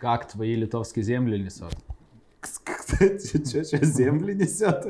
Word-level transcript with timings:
Как 0.00 0.27
твои 0.27 0.55
литовские 0.55 1.03
земли 1.03 1.37
несут? 1.37 1.73
čia, 2.99 3.39
čia, 3.45 3.63
čia 3.63 3.79
zemlinis 3.85 4.57
set. 4.57 4.85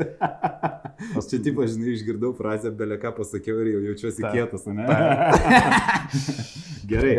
Aš 1.17 1.27
čia, 1.29 1.39
tipo, 1.43 1.65
žinai, 1.67 1.91
išgirdau 1.97 2.31
frazę, 2.37 2.71
beleka 2.71 3.11
pasakiau 3.15 3.59
ir 3.63 3.73
jau 3.73 3.81
jaučiuosi 3.89 4.23
Ta. 4.23 4.31
kietas, 4.31 4.63
ne? 4.71 4.85
Gerai. 6.87 7.17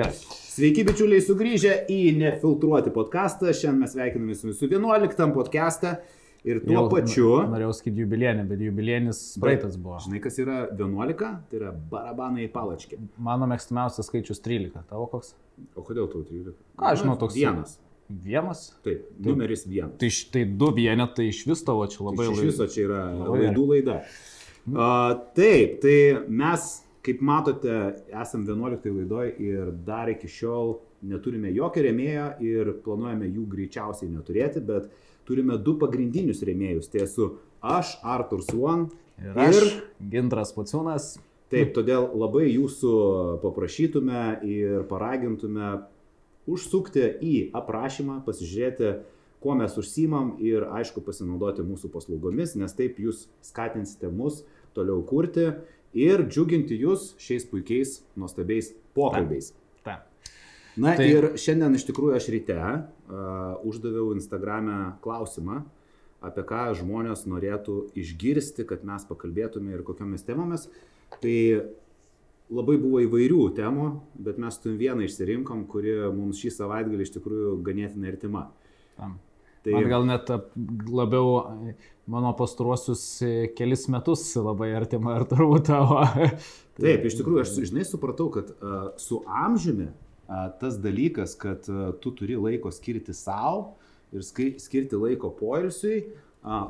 Sveiki, 0.53 0.85
bičiuliai, 0.89 1.21
sugrįžę 1.25 1.75
į 1.93 2.01
Nefiltruoti 2.21 2.93
podcastą. 2.95 3.53
Šiandien 3.53 3.85
mes 3.85 3.95
sveikiname 3.97 4.37
su 4.37 4.51
visų 4.51 4.71
11 4.73 5.29
podcastą. 5.37 5.95
Ir 6.45 6.59
tuo 6.65 6.73
Jau 6.75 6.89
pačiu, 6.91 7.29
Norėjau 7.53 7.71
sakyti 7.79 8.03
jubilienį, 8.03 8.45
bet 8.51 8.59
jubilienis 8.65 9.19
praeitas 9.39 9.77
buvo. 9.79 10.01
žinai, 10.03 10.19
kas 10.25 10.39
yra 10.43 10.57
11, 10.75 11.15
tai 11.51 11.59
yra 11.61 11.71
barabanai 11.93 12.49
palačkė. 12.51 12.99
Mano 13.23 13.47
mėgstamiausias 13.47 14.09
skaičius 14.11 14.43
13. 14.43 14.83
Tavo 14.91 15.07
koks? 15.13 15.35
O 15.79 15.85
kodėl 15.87 16.11
tau 16.11 16.25
13? 16.27 16.57
Ką 16.81 16.91
aš 16.91 17.05
žinau, 17.05 17.15
toks- 17.21 17.37
Vienas. 17.39 17.77
Vienas? 18.11 18.65
Taip, 18.85 19.07
numeris 19.25 19.63
vienas. 19.71 19.95
Tai 20.03 20.09
štai 20.11 20.43
du 20.59 20.73
vienetai 20.75 21.29
iš 21.31 21.45
vis 21.47 21.63
tavo 21.65 21.87
čia 21.87 22.03
labai 22.05 22.27
Tai 22.27 22.35
iš 22.35 22.43
viso 22.51 22.67
čia 22.67 22.83
yra 22.89 23.03
labai 23.17 23.39
laidų 23.47 23.69
laida. 23.71 24.01
A, 24.77 25.15
taip, 25.35 25.79
tai 25.81 26.27
mes, 26.29 26.83
kaip 27.07 27.23
matote, 27.23 28.03
esam 28.11 28.45
11 28.47 28.91
laidoj 28.99 29.31
ir 29.39 29.71
dar 29.87 30.11
iki 30.13 30.27
šiol 30.29 30.75
neturime 31.03 31.55
jokio 31.55 31.83
rėmėjo 31.87 32.27
ir 32.47 32.73
planuojame 32.85 33.31
jų 33.31 33.47
greičiausiai 33.55 34.11
neturėti, 34.13 34.61
bet 34.67 34.91
turime 35.29 35.59
du 35.59 35.77
pagrindinius 35.81 36.43
rėmėjus. 36.47 36.91
Tai 36.93 37.05
esu 37.07 37.29
aš, 37.63 37.97
Artur 38.03 38.43
Swan. 38.47 38.89
Ir 39.23 39.39
aš, 39.39 39.61
Gintras 40.11 40.55
Paciūnas. 40.57 41.15
Taip, 41.53 41.75
todėl 41.77 42.07
labai 42.17 42.47
jūsų 42.49 42.93
paprašytume 43.43 44.23
ir 44.49 44.87
paragintume 44.89 45.83
užsukti 46.49 47.05
į 47.23 47.35
aprašymą, 47.55 48.23
pasižiūrėti, 48.27 48.95
kuo 49.43 49.55
mes 49.59 49.75
užsimam 49.79 50.37
ir 50.43 50.65
aišku 50.79 51.03
pasinaudoti 51.05 51.65
mūsų 51.67 51.91
paslaugomis, 51.93 52.55
nes 52.57 52.73
taip 52.79 52.99
jūs 53.03 53.27
skatinsite 53.45 54.09
mus 54.09 54.41
toliau 54.73 55.03
kurti 55.05 55.51
ir 55.93 56.25
džiuginti 56.25 56.79
jūs 56.81 57.13
šiais 57.21 57.45
puikiais, 57.51 57.99
nuostabiais 58.17 58.73
pokalbiais. 58.97 59.53
Ta. 59.85 60.03
Na 60.77 60.95
Tai- 60.97 61.05
ir 61.05 61.35
šiandien 61.37 61.77
iš 61.77 61.85
tikrųjų 61.91 62.17
aš 62.17 62.31
ryte 62.33 62.57
uždaviau 63.13 64.13
Instagram'e 64.17 64.97
klausimą, 65.05 65.63
apie 66.23 66.45
ką 66.47 66.65
žmonės 66.79 67.27
norėtų 67.29 67.79
išgirsti, 67.99 68.67
kad 68.69 68.87
mes 68.87 69.05
pakalbėtume 69.09 69.75
ir 69.75 69.85
kokiamis 69.87 70.25
temomis. 70.27 70.69
Tai 71.23 71.37
labai 72.53 72.79
buvo 72.81 73.03
įvairių 73.05 73.43
temų, 73.57 73.89
bet 74.27 74.39
mes 74.43 74.57
tu 74.63 74.73
vieną 74.79 75.07
išsirinkom, 75.07 75.67
kuri 75.71 75.99
mums 76.15 76.41
šį 76.43 76.55
savaitgalį 76.59 77.07
iš 77.07 77.15
tikrųjų 77.19 77.59
ganėtinai 77.67 78.13
artima. 78.15 78.47
Tam. 78.97 79.19
Tai 79.63 79.77
Man 79.77 79.87
gal 79.87 80.07
net 80.09 80.31
labiau 80.91 81.37
e, 81.71 81.75
mano 82.11 82.33
pastaruosius 82.35 83.03
e, 83.23 83.33
kelis 83.55 83.87
metus 83.93 84.25
labai 84.35 84.73
artima 84.75 85.15
ir 85.21 85.27
turbūt 85.31 85.69
tavo. 85.69 86.01
Taip, 86.81 87.05
iš 87.07 87.21
tikrųjų, 87.21 87.45
aš 87.45 87.53
žinai 87.69 87.85
supratau, 87.87 88.27
kad 88.35 88.51
uh, 88.57 88.91
su 88.99 89.21
amžiumi 89.29 89.91
tas 90.61 90.77
dalykas, 90.81 91.37
kad 91.39 91.67
tu 92.01 92.13
turi 92.17 92.37
laiko 92.41 92.71
skirti 92.73 93.15
savo 93.17 93.75
ir 94.13 94.23
skirti 94.23 94.97
laiko 94.97 95.31
poilsiui, 95.37 96.03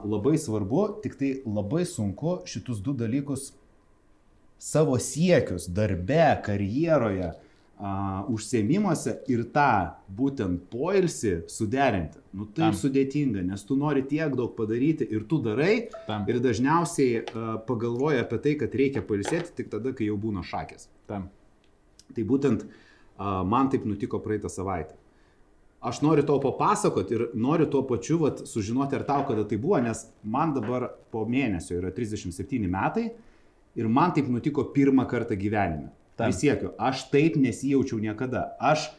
labai 0.05 0.37
svarbu, 0.39 0.87
tik 1.03 1.17
tai 1.19 1.33
labai 1.47 1.85
sunku 1.89 2.41
šitus 2.47 2.83
du 2.85 2.95
dalykus 2.97 3.53
savo 4.63 4.99
siekius 4.99 5.67
darbe, 5.67 6.43
karjeroje, 6.45 7.33
uh, 7.83 8.29
užsiemimuose 8.31 9.17
ir 9.33 9.43
tą 9.55 9.97
būtent 10.07 10.69
poilsį 10.71 11.33
suderinti. 11.51 12.21
Nu 12.37 12.47
tai 12.47 12.69
Tam. 12.69 12.77
sudėtinga, 12.79 13.43
nes 13.49 13.65
tu 13.67 13.75
nori 13.81 14.05
tiek 14.07 14.37
daug 14.39 14.53
padaryti 14.55 15.09
ir 15.11 15.25
tu 15.27 15.41
darai, 15.43 15.89
Tam, 16.07 16.29
Ir 16.31 16.39
dažniausiai 16.45 17.25
uh, 17.25 17.57
pagalvoja 17.67 18.23
apie 18.23 18.39
tai, 18.45 18.55
kad 18.61 18.79
reikia 18.79 19.03
palisėti 19.03 19.57
tik 19.57 19.73
tada, 19.73 19.97
kai 19.97 20.07
jau 20.13 20.21
būna 20.21 20.47
šakės. 20.47 20.87
tam. 21.11 21.27
Tai 22.15 22.23
būtent 22.29 22.63
uh, 22.63 22.82
man 23.47 23.71
taip 23.73 23.87
nutiko 23.89 24.21
praeitą 24.23 24.51
savaitę. 24.53 24.97
Aš 25.83 25.99
noriu 26.05 26.23
tau 26.23 26.39
papasakoti 26.39 27.15
ir 27.17 27.23
noriu 27.35 27.67
tuo 27.67 27.83
pačiu 27.83 28.21
vat, 28.21 28.45
sužinoti, 28.47 28.95
ar 29.01 29.03
tau 29.03 29.25
kada 29.27 29.43
tai 29.49 29.59
buvo, 29.59 29.81
nes 29.83 30.05
man 30.23 30.53
dabar 30.55 30.93
po 31.11 31.25
mėnesio 31.27 31.81
yra 31.81 31.91
37 31.91 32.69
metai 32.71 33.09
ir 33.75 33.89
man 33.91 34.15
taip 34.15 34.29
nutiko 34.31 34.69
pirmą 34.75 35.09
kartą 35.11 35.35
gyvenime. 35.35 35.91
Taip. 36.15 36.29
Prisiekiu, 36.29 36.71
aš 36.79 37.09
taip 37.11 37.35
nesijaučiau 37.41 37.99
niekada. 37.99 38.53
Aš, 38.61 38.93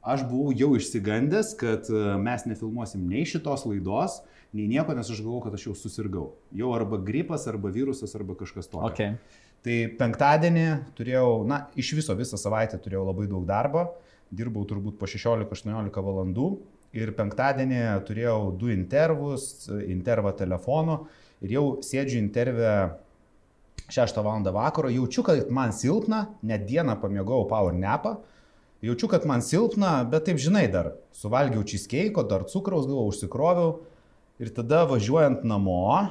aš 0.00 0.24
buvau 0.30 0.54
jau 0.56 0.72
išsigandęs, 0.78 1.52
kad 1.60 1.90
uh, 1.92 2.14
mes 2.22 2.46
nefilmuosim 2.48 3.04
nei 3.10 3.26
šitos 3.28 3.66
laidos, 3.68 4.22
nei 4.56 4.70
nieko, 4.70 4.94
nes 4.96 5.10
aš 5.10 5.20
galvojau, 5.20 5.48
kad 5.50 5.58
aš 5.58 5.66
jau 5.68 5.76
susirgau. 5.76 6.26
Jau 6.56 6.72
arba 6.72 6.96
gripas, 7.02 7.44
arba 7.50 7.72
virusas, 7.74 8.16
arba 8.16 8.38
kažkas 8.40 8.72
tokio. 8.72 8.88
Okay. 8.88 9.50
Tai 9.62 9.76
penktadienį 9.98 10.66
turėjau, 10.98 11.44
na, 11.46 11.66
iš 11.78 11.92
viso 11.94 12.16
visą 12.18 12.38
savaitę 12.40 12.80
turėjau 12.82 13.04
labai 13.06 13.28
daug 13.30 13.44
darbo, 13.46 13.84
dirbau 14.34 14.64
turbūt 14.66 14.96
po 14.98 15.06
16-18 15.06 16.02
valandų. 16.02 16.48
Ir 16.92 17.14
penktadienį 17.16 17.84
turėjau 18.04 18.50
du 18.58 18.72
intervus, 18.74 19.68
intervą 19.86 20.34
telefonu. 20.36 21.04
Ir 21.40 21.54
jau 21.54 21.64
sėdžiu 21.82 22.18
intervę 22.20 22.72
6 23.92 24.18
val. 24.24 24.42
vakaro, 24.52 24.90
jaučiu, 24.90 25.22
kad 25.22 25.50
man 25.50 25.72
silpna, 25.72 26.26
net 26.42 26.66
dieną 26.66 26.98
pamiegojau 27.00 27.48
power 27.48 27.74
nepą, 27.74 28.16
jaučiu, 28.82 29.08
kad 29.08 29.26
man 29.26 29.42
silpna, 29.42 30.02
bet 30.04 30.26
taip 30.26 30.38
žinai 30.42 30.66
dar, 30.72 30.92
suvalgiau 31.12 31.62
čiskeiko, 31.62 32.26
dar 32.26 32.44
cukraus 32.44 32.86
gavau, 32.86 33.08
užsikroviau. 33.12 33.80
Ir 34.42 34.50
tada 34.50 34.82
važiuojant 34.90 35.44
namo, 35.46 36.08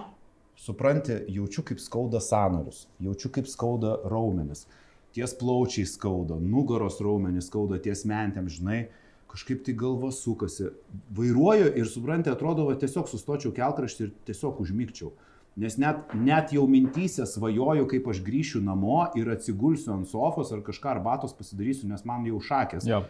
supranti, 0.61 1.17
jaučiu 1.27 1.63
kaip 1.65 1.81
skauda 1.81 2.21
sanarius, 2.21 2.85
jaučiu 3.01 3.31
kaip 3.33 3.49
skauda 3.49 3.95
raumenis, 4.05 4.67
ties 5.15 5.33
plaučiai 5.39 5.87
skauda, 5.89 6.37
nugaros 6.37 6.99
raumenis 7.01 7.49
skauda, 7.49 7.79
ties 7.81 8.05
mentėm, 8.07 8.49
žinai, 8.51 8.83
kažkaip 9.31 9.63
tai 9.65 9.73
galva 9.79 10.11
sukasi. 10.13 10.69
Vairuoju 11.17 11.73
ir 11.79 11.89
supranti, 11.89 12.31
atrodo, 12.31 12.67
va, 12.69 12.77
tiesiog 12.79 13.09
sustočiau 13.09 13.53
kelkraštį 13.55 14.05
ir 14.05 14.15
tiesiog 14.27 14.61
užmygčiau. 14.61 15.13
Nes 15.59 15.75
net, 15.81 16.13
net 16.15 16.53
jau 16.55 16.63
mintysė 16.69 17.25
svajoju, 17.27 17.87
kaip 17.91 18.05
aš 18.07 18.21
grįšiu 18.23 18.61
namo 18.63 19.03
ir 19.19 19.33
atsigulsiu 19.33 19.91
ant 19.97 20.07
sofos 20.07 20.53
ar 20.55 20.61
kažką 20.63 20.93
arbatos 20.93 21.35
pasidarysiu, 21.35 21.89
nes 21.91 22.05
man 22.07 22.23
jau 22.29 22.39
šakės 22.39 22.87
Jo. 22.87 23.01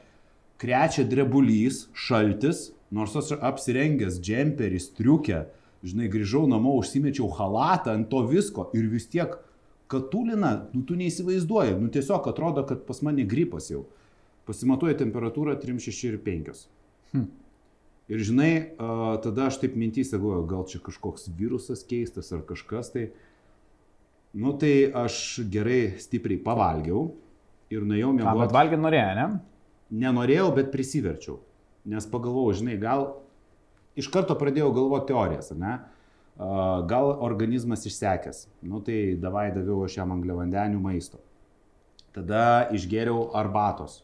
krečia 0.62 1.06
drebulys, 1.06 1.84
šaltis, 1.94 2.72
nors 2.90 3.14
aš 3.18 3.36
apsirengęs 3.38 4.18
džemperį, 4.24 4.82
striukę, 4.82 5.44
žinai, 5.86 6.10
grįžau 6.12 6.46
namo, 6.50 6.76
užsimečiau 6.82 7.30
halatą 7.38 7.96
ant 7.98 8.10
to 8.12 8.22
visko 8.30 8.70
ir 8.78 8.88
vis 8.92 9.08
tiek 9.10 9.34
katulina, 9.92 10.54
nu 10.76 10.86
tu 10.88 10.96
neįsivaizduoji, 11.00 11.76
nu 11.82 11.92
tiesiog 11.92 12.30
atrodo, 12.32 12.64
kad 12.68 12.86
pas 12.88 13.02
mane 13.04 13.26
gripas 13.28 13.70
jau. 13.72 13.86
Pasimatuoja 14.48 14.98
temperatūrą 15.02 15.58
3,6 15.62 16.08
ir 16.10 16.18
5. 16.24 16.64
Hm. 17.12 17.28
Ir 18.12 18.24
žinai, 18.28 18.54
tada 19.24 19.48
aš 19.48 19.62
taip 19.62 19.76
mintys 19.80 20.12
galvoju, 20.12 20.46
gal 20.50 20.66
čia 20.68 20.82
kažkoks 20.84 21.30
virusas 21.38 21.84
keistas 21.88 22.32
ar 22.36 22.42
kažkas 22.48 22.92
tai. 22.96 23.10
Nu 24.32 24.56
tai 24.56 24.90
aš 24.96 25.42
gerai 25.52 26.00
stipriai 26.00 26.40
pavalgiau 26.44 27.10
ir 27.72 27.84
nuėjau 27.88 28.14
Ką, 28.14 28.18
bet 28.18 28.28
miegoti 28.28 28.56
valgyti 28.58 28.84
norėjo, 28.84 29.14
ne? 29.20 29.26
nenorėjau, 29.92 30.50
bet 30.56 30.72
prisiverčiau. 30.72 31.40
Nes 31.92 32.08
pagalvojau, 32.08 32.62
žinai, 32.62 32.78
gal 32.80 33.08
iš 34.00 34.10
karto 34.14 34.36
pradėjau 34.40 34.72
galvoti 34.76 35.12
teorijas, 35.12 35.52
ne? 35.58 35.80
Gal 36.90 37.12
organizmas 37.22 37.84
išsekęs. 37.86 38.46
Nu 38.66 38.80
tai 38.86 39.18
davai 39.20 39.50
daviau 39.54 39.84
aš 39.86 40.00
jam 40.00 40.14
angliavandenių 40.16 40.80
maisto. 40.82 41.20
Tada 42.16 42.70
išgėriau 42.76 43.30
arbatos. 43.38 44.02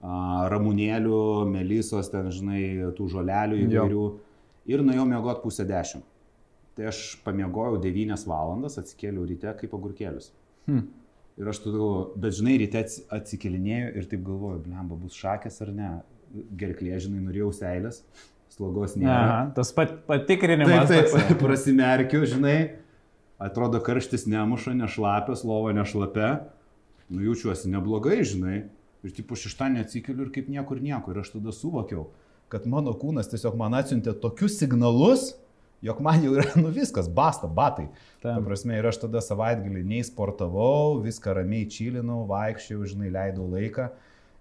Ramunėlių, 0.00 1.20
melisos, 1.52 2.08
ten, 2.12 2.30
žinai, 2.32 2.62
tų 2.96 3.10
žolelių 3.12 3.60
įvairių. 3.66 4.06
Ir 4.72 4.82
nuėjau 4.86 5.04
miegoti 5.08 5.44
pusę 5.44 5.66
dešimt. 5.68 6.06
Tai 6.78 6.88
aš 6.88 7.20
pamiegojau 7.26 7.76
9 7.82 8.24
valandas, 8.30 8.78
atsikėliau 8.80 9.26
ryte 9.28 9.52
kaip 9.60 9.76
agurkėlis. 9.76 10.30
Hm. 10.68 10.86
Ir 11.40 11.48
aš 11.52 11.62
tada 11.64 11.76
galvoju, 11.76 12.20
bet 12.20 12.36
žinai, 12.36 12.56
ryte 12.60 12.80
atsi- 12.80 13.04
atsikelinėjau 13.16 13.92
ir 14.00 14.08
taip 14.08 14.22
galvoju, 14.26 14.62
blemba, 14.64 14.96
bus 15.00 15.16
šakės 15.18 15.60
ar 15.64 15.72
ne. 15.76 15.90
Gerklė, 16.60 16.94
žinai, 17.02 17.20
norėjau 17.26 17.50
seilės, 17.58 18.04
slogos 18.54 18.96
nėra. 18.98 19.16
Aha, 19.16 19.40
tas 19.56 19.72
pat 19.76 19.92
Taip, 19.94 20.06
patikrinimas. 20.10 20.88
taip, 20.90 21.10
toksai. 21.12 21.36
prasimerkiu, 21.44 22.22
žinai, 22.28 22.56
atrodo 23.40 23.80
karštis 23.84 24.26
nemuša, 24.30 24.74
nešlapės, 24.78 25.44
lova 25.48 25.72
nešlapia, 25.76 26.32
nu 27.10 27.24
jaučiuosi 27.28 27.70
neblogai, 27.72 28.20
žinai. 28.26 28.64
Ir 29.00 29.12
tipo 29.16 29.36
šeštąjį 29.38 29.80
atsikeliu 29.80 30.26
ir 30.26 30.32
kaip 30.34 30.50
niekur 30.52 30.80
nieko. 30.84 31.14
Ir 31.14 31.22
aš 31.22 31.30
tada 31.38 31.54
suvokiau, 31.56 32.10
kad 32.52 32.66
mano 32.68 32.92
kūnas 33.00 33.30
tiesiog 33.32 33.54
man 33.56 33.78
atsiuntė 33.78 34.12
tokius 34.20 34.58
signalus, 34.60 35.30
jog 35.80 36.02
man 36.04 36.20
jau 36.20 36.34
yra, 36.36 36.44
nu 36.60 36.68
viskas, 36.74 37.08
basta, 37.08 37.48
batai. 37.48 37.86
Ta 38.20 38.36
prasme, 38.44 38.76
ir 38.76 38.90
aš 38.90 39.00
tada 39.06 39.22
savaitgalį 39.24 39.86
nei 39.88 40.04
sportavau, 40.04 40.98
viską 41.00 41.38
ramiai 41.40 41.64
čilinau, 41.72 42.26
vaikščiau, 42.28 42.84
žinai, 42.92 43.08
leidau 43.14 43.48
laiką. 43.48 43.88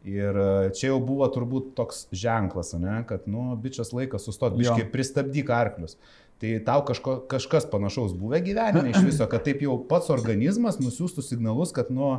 Ir 0.08 0.38
e, 0.40 0.72
čia 0.78 0.94
jau 0.94 1.00
buvo 1.04 1.28
turbūt 1.28 1.74
toks 1.76 2.06
ženklas, 2.16 2.72
ne, 2.80 3.02
kad, 3.08 3.26
nu, 3.28 3.52
bičias 3.60 3.92
laikas 3.92 4.24
sustoti, 4.30 4.62
biškai 4.62 4.88
pristabdyk 4.94 5.52
arklius. 5.52 5.98
Tai 6.40 6.54
tau 6.64 6.84
kažko, 6.88 7.18
kažkas 7.28 7.68
panašaus 7.68 8.14
buvę 8.16 8.40
gyvenime 8.46 8.94
iš 8.94 9.02
viso, 9.04 9.28
kad 9.28 9.44
taip 9.44 9.60
jau 9.66 9.76
pats 9.90 10.08
organizmas 10.14 10.80
nusiųstų 10.80 11.26
signalus, 11.26 11.74
kad, 11.76 11.92
nu, 11.92 12.14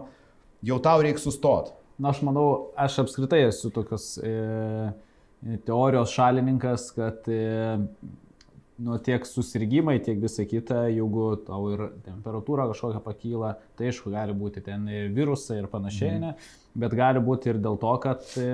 jau 0.60 0.76
tau 0.84 1.00
reikia 1.00 1.22
sustoti. 1.24 1.72
Na, 2.00 2.12
aš 2.12 2.20
manau, 2.24 2.72
aš 2.80 2.98
apskritai 3.06 3.46
esu 3.46 3.72
tokios 3.72 4.12
e, 4.20 4.34
teorijos 5.64 6.12
šalininkas, 6.12 6.90
kad 6.96 7.24
e, 7.32 7.80
nu, 8.80 8.96
tiek 8.98 9.26
susirgymai, 9.28 9.98
tiek 10.04 10.20
visa 10.22 10.46
kita, 10.48 10.86
jeigu 10.88 11.26
tau 11.44 11.68
ir 11.74 11.82
temperatūra 12.06 12.68
kažkokia 12.70 13.02
pakyla, 13.04 13.52
tai 13.76 13.90
aišku, 13.90 14.12
gali 14.14 14.34
būti 14.36 14.62
ten 14.64 14.86
virusai 15.14 15.60
ir 15.60 15.68
panašiai, 15.72 16.16
mm. 16.16 16.24
ne, 16.24 16.80
bet 16.80 16.96
gali 16.96 17.22
būti 17.24 17.52
ir 17.52 17.60
dėl 17.60 17.76
to, 17.80 17.92
kad 18.02 18.24
e, 18.40 18.48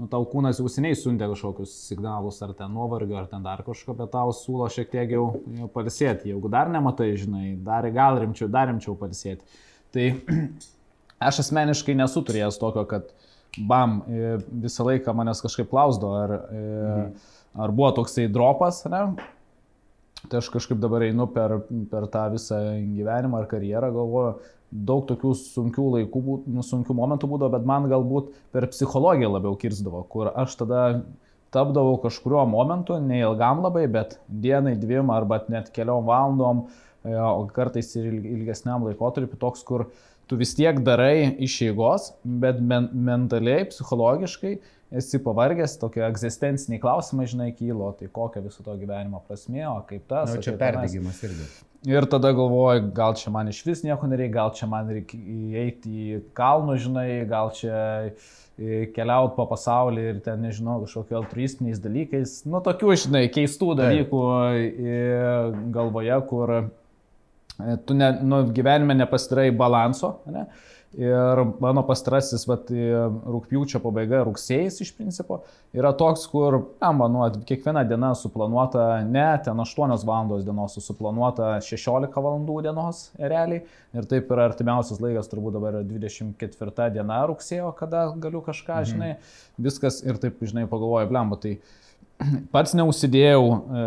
nu, 0.00 0.08
tau 0.10 0.26
kūnas 0.30 0.58
jau 0.58 0.70
seniai 0.70 0.96
siuntė 0.98 1.28
kažkokius 1.30 1.74
signalus, 1.88 2.40
ar 2.44 2.54
ten 2.58 2.72
nuovargio, 2.74 3.18
ar 3.20 3.28
ten 3.30 3.44
dar 3.46 3.62
kažko, 3.66 3.94
bet 4.00 4.10
tau 4.14 4.32
siūlo 4.34 4.66
šiek 4.72 4.90
tiek 4.92 5.14
jau, 5.14 5.26
jau 5.60 5.68
palisėti. 5.74 6.32
Jeigu 6.32 6.50
dar 6.52 6.72
nematai, 6.72 7.12
žinai, 7.20 7.52
dar 7.62 7.86
gal 7.94 8.18
rimčiau, 8.24 8.50
dar 8.50 8.72
rimčiau 8.72 8.96
palisėti. 8.98 9.46
Tai 9.94 10.08
aš 11.30 11.44
asmeniškai 11.44 11.94
nesu 12.00 12.24
turėjęs 12.26 12.58
tokio, 12.62 12.82
kad 12.90 13.14
bam, 13.70 14.00
e, 14.10 14.34
visą 14.66 14.88
laiką 14.88 15.14
manęs 15.14 15.44
kažkaip 15.44 15.70
klausdo, 15.70 16.10
ar, 16.24 16.36
mhm. 16.50 17.30
ar 17.54 17.76
buvo 17.76 17.94
toksai 18.00 18.26
dropas, 18.34 18.82
ne? 18.90 19.06
Tai 20.30 20.40
aš 20.40 20.48
kažkaip 20.54 20.80
dabar 20.80 21.04
einu 21.04 21.26
per, 21.30 21.58
per 21.90 22.06
tą 22.12 22.24
visą 22.32 22.58
gyvenimą 22.96 23.42
ar 23.42 23.48
karjerą, 23.50 23.90
galvoju, 23.92 24.36
daug 24.74 25.04
tokių 25.06 25.34
sunkių 25.38 25.84
laikų, 25.98 26.22
nu, 26.50 26.64
sunkių 26.66 26.96
momentų 26.98 27.28
būdavo, 27.30 27.52
bet 27.54 27.68
man 27.68 27.86
galbūt 27.90 28.32
per 28.54 28.66
psichologiją 28.72 29.30
labiau 29.36 29.54
kirzdavo, 29.60 30.02
kur 30.10 30.32
aš 30.32 30.56
tada 30.62 30.80
tapdavau 31.54 31.98
kažkurio 32.02 32.42
momentu, 32.50 32.96
neilgam 32.98 33.62
labai, 33.62 33.84
bet 33.90 34.18
dienai, 34.28 34.74
dviem 34.80 35.12
arba 35.14 35.44
net 35.52 35.70
keliom 35.74 36.08
valandom, 36.08 36.64
e, 37.04 37.14
o 37.14 37.44
kartais 37.54 37.92
ir 38.00 38.10
ilgesniam 38.18 38.88
laikotarpiu 38.88 39.38
toks, 39.38 39.62
kur 39.68 39.86
tu 40.26 40.40
vis 40.40 40.56
tiek 40.58 40.80
darai 40.82 41.36
iš 41.44 41.60
eigos, 41.68 42.10
bet 42.24 42.58
men 42.58 42.88
mentaliai, 43.06 43.68
psichologiškai 43.70 44.56
esi 44.98 45.20
pavargęs, 45.22 45.76
tokie 45.80 46.04
egzistenciniai 46.06 46.80
klausimai, 46.82 47.26
žinai, 47.30 47.50
kylo, 47.56 47.92
tai 47.98 48.08
kokia 48.12 48.42
viso 48.44 48.64
to 48.64 48.74
gyvenimo 48.80 49.22
prasme, 49.26 49.64
o 49.70 49.78
kaip 49.88 50.06
tas. 50.10 50.34
Na, 50.34 50.42
čia 50.44 50.56
perdėgymas 50.60 51.22
irgi. 51.26 51.48
Ir 51.84 52.06
tada 52.08 52.30
galvoju, 52.32 52.86
gal 52.96 53.12
čia 53.20 53.28
man 53.34 53.50
iš 53.52 53.58
vis 53.66 53.82
nieko 53.84 54.08
nereikia, 54.08 54.32
gal 54.38 54.54
čia 54.56 54.68
man 54.70 54.88
reikia 54.88 55.18
įeiti 55.20 55.90
į 55.92 56.20
kalnų, 56.36 56.78
žinai, 56.86 57.08
gal 57.28 57.52
čia 57.56 57.74
keliauti 58.94 59.34
po 59.36 59.44
pasaulį 59.50 60.04
ir 60.12 60.20
ten, 60.24 60.40
nežinau, 60.46 60.78
kažkokiu 60.84 61.18
altruistiniais 61.18 61.80
dalykais. 61.82 62.36
Nu, 62.46 62.62
tokių, 62.64 62.94
žinai, 63.04 63.24
keistų 63.34 63.74
dalykų 63.80 64.22
Taip. 64.30 65.58
galvoje, 65.74 66.18
kur 66.30 66.54
e, 66.56 66.62
tu 67.84 67.98
ne, 67.98 68.12
nu, 68.22 68.44
gyvenime 68.54 68.96
nepasidarai 69.02 69.50
balanso. 69.58 70.14
Ne? 70.30 70.46
Ir 70.94 71.40
mano 71.58 71.82
pastrasis, 71.86 72.44
vat, 72.46 72.68
rūpjūčio 72.70 73.80
pabaiga, 73.82 74.20
rugsėjas 74.28 74.76
iš 74.84 74.92
principo, 74.94 75.40
yra 75.74 75.90
toks, 75.98 76.26
kur, 76.30 76.60
na, 76.78 76.92
manu, 76.94 77.24
kiekviena 77.48 77.82
diena 77.88 78.12
suplanuota 78.18 79.00
ne 79.08 79.24
ten 79.42 79.58
8 79.64 79.96
valandos 80.06 80.44
dienos, 80.46 80.76
suplanuota 80.84 81.56
16 81.66 82.14
valandų 82.14 82.60
dienos 82.68 83.08
realiai. 83.18 83.64
Ir 83.94 84.06
taip 84.10 84.30
yra 84.34 84.46
artimiausias 84.50 85.02
laikas, 85.02 85.30
turbūt 85.32 85.56
dabar 85.56 85.80
yra 85.80 85.88
24 85.88 86.92
diena 86.94 87.18
rugsėjo, 87.30 87.72
kada 87.78 88.06
galiu 88.14 88.44
kažką, 88.46 88.78
mhm. 88.84 88.92
žinai, 88.92 89.10
viskas 89.66 89.98
ir 90.06 90.20
taip, 90.22 90.38
žinai, 90.46 90.68
pagalvoju, 90.70 91.10
blemba, 91.10 91.40
tai 91.42 91.56
pats 92.54 92.76
neusidėjau 92.78 93.42
e, 93.50 93.84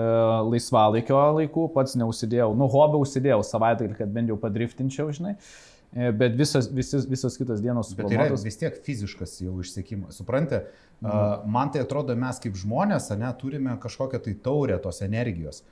laisvalaikio 0.52 1.24
laikų, 1.40 1.70
pats 1.72 1.96
neusidėjau, 2.04 2.52
nu, 2.60 2.68
hobį 2.76 3.00
užsidėjau 3.06 3.40
savaitgalį, 3.48 3.96
kad 3.96 4.12
bent 4.12 4.36
jau 4.36 4.40
padriftinčiau, 4.44 5.16
žinai. 5.16 5.38
E, 5.38 5.77
bet 5.92 6.36
visas, 6.36 6.68
visos, 6.74 7.06
visos 7.06 7.38
kitos 7.38 7.62
dienos 7.62 7.90
suplanuotos. 7.90 8.18
Bet 8.18 8.28
tai 8.28 8.36
yra 8.36 8.44
vis 8.44 8.60
tiek 8.60 8.78
fiziškas 8.84 9.40
jau 9.42 9.56
išsiekimas. 9.64 10.20
Suprantate, 10.20 10.68
mhm. 11.02 11.50
man 11.52 11.72
tai 11.74 11.86
atrodo, 11.86 12.16
mes 12.20 12.44
kaip 12.44 12.58
žmonės, 12.60 13.10
ne, 13.18 13.32
turime 13.40 13.78
kažkokią 13.82 14.22
tai 14.28 14.38
taurę 14.44 14.80
tos 14.84 15.02
energijos. 15.06 15.64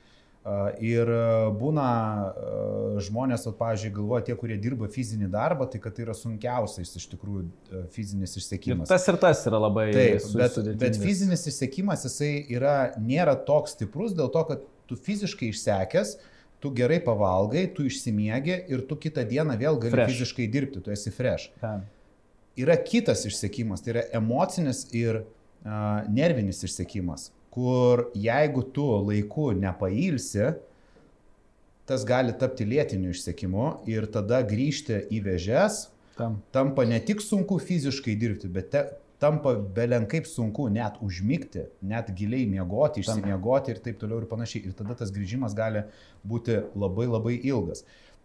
Ir 0.78 1.08
būna 1.58 1.84
žmonės, 3.02 3.48
at, 3.50 3.56
pavyzdžiui, 3.58 3.90
galvoja 3.96 4.28
tie, 4.28 4.36
kurie 4.38 4.54
dirba 4.62 4.86
fizinį 4.86 5.26
darbą, 5.32 5.66
tai 5.72 5.80
kad 5.82 5.96
tai 5.96 6.04
yra 6.04 6.14
sunkiausias 6.14 6.92
iš 7.00 7.08
tikrųjų 7.16 7.80
fizinis 7.90 8.36
išsiekimas. 8.38 8.86
Ir 8.86 8.92
tas 8.92 9.08
ir 9.10 9.18
tas 9.24 9.42
yra 9.50 9.58
labai 9.64 9.88
Taip, 9.96 10.28
bet, 10.38 10.60
bet 10.78 11.00
fizinis 11.02 11.42
išsiekimas 11.50 12.06
jisai 12.06 12.30
yra, 12.54 12.76
nėra 13.02 13.34
toks 13.48 13.74
stiprus 13.74 14.14
dėl 14.14 14.30
to, 14.30 14.44
kad 14.52 14.62
tu 14.86 14.94
fiziškai 14.94 15.50
išsekęs, 15.50 16.14
uh, 16.14 16.30
tu 16.60 16.70
gerai 16.74 16.98
pavalgai, 17.04 17.66
tu 17.74 17.84
išsimiegi 17.86 18.58
ir 18.72 18.84
tu 18.88 18.96
kitą 19.00 19.24
dieną 19.28 19.56
vėl 19.60 19.78
gali 19.82 19.92
fresh. 19.94 20.12
fiziškai 20.14 20.46
dirbti, 20.52 20.82
tu 20.82 20.92
esi 20.94 21.12
fresh. 21.14 21.50
Ta. 21.60 21.78
Yra 22.56 22.76
kitas 22.80 23.26
išsiekimas, 23.28 23.82
tai 23.84 23.92
yra 23.96 24.04
emocinis 24.16 24.86
ir 24.96 25.20
uh, 25.20 26.06
nervinis 26.08 26.62
išsiekimas, 26.64 27.30
kur 27.52 28.06
jeigu 28.16 28.64
tu 28.72 28.86
laiku 29.04 29.50
nepailsi, 29.56 30.54
tas 31.86 32.04
gali 32.08 32.32
tapti 32.34 32.64
lėtiniu 32.66 33.12
išsiekimu 33.14 33.66
ir 33.92 34.08
tada 34.10 34.40
grįžti 34.42 35.04
į 35.12 35.20
vežes, 35.28 35.86
Tam. 36.16 36.40
tampa 36.50 36.86
ne 36.88 36.96
tik 37.04 37.20
sunku 37.20 37.58
fiziškai 37.60 38.16
dirbti, 38.16 38.48
bet 38.48 38.70
te, 38.72 38.82
tampa 39.22 39.54
belenkaip 39.76 40.26
sunku 40.28 40.68
net 40.72 40.98
užmygti, 41.04 41.66
net 41.88 42.10
giliai 42.16 42.46
miegoti, 42.50 43.02
išsimiegoti 43.04 43.72
ir 43.72 43.80
taip 43.84 44.00
toliau 44.00 44.20
ir 44.22 44.28
panašiai. 44.30 44.66
Ir 44.68 44.76
tada 44.76 44.96
tas 44.98 45.12
grįžimas 45.14 45.56
gali 45.56 45.86
būti 46.26 46.60
labai 46.76 47.08
labai 47.08 47.38
ilgas. 47.38 47.84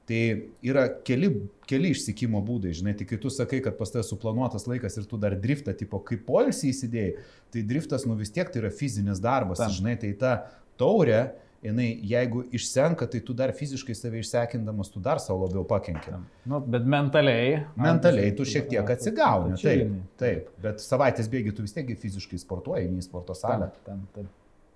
Tai 0.09 0.21
yra 0.65 0.87
keli, 1.07 1.29
keli 1.69 1.91
išsikimo 1.93 2.41
būdai, 2.43 2.73
žinai, 2.75 2.95
tik 2.97 3.11
kai 3.13 3.19
tu 3.21 3.29
sakai, 3.31 3.61
kad 3.63 3.77
pas 3.77 3.93
tavęs 3.93 4.09
suplanuotas 4.11 4.65
laikas 4.67 4.97
ir 4.97 5.05
tu 5.07 5.19
dar 5.21 5.37
driftą, 5.39 5.75
tipo, 5.77 6.01
kaip 6.03 6.25
poilsį 6.27 6.71
įsidėjai, 6.73 7.11
tai 7.53 7.63
driftas, 7.69 8.07
nu 8.09 8.17
vis 8.19 8.33
tiek 8.33 8.49
tai 8.51 8.63
yra 8.63 8.73
fizinis 8.73 9.21
darbas, 9.23 9.61
Tam. 9.61 9.71
žinai, 9.71 9.93
tai 10.01 10.11
ta 10.19 10.33
taurė, 10.81 11.21
jinai, 11.61 11.87
jeigu 12.07 12.43
išsenka, 12.53 13.05
tai 13.11 13.21
tu 13.25 13.35
dar 13.37 13.53
fiziškai 13.55 13.95
save 13.97 14.21
išsekindamas, 14.23 14.89
tu 14.93 15.01
dar 15.03 15.21
savo 15.21 15.45
labiau 15.45 15.63
pakenki. 15.67 16.13
Nu, 16.49 16.59
bet 16.61 16.87
mentaliai. 16.89 17.61
Mentaliai 17.79 18.33
tu 18.37 18.45
šiek 18.47 18.69
tiek 18.71 18.93
atsigauni. 18.95 19.57
Taip, 19.61 19.95
taip. 20.21 20.49
Bet 20.63 20.81
savaitės 20.83 21.29
bėgi 21.31 21.53
tu 21.55 21.65
vis 21.65 21.75
tiek 21.77 21.89
fiziškai 22.01 22.41
sportuoji, 22.41 22.89
į 22.89 23.05
sporto 23.05 23.37
salę. 23.37 23.71
Tam, 23.85 24.05
tam, 24.15 24.25
tam. 24.25 24.31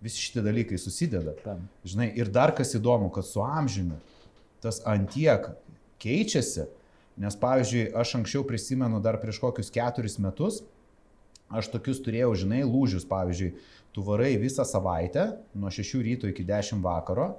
Visi 0.05 0.21
šitie 0.21 0.43
dalykai 0.45 0.77
susideda. 0.77 1.33
Tam. 1.41 1.65
Žinai, 1.87 2.11
ir 2.19 2.29
dar 2.33 2.53
kas 2.55 2.75
įdomu, 2.77 3.09
kad 3.13 3.25
su 3.25 3.41
amžiumi 3.41 3.97
tas 4.61 4.81
antiek 4.89 5.51
keičiasi, 6.01 6.65
nes 7.21 7.37
pavyzdžiui, 7.39 7.89
aš 7.97 8.15
anksčiau 8.19 8.45
prisimenu 8.47 8.99
dar 9.03 9.17
prieš 9.21 9.39
kokius 9.43 9.71
keturis 9.73 10.17
metus, 10.21 10.63
aš 11.53 11.69
tokius 11.73 12.01
turėjau, 12.05 12.31
žinai, 12.41 12.63
lūžius, 12.65 13.05
pavyzdžiui, 13.09 13.53
tu 13.95 14.03
varai 14.03 14.35
visą 14.35 14.65
savaitę 14.67 15.29
nuo 15.55 15.71
6 15.71 16.01
ryto 16.03 16.27
iki 16.27 16.43
10 16.43 16.83
vakaro 16.83 17.29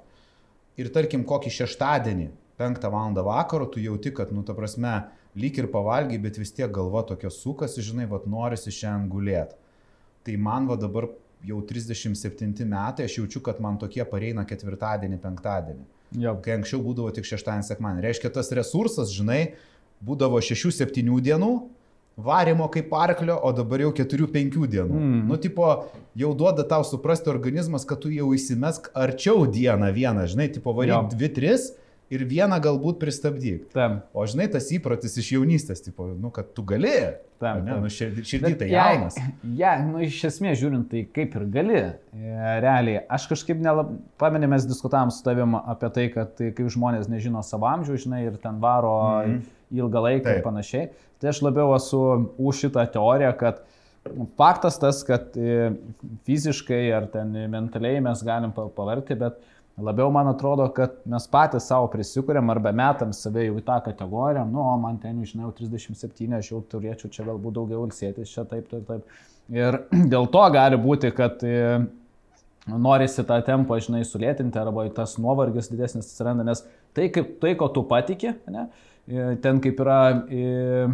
ir 0.81 0.89
tarkim 0.93 1.25
kokį 1.29 1.53
šeštadienį 1.53 2.31
5 2.57 2.89
val. 2.89 3.13
vakaro 3.25 3.67
tu 3.69 3.79
jauti, 3.79 4.13
kad, 4.13 4.31
nu, 4.33 4.41
ta 4.43 4.55
prasme, 4.57 5.09
lyg 5.35 5.57
ir 5.57 5.69
pavalgy, 5.69 6.17
bet 6.17 6.39
vis 6.41 6.51
tiek 6.51 6.71
galva 6.73 7.03
tokia 7.05 7.29
sukasi, 7.29 7.85
žinai, 7.85 8.07
vad 8.09 8.25
norisi 8.25 8.73
šiandien 8.73 9.09
gulėti. 9.09 9.55
Tai 10.25 10.37
man 10.37 10.65
va 10.67 10.75
dabar 10.75 11.09
jau 11.45 11.61
37 11.61 12.65
metai, 12.65 13.05
aš 13.05 13.19
jaučiu, 13.19 13.43
kad 13.45 13.61
man 13.61 13.77
tokie 13.77 14.03
pareina 14.09 14.45
ketvirtadienį, 14.49 15.21
penktadienį. 15.21 15.85
Jau. 16.23 16.33
Kai 16.41 16.57
anksčiau 16.57 16.81
būdavo 16.81 17.13
tik 17.13 17.27
šeštadienį, 17.29 17.67
sekmanį. 17.67 18.01
Reiškia, 18.07 18.33
tas 18.33 18.49
resursas, 18.57 19.13
žinai, 19.13 19.53
būdavo 20.01 20.41
6-7 20.41 21.21
dienų, 21.21 21.53
varimo 22.17 22.67
kaip 22.73 22.93
arklio, 22.93 23.37
o 23.43 23.53
dabar 23.53 23.83
jau 23.85 23.91
4-5 23.95 24.63
dienų. 24.73 24.99
Mm. 24.99 25.25
Nu, 25.29 25.37
tipo, 25.41 25.67
jau 26.17 26.31
duoda 26.37 26.65
tau 26.67 26.85
suprasti 26.87 27.29
organizmas, 27.29 27.85
kad 27.85 28.01
tu 28.01 28.09
jau 28.13 28.31
įsimesk 28.33 28.89
arčiau 28.97 29.45
dieną 29.45 29.91
vieną, 29.93 30.25
žinai, 30.33 30.49
tipo, 30.53 30.73
varyk 30.77 31.13
2-3 31.13 31.69
ir 32.13 32.23
vieną 32.27 32.57
galbūt 32.63 32.99
pristabdyk. 33.01 33.67
Tam. 33.73 33.99
O 34.15 34.25
žinai, 34.29 34.47
tas 34.51 34.69
įprotis 34.73 35.17
iš 35.19 35.33
jaunystės, 35.35 35.83
tipo, 35.83 36.07
nu, 36.15 36.31
kad 36.33 36.53
tu 36.55 36.63
gali. 36.67 36.93
Tam, 37.41 37.59
ne, 37.61 37.73
tam. 37.73 37.83
Nu, 37.85 37.91
širdį, 37.93 38.23
širdį 38.25 38.53
tai 38.61 38.69
jaunas. 38.71 39.17
Ja, 39.61 39.75
ja, 39.77 39.85
nu, 39.85 40.01
iš 40.05 40.17
esmės 40.31 40.57
žiūrint, 40.61 40.87
tai 40.89 41.03
kaip 41.13 41.35
ir 41.37 41.45
gali. 41.53 41.81
E, 41.83 42.37
realiai, 42.63 43.03
aš 43.13 43.27
kažkaip 43.33 43.59
nelab... 43.61 43.91
pamenė, 44.21 44.49
mes 44.55 44.65
diskutavom 44.65 45.11
su 45.13 45.21
tavim 45.25 45.57
apie 45.59 45.91
tai, 45.93 46.07
kad 46.15 46.33
tai, 46.39 46.49
kaip 46.55 46.71
žmonės 46.73 47.11
nežino 47.11 47.43
savo 47.45 47.69
amžių, 47.69 47.99
žinai, 48.07 48.23
ir 48.31 48.39
ten 48.41 48.57
varo 48.63 48.95
mm 49.03 49.35
-hmm. 49.35 49.53
ilgą 49.83 50.05
laiką 50.07 50.25
Taip. 50.31 50.39
ir 50.39 50.47
panašiai. 50.47 50.89
Tai 51.21 51.31
aš 51.33 51.41
labiau 51.45 51.73
esu 51.75 52.01
už 52.37 52.67
šitą 52.67 52.85
teoriją, 52.93 53.33
kad 53.39 53.65
Faktas 54.39 54.77
tas, 54.79 55.01
kad 55.03 55.33
e, 55.35 55.73
fiziškai 56.23 56.85
ar 56.95 57.09
ten 57.11 57.33
mentaliai 57.51 57.99
mes 57.99 58.21
galim 58.23 58.53
pavarti, 58.55 59.17
bet 59.19 59.41
Labiau 59.77 60.09
man 60.09 60.25
atrodo, 60.25 60.65
kad 60.73 60.95
mes 61.05 61.27
patys 61.29 61.67
savo 61.69 61.85
prisikūrėm 61.93 62.49
arba 62.49 62.71
metam 62.73 63.11
save 63.13 63.43
jau 63.45 63.59
į 63.59 63.61
tą 63.67 63.75
kategoriją, 63.85 64.47
nu, 64.49 64.63
o 64.63 64.71
man 64.81 64.97
ten, 65.03 65.19
žinau, 65.21 65.51
37, 65.53 66.33
aš 66.33 66.49
jau 66.49 66.63
turėčiau 66.71 67.11
čia 67.13 67.25
galbūt 67.27 67.53
daugiau 67.59 67.83
ilsėtis, 67.85 68.31
čia 68.33 68.47
taip, 68.49 68.65
taip, 68.71 68.87
taip. 68.89 69.19
Ir 69.53 69.77
dėl 70.13 70.25
to 70.33 70.47
gali 70.55 70.81
būti, 70.81 71.11
kad 71.13 71.45
e, 71.45 71.77
norisi 72.73 73.21
tą 73.29 73.37
tempą, 73.45 73.77
žinai, 73.85 74.01
sulėtinti 74.09 74.57
arba 74.57 74.87
tas 74.97 75.13
nuovargis 75.21 75.69
didesnis 75.69 76.09
atsiranda, 76.09 76.47
nes 76.49 76.65
tai, 76.97 77.11
kaip, 77.13 77.35
tai 77.45 77.53
ko 77.61 77.69
tu 77.69 77.85
patiki, 77.85 78.33
ne, 78.49 78.65
e, 78.65 78.86
ten 79.43 79.61
kaip 79.63 79.85
yra... 79.85 80.01
E, 80.29 80.87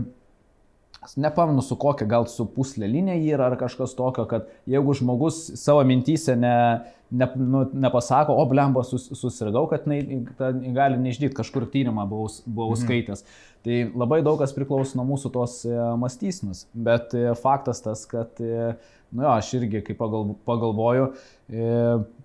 Nepamenu 1.19 1.59
su 1.59 1.75
kokia, 1.75 2.05
gal 2.07 2.29
su 2.31 2.45
puslė 2.47 2.87
linija 2.87 3.35
yra 3.35 3.49
ar 3.49 3.57
kažkas 3.59 3.91
tokio, 3.97 4.23
kad 4.23 4.45
jeigu 4.71 4.93
žmogus 4.95 5.49
savo 5.59 5.81
mintys 5.83 6.29
ne, 6.39 6.53
ne, 7.11 7.27
nu, 7.35 7.63
nepasako, 7.73 8.35
o 8.39 8.45
blemba 8.49 8.83
sus, 8.87 9.09
susirgau, 9.19 9.65
kad 9.67 9.85
jinai 9.85 10.23
gali 10.73 11.01
neišdyti, 11.03 11.35
kažkur 11.37 11.67
tyrimą 11.73 12.07
buvau, 12.09 12.31
buvau 12.45 12.73
mhm. 12.73 12.85
skaitęs. 12.85 13.25
Tai 13.63 13.77
labai 13.95 14.19
daug 14.25 14.41
kas 14.41 14.55
priklauso 14.55 14.97
nuo 14.99 15.05
mūsų 15.13 15.31
tos 15.35 15.59
e, 15.67 15.75
mąstysnos. 15.99 16.65
Bet 16.73 17.13
e, 17.15 17.29
faktas 17.39 17.79
tas, 17.85 18.03
kad, 18.09 18.41
e, 18.43 18.73
nu 19.13 19.23
jo, 19.23 19.29
aš 19.29 19.53
irgi, 19.59 19.83
kai 19.85 19.95
pagal, 19.99 20.33
pagalvoju, 20.47 21.13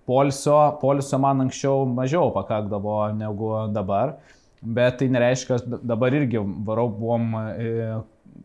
polisio, 0.09 0.57
polisio 0.81 1.19
man 1.21 1.45
anksčiau 1.45 1.85
mažiau 1.87 2.33
pakakdavo 2.35 2.97
negu 3.15 3.53
dabar. 3.75 4.17
Bet 4.61 4.97
tai 4.99 5.07
nereiškia, 5.07 5.57
kad 5.57 5.83
dabar 5.87 6.13
irgi 6.17 6.41
varau 6.67 6.89
buvom 6.91 7.35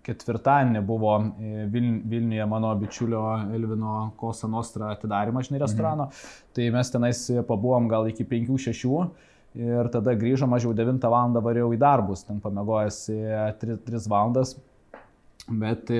ketvirtadienį 0.04 0.83
buvo 0.87 1.14
e, 1.40 1.64
Vilniuje 1.71 2.47
mano 2.50 2.73
bičiulio 2.78 3.23
Elvino 3.56 4.12
Kosa 4.21 4.49
Nostra 4.50 4.92
atidarymas, 4.94 5.49
žinai, 5.49 5.62
restorano. 5.64 6.09
Mhm. 6.09 6.35
Tai 6.56 6.68
mes 6.76 6.92
tenais 6.92 7.23
pabuvom 7.49 7.88
gal 7.90 8.11
iki 8.11 8.26
5-6 8.28 9.09
ir 9.54 9.90
tada 9.94 10.16
grįžom, 10.18 10.54
aš 10.54 10.68
jau 10.68 10.75
9 10.75 11.11
val. 11.11 11.40
variau 11.42 11.73
į 11.75 11.78
darbus, 11.78 12.25
ten 12.26 12.40
pamegojęs 12.42 13.00
3, 13.61 13.78
3 13.87 14.09
valandas. 14.11 14.56
Bet 15.49 15.91
e, 15.91 15.99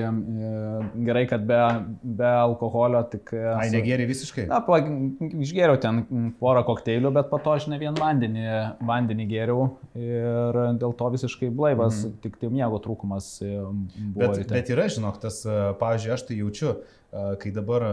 gerai, 1.05 1.27
kad 1.29 1.43
be, 1.45 1.57
be 2.01 2.25
alkoholio 2.25 3.03
tik... 3.11 3.29
E, 3.37 3.43
Ai, 3.53 3.67
negėrė 3.69 4.07
visiškai? 4.09 4.47
Na, 4.49 4.57
pa, 4.65 4.79
išgėriau 4.81 5.77
ten 5.81 6.31
porą 6.39 6.63
kokteilių, 6.65 7.11
bet 7.13 7.29
po 7.29 7.37
to 7.45 7.53
aš 7.53 7.67
ne 7.69 7.77
vien 7.81 7.93
vandenį, 7.99 8.47
vandenį 8.89 9.27
gėriau 9.29 9.67
ir 10.01 10.59
dėl 10.81 10.97
to 10.97 11.11
visiškai 11.13 11.51
blaivas, 11.53 12.01
mhm. 12.07 12.17
tik 12.25 12.41
tai 12.41 12.49
miego 12.57 12.81
trūkumas 12.81 13.29
e, 13.45 13.53
buvo. 13.61 14.33
Bet, 14.33 14.49
bet 14.49 14.73
yra, 14.73 14.89
žinok, 14.97 15.21
tas, 15.21 15.43
pavyzdžiui, 15.81 16.13
aš 16.17 16.25
tai 16.25 16.41
jaučiu, 16.41 16.77
kai 17.13 17.53
dabar 17.53 17.85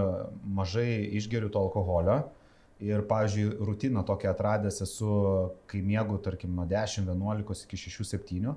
mažai 0.57 1.03
išgeriu 1.21 1.53
to 1.53 1.61
alkoholio. 1.61 2.23
Ir, 2.83 3.05
pavyzdžiui, 3.07 3.61
rutiną 3.63 4.01
tokią 4.09 4.33
atradęs 4.33 4.81
esu, 4.83 5.13
kai 5.71 5.85
miegu, 5.87 6.17
tarkim, 6.19 6.57
nuo 6.57 6.65
10-11 6.67 7.69
iki 7.69 7.79
6-7 7.79 8.57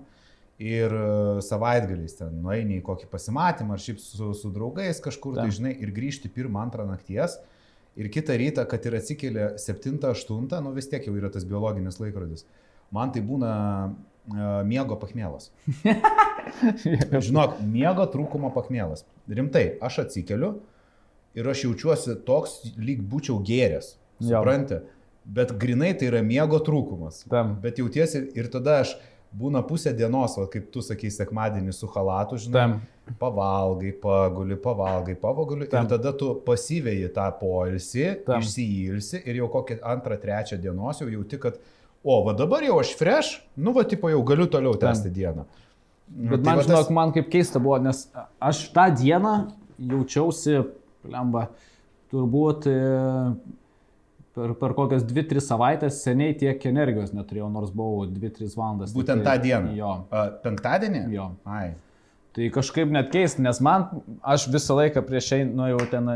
ir 0.62 0.94
e, 0.96 1.42
savaitgaliais 1.44 2.16
ten 2.20 2.40
nueini 2.44 2.80
į 2.80 2.86
kokį 2.86 3.10
pasimatymą 3.12 3.76
ar 3.76 3.84
šiaip 3.84 4.00
su, 4.00 4.32
su 4.38 4.52
draugais 4.56 5.02
kažkur, 5.04 5.36
tai 5.40 5.50
žinai, 5.54 5.76
ir 5.84 5.92
grįžti 5.96 6.32
pirmą, 6.32 6.64
antrą 6.64 6.88
nakties. 6.88 7.40
Ir 7.96 8.10
kitą 8.12 8.36
rytą, 8.40 8.66
kad 8.68 8.84
ir 8.88 8.98
atsikėlė 8.98 9.54
7-8, 9.62 10.50
nu 10.64 10.74
vis 10.76 10.90
tiek 10.92 11.06
jau 11.08 11.16
yra 11.16 11.32
tas 11.32 11.48
biologinis 11.48 12.00
laikrodis. 12.02 12.44
Man 12.92 13.14
tai 13.16 13.22
būna 13.24 13.52
uh, 13.88 14.64
miego 14.68 14.98
pakmėlas. 15.00 15.48
Žinok, 17.28 17.62
miego 17.64 18.04
trūkumo 18.12 18.52
pakmėlas. 18.56 19.06
Rimtai, 19.32 19.78
aš 19.84 20.04
atsikeliu 20.04 20.58
ir 21.40 21.48
aš 21.48 21.66
jaučiuosi 21.70 22.18
toks, 22.28 22.60
lyg 22.76 23.00
būčiau 23.00 23.40
gėręs. 23.48 23.96
Suprantate? 24.20 24.84
Bet 25.26 25.56
grinai 25.58 25.96
tai 25.98 26.12
yra 26.12 26.22
miego 26.22 26.60
trūkumas. 26.62 27.24
Tam. 27.32 27.56
Bet 27.64 27.80
jautiesi 27.82 28.28
ir 28.38 28.52
tada 28.54 28.82
aš 28.84 28.94
būna 29.36 29.62
pusę 29.68 29.94
dienos, 29.96 30.38
va, 30.40 30.48
kaip 30.52 30.70
tu 30.74 30.84
sakai, 30.86 31.12
sekmadienį 31.12 31.74
su 31.76 31.90
halatu, 31.92 32.38
žinai, 32.40 32.62
Tam. 32.62 33.16
pavalgai, 33.20 33.92
paguli, 34.02 34.58
pavalgai, 34.62 35.16
pavaguli 35.20 35.68
Tam. 35.72 35.86
ir 35.86 35.92
tada 35.92 36.14
tu 36.18 36.32
pasyvėjai 36.46 37.12
tą 37.16 37.28
poilsį, 37.40 38.06
išsiilsi 38.38 39.24
ir 39.26 39.42
jau 39.42 39.50
kokią 39.58 39.82
antrą, 39.96 40.18
trečią 40.22 40.60
dienos 40.62 41.04
jau 41.04 41.10
jauti, 41.12 41.40
kad, 41.42 41.60
o, 42.04 42.22
va 42.28 42.36
dabar 42.38 42.64
jau 42.66 42.80
aš 42.84 42.96
fresh, 43.00 43.42
nu, 43.58 43.76
va, 43.76 43.86
tipo, 43.88 44.12
jau 44.14 44.24
galiu 44.28 44.48
toliau 44.52 44.78
tęsti 44.80 45.12
dieną. 45.14 45.46
Bet 46.06 46.44
tai 46.46 46.54
man, 46.54 46.62
va, 46.62 46.66
žinok, 46.68 46.82
tas... 46.86 46.96
man 46.96 47.14
kaip 47.16 47.30
keista 47.34 47.60
buvo, 47.62 47.80
nes 47.82 48.06
aš 48.40 48.68
tą 48.76 48.88
dieną 48.94 49.36
jaučiausi, 49.92 50.60
lemba, 51.12 51.48
turbūt 52.14 52.68
e, 52.70 52.76
per, 54.36 54.52
per 54.60 54.76
kokias 54.78 55.06
2-3 55.08 55.44
savaitės 55.44 56.02
seniai 56.04 56.36
tiek 56.38 56.68
energijos 56.70 57.14
neturėjau, 57.16 57.50
nors 57.54 57.72
buvau 57.76 58.06
2-3 58.12 58.52
valandas. 58.60 58.94
Būtent 58.96 59.26
tą 59.26 59.36
dieną. 59.42 59.74
Jo. 59.78 59.96
A, 60.12 60.28
penktadienį? 60.44 61.06
Jo. 61.16 61.30
Ai. 61.48 61.74
Tai 62.36 62.50
kažkaip 62.52 62.90
net 62.92 63.14
keista, 63.14 63.40
nes 63.40 63.62
man, 63.64 63.86
aš 64.28 64.50
visą 64.52 64.76
laiką 64.76 65.00
prieš 65.08 65.30
ein, 65.38 65.54
nu 65.56 65.70
jau 65.70 65.78
ten 65.88 66.10
e, 66.12 66.16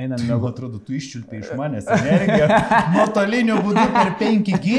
einant 0.00 0.22
mėgau. 0.24 0.46
Man 0.46 0.54
atrodo, 0.54 0.78
tu 0.80 0.94
iščiulpi 0.96 1.42
iš 1.42 1.50
manęs 1.58 1.90
energiją 1.92 2.46
nuotoliniu 2.94 3.58
būdu 3.66 3.84
per 3.92 4.14
5G. 4.16 4.78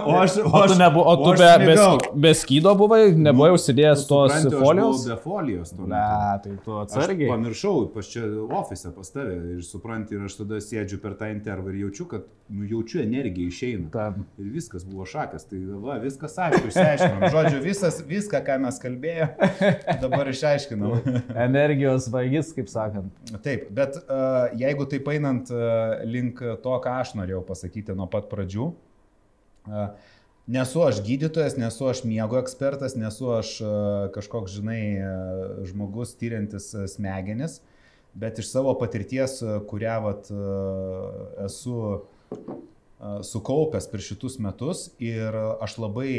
o 0.00 0.14
aš, 0.22 0.38
o, 0.40 0.48
o 0.48 0.62
tu, 0.64 0.78
nebu, 0.80 1.04
o 1.04 1.14
tu 1.20 1.34
be, 1.42 1.50
be, 1.66 1.76
be 2.24 2.32
skydo 2.40 2.72
buvai, 2.80 3.02
nebuvai 3.12 3.50
nu, 3.52 3.58
užsidėjęs 3.58 4.06
tos 4.08 4.32
supranti, 4.32 4.56
folijos? 4.64 5.04
Be 5.10 5.18
folijos. 5.26 5.76
Ne, 5.84 6.00
tai 6.46 6.56
tu 6.64 6.80
atsargiai. 6.80 7.28
Aš 7.28 7.34
pamiršau, 7.34 7.84
pas 7.92 8.08
čia 8.16 8.24
ofise 8.62 8.94
pas 8.96 9.12
tave 9.12 9.36
ir 9.58 9.60
supranti, 9.68 10.16
ir 10.16 10.24
aš 10.30 10.40
tada 10.40 10.62
sėdžiu 10.64 11.02
per 11.04 11.20
tą 11.20 11.28
intervą 11.36 11.68
ir 11.74 11.84
jaučiu, 11.84 12.08
kad 12.16 12.24
nu, 12.48 12.64
jaučiu 12.64 13.04
energiją 13.04 13.52
išeina. 13.52 13.92
Tam. 13.92 14.24
Ir 14.40 14.50
viskas 14.56 14.88
buvo 14.88 15.04
šakas, 15.04 15.44
tai 15.52 15.60
va, 15.84 16.00
viskas 16.02 16.40
aišku, 16.48 16.72
išsiaiškinom. 16.72 17.28
Žodžiu, 17.36 17.60
visas 17.68 17.89
visas, 17.90 18.06
viską, 18.06 18.40
ką 18.46 18.58
mes 18.62 18.78
kalbėjome, 18.82 19.48
dabar 20.04 20.30
išaiškinau. 20.30 21.00
Energijos 21.46 22.08
vaigis, 22.12 22.52
kaip 22.56 22.70
sakant. 22.70 23.10
Taip, 23.44 23.68
bet 23.74 23.98
uh, 24.04 24.50
jeigu 24.58 24.86
taip 24.90 25.10
einant 25.10 25.50
uh, 25.54 25.98
link 26.06 26.38
to, 26.38 26.78
ką 26.84 27.00
aš 27.00 27.14
norėjau 27.18 27.42
pasakyti 27.48 27.96
nuo 27.96 28.08
pat 28.10 28.30
pradžių, 28.32 28.70
uh, 29.70 30.16
Nesu 30.50 30.80
aš 30.82 30.96
gydytojas, 31.06 31.54
nesu 31.60 31.84
aš 31.86 32.00
miego 32.02 32.34
ekspertas, 32.40 32.96
nesu 32.98 33.28
aš 33.36 33.52
kažkoks, 34.16 34.56
žinai, 34.56 34.80
žmogus 35.68 36.16
tyriantis 36.18 36.72
smegenis, 36.90 37.60
bet 38.18 38.40
iš 38.42 38.48
savo 38.50 38.72
patirties, 38.80 39.36
kurią 39.70 40.00
vat, 40.02 40.32
esu 41.44 41.76
sukaupęs 43.24 43.86
per 43.88 44.02
šitus 44.04 44.36
metus 44.44 44.90
ir 45.00 45.36
aš 45.64 45.78
labai 45.80 46.12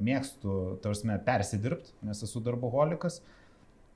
mėgstu, 0.00 0.78
tarsi, 0.84 1.10
persidirbti, 1.26 1.92
nes 2.08 2.22
esu 2.24 2.40
darboholikas, 2.44 3.20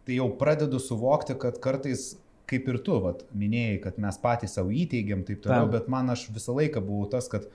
tai 0.04 0.18
jau 0.18 0.28
pradedu 0.40 0.80
suvokti, 0.82 1.36
kad 1.40 1.60
kartais, 1.64 2.14
kaip 2.50 2.68
ir 2.68 2.80
tu, 2.84 2.98
vat, 3.00 3.24
minėjai, 3.32 3.78
kad 3.86 4.00
mes 4.04 4.20
patys 4.20 4.58
savo 4.58 4.74
įteigiam 4.74 5.24
taip 5.24 5.40
toliau, 5.46 5.70
bet 5.72 5.88
man 5.92 6.12
aš 6.12 6.26
visą 6.34 6.56
laiką 6.58 6.84
buvau 6.84 7.08
tas, 7.14 7.30
kad 7.32 7.48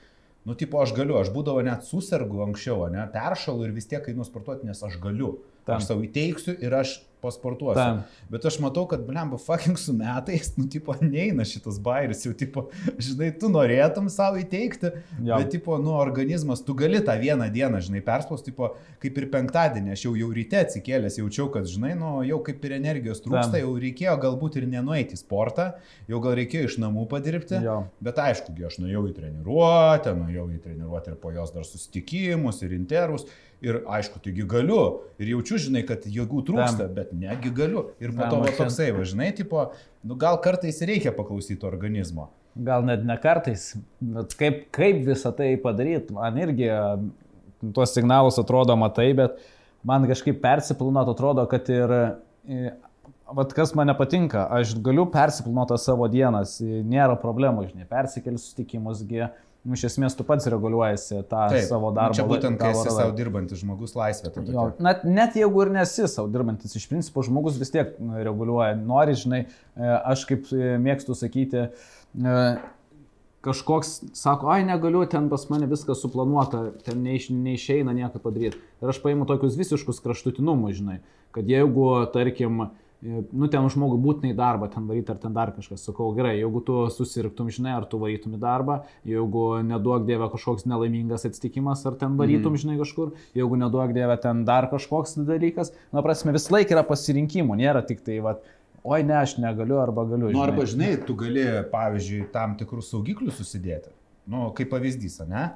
Nu, 0.44 0.54
tipo, 0.56 0.78
aš 0.80 0.94
galiu, 0.96 1.18
aš 1.20 1.28
būdavo 1.34 1.60
net 1.64 1.84
susirgu 1.84 2.40
anksčiau, 2.46 2.86
ne, 2.92 3.02
peršalu 3.12 3.66
ir 3.66 3.74
vis 3.76 3.88
tiek 3.90 4.06
einu 4.08 4.24
sportuoti, 4.24 4.64
nes 4.70 4.78
aš 4.86 4.96
galiu. 5.02 5.34
Tam. 5.66 5.78
Aš 5.78 5.90
savo 5.90 6.04
įteiksiu 6.06 6.56
ir 6.60 6.74
aš 6.80 6.98
pasportuosiu. 7.20 7.80
Tam. 7.80 8.02
Bet 8.30 8.44
aš 8.48 8.58
matau, 8.62 8.86
kad, 8.88 9.02
blemba, 9.06 9.38
fucking 9.40 9.78
su 9.78 9.92
metais, 9.96 10.52
nu, 10.56 10.66
tipo, 10.70 10.94
neina 11.02 11.44
šitas 11.48 11.78
bairis, 11.82 12.24
jau, 12.26 12.32
tipo, 12.36 12.66
žinai, 13.02 13.30
tu 13.40 13.50
norėtum 13.52 14.08
savo 14.12 14.40
įteikti, 14.40 14.92
ja. 15.26 15.36
bet, 15.36 15.50
tipo, 15.54 15.76
nu, 15.82 15.92
organizmas, 16.00 16.62
tu 16.64 16.74
gali 16.78 17.02
tą 17.04 17.16
vieną 17.20 17.50
dieną, 17.52 17.82
žinai, 17.86 18.02
perspaus, 18.06 18.44
tipo, 18.46 18.72
kaip 19.02 19.20
ir 19.20 19.28
penktadienį, 19.32 19.94
aš 19.96 20.06
jau, 20.06 20.14
jau 20.18 20.30
ryte 20.36 20.62
atsikėlęs, 20.62 21.18
jaučiau, 21.20 21.50
kad, 21.54 21.68
žinai, 21.70 21.92
nu, 21.98 22.14
jau 22.26 22.40
kaip 22.46 22.64
ir 22.68 22.76
energijos 22.78 23.22
trūksta, 23.24 23.58
Tam. 23.58 23.60
jau 23.64 23.74
reikėjo 23.84 24.16
galbūt 24.24 24.60
ir 24.60 24.68
nenueiti 24.70 25.18
į 25.18 25.22
sportą, 25.22 25.70
jau 26.10 26.22
gal 26.24 26.38
reikėjo 26.40 26.70
iš 26.70 26.80
namų 26.82 27.06
padirbti, 27.10 27.60
ja. 27.66 27.80
bet 28.00 28.22
aišku, 28.22 28.56
aš 28.70 28.80
nuėjau 28.80 29.04
į 29.10 29.14
treniruotę, 29.18 30.16
nuėjau 30.16 30.48
į 30.54 30.64
treniruotę 30.64 31.14
ir 31.14 31.20
po 31.20 31.34
jos 31.34 31.52
dar 31.54 31.68
susitikimus 31.68 32.64
ir 32.64 32.76
intervus. 32.76 33.28
Ir 33.60 33.82
aišku, 33.92 34.22
taigi 34.24 34.44
galiu. 34.48 34.80
Ir 35.20 35.34
jaučiu, 35.34 35.58
žinai, 35.60 35.82
kad 35.88 36.06
jėgų 36.08 36.42
trūksta, 36.48 36.86
Tam. 36.86 36.94
bet 36.96 37.12
negi 37.12 37.52
galiu. 37.52 37.90
Ir 38.00 38.14
po 38.16 38.24
to 38.24 38.40
va, 38.40 38.52
toksai, 38.56 38.88
va, 38.96 39.04
žinai, 39.04 39.30
tipo, 39.36 39.66
nu, 40.00 40.16
gal 40.20 40.40
kartais 40.40 40.80
reikia 40.88 41.12
paklausyti 41.16 41.68
organizmo. 41.68 42.30
Gal 42.56 42.86
net 42.88 43.04
ne 43.06 43.14
kartais, 43.20 43.70
bet 44.00 44.32
kaip, 44.40 44.62
kaip 44.74 45.04
visą 45.06 45.34
tai 45.36 45.52
padaryti, 45.60 46.16
man 46.16 46.38
irgi 46.40 46.70
tuos 47.76 47.92
signalus 47.94 48.40
atrodo 48.40 48.74
matai, 48.80 49.10
bet 49.18 49.36
man 49.86 50.08
kažkaip 50.08 50.40
persipilnot 50.42 51.12
atrodo, 51.12 51.44
kad 51.50 51.68
ir 51.70 51.94
Vat 53.30 53.52
kas 53.54 53.70
man 53.78 53.86
nepatinka, 53.86 54.42
aš 54.50 54.72
galiu 54.82 55.04
persipilnuoti 55.12 55.76
savo 55.78 56.08
dienas, 56.10 56.56
nėra 56.60 57.14
problemų, 57.20 57.68
žinai, 57.68 57.86
persikeli 57.86 58.40
susitikimusgi, 58.40 59.28
nu, 59.64 59.76
iš 59.76 59.84
esmės 59.90 60.16
tu 60.16 60.24
pats 60.26 60.48
reguliuojasi 60.50 61.20
tą 61.28 61.44
Taip, 61.52 61.66
savo 61.68 61.92
darbą. 61.96 62.16
Čia 62.16 62.26
būtent, 62.28 62.60
kai 62.60 62.72
esi 62.72 62.92
savo 62.94 63.12
dirbantis 63.16 63.60
žmogus 63.60 63.94
laisvė. 63.98 64.32
Jo, 64.48 64.70
net, 64.80 65.04
net 65.04 65.36
jeigu 65.36 65.64
ir 65.66 65.72
nesi 65.74 66.08
savo 66.08 66.30
dirbantis, 66.32 66.76
iš 66.78 66.88
principo 66.90 67.24
žmogus 67.26 67.60
vis 67.60 67.72
tiek 67.74 67.92
nu, 68.00 68.16
reguliuoja. 68.24 68.74
Nori, 68.80 69.16
žinai, 69.20 69.44
e, 69.46 69.94
aš 70.14 70.24
kaip 70.30 70.48
e, 70.56 70.74
mėgstu 70.80 71.16
sakyti, 71.18 71.66
e, 71.68 72.36
kažkoks 73.44 73.94
sako, 74.16 74.50
ai 74.52 74.64
negaliu, 74.68 75.04
ten 75.08 75.28
pas 75.32 75.46
mane 75.52 75.68
viskas 75.68 76.00
suplanuota, 76.04 76.66
ten 76.86 77.00
neiš, 77.04 77.30
neišeina 77.32 77.94
nieko 77.96 78.20
padaryti. 78.22 78.60
Ir 78.80 78.92
aš 78.92 79.00
paimu 79.04 79.28
tokius 79.28 79.60
visiškus 79.60 80.00
kraštutinumus, 80.04 80.78
žinai, 80.80 81.00
kad 81.36 81.48
jeigu, 81.48 81.88
tarkim, 82.14 82.70
nu 83.00 83.48
ten 83.48 83.64
žmogui 83.72 83.96
būtinai 84.00 84.34
darbą 84.36 84.68
ten 84.72 84.84
varyti 84.88 85.12
ar 85.12 85.18
ten 85.20 85.32
dar 85.36 85.52
kažkas. 85.56 85.82
Sakau, 85.86 86.10
gerai, 86.16 86.34
jeigu 86.36 86.60
tu 86.64 86.76
susirgtum, 86.92 87.48
žinai, 87.52 87.72
ar 87.78 87.86
tu 87.88 88.00
varytum 88.00 88.34
į 88.36 88.40
darbą, 88.42 88.80
jeigu 89.08 89.44
neduok 89.64 90.04
dievę 90.08 90.28
kažkoks 90.34 90.66
nelaimingas 90.68 91.24
atsitikimas, 91.28 91.86
ar 91.88 91.96
ten 92.00 92.18
varytum, 92.20 92.52
mm. 92.52 92.62
žinai, 92.64 92.76
kažkur, 92.82 93.14
jeigu 93.36 93.60
neduok 93.62 93.94
dievę 93.96 94.18
ten 94.20 94.44
dar 94.48 94.68
kažkoks 94.72 95.16
dalykas, 95.24 95.72
na, 95.94 96.04
prasme, 96.04 96.34
vis 96.36 96.50
laik 96.52 96.74
yra 96.74 96.84
pasirinkimų, 96.86 97.56
nėra 97.62 97.82
tik 97.88 98.04
tai, 98.04 98.18
va, 98.24 98.36
oi 98.84 99.00
ne, 99.06 99.16
aš 99.22 99.38
negaliu 99.40 99.80
arba 99.80 100.04
galiu. 100.10 100.28
Žinai. 100.28 100.36
Nu, 100.36 100.44
arba, 100.44 100.68
žinai, 100.68 100.92
tu 101.08 101.16
gali, 101.16 101.46
pavyzdžiui, 101.72 102.28
tam 102.36 102.58
tikrus 102.60 102.92
saugiklius 102.92 103.40
susidėti. 103.40 103.94
Nu, 104.30 104.50
kaip 104.56 104.68
pavyzdys, 104.74 105.22
ne? 105.30 105.48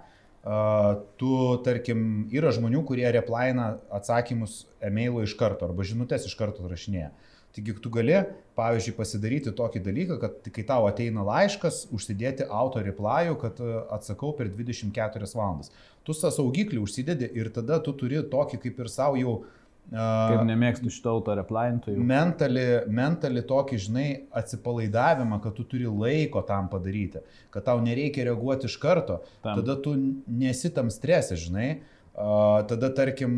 Uh, 0.44 0.98
tu, 1.16 1.28
tarkim, 1.64 2.26
yra 2.32 2.50
žmonių, 2.52 2.82
kurie 2.84 3.06
replaina 3.16 3.78
atsakymus 3.96 4.66
e-mailų 4.84 5.22
iš 5.24 5.38
karto 5.40 5.64
arba 5.64 5.86
žinutės 5.88 6.26
iš 6.28 6.34
karto 6.36 6.66
rašinėja. 6.68 7.08
Uh, 7.08 7.30
Taigi 7.54 7.74
tu 7.78 7.90
gali, 7.94 8.16
pavyzdžiui, 8.58 8.96
pasidaryti 8.98 9.52
tokį 9.54 9.82
dalyką, 9.84 10.16
kad 10.18 10.48
kai 10.56 10.64
tau 10.66 10.88
ateina 10.88 11.22
laiškas, 11.26 11.84
užsidėti 11.94 12.48
auto 12.50 12.82
replajų, 12.82 13.36
kad 13.38 13.60
e, 13.62 13.74
atsakau 13.94 14.32
per 14.34 14.50
24 14.50 15.28
valandas. 15.38 15.70
Tu 16.02 16.16
tą 16.18 16.32
saugiklį 16.34 16.82
užsidedi 16.82 17.30
ir 17.38 17.52
tada 17.54 17.78
tu 17.78 17.94
turi 17.94 18.24
tokį 18.32 18.58
kaip 18.64 18.82
ir 18.82 18.90
savo 18.90 19.20
jau... 19.20 19.36
Uh, 19.84 20.00
kaip 20.32 20.46
nemėgstu 20.48 20.88
šito 20.90 21.12
auto 21.12 21.34
replajintojų. 21.36 22.02
Mentali, 22.08 22.62
mentali 22.88 23.42
tokį, 23.44 23.80
žinai, 23.86 24.06
atsipalaidavimą, 24.34 25.38
kad 25.44 25.54
tu 25.58 25.66
turi 25.68 25.86
laiko 25.86 26.40
tam 26.48 26.70
padaryti, 26.72 27.20
kad 27.54 27.66
tau 27.68 27.82
nereikia 27.84 28.24
reaguoti 28.30 28.66
iš 28.66 28.78
karto, 28.80 29.20
tam. 29.44 29.60
tada 29.60 29.76
tu 29.84 29.92
nesi 30.26 30.72
tam 30.74 30.88
stresė, 30.90 31.36
žinai. 31.38 31.68
Uh, 31.74 31.93
tada 32.14 32.90
tarkim, 32.94 33.34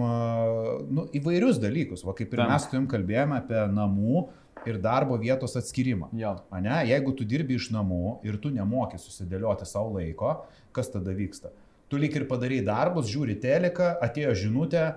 nu, 0.92 1.06
įvairius 1.16 1.60
dalykus, 1.62 2.04
va 2.04 2.12
kaip 2.16 2.34
ir 2.34 2.42
Tam. 2.42 2.52
mes 2.52 2.66
su 2.66 2.76
jum 2.76 2.88
kalbėjome 2.90 3.38
apie 3.38 3.62
namų 3.72 4.26
ir 4.68 4.80
darbo 4.82 5.16
vietos 5.20 5.56
atskirimą. 5.56 6.10
Jo. 6.16 6.34
Ane? 6.52 6.82
Jeigu 6.90 7.14
tu 7.16 7.24
dirbi 7.28 7.56
iš 7.56 7.70
namų 7.72 8.18
ir 8.26 8.36
tu 8.42 8.50
nemoki 8.52 9.00
susidėlioti 9.00 9.68
savo 9.68 9.94
laiko, 9.96 10.42
kas 10.76 10.92
tada 10.92 11.14
vyksta? 11.16 11.54
Tu 11.88 12.00
lik 12.02 12.16
ir 12.18 12.26
padarai 12.28 12.60
darbus, 12.66 13.06
žiūri 13.08 13.38
teleką, 13.40 13.94
atėjo 14.02 14.34
žinutė, 14.42 14.88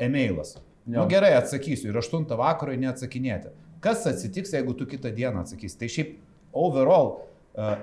e-mailas. 0.00 0.56
Na 0.86 1.02
nu, 1.02 1.10
gerai, 1.10 1.34
atsakysiu 1.36 1.90
ir 1.90 1.98
8 1.98 2.26
vakaro 2.38 2.74
neatsakinėti. 2.78 3.50
Kas 3.84 4.06
atsitiks, 4.08 4.54
jeigu 4.54 4.74
tu 4.78 4.86
kitą 4.88 5.10
dieną 5.14 5.42
atsakysi? 5.44 5.78
Tai 5.78 5.88
šiaip 5.92 6.14
overall 6.56 7.10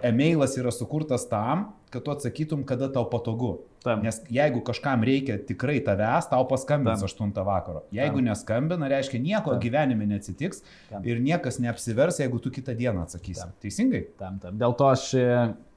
e-mailas 0.04 0.58
yra 0.58 0.72
sukurtas 0.72 1.26
tam, 1.30 1.72
kad 1.94 2.04
tu 2.06 2.12
atsakytum, 2.14 2.64
kada 2.66 2.90
tau 2.94 3.06
patogu. 3.10 3.58
Tam. 3.84 4.00
Nes 4.06 4.22
jeigu 4.32 4.62
kažkam 4.64 5.04
reikia 5.04 5.36
tikrai 5.44 5.82
tavęs, 5.84 6.30
tau 6.32 6.46
paskambins 6.48 7.04
tam. 7.04 7.10
8 7.34 7.44
vakaro. 7.44 7.84
Jeigu 7.92 8.22
tam. 8.22 8.30
neskambina, 8.30 8.88
reiškia 8.88 9.20
nieko 9.20 9.52
tam. 9.52 9.60
gyvenime 9.60 10.08
neatsitiks 10.08 10.64
tam. 10.90 11.04
ir 11.04 11.20
niekas 11.20 11.60
neapsivers, 11.60 12.22
jeigu 12.24 12.40
tu 12.40 12.52
kitą 12.54 12.78
dieną 12.80 13.04
atsakysi. 13.04 13.42
Tam. 13.44 13.54
Teisingai? 13.62 14.06
Tam, 14.20 14.40
tam. 14.40 14.58
Dėl 14.62 14.78
to 14.80 14.88
aš 14.94 15.10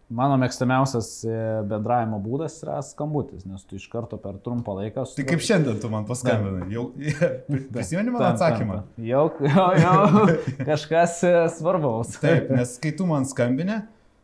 Mano 0.06 0.36
mėgstamiausias 0.38 1.08
e, 1.26 1.36
bendravimo 1.66 2.20
būdas 2.22 2.60
yra 2.62 2.76
skambutis, 2.86 3.42
nes 3.42 3.64
tu 3.66 3.74
iš 3.74 3.88
karto 3.90 4.14
per 4.22 4.36
trumpą 4.44 4.76
laiką... 4.78 5.02
Su... 5.02 5.16
Tai 5.18 5.24
kaip 5.26 5.42
šiandien 5.42 5.80
tu 5.82 5.90
man 5.90 6.06
paskambinai? 6.06 6.68
Jau 6.70 6.84
prisimeni 7.74 8.14
mano 8.14 8.28
atsakymą? 8.28 8.76
Tam, 8.84 8.92
tam. 8.94 9.08
Jau, 9.08 9.24
jau, 9.42 9.66
jau 9.82 10.36
kažkas 10.70 11.18
e, 11.26 11.34
svarbaus. 11.56 12.14
Taip, 12.22 12.52
nes 12.54 12.76
kai 12.82 12.94
tu 12.94 13.08
man 13.10 13.26
skambinė, 13.26 13.80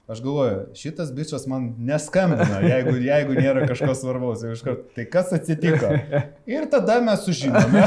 Aš 0.07 0.23
galvoju, 0.23 0.67
šitas 0.75 1.13
bičias 1.15 1.47
man 1.47 1.75
neskambina, 1.79 2.59
jeigu, 2.67 2.97
jeigu 2.99 3.37
nėra 3.37 3.69
kažko 3.71 3.95
svarbaus. 3.95 4.41
Iškart, 4.51 4.89
tai 4.97 5.05
kas 5.07 5.31
atsitiko? 5.37 5.93
Ir 6.51 6.67
tada 6.73 6.97
mes 7.07 7.23
sužinome. 7.23 7.85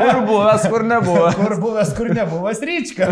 kur 0.00 0.18
buvęs, 0.26 0.66
kur 0.72 0.84
nebuvo. 0.90 1.28
kur 1.38 1.54
buvęs, 1.62 1.92
kur 1.94 2.10
nebuvo 2.18 2.50
Ryčka. 2.50 3.06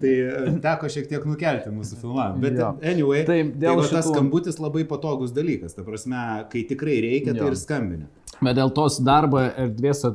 tai 0.00 0.12
e, 0.12 0.58
teko 0.66 0.90
šiek 0.90 1.06
tiek 1.10 1.22
nukelti 1.30 1.70
mūsų 1.70 1.98
filmavimą. 2.02 2.42
Bet 2.42 2.58
jo. 2.58 2.74
anyway, 2.82 3.22
Taip, 3.28 3.54
tai 3.54 3.74
šitų... 3.78 3.92
tas 3.94 4.10
skambutis 4.10 4.58
labai 4.58 4.82
patogus 4.90 5.30
dalykas. 5.36 5.78
Ta 5.78 5.86
prasme, 5.86 6.24
kai 6.50 6.66
tikrai 6.66 6.98
reikia, 7.06 7.36
tai 7.36 7.38
jo. 7.38 7.46
tai 7.46 7.54
ir 7.54 7.60
skambinė. 7.62 8.10
Bet 8.38 8.54
dėl 8.58 8.70
tos 8.74 8.98
darbo 9.02 9.40
erdvės 9.46 10.04
e, 10.06 10.10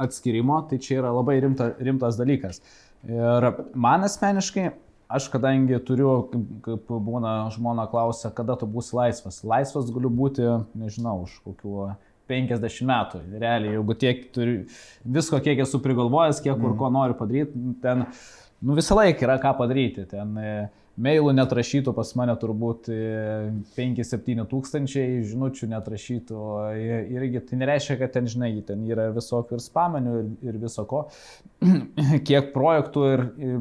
atskirimo, 0.00 0.60
tai 0.68 0.78
čia 0.84 1.00
yra 1.02 1.10
labai 1.12 1.40
rimta, 1.44 1.72
rimtas 1.80 2.20
dalykas. 2.20 2.62
Ir 3.06 3.48
man 3.78 4.02
asmeniškai, 4.06 4.70
aš 5.08 5.28
kadangi 5.32 5.78
turiu, 5.86 6.10
kaip 6.64 6.90
būna 6.90 7.36
žmona 7.54 7.86
klausia, 7.90 8.32
kada 8.34 8.56
tu 8.58 8.66
būsi 8.70 8.96
laisvas. 8.98 9.40
Laisvas 9.46 9.92
galiu 9.94 10.10
būti, 10.12 10.48
nežinau, 10.78 11.22
už 11.28 11.38
kokiu 11.46 11.92
50 12.28 12.88
metų. 12.90 13.22
Realiai, 13.38 13.76
jeigu 13.78 13.96
tiek 13.98 14.26
turiu, 14.34 14.58
visko 15.18 15.40
kiek 15.44 15.62
esu 15.64 15.80
prigalvojęs, 15.84 16.42
kiek 16.44 16.58
kur 16.58 16.72
mm. 16.74 16.78
ko 16.80 16.90
noriu 16.92 17.16
padaryti, 17.18 17.62
ten 17.84 18.04
nu, 18.04 18.76
visą 18.76 18.98
laiką 18.98 19.24
yra 19.24 19.38
ką 19.42 19.54
padaryti. 19.62 20.04
Ten 20.10 20.36
mailų 20.98 21.32
netrašytų 21.38 21.94
pas 21.96 22.10
mane 22.18 22.34
turbūt 22.40 22.90
5-7 23.76 24.42
e, 24.42 24.46
tūkstančiai, 24.50 25.22
žinučių 25.28 25.70
netrašytų 25.72 26.44
irgi. 27.14 27.42
Tai 27.48 27.60
nereiškia, 27.62 27.98
kad 28.02 28.14
ten, 28.16 28.28
žinai, 28.30 28.52
ten 28.66 28.84
yra 28.88 29.08
visokių 29.14 29.58
ir 29.58 29.64
spamenių 29.64 30.14
ir, 30.20 30.30
ir 30.50 30.60
viso 30.62 30.84
ko. 30.90 31.06
Kiek 32.28 32.52
projektų 32.56 33.08
ir, 33.14 33.26
ir 33.38 33.60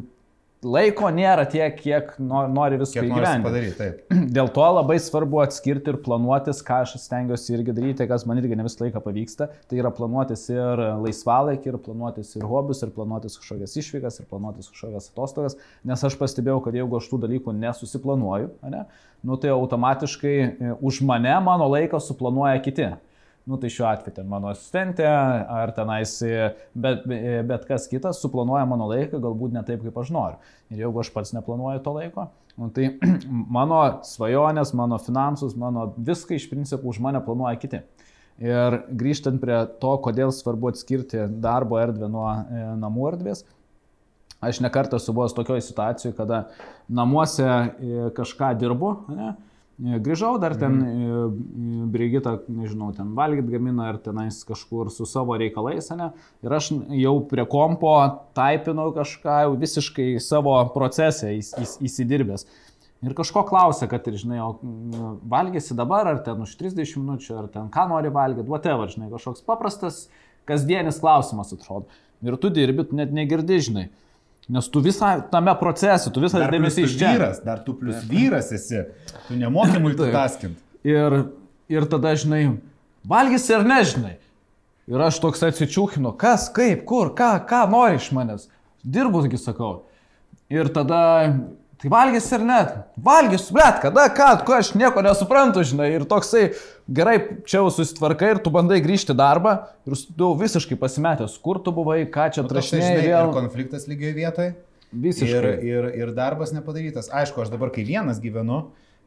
laiko 0.66 1.10
nėra 1.14 1.46
tiek, 1.50 1.76
kiek 1.78 2.14
nori 2.20 2.80
viską 2.82 3.04
įgyvendinti. 3.06 3.90
Dėl 4.38 4.50
to 4.54 4.66
labai 4.78 4.98
svarbu 5.02 5.42
atskirti 5.44 5.94
ir 5.94 6.00
planuotis, 6.06 6.64
ką 6.66 6.82
aš 6.86 6.96
stengiuosi 7.04 7.54
irgi 7.58 7.76
daryti, 7.78 8.08
kas 8.10 8.26
man 8.30 8.42
irgi 8.42 8.58
ne 8.58 8.66
visą 8.66 8.86
laiką 8.86 9.02
pavyksta. 9.06 9.50
Tai 9.70 9.82
yra 9.82 9.92
planuotis 9.94 10.48
ir 10.54 10.84
laisvalaikį, 11.04 11.74
ir 11.74 11.80
planuotis 11.86 12.34
ir 12.40 12.48
hobius, 12.50 12.84
ir 12.86 12.94
planuotis 12.96 13.38
kažkokias 13.42 13.78
išvykas, 13.84 14.22
ir 14.22 14.30
planuotis 14.32 14.72
kažkokias 14.74 15.12
atostogas. 15.14 15.58
Nes 15.88 16.06
aš 16.10 16.18
pastebėjau, 16.20 16.62
kad 16.66 16.78
jeigu 16.78 17.00
aš 17.00 17.12
tų 17.12 17.22
dalykų 17.28 17.54
nesusiplanuoju, 17.58 18.54
ne, 18.74 18.86
nu, 19.26 19.38
tai 19.42 19.54
automatiškai 19.54 20.38
e, 20.38 20.74
už 20.82 21.04
mane 21.06 21.36
mano 21.46 21.70
laiką 21.74 22.02
suplanuoja 22.02 22.58
kiti 22.66 22.92
nu 23.48 23.58
tai 23.62 23.70
šiuo 23.72 23.88
atveju 23.88 24.18
ten 24.18 24.28
mano 24.30 24.52
asistentė 24.52 25.08
ar 25.08 25.72
tenais 25.76 26.18
bet, 26.76 27.06
bet 27.48 27.68
kas 27.70 27.88
kitas 27.92 28.20
suplanuoja 28.24 28.66
mano 28.68 28.90
laiką 28.92 29.22
galbūt 29.24 29.56
ne 29.56 29.64
taip, 29.68 29.86
kaip 29.86 30.02
aš 30.02 30.12
noriu. 30.14 30.54
Ir 30.74 30.84
jeigu 30.84 31.00
aš 31.00 31.12
pats 31.16 31.32
neplanuoju 31.36 31.84
to 31.86 31.94
laiko, 31.96 32.28
nu, 32.60 32.70
tai 32.76 32.90
mano 33.58 33.80
svajonės, 34.08 34.74
mano 34.76 35.00
finansus, 35.00 35.56
mano 35.60 35.92
viską 35.98 36.36
iš 36.36 36.50
principo 36.52 36.92
už 36.92 37.00
mane 37.04 37.24
planuoja 37.24 37.56
kiti. 37.62 37.84
Ir 38.44 38.82
grįžtant 38.94 39.42
prie 39.42 39.64
to, 39.82 39.96
kodėl 40.06 40.30
svarbu 40.36 40.70
atskirti 40.70 41.24
darbo 41.42 41.80
erdvę 41.82 42.10
nuo 42.12 42.28
e, 42.30 42.66
namų 42.78 43.08
erdvės, 43.14 43.42
aš 44.46 44.60
nekartą 44.62 45.00
esu 45.02 45.16
buvęs 45.18 45.34
tokioje 45.34 45.64
situacijoje, 45.66 46.14
kada 46.20 46.44
namuose 46.86 47.48
e, 47.48 48.10
kažką 48.18 48.52
dirbu, 48.62 48.92
ne, 49.10 49.32
grįžau 49.78 50.38
dar 50.42 50.56
ten, 50.58 50.78
mm. 50.82 51.90
Brigita, 51.94 52.38
nežinau, 52.50 52.90
ten 52.98 53.12
valgyt 53.18 53.50
gamina 53.52 53.92
ar 53.92 54.00
tenais 54.02 54.40
kažkur 54.48 54.90
su 54.94 55.06
savo 55.06 55.38
reikalais, 55.38 55.90
ne? 55.94 56.10
Ir 56.46 56.56
aš 56.58 56.72
jau 56.98 57.14
prie 57.30 57.46
kompo 57.50 57.94
taipinau 58.38 58.90
kažką 58.96 59.44
jau 59.46 59.58
visiškai 59.62 60.16
savo 60.24 60.56
procesą 60.74 61.30
įs, 61.38 61.54
įs, 61.62 61.76
įsidirbęs. 61.92 62.48
Ir 63.06 63.14
kažko 63.14 63.44
klausia, 63.46 63.86
kad 63.90 64.08
ir, 64.10 64.18
žinai, 64.18 64.40
o 64.42 64.58
valgysi 65.30 65.78
dabar, 65.78 66.10
ar 66.10 66.24
ten 66.26 66.42
už 66.42 66.56
30 66.58 66.98
minučių, 66.98 67.36
ar 67.38 67.52
ten 67.54 67.70
ką 67.74 67.86
nori 67.92 68.10
valgyti, 68.10 68.50
whatever, 68.50 68.90
žinai, 68.90 69.12
kažkoks 69.14 69.46
paprastas 69.46 70.08
kasdienis 70.50 70.98
klausimas 71.04 71.54
atrodo. 71.54 71.86
Ir 72.26 72.40
tu 72.42 72.50
dirbi, 72.50 72.88
tu 72.90 72.98
net 72.98 73.14
negirdi, 73.14 73.60
žinai. 73.62 73.86
Nes 74.48 74.70
tu 74.72 74.80
visą 74.80 75.10
tame 75.32 75.52
procese, 75.60 76.12
tu 76.14 76.22
visą 76.24 76.40
dėmesį 76.48 76.86
iš 76.88 76.94
čia. 77.00 77.10
Vyras, 77.18 77.42
dar 77.44 77.60
tu 77.66 77.74
plus 77.76 78.06
vyras 78.08 78.54
esi, 78.56 78.86
tu 79.28 79.36
nemoki 79.36 79.82
multitaskint. 79.84 80.56
ir, 80.88 81.18
ir 81.68 81.88
tada, 81.92 82.14
žinai, 82.16 82.46
valgysi 83.08 83.58
ar 83.58 83.68
nežinai. 83.68 84.16
Ir 84.88 85.04
aš 85.04 85.20
toks 85.20 85.44
atsičiūkinu, 85.44 86.14
kas, 86.16 86.48
kaip, 86.56 86.86
kur, 86.88 87.12
ką, 87.16 87.34
ką 87.50 87.66
nori 87.74 88.00
iš 88.00 88.08
manęs. 88.16 88.48
Dirbusgi 88.88 89.36
sakau. 89.42 89.82
Ir 90.48 90.70
tada 90.72 91.02
Tai 91.78 91.92
valgys 91.94 92.28
ir 92.34 92.42
net. 92.42 92.72
Valgys, 93.06 93.52
blėt, 93.54 93.82
kada, 93.84 94.08
ką, 94.18 94.32
ko 94.48 94.56
aš 94.58 94.72
nieko 94.78 95.04
nesuprantu, 95.06 95.62
žinai. 95.68 95.92
Ir 95.94 96.08
toksai, 96.10 96.48
gerai, 96.90 97.18
čia 97.46 97.60
jau 97.60 97.68
susitvarkai 97.76 98.32
ir 98.34 98.40
tu 98.42 98.54
bandai 98.54 98.80
grįžti 98.82 99.14
darbą 99.18 99.54
ir 99.86 99.94
tu 100.18 100.32
visiškai 100.40 100.78
pasimetęs, 100.82 101.36
kur 101.44 101.62
tu 101.62 101.74
buvai, 101.76 102.00
ką 102.10 102.32
čia 102.34 102.46
trašinėjai. 102.50 102.96
Tai 102.98 103.12
vėl 103.12 103.30
konfliktas 103.36 103.86
lygiai 103.90 104.16
vietoje. 104.18 104.56
Visiškai. 104.90 105.38
Ir, 105.38 105.70
ir, 105.70 105.90
ir 106.02 106.14
darbas 106.18 106.54
nepadarytas. 106.56 107.12
Aišku, 107.14 107.44
aš 107.44 107.52
dabar, 107.54 107.70
kai 107.76 107.86
vienas 107.86 108.24
gyvenu, 108.24 108.64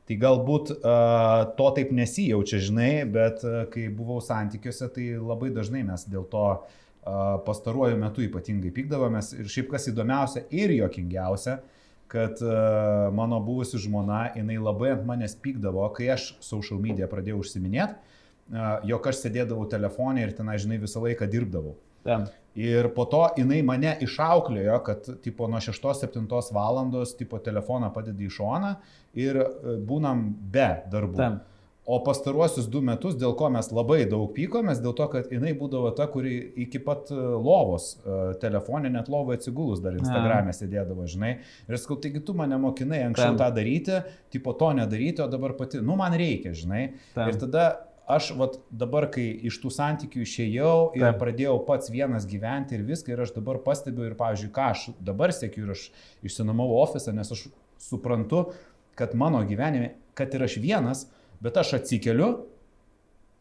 tai 0.06 0.18
galbūt 0.20 0.70
uh, 0.76 1.50
to 1.58 1.72
taip 1.74 1.90
nesijaučia, 1.96 2.60
žinai, 2.62 2.92
bet 3.10 3.42
uh, 3.46 3.64
kai 3.72 3.88
buvau 3.90 4.20
santykiuose, 4.22 4.92
tai 4.94 5.08
labai 5.16 5.50
dažnai 5.56 5.82
mes 5.88 6.06
dėl 6.10 6.28
to 6.30 6.46
uh, 6.54 6.62
pastaruoju 7.46 7.98
metu 7.98 8.22
ypatingai 8.26 8.70
pykdavomės. 8.76 9.32
Ir 9.40 9.50
šiaip 9.50 9.70
kas 9.74 9.90
įdomiausia 9.90 10.44
ir 10.54 10.76
jokingiausia, 10.76 11.58
kad 12.10 12.40
uh, 12.42 13.08
mano 13.14 13.38
buvusi 13.44 13.78
žmona, 13.78 14.24
jinai 14.34 14.58
labai 14.58 14.94
ant 14.96 15.04
manęs 15.06 15.36
pykdavo, 15.38 15.84
kai 15.94 16.10
aš 16.16 16.32
social 16.42 16.80
media 16.82 17.06
pradėjau 17.10 17.38
užsiminėti, 17.44 17.94
uh, 17.94 18.80
jog 18.90 19.06
aš 19.12 19.22
sėdėdavau 19.22 19.68
telefonė 19.70 20.26
ir 20.26 20.34
tenai, 20.34 20.58
žinai, 20.58 20.80
visą 20.82 21.02
laiką 21.04 21.30
dirbdavau. 21.30 21.76
Ten. 22.02 22.26
Ir 22.58 22.88
po 22.96 23.04
to 23.06 23.22
jinai 23.38 23.60
mane 23.62 23.92
išauklėjo, 24.02 24.78
kad 24.86 25.06
tipo 25.22 25.46
nuo 25.50 25.60
6-7 25.62 26.26
valandos 26.56 27.12
tipo 27.18 27.38
telefoną 27.38 27.92
padedi 27.94 28.26
į 28.26 28.32
šoną 28.34 28.72
ir 29.14 29.38
e, 29.38 29.76
būnam 29.86 30.24
be 30.50 30.70
darbų. 30.90 31.18
Ten. 31.20 31.38
O 31.90 31.96
pastaruosius 32.06 32.68
du 32.70 32.78
metus, 32.86 33.16
dėl 33.18 33.32
ko 33.34 33.48
mes 33.50 33.66
labai 33.74 34.04
daug 34.06 34.28
pykomės, 34.36 34.78
dėl 34.78 34.92
to, 34.94 35.08
kad 35.10 35.32
jinai 35.34 35.56
būdavo 35.58 35.90
ta, 35.98 36.06
kuri 36.12 36.36
iki 36.62 36.78
pat 36.86 37.10
e, 37.10 37.16
lovos 37.18 37.96
e, 37.96 38.18
telefonė, 38.42 38.92
net 38.94 39.10
lovoje 39.10 39.40
atsigulus 39.40 39.82
dar 39.82 39.96
Instagram'e 39.98 40.54
sėdėdavo, 40.54 41.08
žinai. 41.10 41.32
Ir 41.66 41.80
sakau, 41.82 41.98
taigi 41.98 42.22
tu 42.22 42.36
mane 42.38 42.60
mokinai 42.62 43.02
anksčiau 43.08 43.34
Ten. 43.34 43.40
tą 43.42 43.50
daryti, 43.58 43.98
tipo 44.30 44.54
to 44.60 44.70
nedaryti, 44.78 45.24
o 45.24 45.28
dabar 45.32 45.56
pati, 45.58 45.82
nu 45.82 45.98
man 45.98 46.14
reikia, 46.14 46.54
žinai. 46.54 46.84
Ten. 47.16 47.32
Ir 47.32 47.42
tada 47.42 47.66
aš 48.10 48.32
vat, 48.38 48.58
dabar, 48.70 49.10
kai 49.10 49.26
iš 49.50 49.58
tų 49.62 49.74
santykių 49.74 50.22
išėjau 50.22 50.74
ir 50.94 51.08
Taip. 51.08 51.20
pradėjau 51.26 51.58
pats 51.66 51.90
vienas 51.90 52.26
gyventi 52.30 52.78
ir 52.78 52.86
viską, 52.86 53.16
ir 53.16 53.26
aš 53.26 53.34
dabar 53.34 53.58
pastebiu 53.66 54.06
ir, 54.06 54.18
pavyzdžiui, 54.20 54.54
ką 54.54 54.72
aš 54.76 54.90
dabar 55.02 55.34
sėkiu 55.34 55.66
ir 55.66 55.74
aš 55.74 55.88
išsinomavau 56.26 56.84
ofisą, 56.84 57.14
nes 57.18 57.34
aš 57.34 57.48
suprantu, 57.82 58.52
kad 58.98 59.18
mano 59.18 59.42
gyvenime, 59.48 59.96
kad 60.18 60.34
ir 60.36 60.46
aš 60.46 60.58
vienas, 60.62 61.08
bet 61.40 61.56
aš 61.60 61.74
atsikeliu 61.80 62.32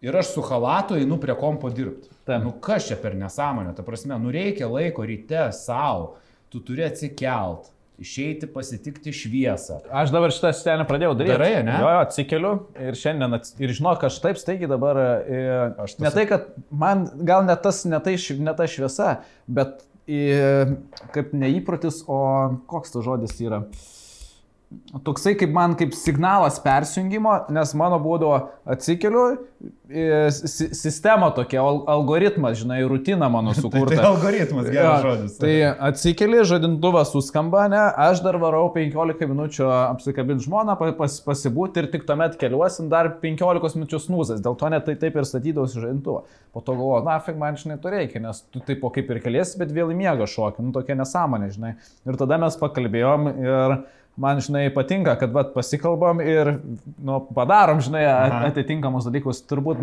ir 0.01 0.15
aš 0.15 0.33
su 0.35 0.41
halatu 0.45 0.95
einu 0.99 1.17
prie 1.19 1.35
kompo 1.35 1.69
dirbti. 1.69 2.09
Nu 2.43 2.53
kas 2.61 2.87
čia 2.87 2.95
per 3.01 3.15
nesąmonę, 3.17 3.73
ta 3.75 3.83
prasme, 3.83 4.19
nu 4.21 4.31
reikia 4.31 4.67
laiko 4.69 5.03
ryte 5.07 5.49
savo, 5.57 6.15
tu 6.49 6.61
turi 6.63 6.85
atsikelt, 6.85 7.71
išeiti 7.99 8.47
pasitikti 8.53 9.11
šviesą. 9.11 9.81
Aš 9.91 10.13
dabar 10.13 10.31
šitą 10.31 10.53
stenį 10.55 10.85
pradėjau 10.87 11.17
daryti. 11.19 11.33
Darai, 11.35 11.49
ane? 11.59 11.73
Jo, 11.81 11.89
jo, 11.91 11.99
atsikeliu 12.05 12.53
ir 12.87 12.95
šiandien, 13.01 13.35
ats... 13.39 13.55
ir 13.59 13.73
žinok, 13.75 14.05
aš 14.07 14.21
taip 14.23 14.39
staigiai 14.39 14.69
dabar, 14.71 14.99
e, 15.25 15.41
Aš 15.83 15.97
tas- 15.97 16.05
ne 16.05 16.13
tai, 16.15 16.25
kad 16.29 16.47
man 16.71 17.03
gal 17.27 17.43
ne, 17.49 17.57
tas, 17.59 17.83
ne, 17.89 17.99
tai, 18.05 18.15
ne 18.39 18.55
ta 18.55 18.69
šviesa, 18.71 19.09
bet 19.51 19.83
e, 20.07 20.77
kaip 21.17 21.33
neįprotis, 21.35 22.05
o 22.07 22.21
koks 22.71 22.95
tas 22.95 23.03
žodis 23.09 23.35
yra. 23.43 23.65
Toksai 25.01 25.31
kaip 25.33 25.49
man 25.49 25.71
kaip 25.73 25.95
signalas 25.97 26.59
persijungimo, 26.61 27.31
nes 27.55 27.71
mano 27.77 27.97
būdavo 28.03 28.35
atsikeliu, 28.69 29.23
e, 29.89 30.27
si- 30.29 30.67
sistema 30.77 31.31
tokia, 31.33 31.63
al- 31.65 31.79
algoritmas, 31.89 32.59
žinai, 32.59 32.77
rutina 32.85 33.31
mano 33.33 33.49
Tai, 33.55 33.63
sukurta. 33.63 33.95
tai 33.97 34.05
algoritmas 34.05 34.69
geras 34.69 35.01
žodis. 35.07 35.37
Tai 35.41 35.53
atsikeli, 35.89 36.43
žadintuvas 36.45 37.09
suskamba, 37.15 37.63
ne, 37.73 37.81
aš 38.05 38.21
dar 38.21 38.37
varau 38.37 38.69
15 38.75 39.25
minučių 39.31 39.65
apsikabinti 39.89 40.45
žmoną, 40.45 40.77
pa- 40.77 40.93
pas, 41.01 41.17
pasibūti 41.25 41.81
ir 41.81 41.89
tik 41.95 42.05
tuomet 42.05 42.37
keliuosim 42.37 42.91
dar 42.93 43.09
15 43.25 43.73
minučių 43.81 44.03
snūzas. 44.05 44.45
Dėl 44.45 44.53
to 44.61 44.69
net 44.69 44.85
tai 44.85 44.99
taip 45.01 45.17
ir 45.17 45.25
statydavausi 45.25 45.81
žadintuvą. 45.81 46.21
Po 46.53 46.61
to 46.61 46.77
galvoju, 46.77 47.07
na, 47.09 47.17
fig 47.25 47.41
man 47.41 47.57
žinai, 47.57 47.79
to 47.81 47.89
reikia, 47.89 48.21
nes 48.21 48.45
tu 48.53 48.61
taip 48.61 48.81
po 48.85 48.93
kaip 48.93 49.09
ir 49.09 49.19
keliesi, 49.25 49.57
bet 49.57 49.73
vėl 49.73 49.89
į 49.89 49.97
miegą 49.97 50.29
šokį, 50.29 50.61
nu 50.69 50.77
tokia 50.77 50.93
nesąmonė, 51.01 51.49
žinai. 51.57 51.73
Ir 52.05 52.21
tada 52.21 52.37
mes 52.41 52.57
pakalbėjom 52.61 53.33
ir 53.33 53.79
man, 54.19 54.41
žinai, 54.43 54.67
patinka, 54.75 55.15
kad 55.19 55.33
vat, 55.35 55.53
pasikalbam 55.55 56.21
ir 56.23 56.57
nu, 56.97 57.21
padarom, 57.35 57.81
žinai, 57.83 58.03
Aha. 58.09 58.43
atitinkamus 58.51 59.07
dalykus. 59.07 59.41
Turbūt 59.49 59.81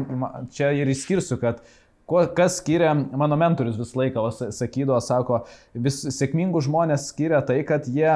čia 0.55 0.75
ir 0.77 0.93
išskirsiu, 0.93 1.41
kad 1.41 1.65
kas 2.07 2.61
skiria, 2.61 2.93
mano 2.95 3.35
mentorius 3.39 3.79
visą 3.81 3.99
laiką 3.99 4.23
sakydavo, 4.55 5.01
sako, 5.03 5.41
vis 5.75 5.99
sėkmingų 6.15 6.63
žmonės 6.69 7.09
skiria 7.11 7.41
tai, 7.47 7.59
kad 7.67 7.89
jie 7.91 8.13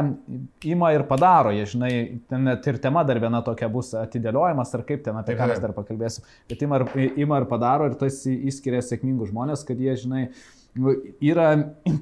ima 0.70 0.92
ir 0.94 1.02
padaro, 1.08 1.50
jie, 1.56 1.66
žinai, 1.72 1.90
ten 2.30 2.46
net 2.46 2.68
ir 2.70 2.78
tema 2.82 3.02
dar 3.06 3.18
viena 3.22 3.42
tokia 3.46 3.66
bus 3.72 3.90
atidėliojimas, 3.98 4.76
ar 4.78 4.86
kaip 4.86 5.02
ten, 5.08 5.18
apie 5.18 5.34
ką 5.38 5.50
mes 5.50 5.62
dar 5.64 5.74
pakalbėsim, 5.74 6.28
bet 6.50 6.62
ima 6.62 6.78
ir, 6.78 7.10
ima 7.24 7.42
ir 7.42 7.48
padaro 7.50 7.90
ir 7.90 7.98
tas 7.98 8.22
įskiria 8.30 8.84
sėkmingų 8.86 9.32
žmonės, 9.32 9.66
kad 9.66 9.82
jie, 9.82 9.96
žinai, 10.04 10.24
nu, 10.30 10.59
yra 10.74 11.46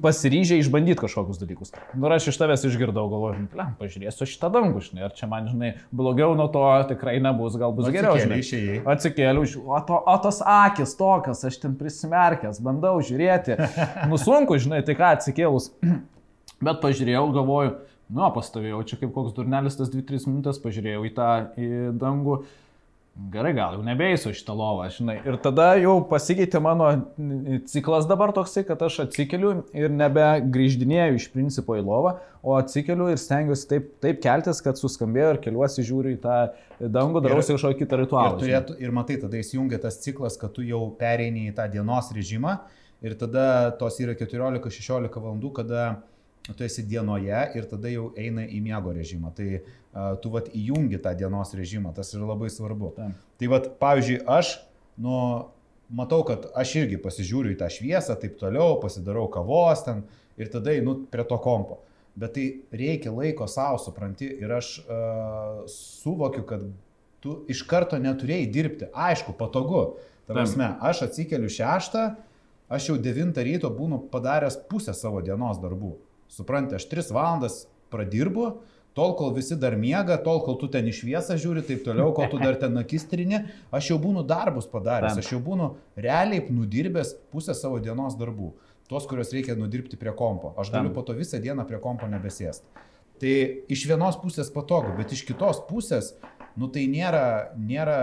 pasiryžę 0.01 0.59
išbandyti 0.61 0.99
kažkokius 0.99 1.39
dalykus. 1.41 1.71
Nu, 1.97 2.09
aš 2.13 2.29
iš 2.29 2.37
tavęs 2.37 2.65
išgirdau, 2.69 3.07
galvoju, 3.09 3.47
blem, 3.51 3.73
pažiūrėsiu 3.79 4.27
šitą 4.29 4.51
dangų, 4.53 4.83
žinai, 4.85 5.07
ar 5.07 5.15
čia 5.17 5.29
man, 5.31 5.49
žinai, 5.49 5.71
blogiau 5.95 6.35
nuo 6.37 6.45
to 6.53 6.63
tikrai 6.91 7.17
nebus, 7.23 7.57
gal 7.59 7.73
bus 7.75 7.89
geriau, 7.93 8.19
žinai. 8.21 8.39
Atsikėliau, 8.93 9.47
o, 9.65 9.81
to, 9.87 9.97
o 9.97 10.15
tos 10.21 10.43
akis 10.45 10.93
tokios, 10.99 11.41
aš 11.49 11.59
ten 11.63 11.73
prisimerkęs, 11.79 12.61
bandau 12.63 12.99
žiūrėti. 13.01 13.57
Nusunku, 14.11 14.59
žinai, 14.61 14.83
tai 14.85 14.97
ką 14.99 15.15
atsikėlus. 15.17 15.71
Bet 16.65 16.81
pažiūrėjau, 16.85 17.25
galvoju, 17.39 17.75
nu, 18.13 18.25
pastovėjau 18.37 18.85
čia 18.85 19.01
kaip 19.01 19.13
koks 19.15 19.33
durnelis 19.37 19.79
tas 19.79 19.89
2-3 19.93 20.29
minutės, 20.29 20.61
pažiūrėjau 20.61 21.05
į 21.09 21.13
tą 21.17 21.29
į 21.57 21.69
dangų. 21.97 22.41
Gerai, 23.33 23.51
gal 23.51 23.73
jau 23.75 23.81
nebeisiu 23.83 24.31
šitą 24.31 24.53
lovą, 24.55 24.85
žinai. 24.95 25.17
Ir 25.27 25.35
tada 25.43 25.73
jau 25.75 25.97
pasikeitė 26.07 26.61
mano 26.63 26.87
ciklas 27.67 28.05
dabar 28.07 28.31
toksai, 28.35 28.63
kad 28.67 28.79
aš 28.85 29.01
atsikeliu 29.03 29.51
ir 29.75 29.91
nebegrįždinėjau 29.91 31.17
iš 31.17 31.25
principo 31.33 31.75
į 31.75 31.83
lovą, 31.83 32.13
o 32.39 32.55
atsikeliu 32.55 33.09
ir 33.11 33.19
stengiuosi 33.19 33.67
taip, 33.73 33.89
taip 33.99 34.21
keltis, 34.23 34.61
kad 34.63 34.79
suskambėjo 34.79 35.33
ir 35.35 35.41
keliuosi 35.43 35.83
žiūriu 35.89 36.13
į 36.15 36.21
tą 36.23 36.37
dangų, 36.79 37.25
darausi 37.25 37.57
kažkokį 37.57 37.81
kitą 37.81 37.99
Ir, 37.99 38.03
ritualą. 38.05 38.37
žinai. 38.37 38.45
turėtų, 38.45 38.77
ir 38.87 38.95
matai, 38.95 39.19
tada 39.25 39.41
įsijungia 39.41 39.81
tas 39.83 39.99
ciklas, 40.05 40.39
kad 40.39 40.55
tu 40.55 40.63
jau 40.63 40.85
pereini 41.01 41.49
į 41.49 41.55
tą 41.59 41.67
dienos 41.75 42.13
režimą 42.15 42.55
ir 43.03 43.17
tada 43.19 43.49
tos 43.79 43.99
yra 43.99 44.15
14-16 44.15 45.11
valandų, 45.19 45.51
kada 45.59 45.89
tu 46.57 46.65
esi 46.65 46.83
dienoje 46.87 47.41
ir 47.55 47.67
tada 47.69 47.91
jau 47.91 48.09
eina 48.19 48.45
į 48.47 48.61
miego 48.65 48.93
režimą. 48.95 49.33
Tai 49.37 49.47
uh, 49.59 50.15
tu 50.23 50.31
vat 50.33 50.49
įjungi 50.55 51.01
tą 51.03 51.13
dienos 51.17 51.53
režimą, 51.57 51.93
tas 51.97 52.13
yra 52.15 52.29
labai 52.31 52.49
svarbu. 52.53 52.93
Taip. 52.97 53.27
Tai 53.39 53.51
vat, 53.53 53.69
pavyzdžiui, 53.81 54.21
aš, 54.29 54.55
nu, 55.01 55.19
matau, 55.89 56.23
kad 56.27 56.49
aš 56.57 56.75
irgi 56.83 56.99
pasižiūriu 57.01 57.53
į 57.55 57.59
tą 57.59 57.69
šviesą, 57.73 58.17
taip 58.21 58.39
toliau, 58.41 58.79
pasidarau 58.83 59.27
kavos 59.31 59.85
ten 59.85 60.03
ir 60.39 60.51
tada 60.53 60.73
einu 60.75 60.99
prie 61.11 61.25
to 61.27 61.39
kompo. 61.43 61.81
Bet 62.19 62.33
tai 62.35 62.45
reikia 62.75 63.13
laiko 63.15 63.47
savo, 63.47 63.79
supranti, 63.79 64.27
ir 64.41 64.51
aš 64.57 64.73
uh, 64.83 65.63
suvokiu, 65.71 66.43
kad 66.47 66.65
tu 67.23 67.41
iš 67.51 67.63
karto 67.67 67.99
neturėjai 67.99 68.49
dirbti. 68.51 68.89
Aišku, 68.93 69.35
patogu. 69.39 69.99
Ta 70.27 70.33
Taip. 70.33 70.41
prasme, 70.41 70.67
aš 70.85 71.03
atsikeliu 71.07 71.49
šeštą, 71.51 72.03
aš 72.69 72.91
jau 72.91 72.97
devintą 73.01 73.43
ryto 73.45 73.71
būnu 73.73 74.03
padaręs 74.11 74.59
pusę 74.69 74.93
savo 74.93 75.23
dienos 75.25 75.57
darbų. 75.61 75.95
Supranti, 76.29 76.77
aš 76.77 76.85
tris 76.91 77.09
valandas 77.13 77.63
pradirbu, 77.89 78.49
tol 78.97 79.15
kol 79.17 79.33
visi 79.33 79.57
dar 79.57 79.75
miega, 79.79 80.17
tol 80.21 80.41
kol 80.45 80.57
tu 80.61 80.69
ten 80.71 80.87
iš 80.89 81.01
viesą 81.07 81.37
žiūri, 81.39 81.63
taip 81.65 81.81
toliau, 81.85 82.11
kol 82.15 82.29
tu 82.31 82.39
dar 82.41 82.57
ten 82.61 82.77
akistrinė, 82.81 83.43
aš 83.75 83.93
jau 83.93 83.99
būnu 84.01 84.25
darbus 84.29 84.69
padaręs, 84.69 85.17
aš 85.21 85.33
jau 85.33 85.39
būnu 85.43 85.71
realiai 85.97 86.45
nudirbęs 86.53 87.15
pusę 87.33 87.55
savo 87.57 87.79
dienos 87.81 88.17
darbų. 88.19 88.53
Tuos, 88.89 89.05
kuriuos 89.05 89.29
reikia 89.35 89.53
nudirbti 89.57 89.99
prie 90.01 90.13
kompo. 90.17 90.55
Aš 90.57 90.71
galiu 90.73 90.89
po 90.93 91.03
to 91.05 91.13
visą 91.13 91.37
dieną 91.41 91.67
prie 91.69 91.77
kompo 91.81 92.07
nebesėsti. 92.09 92.87
Tai 93.21 93.33
iš 93.69 93.83
vienos 93.85 94.17
pusės 94.17 94.49
patogu, 94.53 94.95
bet 94.97 95.11
iš 95.13 95.21
kitos 95.27 95.59
pusės, 95.67 96.13
nu 96.57 96.69
tai 96.73 96.87
nėra, 96.89 97.51
nėra 97.59 97.97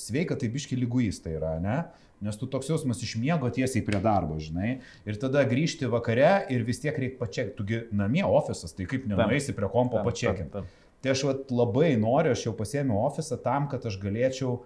sveika, 0.00 0.34
tai 0.38 0.48
biški 0.50 0.78
lyguistai 0.80 1.36
yra, 1.36 1.52
ne? 1.62 1.76
Nes 2.22 2.38
tu 2.38 2.46
toks 2.46 2.68
jausmas 2.70 3.00
išmiego 3.02 3.50
tiesiai 3.54 3.82
prie 3.86 3.98
darbo, 4.02 4.36
žinai. 4.42 4.76
Ir 5.08 5.18
tada 5.18 5.42
grįžti 5.48 5.90
vakare 5.90 6.44
ir 6.54 6.62
vis 6.66 6.78
tiek 6.82 6.94
reikia 6.94 7.18
pačiakti. 7.18 7.56
Tugi 7.58 7.80
namie 7.90 8.22
ofisas, 8.26 8.74
tai 8.76 8.86
kaip 8.90 9.08
nenueisi 9.10 9.54
prie 9.56 9.70
kompo 9.72 10.02
pačiakinti. 10.06 10.62
Tai 11.02 11.10
aš 11.10 11.24
vat, 11.26 11.50
labai 11.50 11.96
noriu, 11.98 12.36
aš 12.36 12.46
jau 12.46 12.54
pasėmiau 12.54 13.00
ofisą 13.08 13.40
tam, 13.42 13.66
kad 13.72 13.82
aš 13.90 13.98
galėčiau 14.02 14.60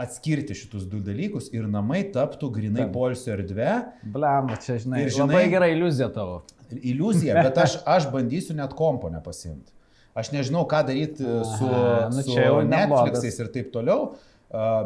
atskirti 0.00 0.56
šitus 0.56 0.88
du 0.90 0.98
dalykus 1.04 1.50
ir 1.54 1.68
namai 1.70 2.02
taptų 2.14 2.48
grinai 2.56 2.86
Taip. 2.86 2.94
polsio 2.96 3.34
erdvė. 3.36 3.70
Blem, 4.16 4.50
čia 4.64 4.80
žinai, 4.82 5.04
Ir 5.04 5.12
žinai, 5.14 5.28
labai 5.28 5.52
gera 5.52 5.68
iliuzija 5.70 6.08
tavo. 6.16 6.40
Iliuzija, 6.74 7.36
bet 7.44 7.60
aš, 7.62 7.76
aš 7.96 8.08
bandysiu 8.14 8.56
net 8.58 8.74
kompo 8.78 9.12
nepasimti. 9.12 9.70
Aš 10.14 10.30
nežinau, 10.30 10.62
ką 10.70 10.80
daryti 10.86 11.22
su, 11.26 11.68
Aha, 11.68 12.08
nu 12.14 12.22
su 12.22 12.34
jau 12.38 12.60
neblogas. 12.62 13.18
Netflixais 13.18 13.40
ir 13.42 13.50
taip 13.54 13.72
toliau, 13.74 14.12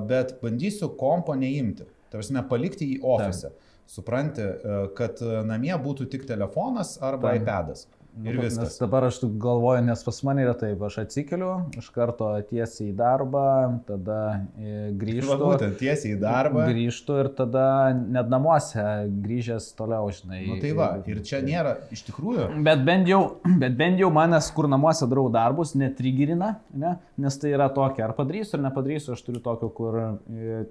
bet 0.09 0.37
bandysiu 0.43 0.93
kompo 0.99 1.35
neimti. 1.39 1.87
Tarsi 2.13 2.35
palikti 2.49 2.93
jį 2.95 3.01
ofise. 3.05 3.53
Supranti, 3.89 4.45
a, 4.45 4.81
kad 4.97 5.21
namie 5.49 5.75
būtų 5.81 6.09
tik 6.13 6.27
telefonas 6.29 6.97
arba 7.05 7.33
Taip. 7.33 7.43
iPadas. 7.43 7.87
Ir 8.19 8.35
Nu, 8.35 8.43
Nes 8.43 8.57
viskas. 8.57 8.79
dabar 8.81 9.05
aš 9.07 9.21
galvoju, 9.39 9.83
nes 9.87 10.01
pas 10.03 10.17
mane 10.27 10.43
yra 10.43 10.55
taip, 10.59 10.81
aš 10.83 10.97
atsikeliu, 11.05 11.53
iš 11.79 11.87
karto 11.95 12.27
tiesiai 12.51 12.89
į 12.91 12.95
darbą, 12.99 13.43
tada 13.87 14.17
e, 14.59 14.73
Va 14.91 14.97
grįžtu. 15.05 15.37
būtent 15.39 15.77
tiesiai 15.79 16.17
į 16.17 16.19
darbą. 16.25 16.65
Grįžtu 16.67 17.19
ir 17.23 17.29
tada 17.39 17.67
net 17.95 18.27
namuose 18.33 18.83
grįžęs 19.23 19.69
toliau, 19.79 20.11
žinai. 20.11 20.41
Nu 20.49 20.57
tai 20.65 20.73
va, 20.75 20.89
ir 21.07 21.21
čia 21.23 21.39
nėra, 21.47 21.77
iš 21.95 22.03
tikrųjų, 22.09 22.49
Bet 22.67 22.83
bent 22.89 23.07
jau, 23.07 23.21
bet 23.63 23.77
bent 23.79 24.03
jau 24.03 24.11
manęs, 24.11 24.51
kur 24.57 24.67
namuose 24.67 25.07
darau 25.07 25.29
darbus, 25.31 25.77
netrigirina, 25.79 26.57
ne? 26.75 26.97
nes 27.23 27.39
tai 27.39 27.55
yra 27.55 27.69
tokia, 27.71 28.09
ar 28.09 28.17
padarysiu, 28.19 28.59
ar 28.59 28.67
nepadarysiu, 28.67 29.15
aš 29.15 29.23
turiu 29.29 29.41
tokio, 29.47 29.71
kur 29.79 29.95
e, 30.03 30.67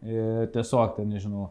e, 0.00 0.46
tiesiog, 0.56 0.96
ten 0.96 1.12
nežinau, 1.12 1.50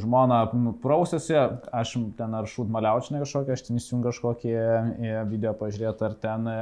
žmona 0.00 0.40
prausiasi, 0.82 1.34
aš 1.74 1.94
ten 2.18 2.34
ar 2.36 2.48
šūt 2.50 2.68
maliaučinai 2.72 3.22
kažkokią, 3.22 3.56
aš 3.56 3.64
ten 3.66 3.78
įsijungiu 3.80 4.10
kažkokį 4.10 4.52
e, 4.52 5.12
video 5.30 5.52
pažiūrėti, 5.56 6.04
ar 6.06 6.16
ten 6.20 6.48
e, 6.50 6.56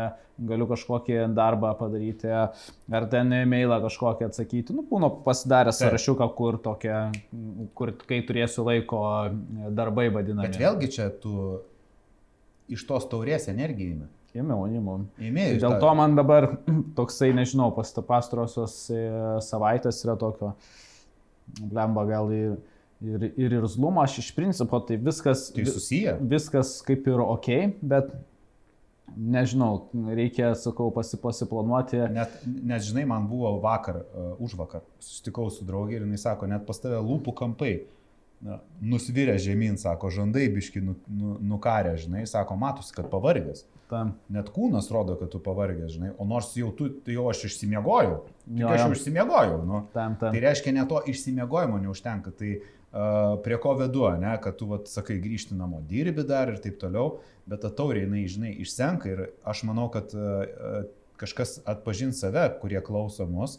galiu 0.51 0.67
kažkokį 0.71 1.21
darbą 1.35 1.73
padaryti, 1.79 2.31
ar 2.31 3.07
ten 3.11 3.33
e-mailą 3.41 3.81
kažkokį 3.85 4.29
atsakyti. 4.29 4.77
Nu, 4.77 4.85
būnu 4.91 5.11
pasidaręs 5.27 5.81
sąrašiuką, 5.83 6.29
kur 6.39 6.59
tokia, 6.63 7.07
kur 7.79 7.95
kai 8.05 8.21
turėsiu 8.27 8.67
laiko 8.69 9.05
e, 9.29 9.71
darbai 9.75 10.11
vadinami. 10.15 10.51
bet 10.51 10.61
vėlgi 10.61 10.91
čia 10.99 11.09
tu 11.23 11.63
iš 12.71 12.85
tos 12.89 13.09
taurės 13.11 13.49
energiją 13.53 13.95
įimi. 13.95 14.11
Ėmiau, 14.35 14.65
ėmiau. 14.67 15.03
Tai 15.15 15.59
Dėl 15.63 15.77
to 15.79 15.91
man 15.95 16.17
dabar 16.19 16.49
toksai, 16.99 17.33
nežinau, 17.37 17.71
pas 17.77 17.91
pastarosios 18.07 18.79
savaitės 19.47 20.01
yra 20.07 20.17
tokio, 20.19 20.55
blemba 21.61 22.03
gal 22.09 22.33
ir, 22.35 22.57
ir, 23.01 23.33
ir 23.37 23.57
irzlumo, 23.61 24.03
aš 24.03 24.19
iš 24.23 24.31
principo 24.37 24.81
tai 24.81 24.97
viskas, 24.97 25.49
Tai 25.55 25.67
susiję. 25.67 26.19
viskas 26.21 26.77
kaip 26.87 27.07
ir 27.11 27.21
ok, 27.25 27.51
bet 27.83 28.13
nežinau, 29.17 29.89
reikia, 30.17 30.55
sakau, 30.59 30.91
pasi, 30.95 31.19
pasiplanuoti. 31.21 32.01
Net, 32.15 32.39
net 32.47 32.83
žinai, 32.83 33.05
man 33.07 33.29
buvo 33.31 33.57
vakar, 33.63 34.03
uh, 34.03 34.33
už 34.43 34.57
vakar, 34.59 34.83
susitikau 35.03 35.51
su 35.53 35.67
draugė 35.69 36.01
ir 36.01 36.07
jinai 36.07 36.19
sako, 36.19 36.49
net 36.51 36.65
pas 36.67 36.81
tave 36.83 36.99
lūpų 37.05 37.35
kampai 37.39 37.75
na, 38.45 38.59
nusvirę 38.83 39.37
žemyn, 39.39 39.79
sako, 39.81 40.11
žandai 40.11 40.49
biški 40.53 40.83
nu, 40.85 40.97
nu, 41.07 41.37
nukarę, 41.53 41.95
žinai, 42.01 42.27
sako, 42.27 42.57
matosi, 42.61 42.95
kad 42.97 43.09
pavargęs. 43.13 43.65
Tam. 43.91 44.15
Net 44.33 44.49
kūnas 44.51 44.89
rodo, 44.93 45.15
kad 45.21 45.31
tu 45.31 45.39
pavargęs, 45.45 45.93
žinai, 45.95 46.15
o 46.19 46.27
nors 46.27 46.51
jau 46.57 46.73
tu, 46.75 46.89
tai 47.05 47.15
jau 47.19 47.29
aš 47.31 47.45
išsimiegojau. 47.51 48.23
Tik 48.49 48.63
Jo, 48.65 48.71
aš 48.73 48.87
jau 48.87 48.95
išsimiegojau, 48.97 49.59
nu. 49.69 49.83
Tam, 49.95 50.17
tam. 50.21 50.33
Tai 50.35 50.41
reiškia, 50.43 50.73
ne 50.75 50.87
to 50.91 51.03
išsimiegojimo 51.13 51.79
neužtenka. 51.85 52.33
Tai 52.35 52.55
prie 53.43 53.59
ko 53.59 53.75
vedu, 53.75 54.07
ne, 54.21 54.37
kad 54.43 54.57
tu, 54.59 54.69
vat, 54.71 54.89
sakai, 54.91 55.19
grįžti 55.23 55.57
namo, 55.59 55.83
dirbi 55.89 56.23
dar 56.27 56.53
ir 56.53 56.61
taip 56.63 56.79
toliau, 56.79 57.19
bet 57.51 57.65
ta 57.65 57.71
taurė, 57.75 58.05
jinai, 58.05 58.25
žinai, 58.31 58.53
išsenka 58.63 59.11
ir 59.11 59.23
aš 59.43 59.65
manau, 59.67 59.89
kad 59.93 60.15
uh, 60.15 60.85
kažkas 61.21 61.59
atpažins 61.67 62.21
save, 62.23 62.47
kurie 62.61 62.83
klauso 62.85 63.27
mus. 63.27 63.59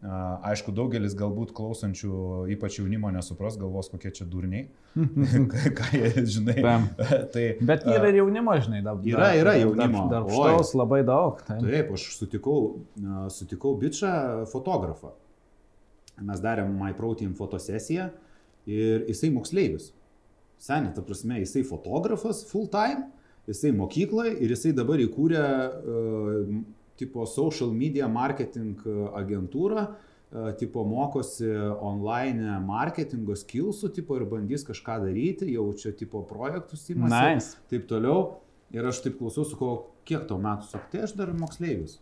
Uh, 0.00 0.38
aišku, 0.48 0.72
daugelis 0.72 1.12
galbūt 1.12 1.50
klausančių, 1.52 2.12
ypač 2.54 2.78
jaunimo 2.78 3.10
nesupras, 3.12 3.58
galvos 3.60 3.90
kokie 3.92 4.08
čia 4.16 4.24
durniai, 4.24 4.70
ką 5.76 5.90
jie, 5.92 6.24
žinai. 6.24 6.56
Tai, 7.34 7.44
Bet 7.60 7.84
yra 7.84 8.08
ir 8.08 8.22
jaunimo, 8.22 8.56
žinai, 8.64 8.80
dar. 8.86 9.04
Yra, 9.04 9.34
yra 9.36 9.58
jaunimo. 9.60 10.06
Dar 10.08 10.24
Oi. 10.24 10.38
štaus 10.38 10.72
labai 10.80 11.02
daug. 11.04 11.44
Tai. 11.44 11.58
Taip, 11.66 11.92
aš 11.98 12.08
sutikau, 12.16 12.80
sutikau 13.28 13.74
bičią 13.82 14.14
fotografą. 14.48 15.12
Mes 16.24 16.40
darėm 16.40 16.72
MyProtein 16.80 17.36
fotosesiją 17.36 18.08
ir 18.70 19.06
jisai 19.08 19.32
moksleivis. 19.34 19.90
Seniai, 20.60 20.92
ta 20.94 21.02
prasme, 21.04 21.40
jisai 21.40 21.62
fotografas 21.64 22.42
full 22.50 22.68
time, 22.72 23.08
jisai 23.48 23.72
mokykloje 23.76 24.36
ir 24.44 24.52
jisai 24.52 24.74
dabar 24.76 25.00
įkūrė 25.00 25.40
uh, 25.40 26.52
tipo 27.00 27.24
social 27.24 27.72
media 27.72 28.10
marketing 28.12 28.82
agentūrą, 29.16 29.86
uh, 29.88 30.50
tipo 30.60 30.84
mokosi 30.84 31.48
online 31.80 32.60
marketingo 32.66 33.38
skillsų, 33.40 33.90
tipo 33.96 34.20
ir 34.20 34.28
bandys 34.28 34.66
kažką 34.68 35.00
daryti, 35.06 35.48
jau 35.54 35.70
čia 35.80 35.94
tipo 35.96 36.22
projektus 36.28 36.84
įmasi 36.92 37.16
Nice. 37.16 37.56
taip 37.72 37.88
toliau. 37.90 38.40
Ir 38.70 38.86
aš 38.86 39.00
taip 39.02 39.16
klausau, 39.18 39.42
sakau, 39.48 39.72
kiek 40.06 40.28
tau 40.28 40.36
metų, 40.38 40.68
sakau, 40.70 40.86
tai 40.92 41.00
aš 41.02 41.16
dar 41.18 41.32
moksleivis. 41.34 41.96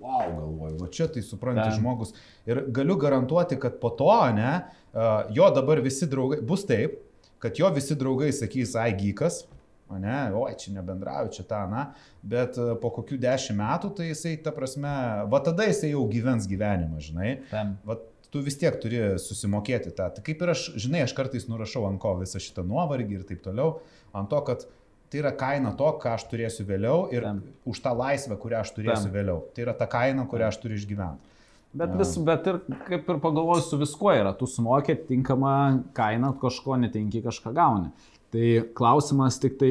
Wow, 0.00 0.30
galvoju, 0.36 0.76
va 0.80 0.88
čia 0.92 1.06
tai 1.08 1.22
supranti 1.22 1.62
Ten. 1.62 1.78
žmogus. 1.78 2.12
Ir 2.50 2.64
galiu 2.74 2.96
garantuoti, 3.00 3.56
kad 3.62 3.78
po 3.80 3.92
to, 3.94 4.12
ne, 4.34 4.64
jo 5.34 5.50
dabar 5.54 5.80
visi 5.84 6.08
draugai, 6.10 6.40
bus 6.44 6.66
taip, 6.68 6.98
kad 7.42 7.58
jo 7.60 7.70
visi 7.74 7.96
draugai 7.98 8.32
sakys, 8.34 8.74
ai 8.80 8.90
gykas, 8.98 9.44
o 9.88 10.00
ne, 10.00 10.16
oi, 10.34 10.54
čia 10.60 10.74
nebendrauju, 10.74 11.32
čia 11.36 11.44
tą, 11.48 11.60
na, 11.70 11.84
bet 12.26 12.58
a, 12.58 12.72
po 12.80 12.90
kokių 12.96 13.20
dešimt 13.22 13.60
metų, 13.60 13.92
tai 13.98 14.10
jisai, 14.10 14.34
ta 14.42 14.52
prasme, 14.56 14.94
va 15.30 15.40
tada 15.44 15.68
jisai 15.68 15.92
jau 15.92 16.04
gyvens 16.10 16.48
gyvenimą, 16.50 17.00
žinai. 17.04 17.34
Tam. 17.52 17.76
Vat 17.86 18.02
tu 18.34 18.40
vis 18.42 18.56
tiek 18.58 18.74
turi 18.82 19.02
susimokėti 19.22 19.92
tą. 19.94 20.08
Tai 20.16 20.22
kaip 20.26 20.40
ir 20.42 20.50
aš, 20.56 20.64
žinai, 20.82 21.04
aš 21.06 21.12
kartais 21.14 21.44
nurašau 21.46 21.84
ant 21.86 22.00
ko 22.02 22.16
visą 22.18 22.40
šitą 22.42 22.64
nuovargį 22.66 23.20
ir 23.20 23.28
taip 23.28 23.44
toliau, 23.44 23.76
ant 24.16 24.32
to, 24.32 24.40
kad 24.48 24.64
tai 25.14 25.22
yra 25.22 25.30
kaina 25.38 25.70
to, 25.78 25.92
ką 26.02 26.16
aš 26.18 26.26
turėsiu 26.32 26.66
vėliau 26.66 27.04
ir 27.14 27.22
Tam. 27.22 27.38
už 27.70 27.80
tą 27.86 27.92
laisvę, 27.94 28.34
kurią 28.42 28.64
aš 28.64 28.74
turėsiu 28.74 29.06
Tam. 29.06 29.14
vėliau. 29.14 29.38
Tai 29.54 29.62
yra 29.68 29.74
ta 29.78 29.86
kaina, 29.86 30.26
kurią 30.26 30.50
aš 30.50 30.58
turiu 30.64 30.80
išgyventi. 30.80 31.30
Bet, 31.74 31.90
vis, 31.98 32.12
bet 32.22 32.46
ir 32.50 32.58
kaip 32.86 33.08
ir 33.10 33.16
pagalvoju, 33.22 33.62
su 33.66 33.78
viskuo 33.80 34.12
yra, 34.14 34.30
tu 34.38 34.46
sumokė 34.46 34.94
tinkamą 35.08 35.54
kainą, 35.96 36.34
kažko 36.42 36.76
netinki, 36.78 37.22
kažką 37.24 37.50
gauni. 37.56 37.90
Tai 38.34 38.50
klausimas 38.78 39.40
tik 39.42 39.56
tai 39.58 39.70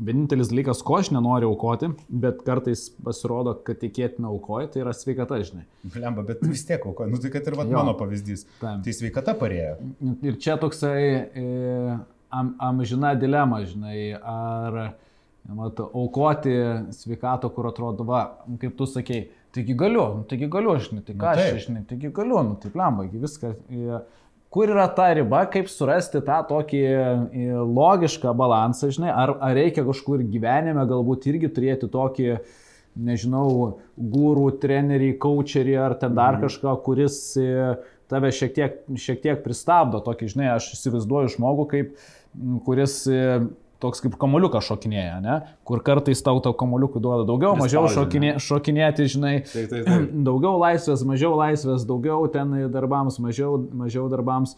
vienintelis 0.00 0.48
dalykas, 0.52 0.78
ko 0.86 0.96
aš 1.00 1.10
nenoriu 1.14 1.50
aukoti, 1.50 1.90
bet 2.22 2.38
kartais 2.46 2.86
pasirodo, 3.04 3.56
kad 3.66 3.80
tikėtina 3.82 4.30
aukoji, 4.30 4.70
tai 4.72 4.84
yra 4.84 4.94
sveikata, 4.96 5.40
žinai. 5.44 5.66
Lemba, 5.98 6.22
bet 6.30 6.40
vis 6.46 6.62
tiek, 6.66 6.86
o, 6.88 6.94
nu 7.10 7.18
tai 7.20 7.32
kad 7.34 7.50
ir 7.50 7.58
vat, 7.58 7.68
Jo. 7.68 7.82
mano 7.82 7.96
pavyzdys. 7.98 8.46
Tam. 8.62 8.80
Tai 8.86 8.94
sveikata 8.96 9.34
parėjo. 9.42 9.74
Ir 10.30 10.38
čia 10.40 10.54
toksai 10.62 11.02
e, 11.34 11.98
am, 12.30 12.54
amžina 12.58 13.14
dilema, 13.18 13.62
žinai, 13.66 14.14
ar 14.20 14.80
mat, 15.50 15.80
aukoti 15.80 16.52
sveikato, 16.94 17.50
kur 17.54 17.70
atrodo, 17.70 18.04
va, 18.06 18.22
kaip 18.60 18.76
tu 18.78 18.86
sakei, 18.86 19.28
taigi 19.54 19.74
galiu, 19.74 20.06
nu, 20.20 20.24
taigi 20.30 20.46
galiu, 20.52 20.76
žinai, 20.78 21.02
tai 21.06 21.14
Nu, 21.16 21.20
ką 21.24 21.34
aš, 21.34 21.64
žinai, 21.66 21.84
taigi 21.88 22.10
galiu, 22.14 22.42
nu 22.46 22.56
taip 22.62 22.76
lemba, 22.78 23.06
viską. 23.10 23.54
E, 23.70 24.00
kur 24.50 24.70
yra 24.70 24.88
ta 24.94 25.08
riba, 25.14 25.44
kaip 25.50 25.68
surasti 25.70 26.20
tą 26.26 26.40
tokį 26.48 26.80
e, 26.86 27.50
logišką 27.66 28.32
balansą, 28.36 28.90
žinai, 28.94 29.10
ar, 29.14 29.34
ar 29.42 29.54
reikia 29.54 29.84
kažkur 29.86 30.22
gyvenime 30.26 30.86
galbūt 30.90 31.26
irgi 31.30 31.50
turėti 31.54 31.90
tokį, 31.90 32.30
nežinau, 33.00 33.78
gūrų, 33.96 34.48
trenerį, 34.62 35.12
coacherį 35.22 35.76
ar 35.78 35.94
ten 35.94 36.14
dar 36.14 36.34
Mhm. 36.36 36.42
kažką, 36.46 36.76
kuris 36.84 37.36
e, 37.38 37.76
tave 38.10 38.32
šiek 38.34 38.54
tiek, 38.54 38.80
šiek 38.98 39.20
tiek 39.22 39.42
pristabdo, 39.44 40.00
tokį, 40.02 40.32
žinai, 40.34 40.48
aš 40.56 40.72
įsivaizduoju 40.74 41.30
žmogų, 41.36 41.66
kaip, 41.70 41.92
m, 41.94 41.98
kuris 42.66 43.02
e, 43.10 43.24
toks 43.80 44.02
kaip 44.04 44.16
kamoliukas 44.20 44.66
šokinėja, 44.68 45.16
ne? 45.24 45.38
kur 45.68 45.82
kartais 45.84 46.20
tau 46.24 46.40
to 46.44 46.52
kamoliukų 46.56 47.00
duoda 47.02 47.24
daugiau, 47.28 47.54
mažiau 47.58 47.86
Prispaudžia, 47.86 47.96
šokinė, 47.96 48.34
šokinėti, 48.44 49.08
žinai, 49.14 49.34
Taip, 49.48 49.72
taip, 49.72 49.88
taip. 49.88 50.12
daugiau 50.28 50.60
laisvės, 50.60 51.06
mažiau 51.08 51.34
laisvės, 51.40 51.88
daugiau 51.88 52.28
ten 52.32 52.54
darbams, 52.72 53.18
mažiau, 53.22 53.56
mažiau 53.82 54.06
darbams. 54.12 54.56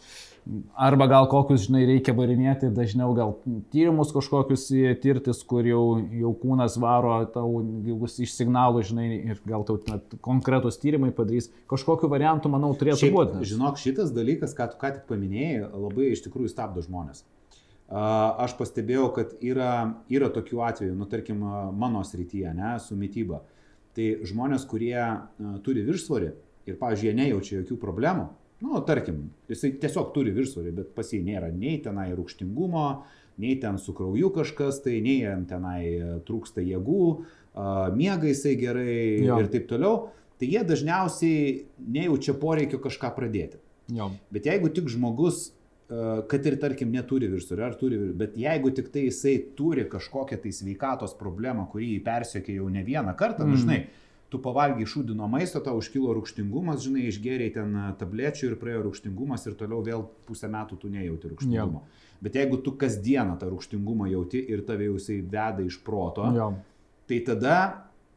Arba 0.75 1.05
gal 1.07 1.29
kokius, 1.31 1.69
žinai, 1.69 1.85
reikia 1.87 2.11
varinėti, 2.17 2.67
dažniau 2.75 3.13
gal 3.15 3.29
tyrimus 3.71 4.09
kažkokius 4.11 4.65
tirtis, 4.99 5.39
kur 5.47 5.63
jau, 5.63 5.83
jau 6.19 6.33
kūnas 6.41 6.75
varo 6.83 7.13
tau 7.31 7.61
ilgus 7.63 8.17
iš 8.25 8.33
signalų, 8.35 8.81
žinai, 8.89 9.05
ir 9.31 9.39
gal 9.47 9.63
tau 9.63 9.77
net 9.87 10.17
konkretus 10.25 10.81
tyrimai 10.81 11.13
padarys. 11.15 11.47
Kažkokiu 11.71 12.11
variantu, 12.11 12.51
manau, 12.51 12.73
turėtų 12.75 13.05
Šiaip, 13.05 13.15
būti. 13.15 13.53
žinok, 13.53 13.79
šitas 13.79 14.11
dalykas, 14.11 14.51
ką 14.57 14.67
tu 14.73 14.81
ką 14.83 14.91
tik 14.97 15.07
paminėjai, 15.13 15.63
labai 15.71 16.11
iš 16.11 16.25
tikrųjų 16.27 16.51
stabdo 16.51 16.83
žmonės. 16.83 17.23
Aš 17.89 18.55
pastebėjau, 18.57 19.09
kad 19.13 19.33
yra, 19.43 19.73
yra 20.09 20.29
tokių 20.33 20.61
atvejų, 20.65 20.93
nu 20.97 21.05
tarkim, 21.09 21.43
mano 21.77 22.03
srityje, 22.07 22.53
ne, 22.57 22.77
su 22.81 22.95
mytyba. 22.97 23.43
Tai 23.93 24.05
žmonės, 24.25 24.63
kurie 24.69 24.95
turi 25.65 25.83
viršsvorį 25.85 26.31
ir, 26.65 26.77
pavyzdžiui, 26.79 27.11
jie 27.11 27.17
nejaučia 27.19 27.59
jokių 27.59 27.77
problemų, 27.81 28.29
nu, 28.63 28.79
tarkim, 28.87 29.27
jisai 29.51 29.73
tiesiog 29.81 30.13
turi 30.15 30.33
viršsvorį, 30.33 30.71
bet 30.79 30.95
pas 30.95 31.11
jį 31.11 31.21
nėra 31.27 31.51
nei 31.53 31.77
tenai 31.83 32.07
rūkštingumo, 32.15 32.87
nei 33.43 33.57
ten 33.61 33.77
su 33.81 33.93
krauju 33.97 34.31
kažkas, 34.33 34.81
tai 34.85 34.99
nei 35.03 35.19
jam 35.21 35.45
tenai 35.49 35.79
a, 35.97 36.11
trūksta 36.25 36.63
jėgų, 36.63 37.05
miega 37.97 38.29
jisai 38.29 38.55
gerai 38.57 38.95
Jo. 39.21 39.39
ir 39.41 39.49
taip 39.53 39.67
toliau, 39.69 40.07
tai 40.41 40.49
jie 40.49 40.63
dažniausiai 40.65 41.43
nejaučia 41.77 42.33
poreikio 42.39 42.79
kažką 42.81 43.13
pradėti. 43.17 43.59
Jo. 43.93 44.09
Bet 44.33 44.47
jeigu 44.49 44.71
tik 44.73 44.89
žmogus, 44.89 45.51
e, 45.51 45.62
kad 45.87 46.45
ir 46.45 46.55
tarkim 46.61 46.91
neturi 46.93 47.27
viršsvorio, 47.31 47.65
ar 47.65 47.75
turi 47.77 47.97
bet 48.17 48.37
jeigu 48.39 48.71
tik 48.75 48.87
tai 48.93 49.07
jisai 49.09 49.35
turi 49.57 49.83
kažkokią 49.89 50.39
tai 50.43 50.53
sveikatos 50.55 51.17
problemą, 51.19 51.67
kurį 51.71 51.97
jį 51.97 51.99
persiekia 52.05 52.55
jau 52.61 52.69
ne 52.71 52.85
vieną 52.87 53.15
kartą, 53.19 53.43
mm. 53.43 53.51
Mm. 53.51 53.57
dažnai, 53.57 53.79
tu 54.33 54.39
pavalgiai 54.41 54.89
šūdino 54.89 55.27
maisto, 55.29 55.61
tau 55.61 55.77
užkilo 55.77 56.15
rūkštingumas, 56.17 56.81
žinai, 56.87 57.05
išgeriai 57.11 57.53
ten 57.53 57.75
tablečių 57.99 58.47
ir 58.49 58.55
praėjo 58.61 58.87
rūkštingumas 58.87 59.45
ir 59.45 59.57
toliau 59.59 59.83
vėl 59.85 60.07
pusę 60.25 60.49
metų 60.49 60.79
tu 60.81 60.89
nejauti 60.93 61.33
rūkštingumo. 61.33 61.83
Ja. 61.83 62.09
Bet 62.23 62.39
jeigu 62.39 62.57
tu 62.65 62.73
kasdieną 62.79 63.35
tą 63.41 63.51
rūkštingumą 63.51 64.07
jauti 64.09 64.41
ir 64.49 64.63
tave 64.65 64.87
jau 64.87 64.95
jisai 64.97 65.19
veda 65.21 65.65
iš 65.67 65.77
proto, 65.85 66.29
ja. 66.33 66.49
tai 67.11 67.19
tada 67.27 67.57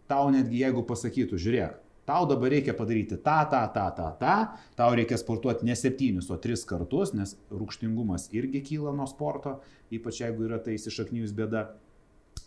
tau 0.09 0.31
netgi 0.33 0.63
jeigu 0.63 0.87
pasakytų, 0.87 1.41
žiūrėk, 1.43 1.77
tau 2.07 2.27
dabar 2.31 2.53
reikia 2.55 2.75
padaryti 2.77 3.19
tą, 3.19 3.39
tą, 3.51 3.63
tą, 3.75 3.87
tą, 3.97 4.11
tą, 4.21 4.37
tau 4.79 4.95
reikia 4.99 5.19
sportuoti 5.21 5.67
ne 5.67 5.77
septynis, 5.79 6.31
o 6.31 6.39
tris 6.41 6.63
kartus, 6.69 7.13
nes 7.19 7.35
rūkštingumas 7.51 8.31
irgi 8.37 8.63
kyla 8.71 8.95
nuo 8.97 9.09
sporto, 9.11 9.59
ypač 9.95 10.23
jeigu 10.23 10.47
yra 10.49 10.61
tai 10.63 10.79
įsišaknyjus 10.79 11.35
bėda 11.37 11.67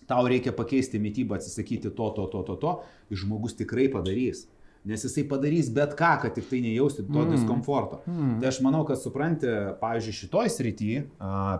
tau 0.09 0.25
reikia 0.29 0.53
pakeisti 0.55 1.01
mytybą, 1.01 1.37
atsisakyti 1.37 1.91
to, 1.91 2.07
to, 2.15 2.25
to, 2.31 2.41
to, 2.47 2.55
to, 2.61 2.71
ir 3.11 3.21
žmogus 3.21 3.57
tikrai 3.59 3.89
padarys. 3.93 4.47
Nes 4.87 5.03
jisai 5.03 5.25
padarys 5.27 5.67
bet 5.75 5.91
ką, 5.99 6.13
kad 6.23 6.33
tik 6.37 6.47
tai 6.49 6.61
nejausti 6.63 7.03
to 7.03 7.19
mm. 7.19 7.33
diskomforto. 7.35 7.99
Mm. 8.07 8.37
Tai 8.39 8.47
aš 8.49 8.61
manau, 8.63 8.85
kad 8.87 8.97
supranti, 9.01 9.49
pavyzdžiui, 9.81 10.15
šitoj 10.21 10.51
srity, 10.53 10.93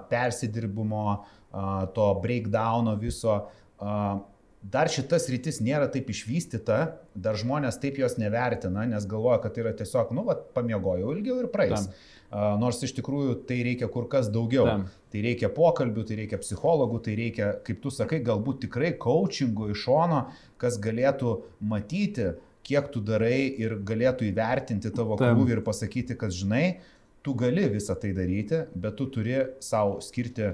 persidirbimo, 0.10 1.04
to 1.94 2.08
breakdowno 2.24 2.96
viso, 3.02 3.36
dar 4.62 4.92
šitas 4.92 5.30
rytis 5.32 5.62
nėra 5.64 5.88
taip 5.92 6.10
išvystyta, 6.12 6.80
dar 7.16 7.40
žmonės 7.40 7.80
taip 7.80 8.00
jos 8.02 8.18
nevertina, 8.20 8.86
nes 8.90 9.08
galvoja, 9.10 9.40
kad 9.44 9.56
tai 9.56 9.66
yra 9.66 9.76
tiesiog, 9.78 10.12
nu, 10.18 10.26
va, 10.28 10.36
pamiegojau 10.56 11.14
ilgiau 11.16 11.40
ir 11.44 11.52
praeis. 11.54 11.88
Tam 11.88 11.94
nors 12.30 12.82
iš 12.86 12.94
tikrųjų 13.00 13.40
tai 13.50 13.64
reikia 13.66 13.90
kur 13.90 14.08
kas 14.10 14.30
daugiau. 14.30 14.68
Tam. 14.68 14.86
Tai 15.10 15.24
reikia 15.26 15.50
pokalbių, 15.50 16.04
tai 16.06 16.20
reikia 16.22 16.38
psichologų, 16.38 17.00
tai 17.08 17.16
reikia, 17.18 17.50
kaip 17.66 17.82
tu 17.82 17.90
sakai, 17.90 18.20
galbūt 18.26 18.62
tikrai 18.68 18.92
coachingo 19.02 19.72
iš 19.74 19.88
šono, 19.88 20.22
kas 20.62 20.78
galėtų 20.82 21.40
matyti, 21.66 22.36
kiek 22.70 22.92
tu 22.94 23.02
darai 23.02 23.48
ir 23.50 23.80
galėtų 23.82 24.30
įvertinti 24.30 24.94
tavo 24.94 25.18
krūvį 25.18 25.58
ir 25.58 25.64
pasakyti, 25.66 26.18
kad 26.20 26.36
žinai, 26.36 26.80
tu 27.26 27.34
gali 27.34 27.66
visą 27.74 27.98
tai 28.00 28.14
daryti, 28.14 28.68
bet 28.78 29.00
tu 29.00 29.10
turi 29.10 29.40
savo 29.66 29.98
skirti 30.06 30.54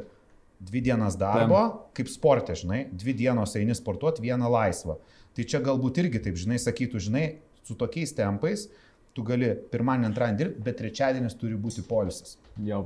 dvi 0.59 0.81
dienas 0.81 1.17
darbo, 1.19 1.57
Tam. 1.57 1.77
kaip 1.97 2.09
sportė, 2.11 2.55
žinai, 2.57 2.85
dvi 2.91 3.15
dienos 3.17 3.55
eini 3.59 3.75
sportuoti, 3.77 4.23
vieną 4.25 4.49
laisvą. 4.51 4.97
Tai 5.35 5.43
čia 5.43 5.61
galbūt 5.63 5.99
irgi 6.03 6.21
taip, 6.27 6.39
žinai, 6.39 6.59
sakytų, 6.63 7.01
žinai, 7.09 7.25
su 7.67 7.75
tokiais 7.79 8.13
tempais, 8.15 8.69
tu 9.15 9.23
gali 9.27 9.53
pirmadienį, 9.71 10.11
antradienį 10.11 10.41
dirbti, 10.41 10.65
bet 10.65 10.79
trečiadienis 10.79 11.35
turi 11.39 11.57
būti 11.59 11.83
polisis. 11.87 12.37
Jau. 12.63 12.85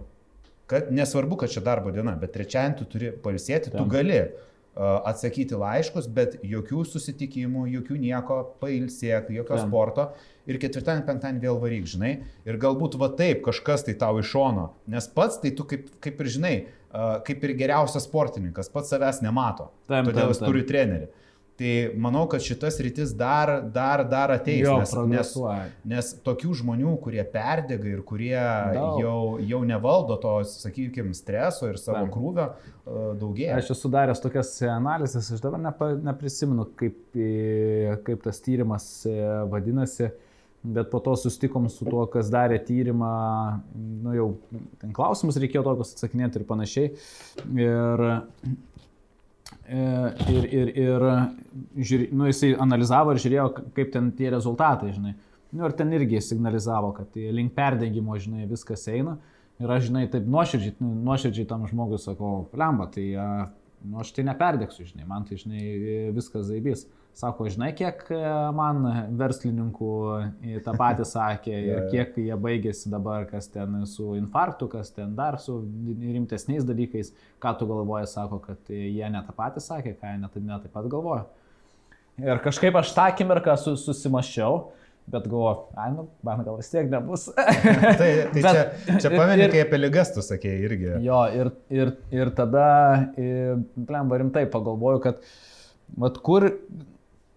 Kad 0.70 0.92
nesvarbu, 0.94 1.40
kad 1.42 1.54
čia 1.54 1.64
darbo 1.66 1.94
diena, 1.94 2.14
bet 2.18 2.34
trečiadienį 2.36 2.78
tu 2.78 2.88
turi 2.90 3.12
polisėti, 3.24 3.74
tu 3.74 3.86
gali 3.90 4.20
uh, 4.22 5.00
atsakyti 5.10 5.58
laiškus, 5.58 6.10
bet 6.14 6.38
jokių 6.46 6.84
susitikimų, 6.90 7.66
jokių 7.74 7.98
nieko, 8.02 8.42
pailsėk, 8.62 9.32
jokio 9.34 9.58
Tam. 9.58 9.70
sporto. 9.70 10.10
Ir 10.50 10.58
ketvirtadienį, 10.62 11.06
penktadienį 11.06 11.46
vėl 11.46 11.58
varyk, 11.62 11.90
žinai. 11.90 12.12
Ir 12.50 12.58
galbūt 12.62 12.98
va 13.02 13.12
taip 13.18 13.42
kažkas 13.46 13.86
tai 13.86 13.98
tau 13.98 14.22
iš 14.22 14.30
šono. 14.34 14.72
Nes 14.90 15.10
pats 15.14 15.42
tai 15.42 15.54
tu 15.58 15.66
kaip, 15.70 15.90
kaip 16.02 16.22
ir 16.22 16.32
žinai, 16.38 16.56
uh, 16.62 16.79
kaip 17.26 17.44
ir 17.46 17.56
geriausias 17.60 18.08
sportininkas, 18.10 18.72
pats 18.74 18.94
savęs 18.94 19.24
nemato. 19.26 19.70
Tam, 19.90 20.08
todėl 20.10 20.28
tam, 20.28 20.34
jis 20.34 20.42
tam. 20.42 20.52
turi 20.52 20.68
trenerį. 20.70 21.10
Tai 21.60 21.72
manau, 22.00 22.22
kad 22.32 22.40
šitas 22.40 22.78
rytis 22.80 23.10
dar, 23.20 23.50
dar, 23.76 24.06
dar 24.08 24.32
ateis, 24.32 24.62
jo, 24.64 24.78
nes, 24.80 24.94
nes, 25.12 25.32
nes 25.92 26.12
tokių 26.24 26.54
žmonių, 26.62 26.94
kurie 27.04 27.26
perdega 27.28 27.90
ir 27.92 28.00
kurie 28.08 28.38
Daug. 28.78 29.02
jau, 29.02 29.18
jau 29.44 29.60
nevaldo 29.68 30.16
to, 30.24 30.38
sakykime, 30.48 31.12
streso 31.18 31.68
ir 31.68 31.76
savo 31.82 32.06
Tam. 32.06 32.14
krūvio, 32.14 32.46
e, 32.48 33.04
daugėja. 33.20 33.60
Aš 33.60 33.74
esu 33.76 33.92
daręs 33.92 34.24
tokias 34.24 34.54
analizės, 34.72 35.34
aš 35.36 35.44
dabar 35.44 35.60
nepa, 35.66 35.92
neprisimenu, 36.08 36.70
kaip, 36.80 37.02
kaip 38.08 38.24
tas 38.24 38.40
tyrimas 38.46 38.88
e, 39.04 39.20
vadinasi. 39.52 40.14
Bet 40.60 40.90
po 40.92 41.00
to 41.00 41.14
sustikom 41.16 41.70
su 41.72 41.86
tuo, 41.88 42.04
kas 42.12 42.28
darė 42.34 42.58
tyrimą, 42.68 43.12
nu 44.04 44.16
jau 44.18 44.26
ten 44.82 44.92
klausimus 44.96 45.40
reikėjo 45.40 45.64
tokius 45.64 45.94
atsakinėti 45.96 46.42
ir 46.42 46.48
panašiai. 46.50 46.90
Ir 47.56 48.04
E, 49.70 49.82
ir, 50.34 50.46
ir, 50.50 50.70
ir 50.82 51.04
žiūrė, 51.78 52.08
nu, 52.18 52.26
jisai 52.30 52.56
analizavo 52.62 53.14
ir 53.14 53.22
žiūrėjo, 53.22 53.48
kaip 53.78 53.92
ten 53.94 54.08
tie 54.18 54.32
rezultatai, 54.34 54.90
žinai. 54.96 55.14
Nu, 55.54 55.66
ir 55.66 55.76
ten 55.78 55.94
irgi 55.94 56.22
signalizavo, 56.26 56.90
kad 56.98 57.12
tai 57.14 57.30
link 57.34 57.54
perdengimo, 57.58 58.18
žinai, 58.22 58.48
viskas 58.50 58.88
eina. 58.90 59.18
Ir 59.62 59.70
aš, 59.70 59.90
žinai, 59.90 60.08
taip 60.10 60.26
nuoširdžiai, 60.30 60.76
nu, 60.82 60.94
nuoširdžiai 61.10 61.50
tam 61.50 61.68
žmogui 61.70 62.00
sakau, 62.02 62.48
lemba, 62.58 62.88
tai, 62.94 63.06
nu, 63.84 64.00
aš 64.02 64.14
tai 64.16 64.26
neperdėksiu, 64.30 64.88
žinai, 64.90 65.06
man 65.10 65.28
tai, 65.30 65.38
žinai, 65.42 65.64
viskas 66.18 66.48
zaibys. 66.50 66.88
Sako, 67.18 67.50
žinai, 67.52 67.74
kiek 67.76 68.06
e, 68.16 68.20
man 68.56 68.86
verslininkų 69.20 69.94
tą 70.64 70.74
patį 70.80 71.08
sakė 71.14 71.56
ir 71.58 71.82
kiek 71.92 72.16
jie 72.22 72.38
baigėsi 72.40 72.92
dabar, 72.92 73.26
kas 73.28 73.50
ten 73.52 73.82
su 73.90 74.14
infarktu, 74.16 74.70
kas 74.72 74.94
ten 74.96 75.18
dar 75.18 75.40
su 75.44 75.58
rimtesniais 76.00 76.68
dalykais, 76.68 77.12
ką 77.44 77.56
tu 77.60 77.68
galvoji, 77.68 78.08
sako, 78.08 78.40
kad 78.46 78.72
jie 78.72 79.12
ne 79.12 79.24
tą 79.28 79.36
patį 79.36 79.66
sakė, 79.66 79.96
ką 80.00 80.14
jie 80.14 80.22
net, 80.22 80.40
net 80.40 80.64
taip 80.64 80.76
pat 80.78 80.88
galvoja. 80.92 81.26
Ir 82.20 82.40
kažkaip 82.44 82.76
aš 82.80 82.92
tą 82.96 83.08
akimirką 83.14 83.56
su, 83.60 83.76
susimašiau. 83.80 84.68
Bet 85.10 85.26
galvoju, 85.26 85.64
ai, 85.80 85.88
nu, 85.96 86.04
man 86.26 86.44
gal 86.46 86.60
vis 86.60 86.68
tiek 86.70 86.90
nebus. 86.92 87.24
tai 88.00 88.10
tai 88.30 88.44
bet, 88.44 88.44
čia, 88.46 88.98
čia 89.02 89.10
pameni, 89.16 89.48
kai 89.50 89.64
apie 89.64 89.80
lygas 89.80 90.12
tu 90.14 90.22
sakėjai 90.22 90.60
irgi. 90.68 90.92
Jo, 91.02 91.24
ir, 91.34 91.50
ir, 91.74 91.96
ir 92.14 92.30
tada, 92.38 92.68
blemba, 93.18 94.20
rimtai 94.22 94.44
pagalvoju, 94.54 95.02
kad, 95.08 95.24
vat 96.04 96.20
kur, 96.26 96.46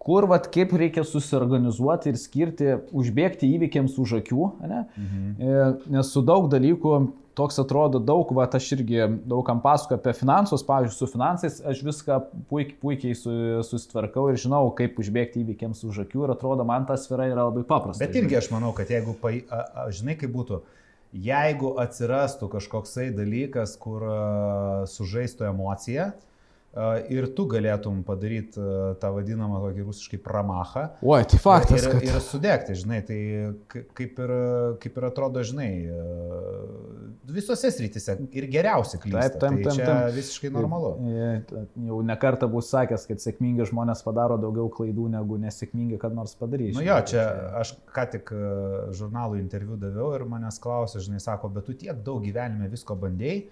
kur, 0.02 0.26
vat, 0.30 0.48
kaip 0.50 0.72
reikia 0.74 1.04
susiorganizuoti 1.06 2.10
ir 2.10 2.18
skirti, 2.18 2.70
užbėgti 2.90 3.50
įvykiams 3.54 3.98
už 4.02 4.18
akių, 4.22 4.46
ne? 4.66 4.84
Mhm. 4.98 5.26
E, 5.38 5.66
nes 5.94 6.10
su 6.10 6.24
daug 6.26 6.48
dalykų 6.50 6.96
toks 7.38 7.58
atrodo 7.62 8.00
daug, 8.02 8.28
va, 8.36 8.44
aš 8.44 8.66
irgi 8.76 9.06
daugam 9.28 9.62
pasakoju 9.64 10.00
apie 10.00 10.12
finansus, 10.16 10.64
pavyzdžiui, 10.68 10.98
su 10.98 11.08
finansais 11.08 11.60
aš 11.72 11.80
viską 11.86 12.18
puikiai, 12.50 12.76
puikiai 12.82 13.16
su, 13.16 13.32
susitvarkau 13.68 14.28
ir 14.32 14.40
žinau, 14.42 14.66
kaip 14.76 14.98
užbėgti 15.00 15.40
įvykiams 15.44 15.84
už 15.88 16.02
akių 16.04 16.26
ir 16.26 16.34
atrodo, 16.34 16.66
man 16.68 16.84
ta 16.88 16.98
sfera 17.00 17.30
yra 17.30 17.46
labai 17.48 17.64
paprasta. 17.68 18.02
Bet 18.04 18.18
irgi 18.20 18.36
aš 18.42 18.50
manau, 18.52 18.74
kad 18.76 18.92
jeigu, 18.92 19.16
pa, 19.22 19.32
a, 19.32 19.62
a, 19.62 19.86
žinai, 19.94 20.18
kaip 20.20 20.34
būtų, 20.34 20.60
jeigu 21.24 21.72
atsirastų 21.80 22.50
kažkoksai 22.52 23.08
dalykas, 23.16 23.78
kur 23.80 24.04
a, 24.04 24.20
sužaistų 24.92 25.48
emociją, 25.48 26.10
ir 27.12 27.26
tu 27.36 27.44
galėtum 27.50 28.00
padaryti 28.06 28.62
tą 29.00 29.10
vadinamą 29.12 29.60
tokį 29.66 29.84
rusiškai 29.84 30.18
pramachą. 30.24 30.86
Oi, 31.04 31.20
tai 31.28 31.40
faktas. 31.42 31.84
Ir, 31.84 31.90
kad... 31.92 32.06
ir 32.06 32.20
sudegti, 32.24 32.76
žinai, 32.80 33.00
tai 33.04 33.18
kaip 33.68 34.20
ir, 34.24 34.32
kaip 34.80 34.96
ir 34.96 35.06
atrodo, 35.10 35.42
žinai, 35.44 35.68
visose 37.28 37.68
srityse 37.74 38.16
ir 38.32 38.46
geriausiai 38.52 39.02
klysta. 39.02 39.26
Taip, 39.34 39.40
tam, 39.42 39.58
tai 39.60 39.66
tam, 39.68 39.82
tam. 39.84 40.00
visiškai 40.16 40.52
normalu. 40.54 40.94
Jau 41.90 41.98
nekartą 42.08 42.48
bus 42.52 42.70
sakęs, 42.72 43.04
kad 43.10 43.20
sėkmingi 43.24 43.68
žmonės 43.68 44.00
padaro 44.06 44.38
daugiau 44.40 44.70
klaidų 44.72 45.10
negu 45.12 45.36
nesėkmingi, 45.42 46.00
kad 46.00 46.16
nors 46.16 46.32
padarys. 46.40 46.72
Nu 46.78 46.86
jo, 46.86 46.96
čia 47.12 47.26
aš 47.60 47.74
ką 47.92 48.06
tik 48.16 48.32
žurnalų 48.96 49.42
interviu 49.42 49.76
daviau 49.80 50.14
ir 50.16 50.24
manęs 50.30 50.56
klausė, 50.62 51.04
žinai, 51.04 51.20
sako, 51.20 51.52
bet 51.52 51.68
tu 51.68 51.76
tiek 51.76 52.00
daug 52.06 52.24
gyvenime 52.24 52.72
visko 52.72 52.96
bandėjai 52.96 53.42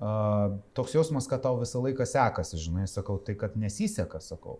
Uh, 0.00 0.56
toks 0.72 0.94
jausmas, 0.96 1.26
kad 1.28 1.42
tau 1.44 1.58
visą 1.60 1.82
laiką 1.84 2.06
sekasi, 2.08 2.56
žinai, 2.56 2.86
sakau, 2.88 3.18
tai 3.20 3.34
kad 3.36 3.56
nesiseka, 3.60 4.22
sakau. 4.24 4.56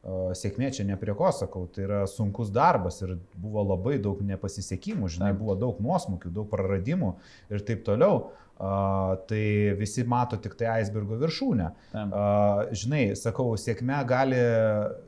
Uh, 0.00 0.30
sėkmė 0.38 0.70
čia 0.72 0.86
ne 0.86 0.94
prie 0.96 1.10
ko, 1.18 1.26
sakau, 1.34 1.64
tai 1.74 1.88
yra 1.88 2.04
sunkus 2.08 2.52
darbas 2.54 3.02
ir 3.02 3.16
buvo 3.34 3.64
labai 3.66 3.96
daug 3.98 4.22
nepasisekimų, 4.24 5.10
žinai, 5.10 5.32
buvo 5.34 5.56
daug 5.58 5.80
nuosmukių, 5.82 6.30
daug 6.38 6.46
praradimų 6.52 7.16
ir 7.50 7.66
taip 7.66 7.82
toliau. 7.88 8.22
Uh, 8.22 8.40
tai 8.60 9.74
visi 9.78 10.02
mato 10.04 10.36
tik 10.36 10.52
tai 10.60 10.66
aisbergo 10.74 11.16
viršūnę. 11.16 11.70
Žinai, 12.76 13.02
sakau, 13.16 13.54
sėkmė 13.56 14.02
gali, 14.08 14.40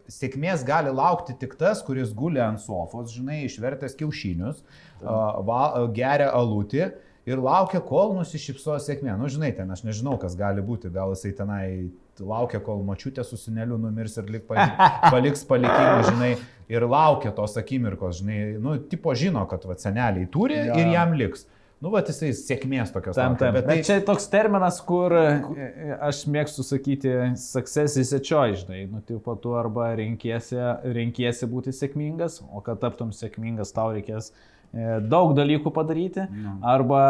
sėkmės 0.08 0.64
gali 0.64 0.92
laukti 0.92 1.36
tik 1.38 1.58
tas, 1.60 1.82
kuris 1.84 2.14
guli 2.16 2.40
ant 2.40 2.62
sofos, 2.64 3.12
žinai, 3.12 3.42
išvertęs 3.44 3.98
kiaušinius, 4.00 4.64
va, 5.04 5.62
geria 5.92 6.30
alutį 6.32 6.86
ir 7.28 7.42
laukia, 7.42 7.80
kol 7.84 8.16
nusišypsos 8.16 8.88
sėkmė. 8.88 9.14
Nu, 9.18 9.30
žinai, 9.32 9.52
ten 9.56 9.70
aš 9.72 9.84
nežinau, 9.86 10.16
kas 10.20 10.34
gali 10.38 10.64
būti, 10.64 10.90
gal 10.94 11.14
jisai 11.14 11.32
tenai 11.38 11.64
laukia, 12.20 12.60
kol 12.64 12.82
mačiutė 12.86 13.24
su 13.26 13.38
sineliu 13.40 13.78
numirs 13.80 14.18
ir 14.20 14.28
lik, 14.30 14.44
paliks 15.14 15.46
palikimą, 15.48 16.02
žinai, 16.10 16.34
ir 16.72 16.86
laukia 16.88 17.32
tos 17.36 17.56
akimirkos, 17.60 18.20
žinai, 18.20 18.42
nu, 18.62 18.76
tipo 18.90 19.14
žino, 19.18 19.46
kad 19.50 19.64
va, 19.68 19.78
seneliai 19.80 20.28
turi 20.32 20.60
ja. 20.60 20.76
ir 20.78 20.94
jam 20.94 21.16
liks. 21.18 21.48
Nu, 21.82 21.90
va, 21.90 21.98
jisai 22.06 22.28
sėkmės 22.38 22.92
tokios. 22.94 23.16
Tam, 23.18 23.34
tam. 23.34 23.56
Bet, 23.56 23.64
bet 23.66 23.80
tai... 23.80 23.86
čia 23.88 24.02
toks 24.06 24.28
terminas, 24.30 24.76
kur 24.86 25.10
e, 25.18 25.24
aš 26.06 26.20
mėgstu 26.30 26.62
sakyti 26.62 27.10
success 27.42 27.98
is 27.98 28.12
a 28.14 28.20
choice, 28.22 28.60
žinai. 28.60 28.84
Nu, 28.86 29.00
tipo, 29.02 29.34
tu 29.42 29.56
arba 29.58 29.88
renkiesi, 29.98 30.60
renkiesi 30.94 31.48
būti 31.50 31.74
sėkmingas, 31.74 32.38
o 32.46 32.62
kad 32.62 32.78
taptum 32.84 33.10
sėkmingas, 33.16 33.74
tau 33.74 33.90
reikės 33.96 34.30
daug 34.72 35.34
dalykų 35.36 35.70
padaryti, 35.74 36.24
no. 36.32 36.56
arba 36.64 37.02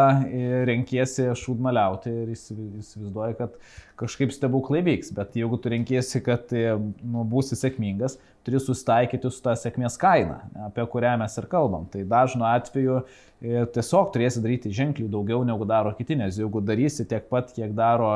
renkiesi 0.67 1.29
šūdmaliauti 1.39 2.11
ir 2.11 2.31
įsivaizduoji, 2.33 3.37
kad 3.39 3.55
kažkaip 3.99 4.33
stebuklai 4.35 4.81
vyks. 4.83 5.13
Bet 5.15 5.37
jeigu 5.39 5.59
tu 5.61 5.71
renkiesi, 5.71 6.19
kad 6.25 6.51
nu, 6.51 7.23
būsi 7.29 7.55
sėkmingas, 7.59 8.17
turi 8.43 8.59
susitaikyti 8.59 9.31
su 9.31 9.39
tą 9.45 9.53
sėkmės 9.59 9.95
kaina, 10.01 10.41
apie 10.65 10.83
kurią 10.91 11.15
mes 11.21 11.37
ir 11.39 11.47
kalbam. 11.51 11.85
Tai 11.91 12.03
dažnu 12.11 12.47
atveju 12.49 13.03
tiesiog 13.43 14.11
turėsi 14.11 14.43
daryti 14.43 14.71
ženkliai 14.75 15.11
daugiau 15.11 15.45
negu 15.47 15.67
daro 15.67 15.93
kiti, 15.95 16.17
nes 16.19 16.35
jeigu 16.39 16.63
darysi 16.63 17.07
tiek 17.07 17.29
pat, 17.31 17.55
kiek 17.55 17.71
daro 17.75 18.11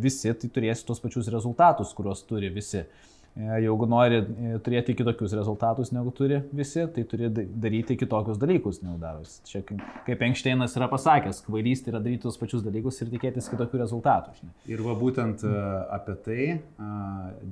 visi, 0.00 0.32
tai 0.36 0.52
turėsi 0.52 0.84
tos 0.88 1.00
pačius 1.00 1.32
rezultatus, 1.32 1.96
kuriuos 1.96 2.24
turi 2.28 2.52
visi. 2.52 2.84
E, 2.84 3.11
jeigu 3.32 3.86
nori 3.88 4.18
e, 4.20 4.50
turėti 4.64 4.94
kitokius 4.96 5.32
rezultatus 5.38 5.92
negu 5.94 6.12
turi 6.14 6.42
visi, 6.52 6.84
tai 6.92 7.04
turi 7.08 7.30
daryti 7.32 7.96
kitokius 7.96 8.40
dalykus 8.40 8.82
negu 8.84 8.98
daros. 9.00 9.38
Čia 9.48 9.62
kaip 9.64 10.24
Einšteinas 10.28 10.76
yra 10.76 10.88
pasakęs, 10.92 11.40
kvailystė 11.46 11.94
yra 11.94 12.02
daryti 12.04 12.26
tos 12.26 12.36
pačius 12.40 12.64
dalykus 12.64 13.00
ir 13.00 13.12
tikėtis 13.14 13.48
kitokių 13.52 13.80
rezultatų. 13.80 14.36
Žinai. 14.40 14.52
Ir 14.74 14.84
va 14.84 14.96
būtent 15.00 15.46
e, 15.48 15.54
apie 15.96 16.18
tai 16.26 16.40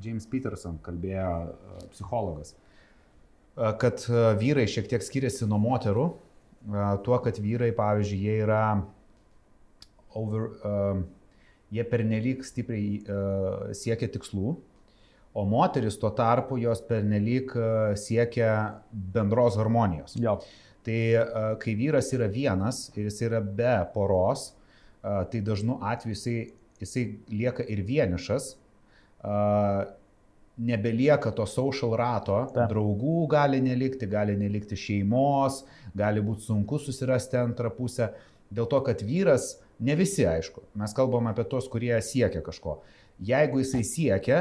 James 0.05 0.29
Peterson 0.29 0.77
kalbėjo 0.85 1.33
psichologas, 1.95 2.55
kad 3.57 4.05
vyrai 4.41 4.69
šiek 4.71 4.89
tiek 4.91 5.05
skiriasi 5.05 5.49
nuo 5.49 5.59
moterų, 5.61 6.09
tuo, 7.05 7.17
kad 7.25 7.41
vyrai, 7.41 7.73
pavyzdžiui, 7.77 8.21
jie 8.21 8.37
yra 8.45 8.65
over, 10.17 10.51
jie 11.73 11.85
pernelyg 11.89 12.45
stipriai 12.45 13.01
siekia 13.77 14.11
tikslų 14.13 14.59
O 15.33 15.45
moteris 15.47 15.97
tuo 15.99 16.11
tarpu 16.11 16.59
jos 16.59 16.81
pernelyg 16.83 17.53
e, 17.55 17.97
siekia 17.97 18.55
bendros 18.91 19.59
harmonijos. 19.61 20.17
Jo. 20.19 20.41
Tai 20.83 20.97
e, 21.15 21.23
kai 21.63 21.75
vyras 21.79 22.11
yra 22.17 22.27
vienas 22.27 22.89
ir 22.97 23.07
jis 23.07 23.21
yra 23.29 23.39
be 23.41 23.77
poros, 23.95 24.49
e, 24.51 25.13
tai 25.31 25.43
dažnu 25.47 25.79
atveju 25.87 26.17
jisai, 26.17 26.37
jisai 26.83 27.05
lieka 27.31 27.67
ir 27.69 27.85
vienišas, 27.87 28.55
nebelieka 30.61 31.31
to 31.37 31.45
social 31.47 31.93
rato, 31.97 32.39
Ta. 32.55 32.65
draugų 32.69 33.27
gali 33.29 33.61
nelikti, 33.65 34.09
gali 34.09 34.33
nelikti 34.37 34.79
šeimos, 34.81 35.63
gali 35.97 36.23
būti 36.25 36.47
sunku 36.49 36.81
susirasti 36.81 37.37
antrą 37.41 37.69
pusę. 37.77 38.11
Dėl 38.51 38.67
to, 38.69 38.81
kad 38.85 39.05
vyras, 39.05 39.59
ne 39.79 39.95
visi 39.97 40.25
aišku, 40.27 40.65
mes 40.81 40.97
kalbam 40.97 41.29
apie 41.31 41.45
tos, 41.49 41.69
kurie 41.71 41.93
siekia 42.03 42.41
kažko. 42.45 42.81
Jeigu 43.21 43.61
jisai 43.61 43.85
siekia, 43.87 44.41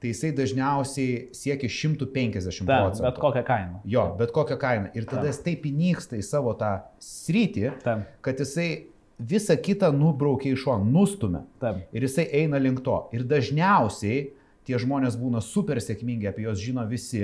tai 0.00 0.10
jisai 0.12 0.32
dažniausiai 0.36 1.28
siekia 1.36 1.70
150 1.72 2.66
Ta, 2.68 2.80
procentų. 2.82 3.06
Bet 3.06 3.20
kokią 3.22 3.42
kainą. 3.48 3.80
Jo, 3.88 4.04
bet 4.18 4.34
kokią 4.36 4.58
kainą. 4.60 4.90
Ir 4.94 5.06
tada 5.08 5.24
Ta. 5.24 5.30
jis 5.32 5.40
taip 5.46 5.64
įnyksta 5.70 6.18
į 6.20 6.24
savo 6.26 6.52
tą 6.58 6.72
sritį, 7.02 7.70
Ta. 7.82 7.98
kad 8.24 8.42
jisai 8.42 8.86
visą 9.16 9.56
kitą 9.56 9.90
nubraukia 9.96 10.52
iš 10.52 10.66
šono, 10.66 10.84
nustumia. 10.84 11.46
Ta. 11.62 11.74
Ir 11.96 12.04
jisai 12.04 12.26
eina 12.42 12.60
link 12.60 12.82
to. 12.84 13.06
Ir 13.16 13.24
dažniausiai 13.24 14.30
tie 14.66 14.78
žmonės 14.82 15.16
būna 15.16 15.40
super 15.40 15.80
sėkmingi, 15.80 16.28
apie 16.28 16.44
juos 16.44 16.60
žino 16.60 16.84
visi, 16.90 17.22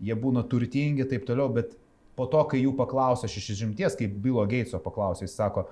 jie 0.00 0.14
būna 0.18 0.44
turtingi 0.48 1.04
ir 1.04 1.10
taip 1.10 1.26
toliau, 1.28 1.50
bet 1.52 1.74
po 2.16 2.26
to, 2.30 2.40
kai 2.50 2.62
jų 2.62 2.72
paklausia 2.78 3.28
60, 3.28 3.98
kaip 3.98 4.18
Bilo 4.22 4.44
Geitso 4.46 4.78
paklausė, 4.82 5.26
jis 5.26 5.34
sako, 5.36 5.66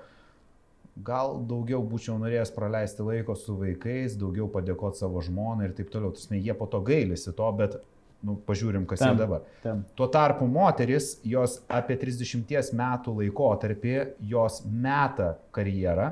gal 0.95 1.39
daugiau 1.49 1.81
būčiau 1.85 2.19
norėjęs 2.21 2.53
praleisti 2.53 3.05
laiko 3.05 3.35
su 3.39 3.55
vaikais, 3.57 4.17
daugiau 4.19 4.47
padėkoti 4.51 5.01
savo 5.01 5.23
žmonai 5.25 5.69
ir 5.69 5.75
taip 5.77 5.89
toliau. 5.93 6.13
Tasme, 6.13 6.37
jie 6.37 6.53
po 6.57 6.67
to 6.69 6.83
gailisi 6.85 7.33
to, 7.33 7.49
bet 7.57 7.79
nu, 8.23 8.37
pažiūrim, 8.47 8.85
kas 8.89 9.01
ten 9.03 9.17
dabar. 9.19 9.45
Ten. 9.63 9.83
Tuo 9.97 10.07
tarpu 10.13 10.47
moteris, 10.49 11.17
jos 11.27 11.59
apie 11.71 11.97
30 11.99 12.73
metų 12.77 13.17
laikotarpį, 13.19 13.95
jos 14.29 14.61
meta 14.69 15.33
karjerą, 15.55 16.11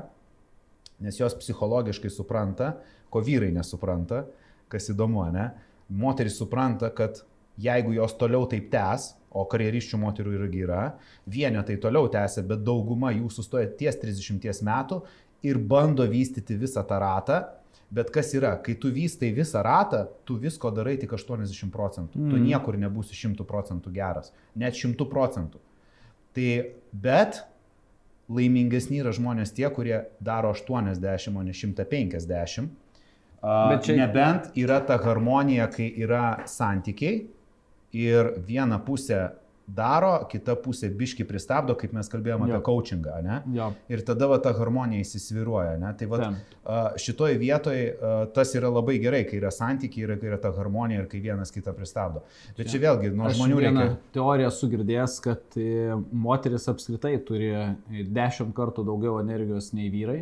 nes 1.02 1.18
jos 1.18 1.36
psichologiškai 1.38 2.10
supranta, 2.12 2.74
ko 3.12 3.22
vyrai 3.24 3.52
nesupranta, 3.54 4.24
kas 4.72 4.90
įdomu, 4.92 5.24
ne? 5.34 5.50
Moteris 5.92 6.38
supranta, 6.40 6.88
kad 6.94 7.20
jeigu 7.62 7.96
jos 7.96 8.14
toliau 8.18 8.46
taip 8.50 8.70
tęs, 8.72 9.12
o 9.32 9.46
karjeriščių 9.48 9.98
moterų 10.02 10.34
irgi 10.36 10.62
yra, 10.66 10.82
vienetai 11.30 11.78
toliau 11.80 12.10
tęsia, 12.12 12.44
bet 12.44 12.64
dauguma 12.66 13.12
jų 13.14 13.30
sustoja 13.32 13.70
ties 13.78 13.96
30 14.02 14.62
metų 14.66 15.00
ir 15.46 15.58
bando 15.58 16.06
vystyti 16.08 16.58
visą 16.58 16.84
tą 16.88 17.00
ratą. 17.02 17.40
Bet 17.92 18.08
kas 18.08 18.30
yra, 18.32 18.54
kai 18.64 18.72
tu 18.80 18.88
vystai 18.88 19.34
visą 19.36 19.60
ratą, 19.64 20.06
tu 20.24 20.38
visko 20.40 20.70
darai 20.72 20.94
tik 20.96 21.10
80 21.12 21.68
procentų. 21.72 22.16
Mm. 22.16 22.30
Tu 22.32 22.38
niekur 22.40 22.78
nebūsi 22.80 23.16
100 23.18 23.44
procentų 23.44 23.92
geras. 23.92 24.32
Net 24.56 24.78
100 24.78 25.04
procentų. 25.12 25.60
Tai 26.32 26.46
bet 26.92 27.42
laimingesni 28.32 29.02
yra 29.02 29.12
žmonės 29.12 29.52
tie, 29.52 29.66
kurie 29.74 29.98
daro 30.24 30.54
80, 30.56 31.36
o 31.36 31.44
ne 31.44 31.52
150. 31.52 32.72
Bet 33.42 33.84
čia... 33.84 33.98
Nebent 33.98 34.52
yra 34.56 34.80
ta 34.86 34.96
harmonija, 35.02 35.66
kai 35.72 35.90
yra 36.00 36.46
santykiai, 36.48 37.26
ir 37.92 38.34
viena 38.46 38.80
pusė 38.82 39.28
daro, 39.72 40.26
kita 40.30 40.54
pusė 40.60 40.90
biški 40.96 41.24
pristabdo, 41.26 41.74
kaip 41.78 41.92
mes 41.94 42.08
kalbėjome 42.10 42.48
jo. 42.48 42.56
apie 42.56 42.64
coachingą, 42.66 43.18
ne? 43.24 43.38
Jo. 43.56 43.68
Ir 43.92 44.02
tada 44.06 44.26
va, 44.30 44.38
ta 44.42 44.52
harmonija 44.56 45.04
įsisviruoja, 45.04 45.76
ne? 45.80 45.92
Tai 45.98 46.08
va, 46.10 46.30
šitoje 47.00 47.38
vietoje 47.40 47.92
tas 48.34 48.52
yra 48.58 48.72
labai 48.72 48.98
gerai, 49.02 49.22
kai 49.28 49.38
yra 49.38 49.52
santykiai 49.54 50.06
ir 50.06 50.14
kai 50.18 50.32
yra 50.32 50.40
ta 50.42 50.52
harmonija 50.56 51.04
ir 51.04 51.08
kai 51.10 51.22
vienas 51.24 51.54
kitą 51.54 51.74
pristabdo. 51.76 52.24
Bet 52.56 52.66
čia, 52.66 52.74
čia 52.74 52.82
vėlgi, 52.88 53.14
nuo 53.16 53.30
žmonių 53.32 53.62
reikia. 53.66 53.86
Teorija 54.16 54.50
sugirdės, 54.54 55.16
kad 55.24 55.56
e, 55.60 55.96
moteris 56.10 56.68
apskritai 56.72 57.14
turi 57.26 57.52
dešimt 57.88 58.52
kartų 58.58 58.84
daugiau 58.88 59.20
energijos 59.22 59.72
nei 59.76 59.88
vyrai. 59.94 60.20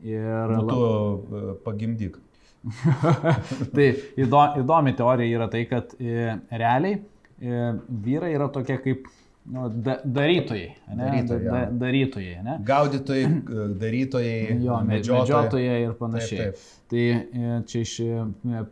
Ir... 0.00 0.56
Nu, 0.56 0.64
tu 0.66 0.80
e, 0.80 1.46
pagimdyk. 1.66 2.18
tai 3.74 3.86
įdomi 4.20 4.92
teorija 4.96 5.38
yra 5.38 5.48
tai, 5.52 5.64
kad 5.70 5.94
e, 5.96 6.36
realiai 6.52 6.98
e, 6.98 7.62
vyrai 8.04 8.34
yra 8.36 8.50
tokie 8.52 8.76
kaip 8.84 9.08
nu, 9.50 9.68
da, 9.72 9.96
darytojai. 10.04 10.66
Ne? 10.92 10.98
Darytojai, 10.98 11.44
da, 11.46 11.54
da, 11.54 11.78
darytojai 11.84 12.44
ne? 12.44 12.58
Gaudytojai, 12.66 13.30
darytojai, 13.84 14.36
jo, 14.66 14.82
medžiotojai. 14.90 15.24
medžiotojai 15.24 15.80
ir 15.86 15.96
panašiai. 16.02 16.44
Taip, 16.44 16.60
taip. 16.60 16.76
Tai 16.92 17.08
e, 17.08 17.56
čia 17.70 17.82
iš 17.86 17.96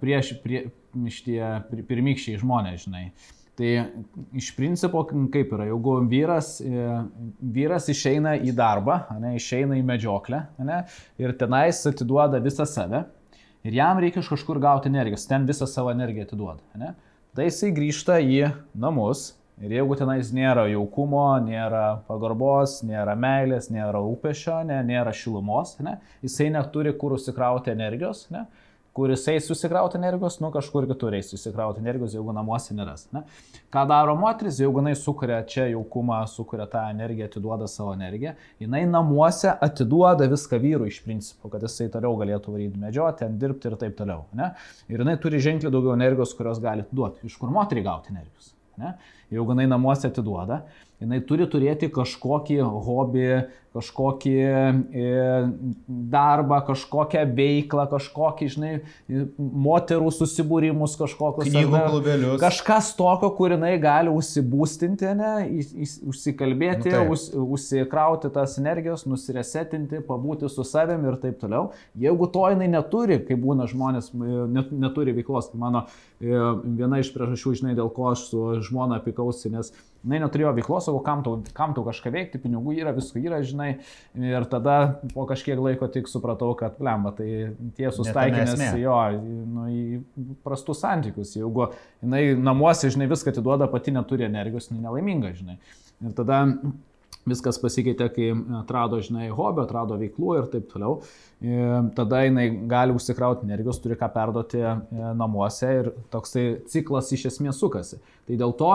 prieš, 0.03 0.37
prie, 0.45 0.63
iš 1.09 1.25
tie 1.25 1.43
pirmykščiai 1.89 2.41
žmonės, 2.45 2.87
žinai. 2.87 3.09
Tai 3.59 3.71
iš 4.39 4.53
principo 4.55 5.01
kaip 5.09 5.51
yra, 5.57 5.65
jeigu 5.67 5.97
vyras, 6.07 6.53
vyras 7.43 7.89
išeina 7.91 8.37
į 8.39 8.53
darbą, 8.55 9.01
ne, 9.19 9.33
išeina 9.35 9.75
į 9.75 9.83
medžioklę 9.89 10.45
ne, 10.63 10.77
ir 11.19 11.35
tenais 11.41 11.81
atiduoda 11.91 12.39
visą 12.45 12.69
save, 12.71 13.01
ir 13.69 13.77
jam 13.77 14.01
reikia 14.01 14.23
iš 14.25 14.31
kažkur 14.33 14.61
gauti 14.63 14.89
energijos, 14.89 15.27
ten 15.29 15.47
visą 15.49 15.69
savo 15.69 15.93
energiją 15.93 16.27
atiduoda. 16.27 16.65
Ne? 16.81 16.95
Tai 17.37 17.47
jisai 17.47 17.75
grįžta 17.77 18.19
į 18.25 18.49
namus 18.75 19.33
ir 19.63 19.75
jeigu 19.77 19.97
tenais 19.99 20.31
nėra 20.35 20.69
jaukumo, 20.71 21.27
nėra 21.45 22.01
pagarbos, 22.09 22.79
nėra 22.87 23.17
meilės, 23.19 23.69
nėra 23.75 24.01
upešio, 24.15 24.63
ne, 24.69 24.79
nėra 24.87 25.13
šilumos, 25.15 25.77
ne? 25.85 25.99
jisai 26.25 26.49
neturi 26.55 26.95
kur 26.97 27.17
užsikrauti 27.19 27.75
energijos, 27.75 28.27
ne? 28.35 28.47
Kur 28.93 29.11
jisai 29.13 29.41
susikrauti 29.41 29.99
energijos, 29.99 30.41
nu 30.43 30.51
kažkur 30.55 30.87
kitur 30.91 31.15
eis 31.15 31.31
susikrauti 31.31 31.81
energijos, 31.83 32.15
jeigu 32.17 32.33
namuose 32.35 32.75
neras. 32.75 33.07
Ne? 33.15 33.23
Ką 33.73 33.85
daro 33.89 34.17
moteris, 34.19 34.59
jeigu 34.63 34.83
jinai 34.83 34.95
sukuria 34.99 35.39
čia 35.47 35.69
jaukumą, 35.73 36.19
sukuria 36.31 36.67
tą 36.71 36.83
energiją, 36.91 37.29
atiduoda 37.31 37.69
savo 37.71 37.95
energiją, 37.95 38.35
jinai 38.61 38.83
namuose 38.91 39.53
atiduoda 39.69 40.27
viską 40.33 40.61
vyrui 40.65 40.91
iš 40.93 41.01
principo, 41.05 41.53
kad 41.53 41.63
jisai 41.67 41.91
toliau 41.95 42.19
galėtų 42.19 42.55
varyti 42.57 42.83
medžioti, 42.83 43.23
ten 43.25 43.39
dirbti 43.39 43.71
ir 43.71 43.79
taip 43.81 43.97
toliau. 43.99 44.27
Ne? 44.39 44.53
Ir 44.91 45.05
jinai 45.05 45.19
turi 45.23 45.43
ženkliai 45.45 45.73
daugiau 45.75 45.95
energijos, 45.95 46.35
kurios 46.39 46.63
gali 46.65 46.87
duoti. 46.91 47.27
Iš 47.29 47.39
kur 47.39 47.55
moteriai 47.55 47.87
gauti 47.87 48.15
energijos? 48.15 48.55
Ne? 48.79 48.95
Jeigu 49.35 49.55
jinai 49.55 49.67
namuose 49.71 50.09
atiduoda, 50.09 50.63
jinai 51.03 51.21
turi 51.27 51.47
turėti 51.51 51.91
kažkokį 51.95 52.61
hobį, 52.65 53.31
kažkokį 53.79 54.35
e, 54.43 55.09
darbą, 55.87 56.59
kažkokią 56.67 57.23
veiklą, 57.37 57.85
kažkokį, 57.91 58.49
žinai, 58.55 58.71
moterų 59.39 60.11
susibūrimus, 60.15 60.97
kažkokius. 60.99 61.51
Klubelius. 61.53 62.39
Kažkas 62.43 62.91
tokio, 62.99 63.31
kur 63.39 63.55
jinai 63.55 63.75
gali 63.83 64.13
užsibūstinti, 64.13 65.11
ne, 65.19 65.33
užsikalbėti, 66.11 66.95
nu, 66.97 67.15
už, 67.15 67.29
užsikrauti 67.59 68.33
tas 68.35 68.57
energijos, 68.61 69.05
nusiresetinti, 69.11 70.03
pabūti 70.09 70.51
su 70.51 70.67
savim 70.67 71.05
ir 71.09 71.21
taip 71.23 71.39
toliau. 71.43 71.71
Jeigu 71.99 72.31
to 72.35 72.47
jinai 72.55 72.71
neturi, 72.73 73.21
kai 73.29 73.39
būna 73.39 73.69
žmonės, 73.71 74.11
net, 74.17 74.73
neturi 74.73 75.15
veiklos, 75.21 75.53
tai 75.53 75.61
mano 75.61 75.85
e, 75.85 76.33
viena 76.65 77.03
iš 77.03 77.13
priežasčių, 77.15 77.55
žinai, 77.63 77.77
dėl 77.79 77.93
ko 77.95 78.11
aš 78.15 78.27
su 78.33 78.49
žmona 78.65 78.99
pikausi, 79.05 79.53
nes 79.53 79.71
jinai 80.09 80.23
neturėjo 80.25 80.55
veiklos, 80.57 80.89
o 80.89 80.99
kam 81.05 81.23
tau, 81.27 81.37
kam 81.55 81.75
tau 81.77 81.85
kažką 81.87 82.13
veikti, 82.15 82.41
pinigų 82.41 82.79
yra, 82.81 82.95
visko 82.97 83.21
yra, 83.21 83.43
žinai, 83.45 83.69
ir 84.17 84.47
tada 84.49 84.79
po 85.13 85.27
kažkiek 85.29 85.61
laiko 85.61 85.91
tik 85.93 86.09
supratau, 86.09 86.55
kad, 86.59 86.79
blemba, 86.81 87.13
tai 87.19 87.53
tiesus 87.77 88.09
taikinės 88.17 88.57
jo, 88.81 88.97
nu, 89.53 89.69
į 89.69 90.33
prastus 90.47 90.81
santykius. 90.85 91.37
Jeigu 91.37 91.69
jinai 92.01 92.25
namuose, 92.41 92.89
žinai, 92.95 93.11
viską 93.13 93.35
atiduoda, 93.35 93.69
pati 93.71 93.93
neturi 93.95 94.27
energijos, 94.29 94.71
jinai 94.73 94.89
nelaiminga, 94.89 95.35
žinai. 95.37 95.61
Ir 95.99 96.15
tada 96.17 96.47
Viskas 97.29 97.59
pasikeitė, 97.63 98.09
kai 98.15 98.29
atrado, 98.61 99.01
žinai, 99.05 99.29
hobio, 99.35 99.65
atrado 99.67 99.99
veiklų 100.01 100.37
ir 100.39 100.49
taip 100.53 100.69
toliau. 100.73 100.99
Tada 101.95 102.23
jinai 102.25 102.49
gali 102.71 102.95
užsikrauti 102.97 103.47
energijos, 103.47 103.79
turi 103.83 103.99
ką 103.99 104.09
perduoti 104.15 104.59
e, 104.59 104.77
namuose 105.19 105.69
ir 105.81 105.91
toksai 106.11 106.47
ciklas 106.71 107.13
iš 107.15 107.29
esmės 107.31 107.61
sukasi. 107.63 108.01
Tai 108.27 108.39
dėl 108.41 108.55
to, 108.59 108.71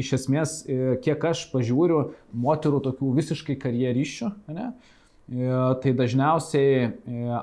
iš 0.00 0.14
esmės, 0.16 0.60
e, 0.64 0.94
kiek 1.04 1.26
aš 1.32 1.48
pažiūriu 1.52 2.06
moterų 2.32 2.80
tokių 2.86 3.12
visiškai 3.18 3.58
karjeriščių, 3.60 4.30
ne, 4.56 4.70
tai 5.28 5.92
dažniausiai 5.92 6.86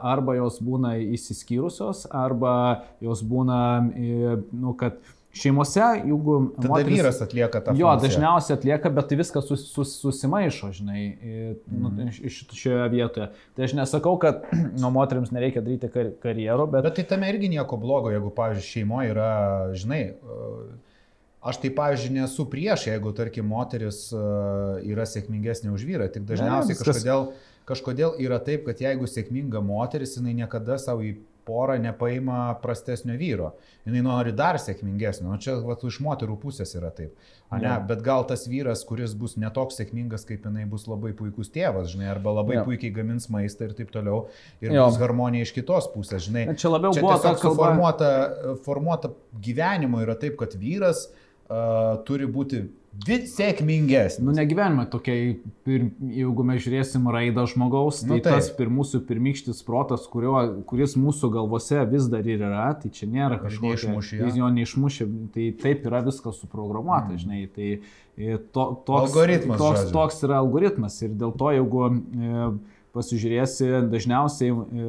arba 0.01 0.33
jos 0.39 0.57
būna 0.65 0.95
įsiskyrusios, 1.13 2.07
arba 2.09 2.85
jos 3.03 3.21
būna, 3.21 3.59
nu, 3.85 4.73
kad 4.79 4.97
Šeimose, 5.35 5.81
jeigu... 5.99 6.35
Tada 6.55 6.69
moteris, 6.71 6.95
vyras 6.95 7.17
atlieka 7.21 7.59
tą 7.59 7.73
funkciją. 7.73 7.87
Jo, 7.87 7.93
dažniausiai 7.99 8.55
atlieka, 8.55 8.91
bet 8.95 9.09
tai 9.09 9.17
viskas 9.19 9.49
sus, 9.49 9.65
sus, 9.67 9.91
susimaišo, 9.99 10.69
žinai, 10.77 11.01
nu, 11.67 11.89
mm. 11.91 12.13
iš 12.29 12.37
šioje 12.55 12.85
vietoje. 12.93 13.27
Tai 13.57 13.67
aš 13.67 13.73
nesakau, 13.75 14.15
kad 14.21 14.45
nuo 14.81 14.93
moteriams 14.95 15.33
nereikia 15.35 15.63
daryti 15.65 15.91
kar 15.91 16.13
karjerų, 16.23 16.69
bet... 16.71 16.87
Bet 16.87 16.95
tai 17.01 17.07
tame 17.09 17.33
irgi 17.33 17.51
nieko 17.51 17.79
blogo, 17.81 18.13
jeigu, 18.15 18.31
pavyzdžiui, 18.37 18.69
šeimoje 18.69 19.11
yra, 19.11 19.29
žinai, 19.75 20.01
aš 21.51 21.61
tai, 21.65 21.73
pavyzdžiui, 21.81 22.15
nesu 22.21 22.47
prieš, 22.55 22.87
jeigu, 22.93 23.11
tarkim, 23.19 23.51
moteris 23.51 24.05
yra 24.15 25.09
sėkmingesnė 25.09 25.75
už 25.75 25.83
vyrą, 25.89 26.07
tik 26.15 26.23
dažniausiai 26.31 26.71
ne, 26.71 26.77
viskas... 26.77 26.93
kažkodėl, 26.93 27.27
kažkodėl 27.67 28.15
yra 28.23 28.39
taip, 28.39 28.63
kad 28.69 28.79
jeigu 28.87 29.11
sėkminga 29.11 29.59
moteris, 29.67 30.15
jinai 30.15 30.37
niekada 30.39 30.79
savo 30.79 31.03
į 31.03 31.17
pora 31.45 31.77
nepaima 31.77 32.55
prastesnio 32.61 33.15
vyro. 33.17 33.51
Jis 33.85 34.03
nori 34.03 34.33
dar 34.33 34.57
sėkmingesnio. 34.61 35.29
Nu, 35.29 35.37
čia 35.41 35.59
va, 35.61 35.75
iš 35.77 35.99
moterų 36.01 36.37
pusės 36.41 36.73
yra 36.77 36.89
taip. 36.95 37.13
A, 37.49 37.59
ne, 37.59 37.67
ja. 37.67 37.75
Bet 37.85 38.01
gal 38.05 38.25
tas 38.25 38.47
vyras, 38.49 38.81
kuris 38.87 39.13
bus 39.17 39.35
netoks 39.37 39.77
sėkmingas, 39.79 40.25
kaip 40.25 40.47
jinai 40.47 40.65
bus 40.69 40.87
labai 40.89 41.13
puikus 41.17 41.51
tėvas, 41.53 41.91
žinai, 41.93 42.07
arba 42.15 42.33
labai 42.39 42.57
ja. 42.57 42.63
puikiai 42.65 42.93
gamins 42.95 43.29
maistą 43.33 43.69
ir 43.69 43.75
taip 43.77 43.93
toliau. 43.93 44.25
Ir 44.63 44.73
jo. 44.73 44.87
bus 44.89 44.97
harmonija 45.01 45.45
iš 45.45 45.53
kitos 45.55 45.89
pusės, 45.93 46.25
žinai. 46.25 46.47
Čia 46.57 46.73
labiau 46.73 46.95
čia 46.97 47.05
buvo 47.05 47.19
toks 47.21 47.45
suformuota, 47.45 48.09
formuota 48.65 49.13
gyvenimo 49.45 50.01
yra 50.01 50.17
taip, 50.17 50.39
kad 50.41 50.57
vyras 50.57 51.05
uh, 51.11 52.01
turi 52.09 52.25
būti 52.25 52.65
sėkmingesnis. 53.03 54.23
Nu, 54.23 54.33
negyvenime 54.35 54.85
tokiai, 54.91 55.35
pir, 55.67 55.87
jeigu 55.99 56.45
mes 56.47 56.61
žiūrėsim 56.63 57.05
raidą 57.11 57.45
žmogaus, 57.51 58.01
tai 58.03 58.09
nu, 58.09 58.19
tai 58.23 58.35
tas 58.37 58.49
pir 58.57 58.71
mūsų 58.73 59.01
pirmykštis 59.07 59.61
protas, 59.67 60.05
kurio, 60.11 60.35
kuris 60.69 60.95
mūsų 60.99 61.31
galvose 61.33 61.83
vis 61.91 62.09
dar 62.11 62.25
ir 62.25 62.43
yra, 62.45 62.67
tai 62.79 62.91
čia 62.95 63.09
nėra 63.11 63.39
kažkoks 63.43 63.85
neišmušė. 63.85 64.21
Jis 64.23 64.39
jo 64.39 64.51
neišmušė, 64.59 65.09
tai 65.35 65.49
taip 65.61 65.85
yra 65.89 66.01
viskas 66.05 66.39
suprogramuota, 66.41 67.13
mm. 67.13 67.21
žinai. 67.23 67.43
Tai 67.55 67.71
e, 67.75 68.39
to, 68.55 68.69
toks, 68.87 69.09
algoritmas, 69.09 69.61
toks, 69.61 69.91
toks 69.93 70.23
yra 70.27 70.39
algoritmas 70.43 70.97
ir 71.05 71.13
dėl 71.19 71.35
to, 71.37 71.51
jeigu 71.57 71.85
e, 71.91 72.47
pasižiūrėsi, 72.95 73.67
dažniausiai 73.91 74.51
e, 74.51 74.85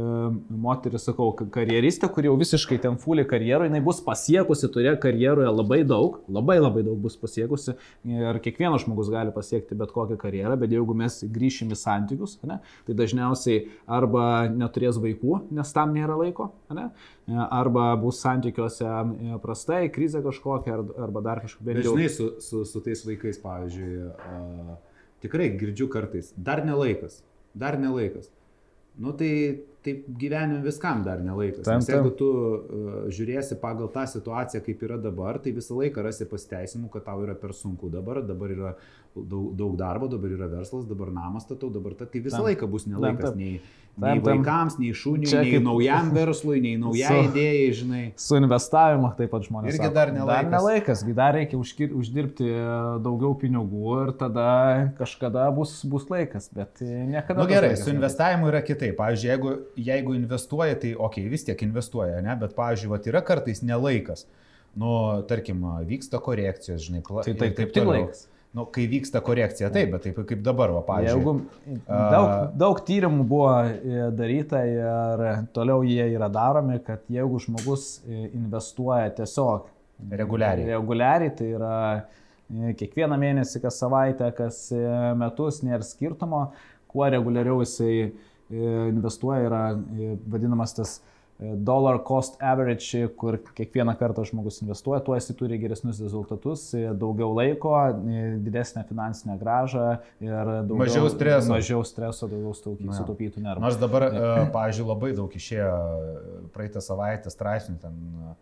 moteris, 0.66 1.06
sakau, 1.08 1.32
karjeristė, 1.34 2.08
kuri 2.12 2.30
jau 2.30 2.36
visiškai 2.40 2.78
ten 2.82 2.98
fulį 3.02 3.26
karjeroje, 3.28 3.70
jinai 3.70 3.82
bus 3.84 4.00
pasiekusi, 4.06 4.70
turėjo 4.72 4.96
karjeroje 5.02 5.50
labai 5.50 5.80
daug, 5.88 6.20
labai 6.32 6.58
labai 6.60 6.84
daug 6.86 7.00
bus 7.02 7.18
pasiekusi 7.20 7.74
ir 8.06 8.40
kiekvienas 8.44 8.86
žmogus 8.86 9.10
gali 9.12 9.34
pasiekti 9.34 9.78
bet 9.78 9.92
kokią 9.94 10.18
karjerą, 10.22 10.56
bet 10.60 10.74
jeigu 10.74 10.96
mes 10.98 11.18
grįšim 11.36 11.74
į 11.74 11.80
santykius, 11.80 12.38
ne, 12.46 12.60
tai 12.86 12.96
dažniausiai 12.98 13.66
arba 13.98 14.46
neturės 14.52 15.00
vaikų, 15.02 15.42
nes 15.56 15.76
tam 15.76 15.94
nėra 15.96 16.18
laiko, 16.20 16.50
ne, 16.76 16.88
arba 17.50 17.92
bus 18.00 18.22
santykiuose 18.22 18.86
e, 18.86 19.38
prastai, 19.42 19.86
krizė 19.92 20.22
kažkokia, 20.26 20.80
arba 21.06 21.24
dar 21.26 21.42
kažkokia. 21.44 21.70
Bet 21.72 21.86
žinai, 21.86 22.10
su, 22.12 22.32
su, 22.44 22.62
su 22.68 22.82
tais 22.84 23.02
vaikais, 23.06 23.40
pavyzdžiui, 23.42 23.94
uh, 24.10 24.76
tikrai 25.24 25.50
girdžiu 25.58 25.88
kartais, 25.90 26.30
dar 26.36 26.62
nelaikas 26.66 27.22
dar 27.56 27.78
nelaikas. 27.80 28.30
Nu 28.96 29.12
tai 29.12 29.30
taip 29.84 30.06
gyvenime 30.18 30.62
viskam 30.64 31.02
dar 31.06 31.20
nelaikas. 31.22 31.64
Tam, 31.66 31.82
Nes 31.82 31.90
jeigu 31.90 32.12
tu 32.18 32.28
uh, 32.32 32.94
žiūrėsi 33.12 33.58
pagal 33.62 33.90
tą 33.94 34.06
situaciją, 34.10 34.62
kaip 34.66 34.84
yra 34.88 34.96
dabar, 35.00 35.38
tai 35.42 35.52
visą 35.56 35.76
laiką 35.78 36.04
rasi 36.06 36.26
pasiteisimų, 36.30 36.90
kad 36.94 37.06
tau 37.06 37.22
yra 37.26 37.36
per 37.38 37.54
sunku 37.54 37.90
dabar, 37.92 38.22
dabar 38.26 38.54
yra 38.56 38.72
daug, 39.24 39.48
daug 39.56 39.74
darbo, 39.80 40.10
dabar 40.12 40.36
yra 40.36 40.50
verslas, 40.50 40.84
dabar 40.88 41.10
namas 41.14 41.46
statau, 41.48 41.70
dabar 41.72 41.96
ta, 41.96 42.06
tai 42.06 42.20
visą 42.20 42.40
tam, 42.40 42.48
laiką 42.50 42.68
bus 42.70 42.88
nelaikas 42.90 43.30
tam, 43.30 43.36
tam. 43.36 43.42
nei 43.42 43.60
Nei 43.96 44.20
vaikams, 44.20 44.74
nei 44.76 44.92
šuniui, 44.92 45.30
nei 45.32 45.52
kaip... 45.54 45.62
naujam 45.64 46.10
verslui, 46.12 46.58
nei 46.60 46.76
naujai 46.76 47.08
su, 47.08 47.28
idėjai, 47.30 47.68
žinai. 47.78 48.02
Su 48.20 48.36
investavimu 48.36 49.08
taip 49.16 49.30
pat 49.32 49.46
žmonės. 49.46 49.72
Irgi 49.72 49.88
dar 49.94 50.12
nelaikas. 50.12 50.34
Dar 50.36 50.50
nelaikas, 50.52 51.04
dar 51.16 51.32
reikia 51.38 51.56
užkir, 51.56 51.94
uždirbti 51.96 52.50
e, 52.50 52.66
daugiau 53.06 53.32
pinigų 53.40 53.96
ir 54.02 54.12
tada 54.20 54.50
kažkada 55.00 55.46
bus, 55.56 55.78
bus 55.88 56.04
laikas, 56.12 56.50
bet 56.52 56.84
e, 56.84 56.90
niekada. 57.08 57.40
Na 57.40 57.46
nu, 57.46 57.54
gerai, 57.54 57.72
su 57.80 57.88
investavimu 57.94 58.52
yra 58.52 58.60
kitaip. 58.68 58.98
Pavyzdžiui, 59.00 59.32
jeigu, 59.32 59.56
jeigu 59.88 60.20
investuoja, 60.20 60.76
tai 60.76 60.92
okei, 60.92 61.24
okay, 61.24 61.32
vis 61.32 61.48
tiek 61.48 61.64
investuoja, 61.64 62.20
ne? 62.20 62.36
bet, 62.44 62.52
pavyzdžiui, 62.58 62.92
vat, 62.92 63.08
yra 63.14 63.24
kartais 63.24 63.64
nelaikas. 63.64 64.28
Nu, 64.76 64.92
tarkim, 65.24 65.64
vyksta 65.88 66.20
korekcijos, 66.20 66.84
žinai, 66.84 67.00
pla... 67.00 67.24
tai 67.24 67.32
taip, 67.32 67.56
taip, 67.56 67.72
taip 67.72 67.88
laikas. 67.88 68.26
Nu, 68.56 68.64
kai 68.72 68.86
vyksta 68.88 69.20
korekcija, 69.20 69.68
taip, 69.68 69.90
bet 69.92 70.06
taip 70.06 70.20
kaip 70.24 70.40
dabar, 70.44 70.70
va, 70.72 70.80
pavyzdžiui. 70.86 71.18
Jeigu 71.20 71.80
daug, 71.84 72.30
daug 72.56 72.78
tyrimų 72.88 73.24
buvo 73.28 73.50
e, 73.68 74.06
daryta 74.16 74.62
ir 74.70 75.24
toliau 75.56 75.82
jie 75.84 76.06
yra 76.14 76.30
daromi, 76.32 76.78
kad 76.86 77.02
jeigu 77.12 77.40
žmogus 77.44 77.98
e, 78.08 78.30
investuoja 78.30 79.10
tiesiog 79.18 79.66
reguliariai, 80.22 80.70
reguliariai 80.72 81.34
tai 81.36 81.50
yra 81.58 81.74
e, 81.92 82.72
kiekvieną 82.80 83.18
mėnesį, 83.20 83.60
kas 83.66 83.82
savaitę, 83.82 84.30
kas 84.38 84.62
metus, 85.20 85.60
nėra 85.66 85.84
skirtumo, 85.84 86.46
kuo 86.88 87.10
reguliariau 87.12 87.60
jisai 87.60 88.08
investuoja, 88.48 89.42
yra 89.50 89.62
vadinamas 90.32 90.72
tas 90.78 90.96
dollar 91.38 91.98
cost 92.02 92.36
average, 92.40 93.08
kur 93.16 93.36
kiekvieną 93.54 93.92
kartą 94.00 94.24
žmogus 94.24 94.62
investuoja, 94.64 95.02
tuo 95.04 95.16
jis 95.18 95.28
turi 95.36 95.58
geresnius 95.60 96.00
rezultatus, 96.00 96.70
daugiau 96.96 97.34
laiko, 97.36 97.74
didesnę 98.44 98.84
finansinę 98.88 99.36
gražą 99.40 99.98
ir 100.24 100.52
daugiau, 100.62 100.80
mažiau 100.80 101.10
streso. 101.12 101.52
Mažiau 101.52 101.84
streso, 101.84 102.30
daugiau 102.30 102.54
sutaupytų 102.56 103.44
nervų. 103.44 103.64
Nors 103.66 103.76
dabar, 103.80 104.08
e, 104.08 104.32
pavyzdžiui, 104.54 104.88
labai 104.88 105.12
daug 105.18 105.36
išėjo 105.36 105.76
praeitą 106.56 106.80
savaitę 106.84 107.32
straipsnių, 107.32 107.76
ten 107.84 108.00
e, 108.00 108.34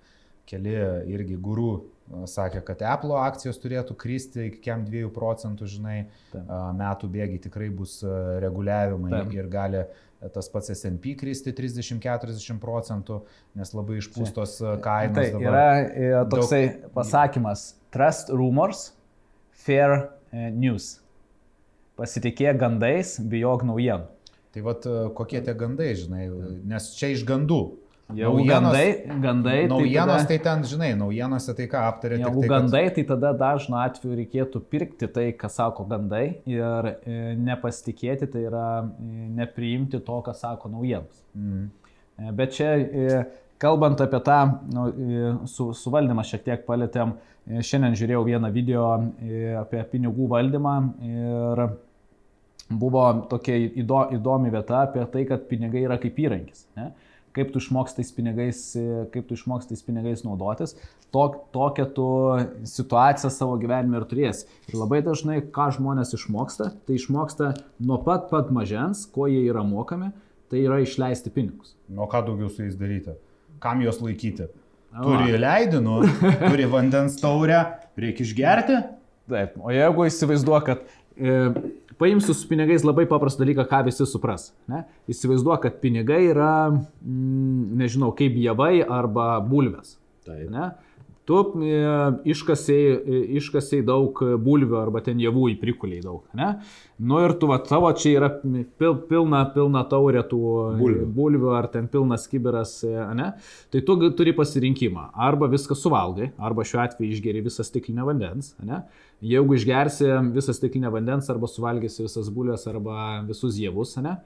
keli 0.54 0.78
irgi 1.16 1.40
gurų 1.42 1.74
e, 1.74 2.22
sakė, 2.30 2.62
kad 2.70 2.86
Apple 2.94 3.18
akcijos 3.24 3.58
turėtų 3.58 3.98
kristi 3.98 4.52
iki 4.52 4.62
kiam 4.68 4.86
2 4.86 5.10
procentų, 5.18 5.66
žinai, 5.74 5.98
Taip. 6.30 6.56
metų 6.78 7.10
bėgiai 7.10 7.42
tikrai 7.50 7.74
bus 7.74 7.98
reguliavimai 8.46 9.16
Taip. 9.18 9.34
ir 9.34 9.50
gali 9.50 9.86
tas 10.32 10.48
pats 10.52 10.72
SP 10.72 11.14
kristi 11.18 11.52
30-40 11.56 12.60
procentų, 12.62 13.20
nes 13.58 13.72
labai 13.76 13.98
išpūstos 14.00 14.56
e, 14.62 14.74
kainos. 14.84 15.18
Tai 15.34 15.44
yra 15.44 15.66
e, 15.84 16.10
toksai 16.32 16.62
daug... 16.66 16.90
pasakymas- 16.96 17.66
trust 17.94 18.32
rumors, 18.32 18.88
fair 19.66 19.96
e, 20.32 20.50
news. 20.54 20.98
Pasitikėk 21.98 22.58
gandais, 22.58 23.16
bijok 23.20 23.66
naujienų. 23.68 24.10
Tai 24.54 24.62
vad 24.62 24.86
kokie 25.18 25.40
tie 25.42 25.52
gandai, 25.58 25.92
žinai, 25.98 26.28
nes 26.70 26.92
čia 26.94 27.10
iš 27.10 27.24
gandų. 27.26 27.62
Jau 28.18 28.32
naujienos, 28.32 28.72
gandai, 28.72 29.20
gandai. 29.22 29.56
Naujienos 29.70 30.24
tai, 30.24 30.24
tada, 30.24 30.28
tai 30.30 30.38
ten, 30.46 30.64
žinai, 30.70 30.90
naujienose 30.98 31.54
tai 31.58 31.68
ką 31.70 31.84
aptarė. 31.90 32.18
Jeigu 32.22 32.44
tai, 32.44 32.50
gandai, 32.52 32.82
kad... 32.88 32.96
tai 32.96 33.04
tada 33.10 33.30
dažnu 33.44 33.78
atveju 33.80 34.18
reikėtų 34.20 34.62
pirkti 34.72 35.08
tai, 35.14 35.28
ką 35.38 35.50
sako 35.52 35.86
gandai 35.90 36.24
ir 36.50 36.90
e, 36.90 37.20
nepasitikėti, 37.40 38.28
tai 38.32 38.44
yra 38.48 38.66
e, 38.82 39.28
nepriimti 39.40 40.02
to, 40.04 40.20
ką 40.26 40.34
sako 40.38 40.72
naujienos. 40.74 41.24
Mm. 41.38 41.70
E, 42.18 42.34
bet 42.40 42.54
čia, 42.58 42.74
e, 42.78 43.22
kalbant 43.62 44.00
apie 44.04 44.20
tą 44.24 44.40
nu, 44.72 44.88
e, 44.90 45.32
su, 45.50 45.70
suvaldymą, 45.76 46.24
šiek 46.26 46.44
tiek 46.46 46.68
palėtėm, 46.68 47.16
e, 47.46 47.64
šiandien 47.64 47.96
žiūrėjau 47.98 48.26
vieną 48.28 48.52
video 48.54 48.86
e, 49.00 49.54
apie 49.60 49.82
pinigų 49.92 50.28
valdymą 50.32 50.76
ir 51.08 51.64
buvo 52.70 53.04
tokia 53.30 53.56
įdo, 53.82 54.06
įdomi 54.16 54.52
vieta 54.52 54.84
apie 54.86 55.04
tai, 55.12 55.24
kad 55.28 55.48
pinigai 55.50 55.84
yra 55.84 55.98
kaip 56.00 56.18
įrankis. 56.20 56.66
Ne? 56.78 56.92
Kaip 57.34 57.50
tu 57.52 57.60
išmoks 57.62 57.96
tais 57.96 58.10
pinigais, 58.14 58.60
kaip 59.14 59.28
tu 59.28 59.36
išmoks 59.38 59.68
tais 59.70 59.82
pinigais 59.84 60.22
naudotis, 60.26 60.76
to, 61.14 61.24
tokią 61.54 61.86
tu 61.96 62.08
situaciją 62.70 63.30
savo 63.32 63.56
gyvenime 63.60 64.00
ir 64.00 64.08
turėsi. 64.10 64.48
Ir 64.70 64.78
labai 64.80 65.00
dažnai, 65.06 65.40
ką 65.54 65.70
žmonės 65.76 66.14
išmoksta, 66.18 66.70
tai 66.86 66.98
išmoksta 66.98 67.52
nuo 67.82 68.00
pat 68.06 68.28
pat 68.30 68.52
mažens, 68.54 69.04
ko 69.10 69.28
jie 69.30 69.44
yra 69.48 69.64
mokami, 69.66 70.12
tai 70.50 70.64
yra 70.64 70.80
išleisti 70.84 71.32
pinigus. 71.34 71.74
Nuo 71.90 72.08
ką 72.10 72.24
daugiau 72.28 72.50
su 72.52 72.66
jais 72.66 72.78
daryti? 72.78 73.16
Kam 73.62 73.82
juos 73.82 74.02
laikyti? 74.04 74.50
Turi 74.94 75.38
leidinų, 75.40 75.96
turi 76.50 76.68
vandens 76.70 77.16
taurę, 77.18 77.64
reikia 77.98 78.26
išgerti? 78.28 78.82
Taip, 79.30 79.56
o 79.58 79.72
jeigu 79.72 80.04
įsivaizduoju, 80.06 80.64
kad 80.66 80.84
e, 81.16 81.38
Paimsiu 82.00 82.34
su 82.34 82.48
pinigais 82.50 82.84
labai 82.86 83.06
paprastą 83.10 83.44
dalyką, 83.44 83.66
ką 83.70 83.84
visi 83.88 84.06
supras. 84.08 84.50
Ne? 84.70 84.84
Įsivaizduok, 85.10 85.62
kad 85.66 85.78
pinigai 85.82 86.24
yra, 86.30 86.54
mm, 86.72 87.76
nežinau, 87.80 88.14
kaip 88.16 88.36
javai 88.40 88.80
arba 88.82 89.38
bulves. 89.44 89.98
Taip. 90.24 90.48
Ne? 90.50 90.72
tu 91.24 91.36
e, 91.64 91.76
iškasiai, 92.28 92.88
e, 92.92 93.20
iškasiai 93.40 93.84
daug 93.86 94.18
bulvių 94.44 94.76
arba 94.76 95.00
ten 95.04 95.20
javų 95.22 95.48
įprikuliai 95.54 96.02
daug, 96.04 96.24
ne? 96.36 96.50
Nu 97.00 97.18
ir 97.24 97.34
tu, 97.40 97.48
va, 97.50 97.58
tavo 97.64 97.88
čia 97.96 98.12
yra 98.18 98.28
pil, 98.44 98.98
pilna, 99.08 99.40
pilna 99.54 99.82
taurė 99.90 100.22
tų 100.28 100.42
bulvių. 100.78 101.06
bulvių 101.16 101.54
ar 101.56 101.70
ten 101.72 101.88
pilnas 101.90 102.28
kiberas, 102.30 102.76
e, 102.84 102.92
ne? 103.16 103.30
Tai 103.72 103.84
tu 103.88 103.96
turi 104.18 104.36
pasirinkimą. 104.36 105.08
Arba 105.28 105.48
viską 105.52 105.76
suvalgai, 105.78 106.32
arba 106.36 106.66
šiuo 106.68 106.82
atveju 106.84 107.16
išgeri 107.16 107.44
visą 107.46 107.64
stiklinę 107.64 108.04
vandens, 108.06 108.52
ne? 108.60 108.84
Jeigu 109.24 109.56
išgersi 109.56 110.08
visą 110.34 110.52
stiklinę 110.52 110.90
vandens, 110.92 111.30
arba 111.32 111.48
suvalgysi 111.48 112.04
visas 112.04 112.28
bulves, 112.32 112.66
arba 112.68 113.22
visus 113.24 113.56
javus, 113.56 113.96
ne? 114.04 114.18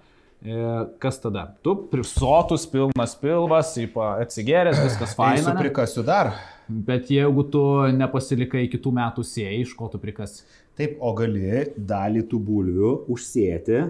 Kas 1.02 1.18
tada? 1.22 1.44
Tu 1.62 1.74
prisotus, 1.90 2.66
pilnas 2.70 3.14
pilvas, 3.18 3.72
atsigeręs, 3.78 4.80
viskas 4.84 5.14
faina. 5.18 5.52
Tai 5.52 5.62
prikasiu 5.62 6.02
dar. 6.06 6.32
Bet 6.68 7.08
jeigu 7.10 7.46
tu 7.48 7.62
nepasilikai 7.96 8.66
kitų 8.70 8.92
metų 8.98 9.24
sėjai, 9.24 9.62
iš 9.64 9.72
ko 9.78 9.88
tu 9.90 10.02
prikas? 10.02 10.42
Taip, 10.78 10.98
o 11.00 11.14
gali 11.16 11.64
dalį 11.74 12.26
tų 12.30 12.38
bulvių 12.44 12.92
užsėti 13.10 13.80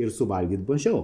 ir 0.00 0.12
suvalgyti 0.14 0.64
mažiau. 0.68 1.02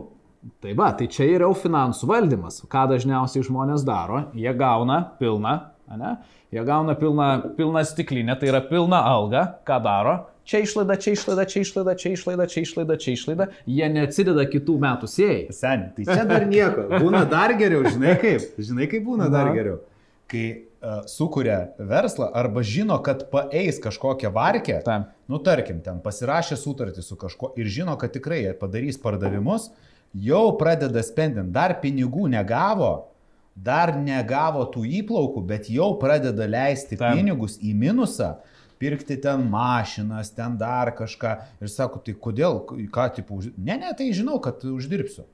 Tai 0.63 0.73
va, 0.79 0.93
tai 0.97 1.09
čia 1.13 1.27
yra 1.29 1.49
jau 1.49 1.57
finansų 1.67 2.09
valdymas. 2.09 2.63
Ką 2.71 2.87
dažniausiai 2.95 3.45
žmonės 3.45 3.85
daro? 3.85 4.23
Jie 4.33 4.53
gauna 4.57 5.03
pilną, 5.19 5.57
ne? 5.99 6.16
Jie 6.53 6.64
gauna 6.66 6.95
pilną, 6.99 7.55
pilną 7.57 7.84
stiklinę, 7.86 8.36
tai 8.36 8.51
yra 8.53 8.61
pilna 8.66 9.03
alga. 9.07 9.47
Ką 9.66 9.80
daro? 9.82 10.16
Čia 10.51 10.64
išlaida, 10.64 10.97
čia 10.99 11.14
išlaida, 11.14 11.45
čia 11.47 11.62
išlaida, 11.62 11.95
čia 11.99 12.14
išlaida, 12.16 12.47
čia 12.51 12.64
išlaida, 12.66 12.97
čia 12.99 13.14
išlaida. 13.14 13.51
Jie 13.70 13.91
neatsideda 13.95 14.47
kitų 14.51 14.78
metų 14.82 15.11
sėjai. 15.11 15.45
Sen, 15.55 15.86
tai 15.97 16.09
čia 16.09 16.24
dar 16.26 16.49
nieko. 16.51 16.88
Būna 16.99 17.22
dar 17.30 17.55
geriau, 17.59 17.84
žinai 17.86 18.16
kaip? 18.18 18.51
Žinai 18.59 18.91
kaip 18.91 19.07
būna 19.07 19.30
dar 19.30 19.55
geriau 19.55 19.78
kai 20.30 20.47
uh, 20.55 21.03
sukuria 21.11 21.72
verslą 21.78 22.30
arba 22.34 22.62
žino, 22.62 22.99
kad 23.03 23.26
paeis 23.32 23.80
kažkokią 23.82 24.30
varkę, 24.34 24.80
Tam. 24.86 25.09
nu 25.28 25.41
tarkim, 25.43 25.82
ten 25.82 26.01
pasirašė 26.05 26.59
sutartį 26.61 27.05
su 27.05 27.18
kažkuo 27.18 27.53
ir 27.59 27.70
žino, 27.70 27.97
kad 27.99 28.14
tikrai 28.14 28.43
padarys 28.61 29.01
pardavimus, 29.03 29.70
jau 30.14 30.45
pradeda 30.59 31.03
spendinti, 31.07 31.53
dar 31.55 31.78
pinigų 31.82 32.28
negavo, 32.30 33.10
dar 33.65 33.93
negavo 33.99 34.65
tų 34.73 34.85
įplaukų, 35.01 35.43
bet 35.47 35.69
jau 35.73 35.93
pradeda 36.01 36.47
leisti 36.49 36.99
Tam. 37.01 37.19
pinigus 37.19 37.59
į 37.61 37.75
minusą, 37.77 38.37
pirkti 38.81 39.19
ten 39.21 39.45
mašinas, 39.53 40.33
ten 40.37 40.57
dar 40.61 40.95
kažką 40.97 41.35
ir 41.61 41.73
sako, 41.73 42.01
tai 42.05 42.17
kodėl, 42.17 42.63
ką, 42.93 43.11
tipo, 43.19 43.43
ne, 43.59 43.77
ne, 43.77 43.93
tai 43.97 44.09
žinau, 44.17 44.41
kad 44.43 44.65
uždirbsiu. 44.65 45.27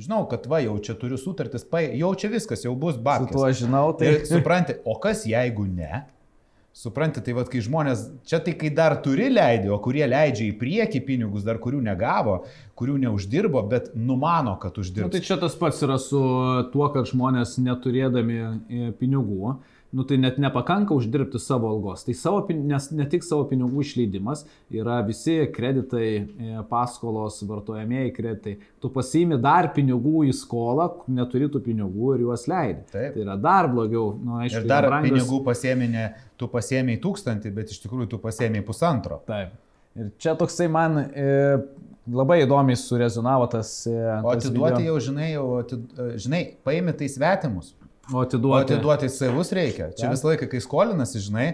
Žinau, 0.00 0.22
kad 0.30 0.46
va, 0.48 0.62
jau 0.64 0.78
čia 0.80 0.94
turiu 0.96 1.18
sutartis, 1.20 1.66
pa, 1.68 1.82
jau 1.84 2.14
čia 2.18 2.30
viskas, 2.32 2.62
jau 2.64 2.72
bus 2.78 2.96
babkės. 2.96 3.34
Su 3.34 3.38
tuo 3.38 3.50
žinau, 3.58 3.86
tai. 3.98 4.14
Ir 4.14 4.24
supranti, 4.30 4.78
o 4.88 4.96
kas 5.02 5.26
jeigu 5.28 5.66
ne? 5.68 6.04
Supranti, 6.72 7.20
tai 7.20 7.34
vad, 7.36 7.50
kai 7.52 7.60
žmonės, 7.60 8.06
čia 8.24 8.38
tai 8.40 8.54
kai 8.56 8.70
dar 8.72 8.94
turi 9.04 9.26
leidį, 9.28 9.68
o 9.74 9.76
kurie 9.84 10.06
leidžia 10.08 10.46
į 10.46 10.54
priekį 10.56 11.02
pinigus, 11.04 11.44
dar 11.44 11.58
kurių 11.60 11.82
negavo, 11.84 12.38
kurių 12.80 12.96
neuždirbo, 13.02 13.60
bet 13.68 13.90
numano, 13.92 14.54
kad 14.62 14.80
uždirbo. 14.80 15.10
Nu, 15.10 15.12
tai 15.12 15.20
čia 15.26 15.36
tas 15.40 15.52
pats 15.60 15.82
yra 15.84 15.98
su 16.00 16.22
tuo, 16.72 16.86
kad 16.94 17.10
žmonės 17.12 17.58
neturėdami 17.60 18.38
e, 18.40 18.88
pinigų, 18.96 19.58
nu 19.92 20.02
tai 20.08 20.16
net 20.16 20.38
nepakanka 20.40 20.94
uždirbti 20.96 21.38
savo 21.38 21.68
algos. 21.68 22.04
Tai 22.06 22.14
savo, 22.16 22.46
nes 22.48 22.86
ne 22.96 23.04
tik 23.12 23.24
savo 23.26 23.44
pinigų 23.50 23.82
išleidimas, 23.84 24.46
yra 24.72 25.02
visi 25.04 25.34
kreditai, 25.52 26.06
e, 26.16 26.62
paskolos, 26.70 27.42
vartojamieji 27.48 28.14
kreditai. 28.16 28.54
Tu 28.80 28.90
pasiimi 28.94 29.36
dar 29.42 29.68
pinigų 29.76 30.24
į 30.30 30.32
skolą, 30.38 30.88
neturi 31.12 31.50
tų 31.52 31.60
pinigų 31.66 32.14
ir 32.16 32.24
juos 32.24 32.46
leidi. 32.48 32.86
Taip. 32.94 33.18
Tai 33.18 33.26
yra 33.26 33.36
dar 33.36 33.68
blogiau. 33.72 34.14
Nu, 34.16 34.38
aišku, 34.40 34.62
ir 34.64 34.72
dar 34.72 34.88
brangius... 34.88 35.12
pinigų 35.12 35.42
pasėminė, 35.50 36.06
tu 36.40 36.48
pasėmiai 36.56 37.02
tūkstantį, 37.04 37.52
bet 37.60 37.76
iš 37.76 37.84
tikrųjų 37.84 38.14
tu 38.14 38.22
pasėmiai 38.22 38.64
pusantro. 38.64 39.20
Taip. 39.28 39.52
Ir 40.00 40.08
čia 40.16 40.32
toksai 40.40 40.70
man 40.72 41.02
e, 41.04 41.28
labai 42.08 42.40
įdomiai 42.46 42.80
surezonavo 42.80 43.52
tas... 43.52 43.74
E, 43.84 43.92
o 44.24 44.32
atiduoti 44.32 44.80
video. 44.80 44.94
jau, 44.94 45.06
žinai, 45.10 45.30
jau, 45.34 45.46
atid, 45.60 45.84
e, 45.92 46.10
žinai, 46.24 46.42
paimi 46.64 46.96
tai 46.96 47.12
svetimus. 47.12 47.74
O 48.12 48.24
atiduoti. 48.24 48.72
O 48.72 48.76
atiduoti 48.76 49.12
savus 49.12 49.52
reikia. 49.56 49.90
Čia 49.96 50.08
ja. 50.08 50.14
visą 50.14 50.30
laiką, 50.30 50.48
kai 50.52 50.60
skolinasi, 50.62 51.22
žinai, 51.26 51.46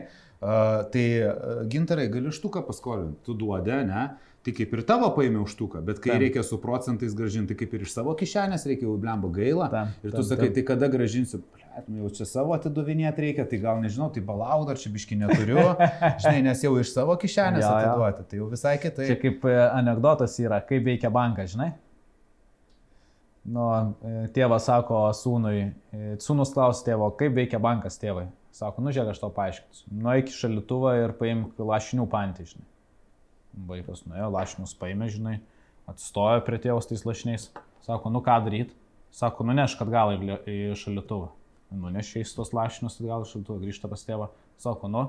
uh, 0.42 0.86
tai 0.92 1.04
uh, 1.24 1.60
gintarai 1.70 2.08
gali 2.12 2.32
štuką 2.34 2.64
paskolinti, 2.66 3.20
tu 3.26 3.36
duodi, 3.38 3.76
ne? 3.88 4.08
Tai 4.46 4.52
kaip 4.54 4.70
ir 4.76 4.80
tavo 4.86 5.08
paėmė 5.12 5.40
užtuką, 5.42 5.80
bet 5.84 5.98
kai 6.00 6.12
tam. 6.12 6.20
reikia 6.22 6.42
su 6.46 6.56
procentais 6.62 7.14
gražinti, 7.16 7.56
kaip 7.58 7.72
ir 7.74 7.82
iš 7.84 7.90
savo 7.92 8.14
kišenės 8.16 8.64
reikia, 8.70 8.86
jau 8.86 8.94
blemba 9.00 9.28
gaila. 9.34 9.66
Tam, 9.72 9.90
ir 9.98 10.12
tu 10.12 10.20
tam, 10.20 10.26
sakai, 10.30 10.46
tam. 10.46 10.54
tai 10.54 10.62
kada 10.70 10.88
gražinsiu, 10.92 11.40
blėt, 11.42 11.88
nu 11.90 12.04
jau 12.04 12.12
čia 12.20 12.26
savo 12.30 12.54
atiduvinėti 12.54 13.24
reikia, 13.26 13.44
tai 13.50 13.58
gal 13.60 13.82
nežinau, 13.82 14.08
tai 14.14 14.22
balau 14.24 14.62
dar 14.68 14.78
čia 14.78 14.94
biški 14.94 15.18
neturiu, 15.18 15.58
žinai, 16.22 16.38
nes 16.46 16.62
jau 16.64 16.72
iš 16.78 16.94
savo 16.94 17.18
kišenės 17.18 17.66
ja, 17.66 17.74
atiduoti, 17.82 18.24
tai 18.30 18.40
jau 18.40 18.48
visai 18.54 18.76
kitai. 18.80 19.10
Čia 19.10 19.18
kaip 19.26 19.44
e, 19.50 19.58
anegdotas 19.66 20.38
yra, 20.40 20.62
kaip 20.70 20.86
veikia 20.86 21.10
bankas, 21.12 21.52
žinai? 21.56 21.72
Nu, 23.48 23.64
e, 24.04 24.26
tėvas 24.34 24.66
sako 24.68 25.06
sūnui, 25.16 25.70
e, 25.94 26.16
sūnus 26.20 26.52
klaus 26.52 26.82
tėvo, 26.84 27.08
kaip 27.16 27.36
veikia 27.36 27.60
bankas 27.62 27.96
tėvai. 28.00 28.26
Sako, 28.52 28.82
nu 28.82 28.92
žiūrėk, 28.92 29.12
aš 29.14 29.20
tau 29.22 29.30
paaiškinsiu. 29.34 29.86
Nueik 30.02 30.32
į 30.32 30.34
šalituvą 30.34 30.94
ir 31.04 31.14
paimk 31.20 31.60
lašinių 31.62 32.08
pantį, 32.10 32.48
žinai. 32.50 32.66
Vaikas 33.68 34.02
nuėjo, 34.08 34.28
lašinius 34.34 34.74
paėmė, 34.78 35.08
žinai, 35.14 35.36
atsistojo 35.90 36.42
prie 36.46 36.58
tėvos 36.62 36.90
tais 36.90 37.04
lašiniais. 37.06 37.48
Sako, 37.86 38.12
nu 38.12 38.20
ką 38.24 38.36
daryti? 38.44 38.76
Sako, 39.14 39.46
nunešk 39.48 39.86
atgal 39.86 40.16
į 40.18 40.74
šalituvą. 40.76 41.30
Nunešė 41.78 42.24
į 42.24 42.28
tos 42.36 42.52
lašinius 42.56 42.98
atgal 43.00 43.24
į 43.24 43.30
šalituvą, 43.32 43.62
grįžta 43.64 43.90
pas 43.92 44.04
tėvą. 44.04 44.28
Sako, 44.60 44.90
nu. 44.92 45.06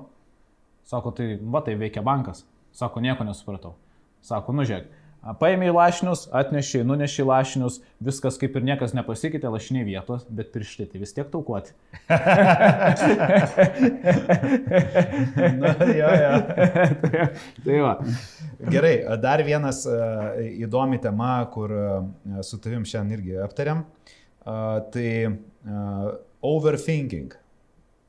Sako, 0.88 1.12
tai 1.18 1.34
va, 1.42 1.64
tai 1.66 1.76
veikia 1.80 2.06
bankas. 2.06 2.46
Sako, 2.76 3.02
nieko 3.04 3.26
nesupratau. 3.28 3.76
Sako, 4.26 4.54
nu 4.56 4.66
žiūrėk, 4.68 4.88
Paėmė 5.20 5.68
į 5.68 5.74
lašinius, 5.76 6.22
atnešė, 6.32 6.80
nunešė 6.88 7.24
į 7.26 7.28
lašinius, 7.28 7.80
viskas 8.08 8.38
kaip 8.40 8.54
ir 8.56 8.64
niekas 8.70 8.94
nepasikeitė, 8.96 9.50
lašiniai 9.52 9.84
vietos, 9.84 10.24
bet 10.32 10.54
pirštai 10.54 10.88
tai 10.94 11.02
vis 11.02 11.12
tiek 11.16 11.28
taukuoti. 11.34 11.76
Na, 15.60 15.74
jo, 15.92 16.14
jo. 16.24 16.32
tai, 17.04 17.26
tai 17.66 17.82
va. 17.84 17.94
Gerai, 18.72 18.96
dar 19.20 19.44
vienas 19.44 19.84
įdomi 20.56 21.02
tema, 21.04 21.34
kur 21.52 21.76
su 22.48 22.62
tavim 22.64 22.88
šiandien 22.88 23.20
irgi 23.20 23.38
aptariam, 23.44 23.84
tai 24.96 25.10
overthinking 26.40 27.39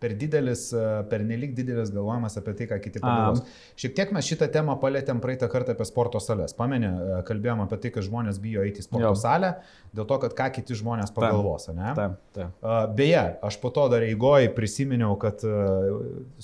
per 0.00 0.14
didelis, 0.16 0.70
e, 0.72 0.84
per 1.10 1.22
nelik 1.26 1.52
didelis 1.56 1.92
galvojimas 1.92 2.38
apie 2.40 2.54
tai, 2.56 2.66
ką 2.70 2.78
kiti 2.82 3.02
pagalvos. 3.02 3.42
Šiek 3.80 3.94
tiek 3.98 4.14
mes 4.16 4.26
šitą 4.26 4.48
temą 4.52 4.78
palėtėm 4.80 5.20
praeitą 5.20 5.50
kartą 5.52 5.76
apie 5.76 5.86
sporto 5.88 6.22
salės. 6.24 6.56
Pamenė, 6.56 6.90
e, 6.90 7.20
kalbėjom 7.28 7.64
apie 7.66 7.80
tai, 7.84 7.92
kad 7.96 8.06
žmonės 8.08 8.40
bijo 8.42 8.64
eiti 8.64 8.80
į 8.80 8.88
sporto 8.88 9.10
jo. 9.10 9.14
salę, 9.20 9.52
dėl 9.96 10.08
to, 10.08 10.20
kad 10.24 10.36
ką 10.40 10.50
kiti 10.56 10.78
žmonės 10.80 11.12
pagalvos, 11.16 11.68
taip, 11.68 11.78
ne? 11.78 11.94
Taip, 11.98 12.18
taip. 12.36 12.68
Beje, 12.96 13.24
aš 13.50 13.60
po 13.60 13.72
to 13.76 13.88
dar 13.92 14.06
eigoji 14.08 14.52
prisiminiau, 14.56 15.18
kad 15.20 15.44
e, 15.44 15.56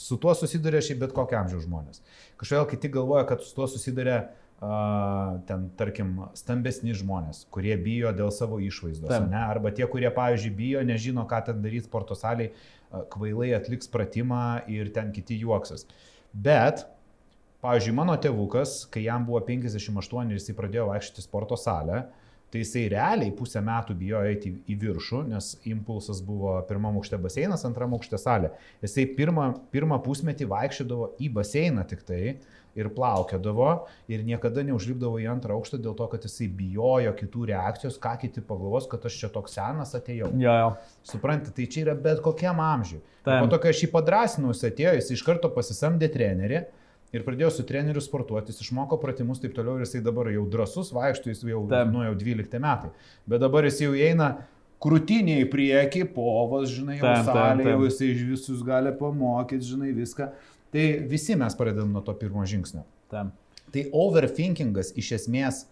su 0.07 0.21
tuo 0.21 0.37
susiduria 0.37 0.85
šiaip 0.85 1.07
bet 1.07 1.17
kokio 1.17 1.41
amžiaus 1.41 1.65
žmonės. 1.65 2.05
Kažkodėl 2.37 2.69
kiti 2.75 2.93
galvoja, 2.93 3.25
kad 3.31 3.45
su 3.45 3.57
tuo 3.57 3.71
susiduria 3.71 4.27
Uh, 4.57 5.35
ten, 5.45 5.67
tarkim, 5.77 6.15
stambesni 6.33 6.95
žmonės, 6.97 7.43
kurie 7.53 7.75
bijo 7.77 8.09
dėl 8.17 8.31
savo 8.33 8.57
išvaizdos, 8.65 9.27
ne? 9.29 9.37
arba 9.37 9.69
tie, 9.69 9.85
kurie, 9.85 10.09
pavyzdžiui, 10.17 10.53
bijo, 10.57 10.85
nežino, 10.89 11.27
ką 11.29 11.43
ten 11.51 11.61
daryti 11.61 11.85
sporto 11.85 12.17
salėje, 12.17 12.55
kvailai 13.13 13.53
atliks 13.57 13.91
pratimą 13.93 14.67
ir 14.73 14.93
ten 14.95 15.13
kiti 15.15 15.39
juoksis. 15.41 15.87
Bet, 16.33 16.85
pavyzdžiui, 17.65 17.97
mano 17.97 18.17
tėvukas, 18.21 18.85
kai 18.93 19.07
jam 19.07 19.27
buvo 19.29 19.41
58 19.47 20.33
ir 20.33 20.41
jisai 20.41 20.57
pradėjo 20.59 20.89
vaikščioti 20.91 21.25
sporto 21.25 21.59
salę, 21.61 22.05
tai 22.53 22.63
jisai 22.63 22.87
realiai 22.93 23.33
pusę 23.37 23.61
metų 23.65 23.97
bijojo 23.99 24.33
eiti 24.33 24.53
į 24.71 24.77
viršų, 24.83 25.23
nes 25.33 25.55
impulsas 25.69 26.21
buvo 26.25 26.55
pirmam 26.69 27.01
aukšte 27.01 27.19
baseinas, 27.21 27.67
antram 27.69 27.97
aukšte 27.97 28.21
salė. 28.23 28.53
Jisai 28.85 29.09
pirmą, 29.19 29.51
pirmą 29.75 29.99
pusmetį 30.05 30.49
vaikščiodavo 30.53 31.11
į 31.23 31.33
baseiną 31.37 31.87
tik 31.91 32.07
tai, 32.07 32.37
ir 32.77 32.91
plaukiodavo 32.95 33.71
ir 34.13 34.23
niekada 34.27 34.65
neužlipdavo 34.67 35.21
į 35.23 35.29
antrą 35.33 35.57
aukštą 35.57 35.81
dėl 35.83 35.97
to, 35.99 36.07
kad 36.13 36.27
jisai 36.29 36.49
bijojo 36.53 37.13
kitų 37.17 37.49
reakcijos, 37.51 37.99
ką 38.03 38.15
kiti 38.23 38.45
pagalvos, 38.45 38.89
kad 38.91 39.05
aš 39.09 39.21
čia 39.23 39.31
toks 39.33 39.57
senas 39.57 39.95
atėjau. 39.97 40.31
Jo, 40.41 40.57
jo. 40.61 40.73
Suprantate, 41.09 41.55
tai 41.57 41.69
čia 41.73 41.87
yra 41.87 41.97
bet 42.07 42.21
kokiam 42.25 42.61
amžiui. 42.63 43.01
Po 43.27 43.45
to, 43.51 43.61
kai 43.63 43.73
aš 43.73 43.87
jį 43.87 43.93
padrasinau, 43.95 44.53
jis 44.55 44.69
atėjo, 44.69 44.97
jis 45.01 45.15
iš 45.17 45.25
karto 45.27 45.51
pasisamdė 45.55 46.11
trenerį. 46.13 46.67
Ir 47.15 47.23
pradėjo 47.27 47.53
su 47.55 47.65
treneriu 47.67 48.03
sportuoti, 48.03 48.53
jis 48.53 48.65
išmoko 48.67 48.99
pratimus 49.01 49.39
taip 49.43 49.55
toliau 49.57 49.79
ir 49.79 49.87
jisai 49.87 50.03
dabar 50.05 50.29
jau 50.33 50.43
drasus 50.51 50.91
vaikšto, 50.95 51.31
jis 51.31 51.45
jau, 51.47 51.63
nu, 51.93 52.03
jau 52.09 52.17
12 52.19 52.61
metai. 52.63 52.91
Bet 53.31 53.43
dabar 53.45 53.69
jis 53.69 53.79
jau 53.85 53.93
eina 53.95 54.33
krūtinė 54.83 55.39
į 55.45 55.47
priekį, 55.53 56.03
povas, 56.17 56.69
žinai, 56.75 56.99
jau 56.99 57.15
salė, 57.29 57.71
jau 57.71 57.87
jisai 57.87 58.11
visus 58.19 58.61
gali 58.67 58.93
pamokyti, 58.99 59.71
žinai, 59.71 59.95
viską. 59.97 60.29
Tai 60.75 60.85
visi 61.09 61.39
mes 61.39 61.57
pradedam 61.57 61.95
nuo 61.95 62.03
to 62.05 62.13
pirmo 62.19 62.45
žingsnio. 62.49 62.83
Tam. 63.13 63.31
Tai 63.73 63.87
overthinkingas 63.97 64.93
iš 64.99 65.15
esmės, 65.21 65.65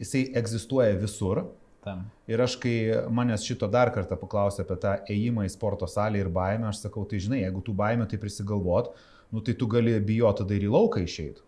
jisai 0.00 0.24
egzistuoja 0.40 0.96
visur 0.98 1.44
Tam. 1.80 2.02
Ir 2.28 2.40
aš, 2.44 2.58
kai 2.60 2.74
manęs 3.12 3.44
šito 3.48 3.64
dar 3.72 3.88
kartą 3.94 4.18
paklausė 4.20 4.66
apie 4.66 4.76
tą 4.82 4.92
ėjimą 5.08 5.46
į 5.48 5.52
sporto 5.54 5.88
salę 5.88 6.20
ir 6.20 6.28
baimę, 6.32 6.68
aš 6.68 6.82
sakau, 6.84 7.06
tai 7.08 7.22
žinai, 7.24 7.40
jeigu 7.40 7.62
tu 7.64 7.72
baimę 7.76 8.04
tai 8.08 8.18
prisigalvot, 8.20 8.92
nu 9.32 9.40
tai 9.46 9.54
tu 9.54 9.66
gali 9.70 9.98
bijoti 10.00 10.42
tada 10.42 10.54
ir 10.58 10.66
į 10.68 10.74
lauką 10.74 11.04
išeiti. 11.06 11.40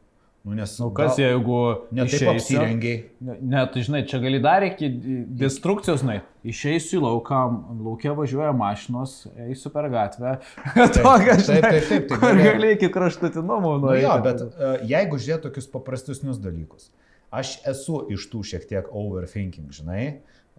Nu, 0.42 0.56
nes, 0.58 0.72
Nu, 0.80 0.88
kas 0.90 1.12
gal- 1.14 1.20
jeigu... 1.22 1.56
Ne 1.94 2.02
taip 2.02 2.16
išeisiu- 2.16 2.30
apsirengiai. 2.34 2.96
Ne, 3.22 3.36
ne, 3.46 3.60
tai 3.70 3.82
žinai, 3.86 4.00
čia 4.10 4.18
gali 4.18 4.40
dar 4.42 4.64
iki 4.66 4.88
destrukcijos, 5.38 6.00
žinai, 6.02 6.16
išeisiu 6.50 6.98
į 6.98 7.02
lauką, 7.04 7.38
laukia 7.86 8.10
važiuoja 8.18 8.50
mašinos, 8.58 9.12
eisiu 9.46 9.70
per 9.70 9.86
gatvę. 9.92 10.32
Tokia, 10.96 11.36
taip, 11.38 11.62
taip, 11.62 11.86
taip, 11.92 12.08
tai 12.10 12.18
Kur 12.18 12.26
gali- 12.34 12.48
gali 12.48 12.72
iki 12.74 12.88
kraštutinumų 12.90 13.70
Nu 13.84 13.94
jo, 13.94 14.16
nueiti. 14.16 14.24
bet 14.26 14.42
uh, 14.48 14.82
jeigu 14.90 15.20
žiūrėt 15.22 15.46
tokius 15.46 15.70
paprastesnius 15.76 16.42
dalykus, 16.42 16.90
aš 17.30 17.54
esu 17.70 18.02
iš 18.10 18.26
tų 18.34 18.42
šiek 18.50 18.66
tiek 18.72 18.90
overthinking, 18.90 19.70
žinai. 19.78 20.08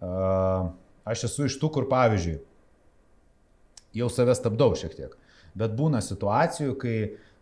Uh, 0.00 0.72
aš 1.04 1.26
esu 1.28 1.44
iš 1.50 1.58
tų, 1.60 1.68
kur 1.76 1.90
pavyzdžiui, 1.92 2.38
jau 4.00 4.08
save 4.10 4.32
stabdau 4.40 4.72
šiek 4.80 4.96
tiek. 4.96 5.12
Bet 5.58 5.76
būna 5.78 6.00
situacijų, 6.02 6.78
kai, 6.80 6.96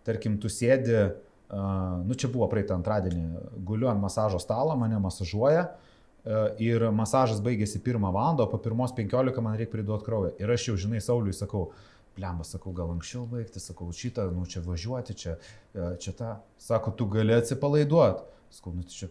tarkim, 0.05 0.37
tu 0.43 0.51
sėdi, 0.53 0.99
uh, 1.07 2.03
nu 2.05 2.17
čia 2.19 2.29
buvo 2.33 2.49
praeitą 2.53 2.77
antradienį, 2.77 3.47
guliu 3.65 3.89
ant 3.93 4.03
masažo 4.03 4.41
stalo, 4.43 4.77
mane 4.77 5.01
masažuoja. 5.01 5.69
uh, 5.71 5.89
Ir 6.63 6.85
masažas 6.95 7.41
baigėsi 7.43 7.81
pirmą 7.83 8.13
valandą, 8.15 8.45
o 8.47 8.51
po 8.51 8.61
pirmos 8.63 8.93
penkiolika 8.95 9.43
man 9.43 9.57
reikia 9.59 9.73
priduoti 9.73 10.07
kraują. 10.07 10.37
Ir 10.39 10.53
aš 10.55 10.69
jau, 10.69 10.77
žinai, 10.79 11.01
Sauliui 11.03 11.35
sakau, 11.35 11.73
Blemba, 12.13 12.45
sakau, 12.45 12.75
gal 12.77 12.93
anksčiau 12.93 13.25
baigti, 13.27 13.59
sakau, 13.59 13.89
šitą, 13.97 14.29
nu 14.37 14.45
čia 14.47 14.61
važiuoti, 14.63 15.17
čia, 15.17 15.35
čia 15.73 16.13
tą. 16.15 16.35
Sako, 16.61 16.93
tu 16.95 17.09
gali 17.11 17.33
atsipalaiduoti. 17.35 18.23
Sakau, 18.53 18.75
nu 18.77 18.85
tai 18.87 18.95
čia. 18.95 19.09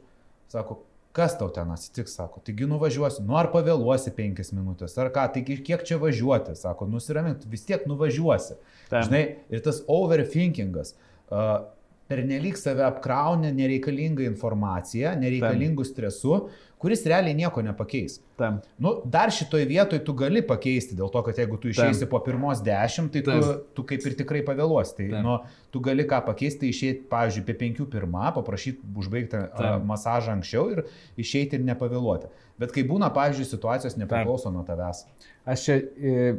Sako, 0.53 0.77
kas 1.15 1.35
tau 1.39 1.49
ten 1.53 1.71
atsitiks, 1.73 2.15
sako, 2.17 2.41
taigi 2.45 2.67
nuvažiuosi, 2.69 3.23
nu 3.27 3.35
ar 3.39 3.49
pavėluosi 3.53 4.13
penkias 4.15 4.53
minutės, 4.55 4.95
ar 5.01 5.11
ką, 5.13 5.27
taigi 5.35 5.57
kiek 5.67 5.83
čia 5.87 5.99
važiuoti, 6.01 6.55
sako, 6.59 6.87
nusiramink, 6.91 7.43
vis 7.51 7.67
tiek 7.67 7.83
nuvažiuosi. 7.89 8.57
Taip. 8.89 9.07
Žinai, 9.09 9.23
ir 9.51 9.63
tas 9.65 9.83
overthinkingas. 9.91 10.95
Uh, 11.31 11.67
Pernelyg 12.11 12.59
save 12.59 12.83
apkraunė 12.83 13.53
nereikalingą 13.55 14.25
informaciją, 14.27 15.15
nereikalingų 15.21 15.85
stresu, 15.87 16.41
kuris 16.81 17.03
realiai 17.05 17.35
nieko 17.37 17.61
nepakeis. 17.61 18.17
Tam. 18.39 18.57
Nu, 18.81 18.95
dar 19.13 19.29
šitoj 19.33 19.67
vietoj 19.69 20.01
tu 20.05 20.15
gali 20.17 20.41
pakeisti, 20.45 20.97
dėl 20.97 21.11
to, 21.13 21.21
kad 21.27 21.37
jeigu 21.37 21.59
tu 21.61 21.69
išeisi 21.69 22.07
po 22.09 22.19
pirmos 22.25 22.63
dešimt, 22.65 23.13
tai 23.13 23.21
tu, 23.27 23.35
Taip. 23.35 23.67
tu 23.77 23.85
kaip 23.91 24.07
ir 24.09 24.15
tikrai 24.23 24.41
pavėluosi. 24.47 24.95
Tai, 24.97 25.07
Taip. 25.13 25.25
nu, 25.27 25.37
tu 25.73 25.83
gali 25.85 26.07
ką 26.09 26.23
pakeisti, 26.25 26.71
išeiti, 26.73 27.05
pavyzdžiui, 27.11 27.45
apie 27.45 27.57
penkių 27.59 27.85
pirmą, 27.93 28.31
paprašyti 28.37 28.95
užbaigti 29.03 29.43
Taip. 29.59 29.85
masažą 29.87 30.33
anksčiau 30.39 30.71
ir 30.73 30.83
išeiti 31.21 31.59
ir 31.59 31.67
nepavėluoti. 31.69 32.31
Bet 32.61 32.73
kai 32.73 32.85
būna, 32.89 33.11
pavyzdžiui, 33.13 33.49
situacijos 33.53 33.99
nepriklauso 34.01 34.49
nuo 34.53 34.65
tavęs. 34.65 35.05
Aš 35.49 35.67
čia 35.67 35.77
e, 35.77 36.33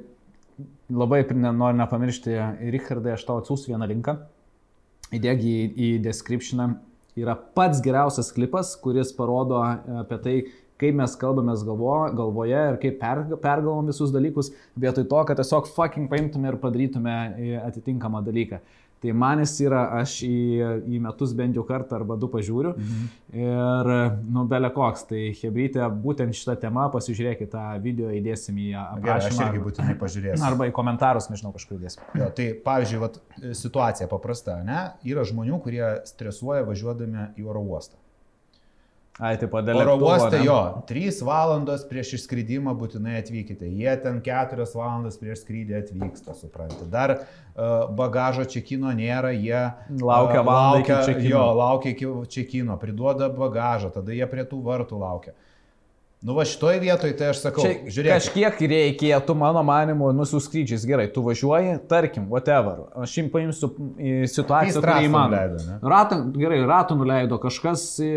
labai 0.90 1.22
noriu 1.32 1.78
nepamiršti, 1.78 2.36
Richardai, 2.74 3.14
aš 3.14 3.30
tau 3.30 3.38
atsiųsiu 3.42 3.76
vieną 3.76 3.88
linką. 3.94 4.18
Įdėgi 5.12 5.52
į, 5.52 5.68
į 5.76 5.92
descriptioną. 6.06 6.72
Yra 7.20 7.34
pats 7.36 7.82
geriausias 7.84 8.30
klipas, 8.32 8.72
kuris 8.80 9.12
parodo 9.12 9.58
e, 9.60 9.96
apie 10.00 10.18
tai, 10.24 10.36
kaip 10.80 10.96
mes 10.98 11.14
kalbame 11.20 11.54
galvo, 11.66 11.96
galvoje 12.16 12.62
ir 12.70 12.78
kaip 12.82 12.96
per, 13.02 13.24
pergalvom 13.42 13.90
visus 13.92 14.14
dalykus, 14.14 14.50
vietoj 14.80 15.04
to, 15.10 15.24
kad 15.28 15.38
tiesiog 15.38 15.68
fucking 15.76 16.08
paimtume 16.10 16.50
ir 16.50 16.58
padarytume 16.62 17.16
e, 17.36 17.52
atitinkamą 17.60 18.24
dalyką. 18.24 18.62
Tai 19.03 19.12
manis 19.18 19.57
yra, 19.64 19.82
aš 19.98 20.12
į, 20.26 20.36
į 20.86 21.00
metus 21.03 21.32
bent 21.34 21.57
jau 21.59 21.64
kartą 21.66 21.96
arba 21.98 22.14
du 22.20 22.28
pažiūriu. 22.30 22.74
Mhm. 22.78 23.09
Ir, 23.42 23.90
nu, 24.30 24.44
belė 24.50 24.70
koks, 24.74 25.07
tai 25.09 25.22
Hebrytė, 25.40 25.82
būtent 26.05 26.36
šitą 26.38 26.55
temą 26.62 26.86
pasižiūrėkite 26.94 27.50
tą 27.53 27.64
video, 27.82 28.12
įdėsim 28.14 28.61
į 28.62 28.68
Gerai, 28.70 29.16
aš 29.16 29.26
aprašymą. 29.30 29.48
irgi 29.48 29.64
būtinai 29.66 29.96
pažiūrėsiu. 30.00 30.46
Arba 30.46 30.68
į 30.70 30.76
komentarus, 30.76 31.30
nežinau, 31.32 31.55
kažkur 31.57 31.80
įdėsim. 31.80 32.05
Jo, 32.20 32.28
tai 32.36 32.53
pavyzdžiui, 32.66 33.00
vat, 33.03 33.18
situacija 33.59 34.11
paprasta, 34.12 34.61
ne? 34.66 34.84
Yra 35.09 35.26
žmonių, 35.28 35.59
kurie 35.64 35.84
stresuoja 36.09 36.66
važiuodami 36.68 37.32
į 37.40 37.48
oro 37.50 37.64
uostą. 37.74 37.98
Ai, 39.20 39.34
taip, 39.36 39.52
dėl 39.60 39.76
Oro 39.76 39.98
uoste 40.00 40.38
jo, 40.40 40.56
3 40.88 41.18
valandos 41.28 41.82
prieš 41.84 42.14
išskridimą 42.16 42.72
būtinai 42.80 43.18
atvykite. 43.20 43.68
Jie 43.68 43.92
ten 44.00 44.22
4 44.24 44.64
valandas 44.72 45.18
prieš 45.20 45.42
skrydį 45.44 45.76
atvyksta, 45.82 46.32
suprantate. 46.38 46.88
Dar 46.88 47.12
uh, 47.18 47.90
bagažo 47.92 48.46
čekino 48.48 48.88
nėra, 48.96 49.34
jie 49.36 49.66
Laukia 50.00 50.40
uh, 50.40 50.46
valandą 50.48 50.80
laukia- 50.80 51.02
čekino. 51.10 51.28
Jo, 51.28 51.44
laukia 51.60 51.92
iki 51.92 52.08
čekino, 52.32 52.78
priduoda 52.80 53.28
bagažą, 53.28 53.92
tada 53.92 54.16
jie 54.16 54.24
prie 54.32 54.46
tų 54.48 54.62
vartų 54.64 55.02
laukia. 55.04 55.36
Nu 56.22 56.36
va 56.36 56.44
šitoje 56.46 56.78
vietoje 56.78 57.16
tai 57.18 57.32
aš 57.32 57.40
sakau, 57.42 57.64
Čia 57.66 57.90
žiūrėk. 57.90 58.12
kažkiek 58.14 58.60
reikėtų, 58.70 59.34
mano 59.34 59.58
manimu, 59.66 60.12
nususkrydžiais. 60.14 60.84
Gerai, 60.86 61.08
tu 61.10 61.24
važiuoji, 61.26 61.80
tarkim, 61.90 62.28
whatever. 62.30 62.84
Aš 62.94 63.16
jums 63.18 63.32
paimsiu 63.32 63.70
situaciją, 64.30 64.84
trasą 64.84 65.08
įmanoma. 65.08 65.80
Ratą, 65.82 66.20
gerai, 66.36 66.60
ratų 66.70 67.00
nuleido, 67.00 67.40
kažkas 67.42 67.82
į, 68.06 68.12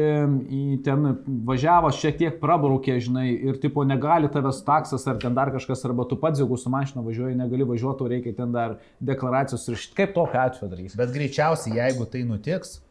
į 0.45 0.61
ten 0.85 1.15
važiavo, 1.49 1.89
šiek 1.97 2.21
tiek 2.21 2.37
prabraukė, 2.43 2.99
žinai, 3.01 3.25
ir 3.49 3.57
tipo 3.65 3.81
negali 3.89 4.29
tavęs 4.29 4.61
taksas 4.69 5.09
ar 5.09 5.17
ten 5.25 5.33
dar 5.33 5.49
kažkas, 5.57 5.81
arba 5.89 6.05
tu 6.05 6.21
pats, 6.21 6.43
jeigu 6.45 6.61
su 6.61 6.69
mašina 6.69 7.01
važiuoji, 7.01 7.41
negali 7.41 7.65
važiuoti, 7.73 8.11
reikia 8.13 8.37
ten 8.37 8.53
dar 8.53 8.77
deklaracijos 9.01 9.65
ir 9.73 9.81
šit, 9.81 9.97
kaip 9.97 10.13
tokia 10.13 10.45
atveju 10.51 10.69
darys. 10.75 10.93
Bet 11.01 11.09
greičiausiai, 11.09 11.79
jeigu 11.81 12.05
tai 12.05 12.21
nutiks, 12.29 12.83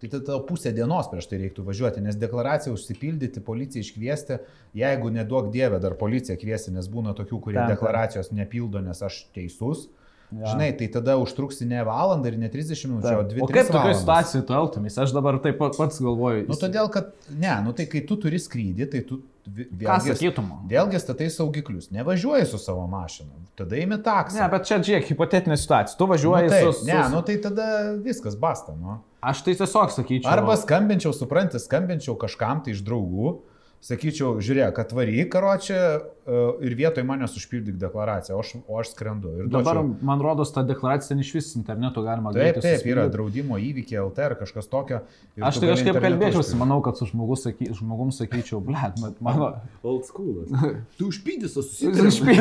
tai 0.00 0.10
tada 0.12 0.38
pusę 0.46 0.72
dienos 0.74 1.10
prieš 1.10 1.28
tai 1.30 1.40
reiktų 1.42 1.64
važiuoti, 1.66 2.02
nes 2.04 2.18
deklaraciją 2.18 2.74
užsipildyti, 2.76 3.42
policiją 3.44 3.84
iškviesti, 3.86 4.40
jeigu 4.78 5.10
neduok 5.14 5.52
dievę 5.54 5.80
dar 5.82 5.96
policiją 5.98 6.38
kviesti, 6.40 6.74
nes 6.74 6.90
būna 6.92 7.14
tokių, 7.18 7.40
kurie 7.48 7.58
taip. 7.60 7.74
deklaracijos 7.74 8.30
nepildo, 8.36 8.82
nes 8.84 9.02
aš 9.02 9.24
teisus. 9.34 9.88
Ja. 10.28 10.50
Žinai, 10.52 10.74
tai 10.76 10.90
tada 10.92 11.14
užtruksi 11.16 11.64
ne 11.64 11.80
valandą 11.88 12.28
ir 12.28 12.34
ne 12.36 12.50
30 12.52 12.90
minučių, 12.90 13.12
o 13.16 13.24
2 13.30 13.44
O 13.46 13.48
kaip 13.48 13.70
tokioje 13.72 13.94
situacijoje 14.02 14.44
tu 14.44 14.56
elgtumės? 14.58 14.98
Aš 15.00 15.14
dabar 15.16 15.38
taip 15.40 15.56
pat 15.56 15.78
pats 15.80 16.02
galvoju. 16.04 16.44
Nu, 16.50 16.58
todėl, 16.60 16.90
kad, 16.92 17.14
ne, 17.32 17.54
nu 17.64 17.72
tai 17.76 17.86
kai 17.88 18.02
tu 18.04 18.18
turi 18.20 18.40
skrydį, 18.42 18.90
tai 18.92 19.00
tu 19.08 19.22
vėlgi, 19.48 20.32
vėlgi 20.70 21.00
statai 21.02 21.28
saugiklius, 21.32 21.90
nevažiuoji 21.94 22.46
su 22.50 22.60
savo 22.62 22.86
mašina, 22.90 23.32
tada 23.58 23.78
įimi 23.78 23.98
taksą. 24.04 24.40
Ne, 24.40 24.48
bet 24.52 24.68
čia, 24.68 24.78
žiūrėk, 24.84 25.08
hipotetinė 25.12 25.58
situacija. 25.60 25.98
Tu 25.98 26.06
nu, 26.06 26.12
važiuoji 26.12 26.52
taip, 26.52 26.68
su... 26.68 26.72
su... 26.80 26.88
ne, 26.88 26.98
nu 27.12 27.22
tai 27.26 27.38
tada 27.42 27.68
viskas 28.04 28.38
basta, 28.38 28.76
nu. 28.78 28.98
Aš 29.24 29.42
tai 29.46 29.56
tiesiog 29.58 29.94
sakyčiau. 29.94 30.30
Arba 30.30 30.54
skambinčiau, 30.60 31.14
supranti, 31.16 31.60
skambinčiau 31.62 32.14
kažkam 32.20 32.62
tai 32.64 32.76
iš 32.76 32.84
draugų, 32.86 33.38
sakyčiau, 33.84 34.38
žiūrėk, 34.42 34.78
atvaryk 34.82 35.28
karočią 35.32 35.76
e, 35.78 36.38
ir 36.66 36.74
vietoj 36.78 37.04
manęs 37.06 37.36
užpildyk 37.38 37.76
deklaraciją, 37.78 38.36
o 38.36 38.42
aš, 38.42 38.50
o 38.66 38.78
aš 38.80 38.90
skrendu. 38.92 39.30
Ir 39.38 39.50
Dabar, 39.52 39.78
duočiau- 39.78 40.08
man 40.10 40.22
rodos, 40.24 40.50
ta 40.54 40.64
deklaracija 40.66 41.12
ten 41.12 41.22
iš 41.22 41.30
vis 41.36 41.50
internetu 41.56 42.02
galima 42.02 42.32
Taip, 42.34 42.58
greitai 42.58 42.74
taip, 42.74 42.86
yra 42.90 43.06
draudimo 43.12 43.58
įvykiai 43.62 44.00
LT 44.02 44.24
ar 44.26 44.34
kažkas 44.40 44.66
tokio. 44.70 45.00
Aš 45.38 45.60
tai 45.62 45.70
kažkaip 45.70 46.00
kalbėčiausi, 46.02 46.58
manau, 46.58 46.80
kad 46.84 46.98
su 46.98 47.06
žmogus 47.08 47.46
saky, 47.46 47.70
žmogum 47.78 48.10
sakyčiau, 48.14 48.60
blėt, 48.64 48.98
mano... 49.24 49.52
Old 49.86 50.08
schoolas. 50.10 50.50
Tu 50.98 51.08
užpydys, 51.12 51.54
o 51.54 51.62
susitikti. 51.62 52.34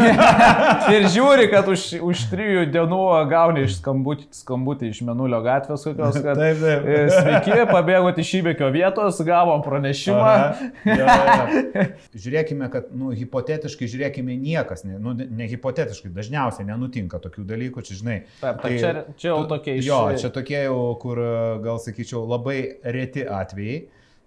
ir 0.97 1.07
žiūri, 1.13 1.47
kad 1.53 1.69
už, 1.69 1.85
už 2.01 2.25
trijų 2.33 2.65
dienų 2.73 3.01
gauni 3.29 3.67
iš 3.67 3.77
skambutį, 3.83 4.27
skambutį 4.41 4.91
iš 4.91 5.03
Menulio 5.05 5.39
gatvės 5.45 5.85
kokios, 5.85 6.17
kad... 6.25 6.33
Taip, 6.41 6.59
taip. 6.65 6.89
e, 6.89 6.99
Sveiki, 7.13 7.61
pabėgote 7.69 8.25
iš 8.25 8.33
įvykio 8.41 8.71
vietos, 8.73 9.21
gavom 9.27 9.63
pranešimą. 9.65 10.17
Aha, 10.17 10.69
jo, 10.87 11.26
jo. 11.27 11.83
Žiūrėkime, 12.23 12.69
kad, 12.73 12.89
nu, 12.95 13.11
hipotetiškai 13.17 13.89
žiūrėkime, 13.91 14.37
niekas, 14.41 14.83
ne, 14.87 14.97
nu, 15.01 15.13
ne 15.13 15.49
hipotetiškai, 15.51 16.11
dažniausiai 16.15 16.67
nenutinka 16.67 17.19
tokių 17.23 17.45
dalykų, 17.49 17.83
čia 17.87 17.99
žinai. 17.99 18.17
Taip, 18.41 18.63
taip, 18.63 18.79
čia, 18.81 19.05
čia 19.19 19.31
jau 19.31 19.43
tokie 19.51 19.77
iš... 19.79 19.87
Jo, 19.89 20.01
čia 20.19 20.31
tokie 20.33 20.59
jau, 20.65 20.81
kur, 21.01 21.21
gal 21.65 21.81
sakyčiau, 21.83 22.23
labai 22.29 22.57
reti 22.97 23.25
atvejai, 23.27 23.79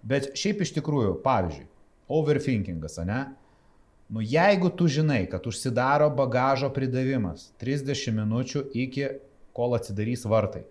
bet 0.07 0.31
šiaip 0.39 0.65
iš 0.65 0.75
tikrųjų, 0.79 1.17
pavyzdžiui, 1.25 1.69
overthinkingas, 2.21 2.99
ne? 3.07 3.21
Nu, 4.11 4.19
jeigu 4.19 4.69
tu 4.75 4.89
žinai, 4.91 5.23
kad 5.31 5.45
užsidaro 5.47 6.09
bagažo 6.11 6.67
pridavimas 6.75 7.53
30 7.63 8.11
minučių 8.17 8.65
iki 8.75 9.07
kol 9.55 9.77
atsidarys 9.77 10.25
vartai, 10.27 10.65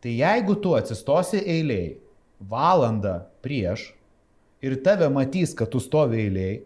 tai 0.00 0.14
jeigu 0.16 0.56
tu 0.64 0.72
atsistosi 0.78 1.42
eiliai 1.44 1.98
valandą 2.40 3.18
prieš 3.44 3.90
ir 4.64 4.78
tave 4.84 5.08
matys, 5.12 5.54
kad 5.56 5.70
tu 5.72 5.80
stovi 5.82 6.22
eiliai, 6.24 6.56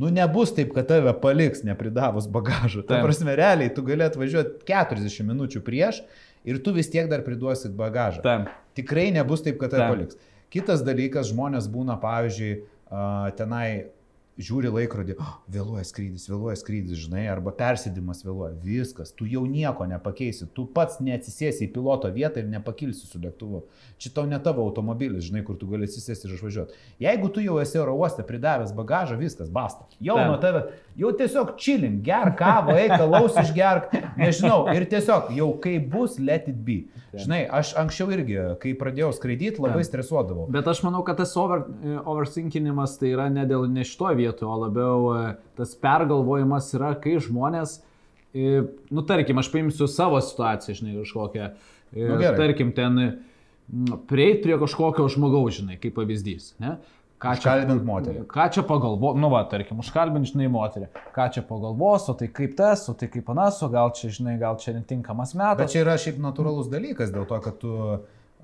nu 0.00 0.10
nebus 0.10 0.52
taip, 0.54 0.74
kad 0.74 0.88
tave 0.90 1.14
paliks 1.22 1.64
nepridavus 1.66 2.28
bagažo. 2.30 2.82
Ta 2.86 3.00
prasme, 3.04 3.36
realiai 3.38 3.72
tu 3.74 3.84
gali 3.86 4.06
atvažiuoti 4.06 4.64
40 4.68 5.28
minučių 5.30 5.62
prieš 5.64 6.02
ir 6.44 6.60
tu 6.62 6.74
vis 6.76 6.90
tiek 6.92 7.08
dar 7.10 7.24
priduosit 7.26 7.74
bagažą. 7.78 8.22
Taip. 8.24 8.52
Tikrai 8.74 9.10
nebus 9.14 9.44
taip, 9.46 9.58
kad 9.60 9.72
tave 9.72 9.86
Taip. 9.86 9.94
paliks. 9.94 10.18
Kitas 10.54 10.82
dalykas, 10.86 11.30
žmonės 11.32 11.66
būna, 11.70 11.96
pavyzdžiui, 12.02 12.52
tenai 13.38 13.68
žiūri 14.34 14.70
laikrodį, 14.72 15.14
oh, 15.22 15.34
vėluoja 15.52 15.84
skrydis, 15.86 16.26
vėluoja 16.26 16.56
skrydis, 16.58 16.98
žinai, 17.04 17.24
arba 17.30 17.52
persėdimas 17.54 18.24
vėluoja, 18.26 18.56
viskas, 18.64 19.12
tu 19.14 19.28
jau 19.30 19.44
nieko 19.46 19.86
nepakeisi, 19.86 20.48
tu 20.56 20.66
pats 20.74 20.98
neatsisėsi 21.04 21.68
į 21.68 21.70
piloto 21.76 22.10
vietą 22.14 22.42
ir 22.42 22.48
nepakilsi 22.50 23.06
su 23.06 23.20
lėktuvu. 23.22 23.62
Čia 24.02 24.10
tau 24.16 24.26
ne 24.26 24.40
tavo 24.42 24.64
automobilis, 24.66 25.28
žinai, 25.28 25.44
kur 25.46 25.58
tu 25.60 25.68
gali 25.70 25.86
atsisėsti 25.86 26.26
ir 26.26 26.34
išvažiuoti. 26.34 26.80
Jeigu 27.04 27.30
tu 27.30 27.44
jau 27.44 27.60
esi 27.62 27.78
oro 27.78 27.94
uoste 28.00 28.26
pridavęs 28.26 28.74
bagažą, 28.74 29.20
viskas, 29.20 29.52
basta. 29.54 29.86
Jau 30.02 30.18
Taip. 30.18 30.32
nuo 30.32 30.40
tave, 30.42 30.64
jau 30.98 31.14
tiesiog 31.14 31.54
čilin, 31.60 32.00
gerk 32.04 32.34
kavą, 32.42 32.74
eik, 32.80 32.96
alaus 32.98 33.38
išgerk, 33.38 33.94
nežinau, 34.18 34.64
ir 34.74 34.88
tiesiog 34.90 35.30
jau 35.38 35.52
kai 35.62 35.78
bus, 35.78 36.18
let 36.18 36.50
it 36.50 36.58
be. 36.66 36.82
Žinai, 37.14 37.44
aš 37.46 37.76
anksčiau 37.78 38.10
irgi, 38.10 38.34
kai 38.58 38.74
pradėjau 38.74 39.12
skraidyti, 39.14 39.62
labai 39.62 39.84
Taip. 39.84 39.92
stresuodavau. 39.92 40.48
Bet 40.50 40.66
aš 40.66 40.82
manau, 40.82 41.04
kad 41.06 41.20
tas 41.22 41.30
over, 41.38 41.62
e, 41.78 41.94
oversinkinimas 42.02 42.96
tai 42.98 43.12
yra 43.14 43.28
ne 43.30 43.44
dėl 43.46 43.68
ne 43.70 43.86
šitoje 43.86 44.18
vietoje, 44.18 44.23
o 44.32 44.56
labiau 44.64 45.10
e, 45.12 45.34
tas 45.58 45.74
pergalvojimas 45.76 46.72
yra, 46.78 46.94
kai 47.00 47.18
žmonės, 47.22 47.76
e, 48.32 48.64
nu 48.94 49.04
tarkim, 49.06 49.38
aš 49.42 49.50
paimsiu 49.52 49.88
savo 49.90 50.20
situaciją, 50.24 50.80
žinai, 50.80 50.96
kažkokią. 51.02 51.52
e, 51.92 52.08
Nu, 52.08 52.18
gerai. 52.18 52.36
tarkim, 52.40 52.72
ten 52.72 53.20
prieit 54.08 54.42
prie 54.42 54.58
kažkokio 54.60 55.06
žmogaus, 55.12 55.60
žinai, 55.60 55.78
kaip 55.80 55.94
pavyzdys. 55.96 56.54
Ne? 56.60 56.78
Ką 57.24 57.36
Užkalbint 57.38 57.84
moterį. 57.86 58.24
Ką 58.28 58.44
čia 58.52 58.62
pagalvo, 58.66 59.14
nu 59.16 59.30
va, 59.32 59.44
tarkim, 59.48 59.78
užkalbint, 59.80 60.26
žinai, 60.28 60.48
moterį. 60.52 60.90
Ką 61.14 61.28
čia 61.32 61.44
pagalvos, 61.46 62.08
o 62.10 62.14
tai 62.18 62.26
kaip 62.28 62.56
tas, 62.58 62.82
o 62.90 62.94
tai 62.98 63.08
kaip 63.08 63.24
panas, 63.24 63.62
o 63.64 63.68
gal 63.72 63.94
čia, 63.96 64.10
žinai, 64.12 64.34
gal 64.40 64.58
čia 64.60 64.74
netinkamas 64.76 65.32
metas. 65.38 65.62
Bet 65.62 65.72
čia 65.72 65.84
yra 65.86 65.94
šiaip 66.00 66.18
natūralus 66.20 66.68
dalykas, 66.72 67.14
dėl 67.14 67.24
to, 67.30 67.38
kad 67.46 67.56
tu, 67.62 67.72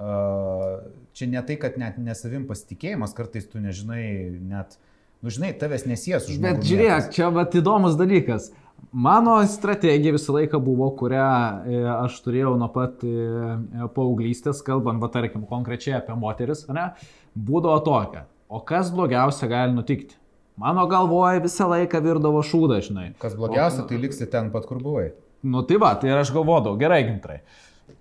uh, 0.01 0.79
čia 1.13 1.29
ne 1.29 1.43
tai, 1.45 1.59
kad 1.61 1.77
net 1.83 1.99
nesavim 2.01 2.47
pasitikėjimas, 2.49 3.13
kartais 3.19 3.51
tu 3.51 3.61
nežinai, 3.61 4.07
net, 4.49 4.79
nu 5.23 5.33
žinai, 5.33 5.53
tavęs 5.61 5.87
nesies 5.89 6.29
už 6.29 6.41
Bet 6.43 6.65
žiūrėk, 6.67 7.11
čia 7.15 7.31
vat 7.35 7.55
įdomus 7.59 7.99
dalykas. 8.01 8.51
Mano 8.91 9.37
strategija 9.47 10.15
visą 10.17 10.35
laiką 10.35 10.59
buvo, 10.65 10.89
kurią 10.99 11.27
e, 11.69 11.81
aš 11.93 12.17
turėjau 12.25 12.57
nuo 12.59 12.67
pat 12.73 13.05
e, 13.07 13.11
e, 13.13 13.89
paauglystės, 13.95 14.65
kalbant, 14.67 14.99
va 15.03 15.11
tarkim, 15.13 15.45
konkrečiai 15.47 15.99
apie 16.01 16.17
moteris, 16.19 16.65
ne, 16.75 16.89
būdavo 17.37 17.85
tokia. 17.87 18.25
O 18.51 18.63
kas 18.67 18.91
blogiausia 18.91 19.47
gali 19.51 19.77
nutikti? 19.77 20.17
Mano 20.61 20.83
galvoje 20.91 21.45
visą 21.45 21.69
laiką 21.71 22.01
virdavo 22.03 22.43
šūda, 22.45 22.81
žinai. 22.85 23.07
Kas 23.23 23.37
blogiausia, 23.39 23.87
tai 23.89 24.01
liksi 24.01 24.27
ten 24.29 24.51
pat, 24.53 24.67
kur 24.69 24.81
buvai. 24.83 25.11
Nu 25.47 25.63
tai 25.65 25.79
va, 25.81 25.95
tai 25.97 26.11
aš 26.13 26.35
galvodavau, 26.35 26.77
gerai, 26.81 27.05
gintrai. 27.07 27.39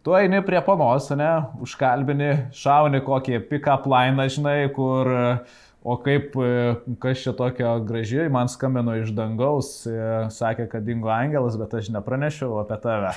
Tu 0.03 0.15
eini 0.15 0.41
prie 0.43 0.59
panos, 0.65 1.07
ne, 1.15 1.29
užkalbini, 1.63 2.31
šauni 2.55 3.03
kokį 3.05 3.43
pick-up 3.51 3.87
line, 3.89 4.25
žinai, 4.31 4.57
kur, 4.75 5.07
e, 5.07 5.68
o 5.83 5.95
kaip, 6.03 6.35
e, 6.35 6.75
kas 6.99 7.21
čia 7.23 7.33
tokio 7.37 7.71
gražiai, 7.87 8.27
man 8.31 8.49
skambino 8.51 8.95
iš 8.99 9.13
dangaus, 9.15 9.71
e, 9.87 9.95
sakė, 10.35 10.67
kad 10.71 10.83
dingo 10.87 11.11
angelas, 11.13 11.55
bet 11.59 11.77
aš 11.79 11.89
nepranešiau 11.95 12.59
apie 12.63 12.79
tave. 12.83 13.13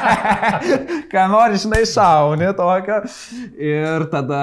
Ką 1.12 1.26
nori, 1.32 1.58
žinai, 1.60 1.82
šauni 1.90 2.54
tokio. 2.58 3.02
Ir 3.58 4.08
tada 4.14 4.40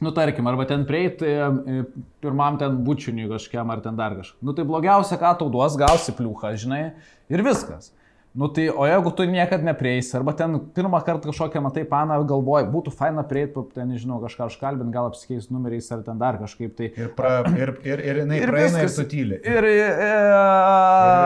Nu, 0.00 0.08
tarkim, 0.16 0.46
arba 0.48 0.64
ten 0.64 0.86
prieiti 0.88 1.28
e, 1.28 1.82
pirmam 2.24 2.56
ten 2.56 2.78
bučiuniui 2.86 3.28
kažkiam 3.28 3.68
ar 3.68 3.82
ten 3.84 3.98
dar 3.98 4.14
kažką. 4.16 4.38
Nu, 4.40 4.54
tai 4.56 4.64
blogiausia, 4.64 5.18
ką 5.20 5.34
tau 5.36 5.50
duos, 5.52 5.76
gausi 5.76 6.14
pliuchą, 6.16 6.54
žinai, 6.56 6.94
ir 7.28 7.42
viskas. 7.44 7.90
Nu 8.32 8.46
tai, 8.46 8.68
o 8.70 8.84
jeigu 8.86 9.10
tu 9.10 9.24
niekada 9.26 9.64
neprieisi, 9.66 10.12
arba 10.14 10.30
ten 10.38 10.52
pirmą 10.70 11.00
kartą 11.02 11.32
kažkokią 11.32 11.60
matai 11.64 11.82
paną, 11.82 12.14
galvoji, 12.30 12.68
būtų 12.70 12.92
faina 12.94 13.24
prieiti, 13.26 13.58
ten, 13.74 13.88
nežinau, 13.90 14.20
kažką 14.22 14.46
užkalbint, 14.52 14.92
gal 14.94 15.08
apsikeis 15.10 15.48
numeriais 15.50 15.88
ar 15.90 16.04
ten 16.06 16.14
dar 16.20 16.38
kažkaip 16.38 16.76
tai. 16.78 16.92
Ir, 16.94 17.08
pra, 17.18 17.40
ir, 17.58 17.72
ir, 17.82 17.98
ir 18.06 18.20
jinai 18.22 18.38
Ir 18.38 18.52
praeina 18.52 18.84
ir 18.84 18.86
viskas. 18.86 18.94
sutyli. 19.00 19.40
Ir, 19.42 19.66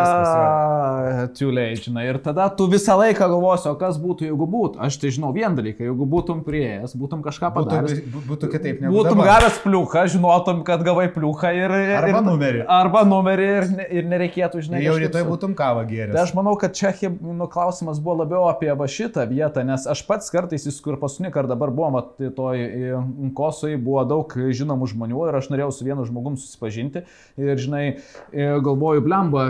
viskas 0.01 1.39
too 1.39 1.51
late, 1.53 1.77
žinai. 1.85 2.07
Ir 2.09 2.19
tada 2.25 2.47
tu 2.57 2.67
visą 2.73 2.97
laiką 2.99 3.29
galvosi, 3.35 3.69
o 3.69 3.75
kas 3.81 3.99
būtų, 4.01 4.27
jeigu 4.31 4.47
būtų. 4.55 4.81
Aš 4.89 4.97
tai 5.03 5.13
žinau 5.15 5.33
vieną 5.37 5.55
dalyką, 5.61 5.85
jeigu 5.89 6.07
būtum 6.09 6.41
prieėjęs, 6.47 6.97
būtum 7.01 7.21
kažką 7.25 7.51
Būtų, 7.55 7.69
padaręs. 7.69 8.01
bū- 8.15 8.25
būtų 8.31 8.51
kitaip 8.55 8.81
negu 8.85 8.97
Būtum 8.97 9.21
dabar. 9.21 9.31
gavęs 9.43 9.61
pliuchą, 9.65 10.07
žinotum, 10.15 10.65
kad 10.67 10.85
gavai 10.87 11.07
pliuchą 11.13 11.53
ir... 11.53 11.77
ir 11.85 11.95
Arba 12.01 12.19
ir, 12.23 12.27
numerį. 12.31 12.65
Arba 12.81 13.05
numerį 13.09 13.49
ir, 13.59 13.69
ir 14.01 14.09
nereikėtų, 14.15 14.65
žinai. 14.69 14.81
Ir 14.85 14.89
jau 14.91 14.97
rytoj 15.05 15.27
būtum 15.29 15.55
kavą 15.59 15.85
gėręs. 15.91 16.15
Tai 16.17 16.25
aš 16.27 16.35
manau, 16.41 16.57
kad 16.61 16.73
čia 16.77 16.94
heb- 17.03 17.21
nu, 17.23 17.49
klausimas 17.51 18.01
buvo 18.03 18.23
labiau 18.23 18.49
apie 18.51 18.71
va 18.75 18.87
šitą 18.91 19.27
vietą, 19.31 19.65
nes 19.67 19.87
aš 19.87 20.05
pats 20.07 20.31
kartais, 20.31 20.67
kur 20.85 20.99
paskutinį 21.01 21.33
kartą 21.35 21.55
dabar 21.55 21.73
buvo, 21.75 21.91
mat, 21.99 22.15
toj 22.37 22.65
e, 22.65 23.03
Kosui 23.35 23.77
buvo 23.77 24.05
daug 24.05 24.31
žinomų 24.31 24.91
žmonių 24.95 25.29
ir 25.29 25.41
aš 25.41 25.51
norėjau 25.53 25.73
su 25.73 25.89
vienu 25.89 26.07
žmogum 26.07 26.39
susipažinti 26.41 27.05
ir, 27.37 27.57
žinai, 27.59 27.85
e, 28.33 28.49
galvoju, 28.65 29.05
blemba, 29.05 29.45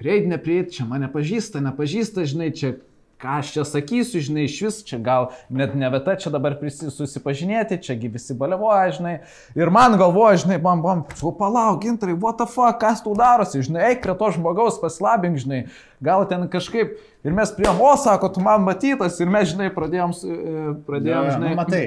prieid, 0.00 0.28
neprieid, 0.30 0.70
čia 0.76 0.86
mane 0.88 1.10
pažįsta, 1.12 1.60
nepažįsta, 1.64 2.24
žinai, 2.28 2.52
čia 2.56 2.76
ką 3.20 3.36
aš 3.40 3.52
čia 3.52 3.64
sakysiu, 3.68 4.22
žinai, 4.24 4.46
iš 4.48 4.56
vis 4.64 4.78
čia 4.88 4.98
gal 5.04 5.30
net 5.52 5.74
ne 5.76 5.88
vieta 5.92 6.16
čia 6.20 6.32
dabar 6.32 6.56
susipažinėti, 6.56 7.80
čiagi 7.84 8.08
visi 8.12 8.36
balevoja, 8.36 8.94
žinai. 8.96 9.14
Ir 9.58 9.72
man 9.72 9.98
galvoja, 10.00 10.40
žinai, 10.40 10.56
bam, 10.62 10.80
o 10.80 11.32
palauk, 11.36 11.82
gintrai, 11.84 12.16
what 12.16 12.40
the 12.40 12.48
fuck, 12.48 12.80
kas 12.80 13.04
tu 13.04 13.12
darosi, 13.18 13.60
žinai, 13.66 13.90
eik 13.92 14.02
prie 14.04 14.16
to 14.16 14.32
žmogaus, 14.36 14.80
paslabink, 14.80 15.40
žinai, 15.42 15.66
gal 16.04 16.26
ten 16.28 16.46
kažkaip. 16.50 16.98
Ir 17.24 17.34
mes 17.36 17.50
prie 17.52 17.68
mo, 17.76 17.90
sako, 18.00 18.30
tu 18.32 18.40
man 18.40 18.64
matytas, 18.64 19.18
ir 19.20 19.28
mes, 19.28 19.50
žinai, 19.52 19.68
pradėjom, 19.74 20.14
e, 20.24 20.60
pradėjom, 20.86 21.26
Jo, 21.26 21.26
jo, 21.26 21.34
žinai. 21.36 21.50
Nu, 21.52 21.58
matai, 21.58 21.82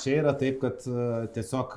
čia 0.00 0.14
yra 0.22 0.32
taip, 0.40 0.62
kad 0.62 0.86
a, 0.88 1.24
tiesiog 1.34 1.76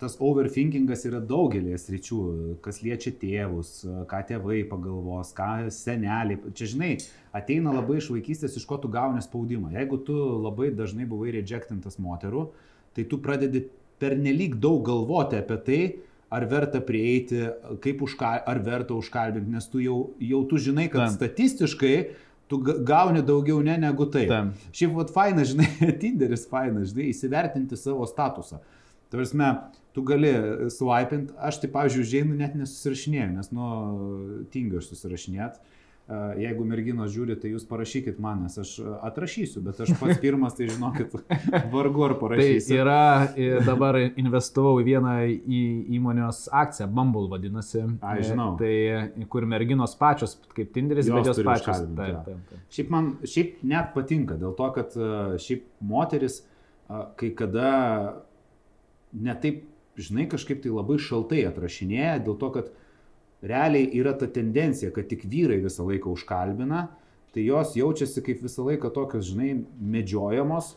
tas 0.00 0.16
overthinkingas 0.16 1.04
yra 1.10 1.20
daugelį 1.20 1.76
sričių, 1.76 2.20
kas 2.64 2.80
liečia 2.80 3.12
tėvus, 3.20 3.82
ką 4.08 4.20
tėvai 4.30 4.62
pagalvos, 4.70 5.34
ką 5.36 5.68
seneliai. 5.74 6.40
Čia, 6.56 6.70
žinai, 6.72 6.94
ateina 7.36 7.74
labai 7.76 7.98
iš 8.00 8.08
vaikystės, 8.14 8.56
iš 8.56 8.64
ko 8.68 8.80
tu 8.80 8.88
gauni 8.92 9.20
spaudimą. 9.24 9.74
Jeigu 9.76 10.00
tu 10.06 10.16
labai 10.40 10.70
dažnai 10.72 11.04
buvai 11.08 11.34
rejectintas 11.36 12.00
moterų, 12.00 12.48
tai 12.96 13.04
tu 13.10 13.20
pradedi 13.20 13.66
pernelyg 14.00 14.56
daug 14.62 14.80
galvoti 14.88 15.36
apie 15.36 15.60
tai, 15.66 15.82
ar 16.30 16.46
verta 16.46 16.80
prieiti, 16.80 17.42
kaip 17.82 18.02
užka, 18.06 18.36
ar 18.46 18.60
verta 18.62 18.94
užkalbinti, 18.94 19.50
nes 19.50 19.66
tu 19.70 19.82
jau, 19.82 19.98
jau 20.22 20.44
tu 20.48 20.60
žinai, 20.62 20.86
kad 20.92 21.08
Taip. 21.08 21.16
statistiškai 21.18 21.94
tu 22.50 22.60
ga- 22.66 22.78
gauni 22.86 23.22
daugiau 23.26 23.62
ne 23.66 23.76
negu 23.82 24.06
tai. 24.10 24.26
Taip. 24.30 24.54
Šiaip 24.74 24.94
vat 24.98 25.10
faina, 25.14 25.46
žinai, 25.46 25.68
Tinderis 26.02 26.46
faina, 26.50 26.84
žinai, 26.86 27.10
įsivertinti 27.10 27.78
savo 27.78 28.06
statusą. 28.10 28.62
Tarsi, 29.10 29.50
tu 29.94 30.04
gali 30.06 30.30
swipint, 30.70 31.32
aš 31.42 31.58
tai, 31.64 31.70
pavyzdžiui, 31.74 32.06
užėjau 32.06 32.38
net 32.38 32.54
nesusirašinėjau, 32.58 33.30
nes, 33.34 33.50
nu, 33.54 33.66
tingiu 34.54 34.78
aš 34.78 34.92
susirašinėt. 34.92 35.58
E, 36.10 36.16
Jeigu 36.42 36.64
merginos 36.66 37.12
žiūri, 37.14 37.36
tai 37.38 37.52
jūs 37.52 37.62
parašykit 37.70 38.16
man, 38.22 38.40
nes 38.48 38.56
aš 38.58 38.72
atrašysiu, 39.06 39.60
bet 39.62 39.78
aš 39.84 39.92
pats 40.00 40.18
pirmas, 40.18 40.56
tai 40.58 40.66
žinokit, 40.66 41.12
vargu 41.74 42.02
ar 42.08 42.14
Tai 42.16 42.20
parašysiu. 42.24 42.74
yra, 42.80 42.96
e, 43.38 43.60
dabar 43.62 43.98
investavau 44.18 44.80
į 44.82 44.86
vieną 44.88 45.12
į 45.30 45.60
įmonės 46.00 46.48
akciją, 46.50 46.88
Bumble 46.90 47.28
vadinasi. 47.30 47.84
Ai, 48.02 48.16
E, 48.18 48.26
žinau. 48.26 48.56
Tai 48.58 48.72
kur 49.30 49.46
merginos 49.46 49.94
pačios, 50.00 50.34
kaip 50.56 50.72
Tinderis, 50.74 51.06
Jos 51.06 51.14
bet 51.20 51.30
jos 51.30 51.42
pačios. 51.46 51.84
Taip, 51.94 52.18
taip, 52.26 52.42
taip. 52.50 52.66
Šiaip 52.74 52.90
man, 52.90 53.12
šiaip 53.22 53.62
net 53.70 53.94
patinka, 53.94 54.34
dėl 54.42 54.56
to, 54.58 54.70
kad 54.80 54.98
e, 54.98 55.12
šiaip 55.46 55.68
moteris 55.94 56.40
e, 56.42 57.04
kai 57.22 57.30
kada 57.38 57.70
netaip, 59.14 59.62
žinai, 60.00 60.26
kažkaip 60.30 60.62
tai 60.64 60.74
labai 60.74 60.98
šaltai 61.02 61.44
atrašinėja, 61.48 62.18
dėl 62.26 62.36
to, 62.40 62.50
kad 62.54 62.74
realiai 63.42 63.88
yra 63.96 64.14
ta 64.18 64.28
tendencija, 64.30 64.92
kad 64.94 65.08
tik 65.10 65.24
vyrai 65.30 65.60
visą 65.64 65.86
laiką 65.88 66.12
užkalbina, 66.12 66.86
tai 67.34 67.46
jos 67.46 67.76
jaučiasi 67.78 68.22
kaip 68.26 68.42
visą 68.44 68.66
laiką 68.66 68.90
tokios, 68.94 69.28
žinai, 69.30 69.54
medžiojamos 69.80 70.74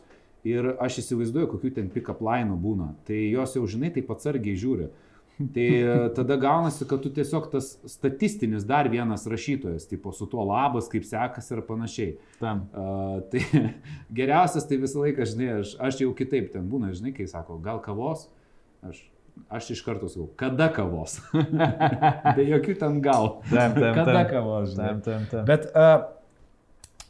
ir 0.47 0.73
aš 0.83 1.01
įsivaizduoju, 1.03 1.49
kokių 1.53 1.73
ten 1.79 1.89
pick-up 1.91 2.21
line 2.23 2.55
būna. 2.59 2.93
Tai 3.07 3.17
jos 3.17 3.55
jau, 3.57 3.63
žinai, 3.69 3.93
taip 3.95 4.11
atsargiai 4.13 4.59
žiūri. 4.59 4.91
Tai 5.33 5.65
e, 5.65 5.93
tada 6.13 6.35
gaunasi, 6.37 6.85
kad 6.85 7.01
tu 7.01 7.09
tiesiog 7.11 7.47
tas 7.51 7.71
statistinis 7.89 8.67
dar 8.69 8.85
vienas 8.91 9.25
rašytojas, 9.27 9.87
tipo 9.89 10.11
su 10.13 10.27
tuo 10.29 10.43
labas, 10.45 10.85
kaip 10.91 11.07
sekasi 11.09 11.55
ir 11.55 11.63
panašiai. 11.65 12.11
Tam. 12.37 12.67
Uh, 12.69 13.17
tai 13.33 13.41
geriausias 14.19 14.67
tai 14.69 14.77
visą 14.83 15.01
laiką, 15.01 15.25
žinai, 15.33 15.49
aš, 15.63 15.73
aš 15.81 16.03
jau 16.05 16.11
kitaip 16.17 16.51
ten 16.53 16.69
būna, 16.69 16.93
žinai, 16.93 17.15
kai 17.17 17.25
sako, 17.31 17.57
gal 17.65 17.81
kavos, 17.83 18.27
aš, 18.85 19.01
aš 19.53 19.69
iš 19.75 19.81
karto 19.85 20.09
sakau, 20.09 20.27
kada 20.39 20.67
kavos. 20.73 21.19
Be 22.37 22.45
jokių 22.49 22.75
ten 22.81 22.99
gal. 23.05 23.37
Taip, 23.49 23.77
taip, 23.77 23.95
Kada 23.99 24.19
taip. 24.19 24.31
kavos, 24.33 24.73
žinai. 24.73 24.91
Taip, 24.95 25.03
taip, 25.07 25.31
taip. 25.31 25.47
Bet 25.49 25.69
uh, 25.73 26.11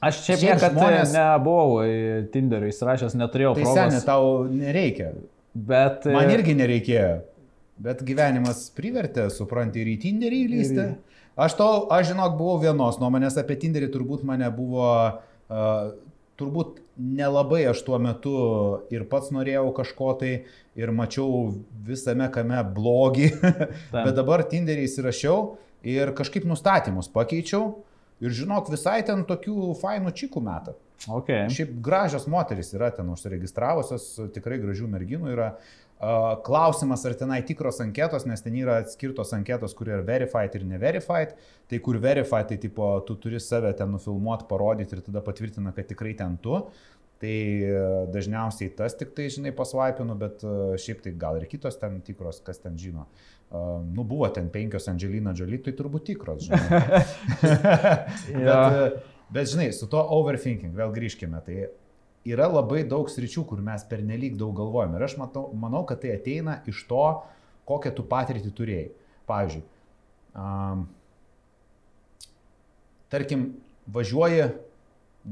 Aš 0.03 0.17
Šiaip 0.26 0.41
niekada 0.43 0.67
žmonės- 0.74 1.05
žmonės... 1.07 1.11
nebuvau 1.15 1.76
į 1.88 1.99
Tinderį 2.34 2.71
įsirašęs, 2.74 3.13
neturėjau 3.15 3.53
tai 3.55 3.63
progos. 3.63 3.78
seniai 3.80 4.01
tau 4.03 4.26
nereikia. 4.51 5.13
Bet... 5.55 6.03
Man 6.11 6.28
e, 6.28 6.34
irgi 6.36 6.55
nereikėjo. 6.59 7.13
Bet 7.84 8.03
gyvenimas 8.05 8.65
privertė, 8.76 9.30
supranti, 9.32 9.80
ir 9.80 9.93
į 9.93 9.97
Tinderį 10.03 10.41
įlysti. 10.49 10.88
Aš 11.39 11.55
to, 11.57 11.67
aš 11.93 12.11
žinok, 12.11 12.36
buvau 12.38 12.59
vienos 12.61 12.99
nuomonės 13.01 13.39
apie 13.39 13.55
Tinderį, 13.63 13.88
turbūt 13.95 14.26
mane 14.28 14.49
buvo 14.53 14.89
uh, 14.91 15.93
turbūt 16.40 16.80
nelabai 16.98 17.64
aš 17.70 17.84
tuo 17.86 18.00
metu 18.02 18.36
ir 18.94 19.06
pats 19.10 19.32
norėjau 19.34 19.68
kažko 19.78 20.14
tai 20.22 20.34
ir 20.80 20.94
mačiau 20.96 21.54
visame 21.86 22.30
kame 22.34 22.62
blogį, 22.76 23.30
bet 23.94 24.14
dabar 24.18 24.46
Tinderį 24.50 24.88
įsirašiau 24.90 25.42
ir 25.94 26.14
kažkaip 26.18 26.48
nustatymus 26.50 27.12
pakeičiau 27.14 27.68
ir 28.24 28.34
žinok, 28.34 28.72
visai 28.72 29.02
ten 29.06 29.26
tokių 29.28 29.74
fainų 29.82 30.14
čikų 30.16 30.44
metą. 30.44 30.78
Okay. 31.04 31.50
Šiaip 31.52 31.74
gražios 31.84 32.30
moteris 32.32 32.72
yra 32.78 32.88
ten 32.96 33.10
užsiregistravusios, 33.12 34.06
tikrai 34.36 34.62
gražių 34.62 34.88
merginų 34.94 35.34
yra. 35.34 35.50
Klausimas, 36.45 37.06
ar 37.08 37.16
tenai 37.20 37.41
tikros 37.47 37.80
anketos, 37.84 38.26
nes 38.30 38.41
ten 38.43 38.56
yra 38.60 38.80
atskirtos 38.82 39.34
anketos, 39.36 39.76
kur 39.78 39.91
yra 39.91 40.01
verified 40.06 40.58
ir 40.58 40.66
neverified. 40.68 41.36
Tai 41.72 41.80
kur 41.86 41.99
verified, 42.04 42.49
tai 42.49 42.58
tipo, 42.62 42.89
tu 43.08 43.16
turi 43.22 43.39
save 43.41 43.72
ten 43.78 43.93
nufilmuoti, 43.93 44.49
parodyti 44.49 44.97
ir 44.97 45.06
tada 45.06 45.24
patvirtina, 45.24 45.72
kad 45.76 45.88
tikrai 45.91 46.16
ten 46.20 46.36
tu. 46.43 46.60
Tai 47.24 47.38
dažniausiai 48.12 48.74
tas 48.76 48.97
tik 48.99 49.14
tai, 49.16 49.30
žinai, 49.32 49.54
pasvaipinu, 49.56 50.18
bet 50.20 50.43
šiaip 50.84 51.06
tai 51.06 51.14
gal 51.16 51.39
ir 51.39 51.47
kitos 51.47 51.80
ten 51.80 52.01
tikros, 52.04 52.41
kas 52.43 52.60
ten 52.60 52.76
žino. 52.80 53.08
Uh, 53.54 53.84
nu, 53.86 54.04
buvo 54.04 54.28
ten 54.34 54.49
penkios 54.49 54.88
Angelina 54.89 55.30
Jolie, 55.38 55.60
tai 55.62 55.76
turbūt 55.78 56.08
tikros, 56.10 56.47
žinai. 56.47 57.04
Bet, 58.34 59.04
bet, 59.30 59.49
žinai, 59.49 59.68
su 59.74 59.88
to 59.89 60.01
overthinking, 60.18 60.74
vėl 60.78 60.91
grįžkime, 60.93 61.39
tai 61.45 61.68
yra 62.28 62.47
labai 62.51 62.84
daug 62.88 63.09
sričių, 63.11 63.45
kur 63.49 63.61
mes 63.63 63.84
pernelyg 63.89 64.38
daug 64.39 64.55
galvojame. 64.57 64.97
Ir 64.99 65.07
aš 65.07 65.17
matau, 65.19 65.49
manau, 65.59 65.84
kad 65.88 66.01
tai 66.03 66.15
ateina 66.17 66.61
iš 66.69 66.86
to, 66.89 67.05
kokią 67.69 67.93
tu 67.95 68.05
patirtį 68.07 68.51
turėjai. 68.55 68.89
Pavyzdžiui, 69.24 69.61
um, 70.36 70.82
tarkim, 73.11 73.45
važiuoji, 73.95 74.49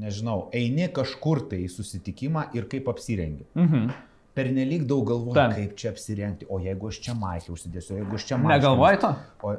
nežinau, 0.00 0.46
eini 0.56 0.88
kažkur 0.96 1.42
tai 1.50 1.66
į 1.66 1.68
susitikimą 1.72 2.46
ir 2.56 2.70
kaip 2.72 2.88
apsirengi. 2.92 3.44
Mhm. 3.58 3.92
Pernelyg 4.32 4.86
daug 4.88 5.04
galvoji, 5.10 5.42
kaip 5.58 5.74
čia 5.76 5.90
apsirengti, 5.92 6.46
o 6.48 6.56
jeigu 6.62 6.88
aš 6.88 7.02
čia 7.04 7.12
maikį 7.20 7.50
užsidėsiu, 7.52 7.98
jeigu 7.98 8.16
aš 8.16 8.24
čia 8.30 8.38
maikį. 8.40 8.54
Negalvoji 8.54 9.00
to? 9.02 9.10
O, 9.44 9.52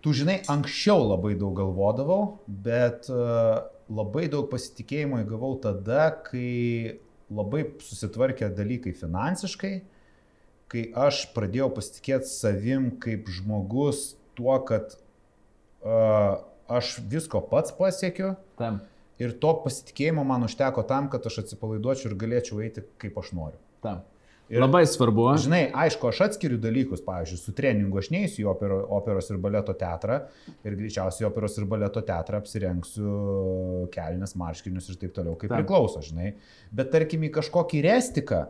tu 0.00 0.14
žinai, 0.16 0.38
anksčiau 0.48 1.04
labai 1.10 1.34
daug 1.36 1.52
galvodavau, 1.58 2.38
bet 2.48 3.10
uh, 3.12 3.60
labai 3.88 4.28
daug 4.32 4.48
pasitikėjimo 4.52 5.20
įgavau 5.24 5.56
tada, 5.62 6.08
kai 6.26 7.00
labai 7.32 7.64
susitvarkė 7.82 8.50
dalykai 8.54 8.94
finansiškai, 8.96 9.74
kai 10.72 10.84
aš 11.06 11.26
pradėjau 11.36 11.70
pasitikėti 11.76 12.30
savim 12.30 12.90
kaip 13.02 13.28
žmogus 13.32 14.14
tuo, 14.38 14.56
kad 14.66 14.96
uh, 15.84 16.40
aš 16.68 16.96
visko 17.10 17.42
pats 17.50 17.74
pasiekiu 17.76 18.34
Tam. 18.58 18.80
ir 19.20 19.36
to 19.40 19.52
pasitikėjimo 19.64 20.24
man 20.26 20.46
užteko 20.48 20.86
tam, 20.88 21.10
kad 21.12 21.26
aš 21.28 21.44
atsipalaiduočiau 21.44 22.10
ir 22.10 22.18
galėčiau 22.18 22.64
eiti 22.64 22.86
kaip 23.02 23.20
aš 23.20 23.32
noriu. 23.36 23.60
Tam. 23.84 24.02
Ir- 24.52 24.60
Labai 24.60 24.82
svarbu. 24.86 25.24
Žinai, 25.40 25.70
aišku, 25.72 26.08
aš 26.10 26.18
atskiriu 26.26 26.58
dalykus, 26.60 27.00
pavyzdžiui, 27.06 27.38
su 27.40 27.52
treningu 27.56 27.96
aš 27.98 28.10
neįsiu 28.12 28.42
į 28.44 28.48
opero, 28.52 28.82
operos 28.92 29.30
ir 29.32 29.38
baleto 29.40 29.72
teatrą 29.72 30.18
ir 30.64 30.76
greičiausiai 30.76 31.24
operos 31.30 31.56
ir 31.58 31.64
baleto 31.64 32.02
teatrą 32.04 32.42
apsirengsiu 32.42 33.88
kelnes, 33.94 34.34
marškinius 34.36 34.90
ir 34.92 34.98
taip 35.00 35.14
toliau, 35.16 35.36
kaip 35.40 35.48
Taip. 35.50 35.62
priklauso, 35.64 36.02
žinai. 36.04 36.34
Bet 36.72 36.92
tarkim 36.92 37.24
į 37.24 37.32
kažkokį 37.38 37.82
restiką, 37.88 38.42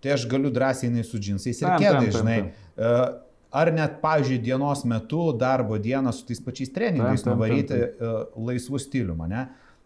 tai 0.00 0.14
aš 0.16 0.24
galiu 0.32 0.50
drąsiai 0.54 0.90
eiti 0.90 1.04
su 1.08 1.20
džinsais 1.20 1.60
ir 1.62 1.68
kėdai, 1.80 2.08
žinai. 2.12 2.38
taip. 2.40 2.64
E, 2.78 3.20
Ar 3.54 3.68
net, 3.70 4.00
pavyzdžiui, 4.02 4.40
dienos 4.42 4.80
metu, 4.90 5.28
darbo 5.38 5.76
dieną 5.78 6.10
su 6.12 6.24
tais 6.26 6.40
pačiais 6.42 6.72
treningais 6.74 7.22
Taip, 7.22 7.28
taip, 7.28 7.34
nuvaryti 7.36 7.68
taip, 7.70 8.00
e, 8.02 8.14
laisvų 8.48 8.80
stilių, 8.82 9.14
mane. 9.14 9.44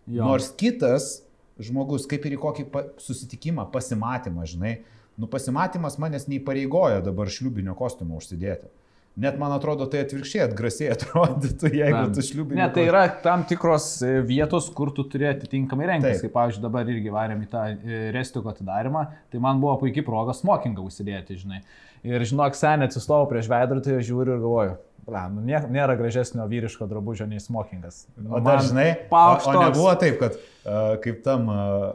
Nors 0.09 0.47
kitas 0.57 1.23
žmogus, 1.61 2.07
kaip 2.09 2.25
ir 2.25 2.39
į 2.39 2.41
kokį 2.41 2.65
pa- 2.73 2.87
susitikimą, 2.97 3.67
pasimatymą, 3.71 4.47
žinai, 4.49 4.79
nu 5.19 5.29
pasimatymas 5.31 5.99
manęs 5.99 6.29
neįpareigoja 6.31 7.01
dabar 7.07 7.31
šliubinio 7.33 7.75
kostiumo 7.79 8.21
užsidėti. 8.21 8.71
Net 9.19 9.35
man 9.35 9.51
atrodo, 9.51 9.89
tai 9.91 10.05
atvirkščiai 10.05 10.45
atgrasiai 10.45 10.93
atrodytų, 10.95 11.73
jeigu 11.75 11.97
Tam. 11.97 12.13
tu 12.15 12.23
šliubinio. 12.23 12.61
Ne, 12.61 12.69
tai 12.71 12.85
yra 12.87 13.01
tam 13.25 13.43
tikros 13.51 13.89
e, 14.07 14.13
vietos, 14.23 14.69
kur 14.77 14.93
tu 14.95 15.03
turi 15.11 15.27
atitinkamai 15.33 15.89
rengtis. 15.91 16.21
Kaip, 16.23 16.31
pavyzdžiui, 16.37 16.63
dabar 16.63 16.87
irgi 16.93 17.11
varėm 17.11 17.43
į 17.43 17.49
tą 17.51 17.65
e, 17.75 17.99
restiko 18.15 18.53
atidarimą, 18.53 19.03
tai 19.33 19.41
man 19.43 19.59
buvo 19.59 19.75
puikiai 19.83 20.07
proga 20.07 20.37
smokingą 20.39 20.87
užsidėti, 20.87 21.41
žinai. 21.41 21.65
Ir 22.07 22.23
žinok, 22.31 22.55
senė 22.55 22.87
atsistojau 22.87 23.27
prieš 23.33 23.51
veidrodį, 23.51 23.99
žiūriu 24.07 24.37
ir 24.37 24.45
galvoju, 24.45 24.77
bla, 25.09 25.25
nu, 25.35 25.43
nė- 25.51 25.67
nėra 25.67 25.99
gražesnio 25.99 26.47
vyriško 26.47 26.87
drabužio 26.87 27.27
nei 27.27 27.43
smokingas. 27.43 28.05
O 28.23 28.39
dar 28.39 28.63
žinai, 28.63 28.93
o, 29.01 29.09
paukštos. 29.11 29.51
o 29.51 29.65
nebuvo 29.67 29.99
taip, 29.99 30.23
kad 30.23 30.39
uh, 30.39 30.95
kaip 31.03 31.25
tam 31.27 31.51
uh, 31.51 31.89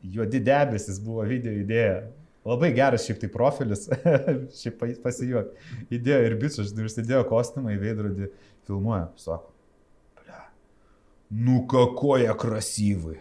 juodi 0.00 0.40
debesis 0.40 1.02
buvo 1.04 1.28
video 1.28 1.52
idėja. 1.52 2.06
Labai 2.46 2.70
geras 2.76 3.02
šiaip 3.08 3.18
tai 3.24 3.30
profilis, 3.34 3.88
šiaip 4.60 4.78
pa- 4.80 4.92
pasijuok. 5.08 5.52
Idėjo 5.92 6.22
ir 6.30 6.38
bičias, 6.40 6.70
žinai, 6.70 6.86
užsidėjo 6.86 7.24
kostiumą 7.30 7.74
į 7.74 7.80
veidrodį, 7.82 8.30
filmuoja, 8.68 9.08
sako. 9.18 9.50
Nu 11.30 11.64
kakoje 11.66 12.30
krasyvai. 12.38 13.16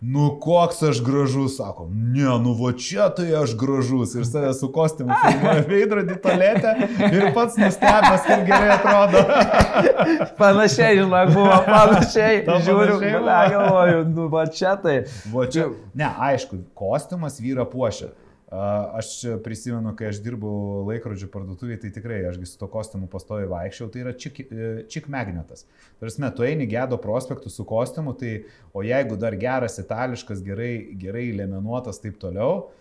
Nu 0.00 0.30
koks 0.40 0.78
aš 0.88 1.02
gražus, 1.04 1.58
sako, 1.58 1.84
ne, 1.92 2.24
nu 2.40 2.54
va 2.56 2.70
čia 2.72 3.10
tai 3.12 3.26
aš 3.36 3.50
gražus 3.60 4.14
ir 4.16 4.24
save 4.24 4.54
su 4.56 4.70
kostiumu 4.72 5.12
filmuoja 5.26 5.66
veidrodį 5.68 6.14
tolėte 6.24 6.72
ir 7.10 7.26
pats 7.36 7.58
nustebęs, 7.60 8.24
kaip 8.24 8.46
gerai 8.48 8.70
atrodo. 8.78 9.20
Panašiai, 10.40 10.96
žinok, 11.02 11.34
buvo 11.36 11.58
panašiai. 11.68 12.40
Tau 12.48 12.56
Žiūriu, 12.64 12.96
panašiai 12.96 13.52
galvoju, 13.52 14.00
nu, 14.14 14.30
va 14.32 14.46
čia 14.48 14.72
tai. 14.80 14.96
Va 15.34 15.44
čia. 15.52 15.68
Ne, 15.92 16.08
aišku, 16.30 16.62
kostiumas 16.80 17.36
vyra 17.44 17.68
puošia. 17.68 18.08
Aš 18.50 19.12
prisimenu, 19.44 19.92
kai 19.94 20.08
aš 20.10 20.18
dirbau 20.24 20.82
laikrodžių 20.88 21.28
parduotuvėje, 21.30 21.84
tai 21.84 21.90
tikrai 21.94 22.16
ašgi 22.32 22.48
su 22.50 22.56
to 22.58 22.66
kostiumu 22.70 23.06
pastovi 23.10 23.46
vaikščiau, 23.46 23.86
tai 23.94 24.02
yra 24.02 24.14
čik, 24.18 24.40
e, 24.42 24.70
čik 24.90 25.06
magnetas. 25.12 25.68
Tarsi, 26.02 26.24
tu 26.34 26.42
eini 26.42 26.66
gedo 26.70 26.98
prospektų 26.98 27.52
su 27.54 27.62
kostiumu, 27.68 28.16
tai 28.18 28.40
o 28.74 28.82
jeigu 28.82 29.14
dar 29.22 29.38
geras 29.38 29.78
itališkas, 29.78 30.42
gerai, 30.42 30.72
gerai 30.98 31.28
leminuotas, 31.38 32.02
taip 32.02 32.18
toliau, 32.18 32.72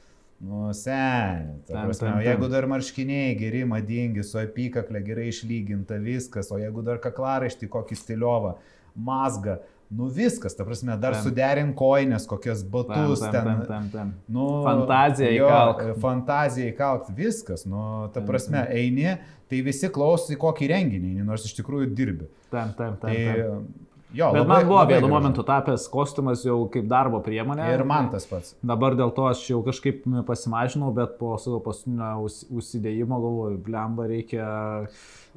nu, 0.41 0.71
sen. 0.73 1.61
Ta 1.67 1.75
Tam, 1.75 1.85
prasme, 1.85 2.07
tam, 2.07 2.17
o 2.17 2.25
jeigu 2.25 2.49
dar 2.49 2.65
marškiniai 2.73 3.37
geri, 3.37 3.61
madingi, 3.69 4.25
su 4.25 4.41
apykaklė 4.41 5.03
gerai 5.05 5.29
išlyginta, 5.29 6.01
viskas, 6.01 6.49
o 6.49 6.57
jeigu 6.57 6.81
dar 6.87 6.97
kaklaraištį 7.03 7.69
kokį 7.77 7.99
stiliovą, 8.01 8.55
mazgą, 8.97 9.59
nu 9.89 10.07
viskas, 10.13 10.53
ta 10.55 10.65
prasme, 10.67 10.93
dar 11.01 11.15
Tam. 11.17 11.23
suderin 11.25 11.73
koinės, 11.77 12.27
kokias 12.29 12.61
Tam, 12.61 12.71
batus 12.73 13.23
tam, 13.23 13.31
ten. 13.33 13.43
tam, 13.43 13.65
tam, 13.67 13.89
tam. 13.93 14.13
Nu, 14.29 14.47
Fantaziją 14.65 15.31
jo, 15.33 15.49
įkalk. 15.49 15.83
Fantaziją 16.03 16.71
įkalk, 16.73 17.09
viskas, 17.17 17.65
nu, 17.65 17.83
ta 18.13 18.19
Tam, 18.19 18.27
prasme, 18.29 18.63
eini, 18.69 19.17
tai 19.49 19.61
visi 19.65 19.89
klauso 19.89 20.33
į 20.35 20.37
kokį 20.41 20.69
renginį, 20.73 21.13
nors 21.25 21.47
iš 21.49 21.57
tikrųjų 21.57 21.89
dirbi. 21.97 22.29
Tam, 22.53 22.73
tam, 22.77 22.97
tam, 23.01 23.09
Tai, 23.09 23.17
tam. 23.41 23.67
Jo, 24.13 24.31
Bet 24.33 24.41
labai- 24.41 24.47
man 24.47 24.67
buvo 24.67 24.85
vienu 24.89 25.07
momentu 25.11 25.43
tapęs 25.43 25.87
kostiumas 25.91 26.43
jau 26.45 26.57
kaip 26.71 26.87
darbo 26.89 27.19
priemonė. 27.25 27.67
Ir 27.73 27.83
man 27.85 28.09
tas 28.11 28.25
pats. 28.25 28.55
Dabar 28.63 28.95
dėl 28.95 29.13
to 29.15 29.27
aš 29.29 29.43
jau 29.49 29.61
kažkaip 29.65 30.03
pasimažinau, 30.25 30.93
bet 30.93 31.17
po 31.19 31.35
savo 31.37 31.59
paskutinio 31.59 32.25
užsidėjimo 32.49 33.21
galvoju, 33.21 33.61
blemba 33.65 34.07
reikia... 34.09 34.49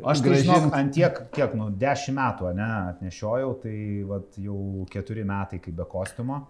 Aš 0.02 0.22
tai 0.24 0.38
žinok, 0.40 0.72
ant 0.72 0.94
tiek, 0.96 1.18
kiek, 1.36 1.54
nu, 1.54 1.68
dešimt 1.70 2.16
metų, 2.16 2.54
ne, 2.56 2.68
atnešiojau, 2.94 3.52
tai 3.62 3.76
vat, 4.08 4.38
jau 4.40 4.86
keturi 4.90 5.24
metai 5.28 5.60
kaip 5.60 5.76
be 5.76 5.84
kostiumo. 5.84 6.46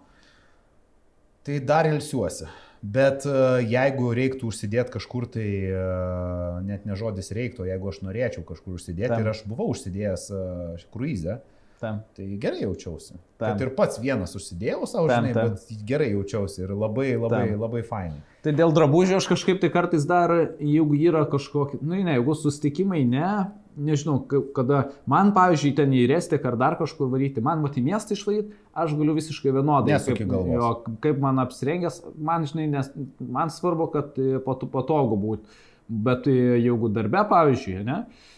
Tai 1.43 1.57
dar 1.59 1.89
ilsiuosi. 1.91 2.47
Bet 2.83 3.23
e, 3.27 3.33
jeigu 3.67 4.09
reiktų 4.15 4.49
užsidėti 4.51 4.91
kažkur, 4.95 5.25
tai 5.31 5.47
e, 5.71 5.83
net 6.67 6.83
ne 6.87 6.95
žodis 6.99 7.31
reiktų, 7.35 7.67
jeigu 7.69 7.91
aš 7.91 8.01
norėčiau 8.03 8.43
kažkur 8.47 8.75
užsidėti 8.75 9.11
Tam. 9.13 9.23
ir 9.23 9.29
aš 9.31 9.43
buvau 9.47 9.69
užsidėjęs 9.71 10.25
e, 10.35 10.41
kruizę, 10.91 11.37
Tam. 11.83 12.01
tai 12.15 12.25
gerai 12.39 12.61
jaučiausi. 12.63 13.17
Tam. 13.37 13.49
Kad 13.53 13.61
ir 13.65 13.73
pats 13.75 13.99
vienas 13.99 14.35
užsidėjau 14.39 14.85
savo, 14.87 15.09
Tam, 15.11 15.25
žinai, 15.27 15.33
tam. 15.35 15.49
bet 15.57 15.83
gerai 15.89 16.11
jaučiausi 16.13 16.63
ir 16.63 16.71
labai, 16.71 17.09
labai, 17.19 17.49
Tam. 17.51 17.59
labai 17.65 17.81
fainai. 17.83 18.21
Tai 18.43 18.51
dėl 18.55 18.71
drabužio 18.75 19.19
aš 19.19 19.27
kažkaip 19.31 19.59
tai 19.61 19.69
kartais 19.71 20.03
dar, 20.07 20.31
jeigu 20.59 20.95
yra 20.99 21.25
kažkokie, 21.31 21.79
nu 21.81 21.95
ne, 21.99 22.15
jeigu 22.17 22.35
sustikimai 22.35 23.03
ne, 23.07 23.29
nežinau, 23.79 24.17
ka- 24.29 24.41
kada 24.53 24.81
man, 25.09 25.31
pavyzdžiui, 25.33 25.75
ten 25.77 25.91
į 25.95 26.01
Restek 26.11 26.43
ar 26.45 26.57
dar 26.59 26.75
kažkur 26.79 27.07
varyti, 27.09 27.41
man 27.41 27.61
mat 27.63 27.77
į 27.79 27.83
miestą 27.87 28.13
išvaryti, 28.17 28.51
aš 28.75 28.93
galiu 28.99 29.15
visiškai 29.17 29.53
vienodai. 29.55 29.95
Nesuki 29.95 30.19
kaip, 30.23 30.29
galvos. 30.33 30.53
jo, 30.59 30.97
kaip 31.01 31.19
man 31.23 31.39
apsirengęs, 31.43 32.01
man, 32.19 32.45
žinai, 32.45 32.67
nes, 32.75 32.91
man 33.19 33.49
svarbu, 33.49 33.87
kad 33.95 34.19
e, 34.19 34.37
patu- 34.45 34.69
patogu 34.69 35.17
būtų. 35.23 35.57
Bet 35.89 36.27
e, 36.27 36.35
jeigu 36.63 36.91
darbe, 36.93 37.23
pavyzdžiui, 37.31 37.83
ne, 37.87 38.03
E, 38.03 38.32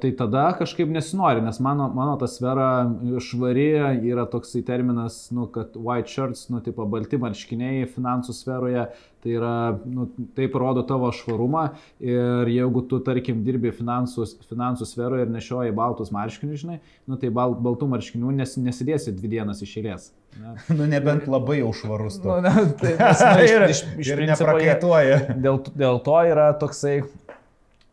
tai 0.00 0.12
tada 0.14 0.44
kažkaip 0.58 0.90
nesinori, 0.94 1.42
nes 1.42 1.58
mano, 1.60 1.88
mano 1.94 2.14
ta 2.16 2.28
sfera 2.30 2.86
švari 3.18 3.66
yra 4.06 4.28
toksai 4.30 4.62
terminas, 4.62 5.26
nu, 5.34 5.48
kad 5.50 5.74
white 5.74 6.08
shirts, 6.08 6.46
nu, 6.54 6.60
tipo 6.62 6.86
balti 6.86 7.18
marškiniai 7.18 7.88
finansų 7.90 8.36
sferoje, 8.36 8.86
tai 9.24 9.34
yra, 9.34 9.54
nu, 9.90 10.06
tai 10.36 10.46
parodo 10.52 10.84
tavo 10.86 11.10
švarumą 11.16 11.64
ir 11.98 12.50
jeigu 12.52 12.84
tu, 12.86 13.00
tarkim, 13.02 13.42
dirbi 13.46 13.72
finansų, 13.74 14.28
finansų 14.50 14.86
sferoje 14.86 15.26
ir 15.26 15.32
nešioji 15.34 15.74
baltus 15.74 16.14
marškinius, 16.14 16.62
žinai, 16.62 16.78
nu, 17.10 17.18
tai 17.18 17.32
bal, 17.34 17.56
baltų 17.58 17.90
marškinių 17.90 18.36
nes, 18.38 18.54
nesidėsi 18.60 19.16
dvi 19.16 19.34
dienas 19.34 19.64
iš 19.66 19.74
eilės. 19.80 20.12
Ne? 20.38 20.54
nu, 20.78 20.86
nebent 20.90 21.26
labai 21.30 21.58
jau 21.62 21.72
švarus 21.74 22.20
tu. 22.20 22.30
Nu, 22.30 22.38
ne, 22.44 22.68
tai, 22.78 22.94
nes, 23.00 23.24
nu, 23.24 23.44
iš, 23.48 23.74
iš, 23.74 23.84
iš 24.04 24.14
ir 24.14 24.24
neprakaituoja. 24.30 25.20
Dėl, 25.34 25.62
dėl 25.74 26.00
to 26.06 26.20
yra 26.30 26.52
toksai 26.60 27.00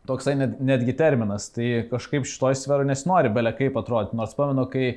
toksai 0.06 0.34
net, 0.34 0.58
netgi 0.62 0.94
terminas. 0.98 1.46
Tai 1.54 1.66
kažkaip 1.90 2.26
šitoj 2.26 2.56
sferoje 2.58 2.88
nesinori 2.88 3.30
belė 3.32 3.52
kaip 3.58 3.76
atrodyti. 3.78 4.18
Nors 4.18 4.34
pamenu, 4.38 4.64
kai 4.70 4.96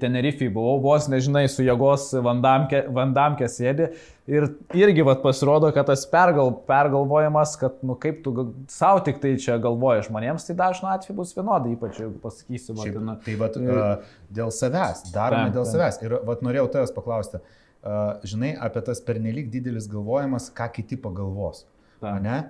Tenerifei 0.00 0.48
buvau, 0.52 0.78
vos 0.80 1.10
nežinai, 1.12 1.44
su 1.52 1.64
jėgos 1.66 2.08
vandamkė, 2.24 2.86
vandamkė 2.96 3.48
sėdi 3.52 3.90
ir 4.32 4.48
irgi 4.74 5.04
vat, 5.06 5.20
pasirodo, 5.24 5.68
kad 5.76 5.90
tas 5.90 6.06
pergal, 6.08 6.54
pergalvojimas, 6.68 7.52
kad, 7.60 7.76
nu 7.86 7.98
kaip 8.00 8.22
tu 8.24 8.32
savo 8.72 9.04
tik 9.04 9.20
tai 9.22 9.34
čia 9.42 9.58
galvoji 9.62 10.08
žmonėms, 10.08 10.48
tai 10.48 10.56
dažnu 10.58 10.88
atveju 10.94 11.18
bus 11.20 11.36
vienodai, 11.36 11.76
ypač 11.76 12.00
jeigu 12.00 12.16
pasakysiu, 12.24 12.72
Šiaip, 12.72 12.96
vadinu. 12.96 13.18
Tai 13.26 13.38
vat, 13.44 13.60
uh, 13.60 14.18
dėl 14.40 14.52
savęs, 14.56 15.06
darome 15.14 15.52
dėl 15.54 15.68
savęs. 15.68 16.00
Ir 16.02 16.18
vat, 16.26 16.42
norėjau 16.46 16.66
tavęs 16.78 16.96
paklausti, 16.96 17.42
uh, 17.44 18.16
žinai, 18.26 18.56
apie 18.66 18.82
tas 18.88 19.04
pernelyg 19.04 19.52
didelis 19.52 19.86
galvojimas, 19.92 20.48
ką 20.56 20.72
kiti 20.80 20.98
pagalvos. 21.04 21.66
Ta. 22.00 22.16
Ne? 22.24 22.40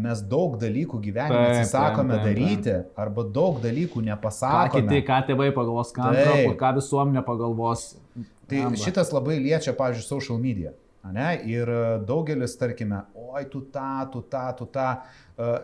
Mes 0.00 0.22
daug 0.30 0.56
dalykų 0.60 1.00
gyvenime 1.04 1.38
taip, 1.38 1.60
atsisakome 1.60 2.14
taip, 2.16 2.24
taip, 2.24 2.38
daryti 2.38 2.72
taip. 2.72 2.90
arba 3.04 3.24
daug 3.38 3.60
dalykų 3.62 4.02
nepasakome. 4.08 4.72
Ką 4.72 4.82
kiti, 4.82 5.04
ką 5.06 5.20
tėvai 5.30 5.48
pagalvos, 5.56 5.94
ką, 5.96 6.10
antra, 6.12 6.56
ką 6.62 6.74
visuomenė 6.80 7.24
pagalvos. 7.26 7.86
Tai 8.48 8.64
Amba. 8.70 8.80
šitas 8.80 9.12
labai 9.12 9.38
liečia, 9.44 9.74
pavyzdžiui, 9.76 10.08
social 10.08 10.40
media. 10.40 10.72
Ne? 11.12 11.28
Ir 11.48 11.70
daugelis, 12.08 12.56
tarkime, 12.60 13.04
oi, 13.16 13.44
tu 13.48 13.62
tą, 13.72 14.02
tu 14.12 14.22
tą, 14.28 14.44
tu 14.58 14.66
tą, 14.72 14.88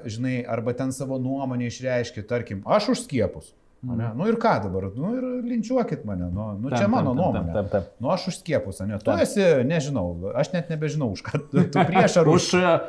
žinai, 0.09 0.39
arba 0.49 0.73
ten 0.77 0.93
savo 0.95 1.19
nuomonę 1.21 1.69
išreiškia, 1.69 2.25
tarkim, 2.29 2.63
aš 2.65 2.93
už 2.95 3.05
skiepus. 3.09 3.53
Ne? 3.85 4.07
Nu 4.17 4.27
ir 4.29 4.39
ką 4.41 4.55
dabar, 4.65 4.87
nu 4.97 5.11
ir 5.19 5.25
linčiuokit 5.45 6.05
mane, 6.09 6.31
nu, 6.33 6.45
nu 6.57 6.71
tam, 6.73 6.79
čia 6.79 6.87
mano 6.89 7.11
tam, 7.13 7.19
nuomonė. 7.19 7.53
Tam, 7.53 7.67
tam, 7.69 7.83
tam. 7.85 7.89
Nu 8.01 8.13
aš 8.15 8.29
už 8.31 8.39
skiepus, 8.41 8.79
ne? 8.81 8.97
Tu 8.97 9.05
tam. 9.05 9.21
esi, 9.21 9.45
nežinau, 9.69 10.07
aš 10.41 10.55
net 10.55 10.71
nebežinau, 10.73 11.11
už 11.13 11.21
ką 11.27 11.41
tu, 11.53 11.65
tu 11.69 11.85
prieš 11.91 12.17
ar 12.23 12.31
už. 12.33 12.47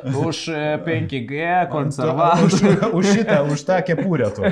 už, 0.08 0.16
už 0.22 0.40
5G 0.86 1.50
konservatorių. 1.74 2.46
už, 2.48 2.96
už 2.96 3.10
šitą, 3.18 3.38
už 3.52 3.66
tą 3.68 3.76
kepurę 3.90 4.30
tu. 4.32 4.46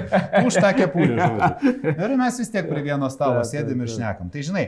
Už 0.45 0.61
tą 0.61 0.74
kepurę, 0.76 1.16
žodžiu. 1.16 1.72
Ir 2.05 2.16
mes 2.20 2.42
vis 2.42 2.53
tiek 2.53 2.68
prie 2.68 2.84
vieno 2.90 3.09
stalo 3.09 3.40
sėdim 3.49 3.80
ir 3.80 3.95
šnekam. 3.95 4.28
Tai 4.28 4.45
žinai, 4.45 4.66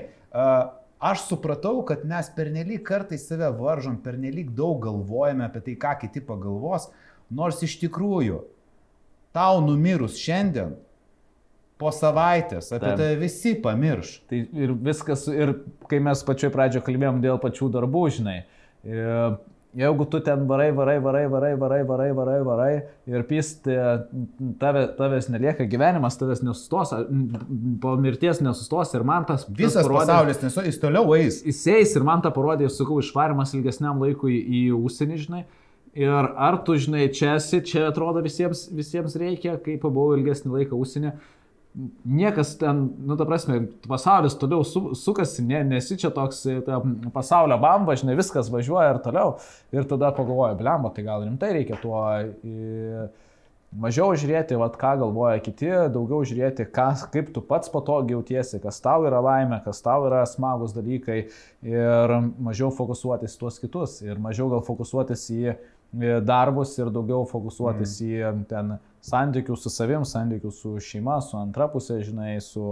aš 1.13 1.27
supratau, 1.29 1.85
kad 1.85 2.09
mes 2.09 2.33
pernelyg 2.39 2.81
kartais 2.89 3.29
save 3.29 3.53
varžom, 3.61 4.01
pernelyg 4.01 4.55
daug 4.57 4.81
galvojame 4.87 5.45
apie 5.45 5.61
tai, 5.69 5.77
ką 5.85 5.93
kiti 6.07 6.25
pagalvos, 6.25 6.89
nors 7.29 7.61
iš 7.67 7.77
tikrųjų 7.85 8.41
tau 9.37 9.61
numirus 9.61 10.17
šiandien 10.17 10.79
po 11.81 11.93
savaitės, 11.93 12.71
apie 12.77 12.95
tai 12.99 13.11
visi 13.21 13.57
pamirš. 13.63 14.15
Tai 14.31 14.41
ir 14.65 14.73
viskas, 14.87 15.27
ir 15.33 15.59
kai 15.91 16.01
mes 16.05 16.25
pačioj 16.27 16.53
pradžioje 16.55 16.87
kalbėjom 16.87 17.21
dėl 17.25 17.41
pačių 17.43 17.69
darbų, 17.75 18.07
žinai, 18.17 18.39
jeigu 19.77 20.07
tu 20.09 20.21
ten 20.25 20.47
varai, 20.49 20.71
varai, 20.73 20.97
varai, 21.05 21.27
varai, 21.29 21.53
varai, 21.61 21.83
varai, 21.85 22.09
varai, 22.17 22.39
varai 22.47 22.71
ir 23.13 23.27
pysti, 23.29 23.77
tave, 24.61 24.87
tavęs 24.97 25.29
nelieka 25.33 25.67
gyvenimas, 25.69 26.17
tavęs 26.17 26.41
nesustos, 26.47 26.95
po 27.83 27.93
mirties 28.01 28.41
nesustos 28.45 28.95
ir 28.97 29.05
man 29.05 29.29
tas... 29.29 29.45
Visas 29.51 29.83
tas 29.83 29.91
parodė, 29.91 30.07
pasaulis, 30.07 30.41
nes 30.47 30.59
jis 30.71 30.81
toliau 30.81 31.13
eis. 31.19 31.43
Jis 31.45 31.61
eis 31.77 31.95
ir 31.99 32.09
man 32.09 32.25
tą 32.25 32.33
parodė, 32.33 32.71
sakau, 32.73 33.03
išvarimas 33.05 33.53
ilgesniam 33.59 34.01
laikui 34.01 34.41
į 34.41 34.67
užsienį, 34.81 35.23
žinai. 35.27 35.45
Ir 35.97 36.13
ar 36.13 36.59
tu 36.65 36.75
žinai, 36.81 37.07
čia 37.17 37.39
esi, 37.39 37.63
čia 37.65 37.87
atrodo 37.89 38.21
visiems, 38.25 38.67
visiems 38.73 39.15
reikia, 39.17 39.55
kai 39.65 39.79
pabuvau 39.81 40.17
ilgesnį 40.19 40.53
laiką 40.59 40.77
užsienį, 40.77 41.13
niekas 42.05 42.55
ten, 42.61 42.87
nu, 43.05 43.17
ta 43.21 43.27
prasme, 43.29 43.61
pasaulis 43.89 44.37
toliau 44.41 44.65
su, 44.65 44.95
sukasi, 44.97 45.45
ne, 45.45 45.61
nesi 45.65 45.99
čia 46.01 46.11
toks 46.15 46.43
ta, 46.65 46.81
pasaulio 47.15 47.59
bamba, 47.61 47.97
žinai, 47.99 48.17
viskas 48.17 48.49
važiuoja 48.53 48.95
ir 48.95 49.03
toliau. 49.05 49.37
Ir 49.77 49.89
tada 49.89 50.13
pagalvoju, 50.17 50.57
blemba, 50.61 50.93
tai 50.97 51.05
gal 51.07 51.27
rimtai 51.27 51.53
reikia 51.59 51.79
tuo 51.83 52.01
į, 52.41 53.09
mažiau 53.77 54.15
žiūrėti, 54.17 54.57
vat, 54.61 54.79
ką 54.81 54.95
galvoja 55.03 55.43
kiti, 55.45 55.69
daugiau 55.93 56.25
žiūrėti, 56.27 56.69
kas, 56.73 57.05
kaip 57.13 57.29
tu 57.35 57.43
pats 57.45 57.71
patogiai 57.73 58.17
jautiesi, 58.17 58.61
kas 58.63 58.81
tau 58.85 59.05
yra 59.09 59.21
laimė, 59.25 59.61
kas 59.67 59.83
tau 59.85 60.09
yra 60.09 60.25
smagus 60.29 60.75
dalykai 60.77 61.27
ir 61.67 62.17
mažiau 62.41 62.73
fokusuotis 62.75 63.37
tuos 63.41 63.61
kitus 63.63 64.01
ir 64.07 64.21
mažiau 64.23 64.49
gal 64.53 64.65
fokusuotis 64.67 65.29
į 65.35 65.57
darbus 66.27 66.75
ir 66.79 66.91
daugiau 66.95 67.27
fokusuotis 67.29 68.01
mm. 68.01 68.07
į 68.07 68.47
ten 68.51 68.77
santykių 69.07 69.57
su 69.59 69.71
savim, 69.71 70.05
santykių 70.09 70.51
su 70.55 70.75
šeima, 70.83 71.21
su 71.23 71.39
antra 71.39 71.69
pusė, 71.71 72.01
žinai, 72.07 72.37
su 72.43 72.63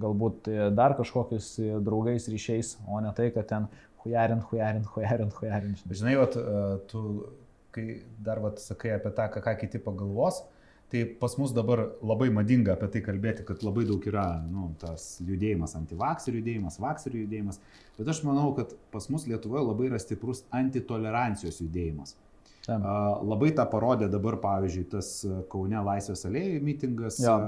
galbūt 0.00 0.50
dar 0.76 0.94
kažkokiais 0.98 1.52
draugais 1.82 2.28
ryšiais, 2.30 2.76
o 2.86 3.00
ne 3.02 3.10
tai, 3.16 3.30
kad 3.34 3.48
ten 3.50 3.66
hujarint, 4.04 4.46
hujarint, 4.50 4.86
hujarint, 4.94 5.34
hujarint. 5.40 5.82
Žinai, 5.90 6.16
vat, 6.20 6.36
e, 6.36 6.78
tu, 6.90 7.04
kai 7.74 8.00
dar 8.22 8.40
vat, 8.44 8.62
sakai 8.62 8.96
apie 8.96 9.12
tą, 9.16 9.28
ką, 9.34 9.42
ką 9.44 9.56
kiti 9.60 9.80
pagalvos, 9.82 10.42
tai 10.90 11.04
pas 11.20 11.36
mus 11.38 11.52
dabar 11.54 11.84
labai 12.02 12.30
madinga 12.34 12.74
apie 12.74 12.88
tai 12.94 13.02
kalbėti, 13.04 13.44
kad 13.46 13.62
labai 13.66 13.84
daug 13.88 14.06
yra 14.10 14.24
nu, 14.42 14.72
tas 14.80 15.12
judėjimas, 15.22 15.76
antivakserių 15.78 16.40
judėjimas, 16.40 16.80
vakserių 16.82 17.22
judėjimas, 17.26 17.60
bet 17.98 18.10
aš 18.10 18.24
manau, 18.26 18.50
kad 18.56 18.74
pas 18.94 19.06
mus 19.12 19.28
Lietuvoje 19.30 19.68
labai 19.68 19.90
yra 19.92 20.00
stiprus 20.02 20.42
antitolerancijos 20.62 21.62
judėjimas. 21.62 22.16
Tam. 22.66 22.84
Labai 23.24 23.54
tą 23.56 23.64
parodė 23.72 24.10
dabar, 24.12 24.36
pavyzdžiui, 24.42 24.84
tas 24.92 25.08
Kaune 25.52 25.80
Laisvės 25.86 26.26
alėjų 26.28 26.60
mitingas. 26.64 27.18
Ja. 27.22 27.38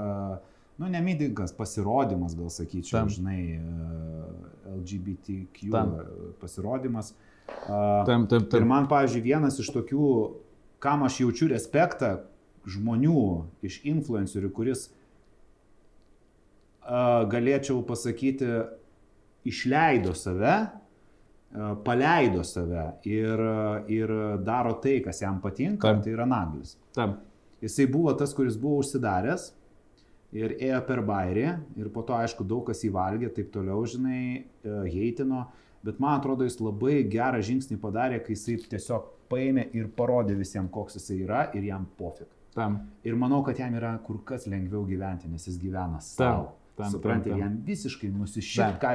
Nu, 0.81 0.87
ne 0.89 1.01
mitingas, 1.05 1.53
pasirodymas, 1.53 2.33
gal 2.33 2.49
sakyčiau, 2.49 3.03
Tam. 3.03 3.11
žinai, 3.13 3.61
LGBTQ 4.73 5.69
Tam. 5.71 5.93
pasirodymas. 6.41 7.13
Tam, 7.67 8.25
tam, 8.25 8.47
tam. 8.49 8.57
Ir 8.57 8.65
man, 8.65 8.89
pavyzdžiui, 8.89 9.21
vienas 9.27 9.59
iš 9.61 9.69
tokių, 9.75 10.07
kam 10.83 11.05
aš 11.05 11.21
jaučiu 11.21 11.51
respektą 11.53 12.15
žmonių 12.65 13.23
iš 13.67 13.81
influencerių, 13.85 14.49
kuris 14.55 14.87
galėčiau 16.83 17.83
pasakyti, 17.87 18.49
išleido 19.47 20.15
save 20.15 20.55
paleido 21.85 22.43
save 22.43 22.85
ir, 23.05 23.41
ir 23.87 24.13
daro 24.45 24.73
tai, 24.81 24.99
kas 25.05 25.21
jam 25.21 25.39
patinka, 25.41 25.91
Taip. 25.91 26.03
tai 26.03 26.13
yra 26.15 26.25
naglis. 26.25 26.77
Taip. 26.95 27.19
Jisai 27.63 27.85
buvo 27.87 28.13
tas, 28.17 28.33
kuris 28.35 28.57
buvo 28.59 28.81
užsidaręs 28.81 29.51
ir 30.35 30.55
ėjo 30.57 30.79
per 30.87 31.03
bairį 31.05 31.45
ir 31.79 31.91
po 31.93 32.03
to, 32.03 32.15
aišku, 32.17 32.45
daug 32.47 32.65
kas 32.67 32.81
įvalgė, 32.87 33.29
taip 33.37 33.53
toliau, 33.53 33.85
žinai, 33.87 34.23
e, 34.41 34.77
heitino, 34.89 35.45
bet 35.85 36.01
man 36.03 36.17
atrodo, 36.17 36.47
jis 36.47 36.57
labai 36.59 37.03
gerą 37.07 37.39
žingsnį 37.45 37.77
padarė, 37.79 38.19
kai 38.25 38.33
jisai 38.33 38.57
tiesiog 38.73 39.13
paėmė 39.31 39.69
ir 39.77 39.87
parodė 39.95 40.35
visiems, 40.39 40.73
koks 40.73 40.97
jisai 40.99 41.21
yra 41.23 41.45
ir 41.53 41.69
jam 41.69 41.85
pofik. 41.99 42.27
Tam. 42.53 42.81
Ir 43.05 43.15
manau, 43.17 43.41
kad 43.45 43.61
jam 43.61 43.73
yra 43.77 43.95
kur 44.05 44.19
kas 44.25 44.45
lengviau 44.49 44.83
gyventi, 44.89 45.29
nes 45.29 45.47
jis 45.47 45.61
gyvena 45.61 46.01
savo. 46.03 46.51
Suprantate, 46.89 47.37
jam 47.37 47.59
visiškai 47.65 48.09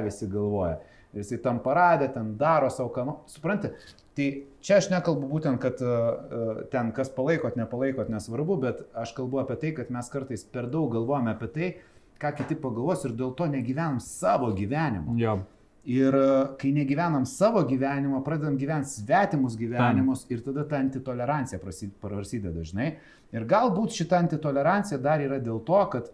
visi 0.03 0.27
galvoja 0.31 0.81
jisai 1.17 1.39
tam 1.43 1.61
paradė, 1.65 2.11
ten 2.13 2.35
daro 2.41 2.69
savo 2.73 2.91
ką, 2.93 3.05
nu, 3.09 3.17
supranti. 3.31 3.71
Tai 4.19 4.27
čia 4.65 4.81
aš 4.81 4.89
nekalbu 4.93 5.29
būtent, 5.31 5.61
kad 5.63 5.81
uh, 5.85 6.65
ten 6.73 6.91
kas 6.97 7.11
palaikot, 7.15 7.59
nepalaikot, 7.59 8.11
nesvarbu, 8.13 8.57
bet 8.65 8.83
aš 8.99 9.15
kalbu 9.17 9.43
apie 9.45 9.59
tai, 9.63 9.75
kad 9.77 9.93
mes 9.95 10.11
kartais 10.13 10.43
per 10.45 10.67
daug 10.71 10.91
galvojame 10.93 11.37
apie 11.37 11.53
tai, 11.55 11.69
ką 12.19 12.35
kiti 12.41 12.59
pagalvos 12.59 13.07
ir 13.07 13.15
dėl 13.19 13.31
to 13.39 13.47
negyvenam 13.51 14.03
savo 14.03 14.51
gyvenimo. 14.57 15.15
Jo. 15.21 15.39
Ir 15.89 16.13
kai 16.61 16.73
negyvenam 16.75 17.23
savo 17.31 17.63
gyvenimo, 17.65 18.19
pradedam 18.27 18.59
gyventi 18.61 18.91
svetimus 18.99 19.55
gyvenimus 19.57 20.27
Tam. 20.27 20.35
ir 20.35 20.43
tada 20.45 20.67
ta 20.69 20.83
antitolerancija 20.83 21.61
prasideda 21.63 22.53
dažnai. 22.59 22.91
Ir 23.33 23.47
galbūt 23.49 23.95
šita 23.97 24.19
antitolerancija 24.21 24.99
dar 25.01 25.23
yra 25.25 25.39
dėl 25.41 25.63
to, 25.65 25.79
kad 25.95 26.11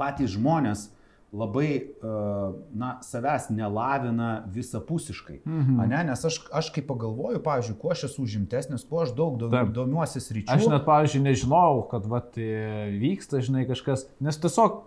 patys 0.00 0.32
žmonės 0.34 0.88
uh, 0.88 1.01
labai, 1.32 1.80
uh, 2.04 2.52
na, 2.76 2.98
savęs 3.00 3.48
nelavina 3.50 4.44
visapusiškai. 4.52 5.38
Mhm. 5.46 5.80
Ane, 5.80 6.02
nes 6.10 6.24
aš, 6.28 6.36
aš 6.52 6.68
kaip 6.74 6.86
pagalvoju, 6.90 7.40
pavyzdžiui, 7.44 7.76
kuo 7.80 7.92
aš 7.94 8.04
esu 8.10 8.26
užimtesnis, 8.26 8.84
kuo 8.88 9.00
aš 9.06 9.14
daug, 9.16 9.40
Taip. 9.40 9.70
domiuosi 9.72 10.20
sričių. 10.20 10.52
Aš 10.52 10.68
net, 10.68 10.84
pavyzdžiui, 10.84 11.22
nežinojau, 11.24 11.86
kad 11.88 12.06
vat, 12.12 12.36
e, 12.36 12.92
vyksta, 13.00 13.40
žinai, 13.44 13.64
kažkas, 13.70 14.04
nes 14.20 14.36
tiesiog 14.44 14.78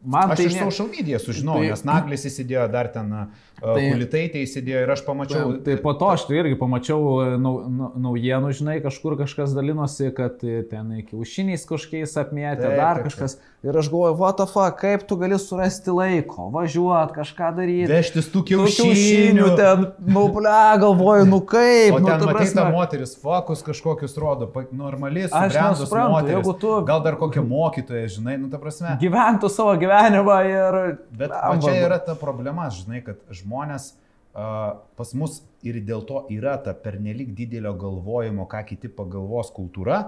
man 0.00 0.32
Aš 0.32 0.40
tai... 0.40 0.48
iš 0.48 0.56
ne- 0.56 0.64
social 0.70 0.88
media 0.88 1.20
sužinojau, 1.20 1.60
Tai- 1.66 1.74
nes 1.76 1.84
Naglis 1.92 2.26
įsidėjo 2.32 2.66
dar 2.72 2.88
ten, 2.96 3.12
uh, 3.12 3.46
Tai- 3.60 3.76
kulitaitė 3.92 4.46
įsidėjo 4.48 4.86
ir 4.86 4.96
aš 4.96 5.04
pamačiau. 5.04 5.54
Tai, 5.58 5.62
tai 5.68 5.76
po 5.84 5.92
to 5.92 6.08
aš 6.16 6.24
tai 6.30 6.40
irgi 6.40 6.56
pamačiau 6.56 7.36
nau, 7.36 7.54
nau, 7.68 7.92
naujienų, 8.08 8.56
žinai, 8.56 8.80
kažkur 8.80 9.20
kažkas 9.20 9.52
dalinosi, 9.52 10.08
kad 10.16 10.40
e, 10.40 10.62
ten 10.72 10.88
kiaušiniais 11.04 11.68
kažkokiais 11.68 12.16
apmėtė, 12.16 12.64
Taip, 12.64 12.80
dar 12.80 13.02
taip, 13.02 13.10
kažkas. 13.12 13.36
Ir 13.62 13.76
aš 13.78 13.86
galvoju, 13.92 14.16
what 14.18 14.36
the 14.40 14.46
fuck, 14.50 14.74
kaip 14.80 15.04
tu 15.06 15.14
gali 15.16 15.36
surasti 15.38 15.92
laiko, 15.94 16.48
važiuot, 16.50 17.12
kažką 17.14 17.50
daryti. 17.54 17.86
Vežtis 17.92 18.26
tų 18.32 18.40
Tų 18.42 18.64
kiaušinių. 18.66 19.44
ten, 19.56 19.84
nu, 20.02 20.24
ble, 20.34 20.54
galvoju, 20.82 21.28
nu 21.30 21.38
kaip, 21.46 21.94
O 21.94 22.00
nu, 22.02 22.08
ten 22.10 22.18
ta 22.18 22.26
matai, 22.26 22.32
ta 22.32 22.38
prasme. 22.40 22.64
moteris 22.74 23.14
fokus 23.22 23.62
kažkokius 23.62 24.16
rodo, 24.18 24.50
normaliai 24.72 25.28
nesuprantu, 25.30 26.10
moteris. 26.10 26.34
jeigu 26.34 26.58
tu- 26.58 26.82
Gal 26.90 27.00
dar 27.06 27.14
kokia 27.16 27.42
mokytoja, 27.46 28.08
žinai, 28.10 28.34
nu 28.42 28.50
ta 28.50 28.58
prasme. 28.58 28.98
Gyventų 29.00 29.48
savo 29.48 29.76
gyvenimą 29.78 30.38
ir... 30.50 30.98
Bet 31.14 31.30
Blemba. 31.30 31.62
čia 31.62 31.86
yra 31.86 31.98
ta 32.04 32.14
problema, 32.18 32.66
žinai, 32.66 33.04
kad 33.04 33.16
žmonės 33.30 33.92
pas 34.32 35.12
mus 35.18 35.42
ir 35.66 35.78
dėl 35.84 36.06
to 36.08 36.24
yra 36.32 36.56
ta 36.64 36.72
pernelik 36.72 37.34
didelio 37.36 37.74
galvojimo, 37.78 38.46
ką 38.48 38.62
kiti 38.70 38.88
pagalvos 38.88 39.52
kultūra, 39.54 39.98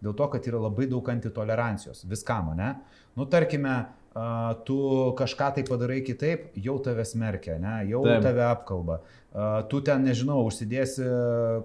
dėl 0.00 0.16
to, 0.16 0.30
kad 0.32 0.48
yra 0.48 0.62
labai 0.64 0.88
daug 0.90 1.08
antitolerancijos 1.12 2.06
viskam, 2.08 2.54
ne? 2.56 2.72
Nu, 3.16 3.28
tarkime, 3.28 3.76
tu 4.64 4.78
kažką 5.18 5.52
tai 5.54 5.64
padarai 5.68 6.00
kitaip, 6.04 6.48
jau 6.56 6.78
tave 6.80 7.04
smerkia, 7.04 7.58
ne? 7.60 7.82
jau 7.90 8.02
Taip. 8.04 8.22
Tave 8.24 8.44
apkalba. 8.48 9.00
Tu 9.68 9.82
ten, 9.84 10.00
nežinau, 10.06 10.38
užsidėsi 10.48 11.04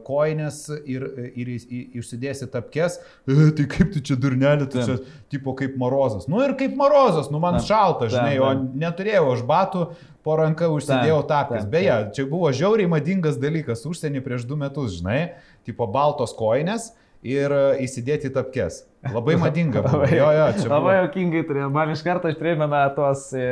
koinės 0.03 0.65
ir, 0.83 1.05
ir, 1.31 1.51
ir, 1.55 1.99
užsidėsi 2.01 2.49
tapkes, 2.51 2.97
e, 3.23 3.37
tai 3.55 3.67
kaip 3.71 3.93
tu 3.93 4.01
čia 4.03 4.17
durnelė, 4.19 4.67
tu 4.67 4.83
čia 4.83 4.97
tipo 5.31 5.53
kaip 5.55 5.77
morozas. 5.79 6.27
Nu 6.27 6.41
ir 6.43 6.57
kaip 6.59 6.75
morozas, 6.75 7.31
nu 7.31 7.39
man 7.39 7.61
Taip. 7.61 7.69
šalta, 7.69 8.11
žinai, 8.11 8.35
Taip, 8.35 8.43
o 8.43 8.81
neturėjau 8.83 9.29
aš 9.37 9.45
batų, 9.47 9.85
po 10.23 10.35
ranka 10.37 10.67
užsidėjau 10.69 11.21
tapkes. 11.29 11.65
Beje, 11.65 11.95
čia 12.15 12.25
buvo 12.29 12.51
žiauriai 12.53 12.89
madingas 12.91 13.39
dalykas 13.41 13.85
užsienį 13.89 14.21
prieš 14.25 14.45
du 14.49 14.55
metus, 14.59 14.99
žinai, 14.99 15.33
tipo 15.65 15.87
baltos 15.87 16.33
koinės 16.37 16.91
ir 17.21 17.53
e, 17.53 17.63
įsidėti 17.85 18.31
tapkes. 18.33 18.83
Labai 19.13 19.35
madinga. 19.37 19.81
Buvo. 19.85 20.03
Labai- 20.03 20.13
Jo, 20.17 20.29
jo, 20.33 20.45
čia 20.61 20.69
Labai 20.69 20.81
buvo. 20.81 21.01
jokingai 21.07 21.41
turėjo. 21.49 21.67
Man 21.73 21.89
iš 21.93 22.01
karto 22.05 22.29
primena 22.37 22.83
tuos 22.93 23.27
e, 23.33 23.45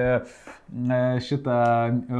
e, 0.69 0.99
šitą 1.25 1.57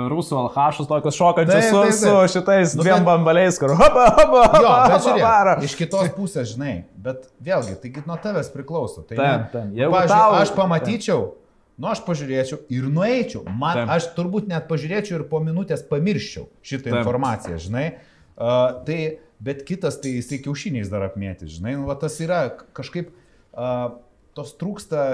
rusų 0.09 0.37
alhašus, 0.43 0.87
tokius 0.89 1.17
šokančius 1.17 1.53
Taip, 1.57 1.69
su, 1.69 1.81
taip, 1.81 1.93
taip. 1.93 1.99
su 2.29 2.37
šitais 2.39 2.73
Nu, 2.77 2.85
dviem 2.85 2.95
bet- 3.01 3.05
bambaliais, 3.09 3.57
kur 3.61 3.73
hopa, 3.77 4.05
hopa, 4.17 4.43
Jo, 4.61 4.65
hopa, 4.65 4.77
bet 4.93 5.05
hopa, 5.09 5.17
varo. 5.21 5.55
žiūrėk, 5.57 5.65
iš 5.69 5.75
kitos 5.81 6.09
pusės, 6.17 6.53
žinai, 6.55 6.73
bet 7.05 7.25
vėlgi, 7.45 7.77
taigi 7.81 8.05
nuo 8.09 8.17
tavęs 8.21 8.49
priklauso. 8.53 9.05
Tai 9.09 9.17
taip. 9.21 9.53
Nu, 9.57 9.77
Jeigu 9.77 9.93
Pavyzdžiui, 9.93 10.17
tau- 10.17 10.41
aš 10.41 10.53
pamatyčiau, 10.57 11.21
nu 11.79 11.89
aš 11.91 12.03
pažiūrėčiau 12.07 12.61
ir 12.75 12.89
nueičiau. 12.91 13.45
Man, 13.47 13.81
Taip. 13.81 13.93
aš 13.95 14.09
turbūt 14.17 14.49
net 14.51 14.67
pažiūrėčiau 14.69 15.21
ir 15.21 15.25
po 15.31 15.41
minutės 15.43 15.85
pamirščiau 15.87 16.49
šitą 16.59 16.91
Taip. 16.91 16.99
informaciją, 17.01 17.61
žinai. 17.65 17.85
Uh, 18.39 18.81
tai, 18.87 18.99
bet 19.43 19.63
kitas, 19.67 19.99
tai 20.03 20.17
jisai 20.17 20.41
kiaušiniais 20.43 20.91
dar 20.91 21.07
apmėti, 21.07 21.49
žinai. 21.51 21.77
Nu, 21.79 21.87
va, 21.89 21.95
tas 21.99 22.19
yra 22.23 22.45
kažkaip, 22.77 23.09
uh, 23.55 23.97
tos 24.37 24.53
trūksta, 24.59 25.07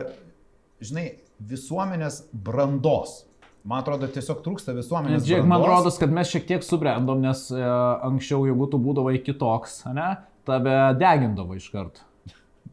žinai, 0.83 1.07
visuomenės 1.39 2.25
brandos. 2.31 3.23
Man 3.65 3.81
atrodo, 3.81 4.07
tiesiog 4.13 4.43
trūksta 4.45 4.75
visuomenės 4.77 5.23
Žiūrėk, 5.25 5.41
brandos. 5.41 5.49
man 5.49 5.63
rodos, 5.65 5.95
kad 5.97 6.11
mes 6.13 6.29
šiek 6.29 6.43
tiek 6.45 6.65
subrendom, 6.65 7.23
nes 7.25 7.47
e, 7.49 7.61
anksčiau, 8.05 8.43
jeigu 8.45 8.67
tu 8.69 8.77
būdavai 8.77 9.15
kitoks, 9.25 9.79
ne, 9.97 10.11
tave 10.45 10.75
degindavo 11.01 11.57
iš 11.57 11.71
karto. 11.73 12.05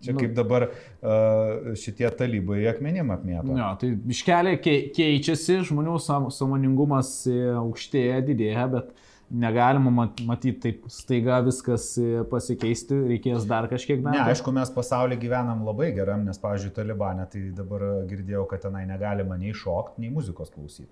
Čia 0.03 0.13
nu- 0.17 0.21
kaip 0.23 0.35
dabar 0.35 0.67
uh, 0.69 1.73
šitie 1.79 2.09
talibai 2.19 2.65
akmenim 2.71 3.13
apmėto. 3.15 3.55
Jo, 3.59 3.71
tai 3.79 3.93
iškeliai 4.17 4.59
keičiasi, 4.63 5.61
žmonių 5.71 5.97
sam- 6.03 6.31
sąmoningumas 6.35 7.15
e, 7.31 7.37
aukštėja, 7.61 8.21
didėja, 8.27 8.67
bet 8.73 8.91
negalima 9.33 9.91
mat- 9.95 10.21
matyti 10.29 10.59
taip 10.67 10.89
staiga 10.93 11.39
viskas 11.47 11.87
e, 12.03 12.25
pasikeisti, 12.29 12.99
reikės 13.15 13.47
dar 13.49 13.69
kažkiek 13.71 14.03
metų. 14.03 14.19
Ne, 14.19 14.33
aišku, 14.35 14.53
mes 14.53 14.73
pasaulyje 14.75 15.23
gyvenam 15.23 15.63
labai 15.67 15.93
geram, 15.97 16.27
nes, 16.29 16.41
pavyzdžiui, 16.43 16.75
Talibane, 16.77 17.29
tai 17.33 17.47
dabar 17.57 17.87
girdėjau, 18.11 18.45
kad 18.51 18.67
tenai 18.67 18.85
negalima 18.91 19.39
nei 19.41 19.55
šokti, 19.57 20.03
nei 20.05 20.13
muzikos 20.13 20.53
klausyti. 20.53 20.91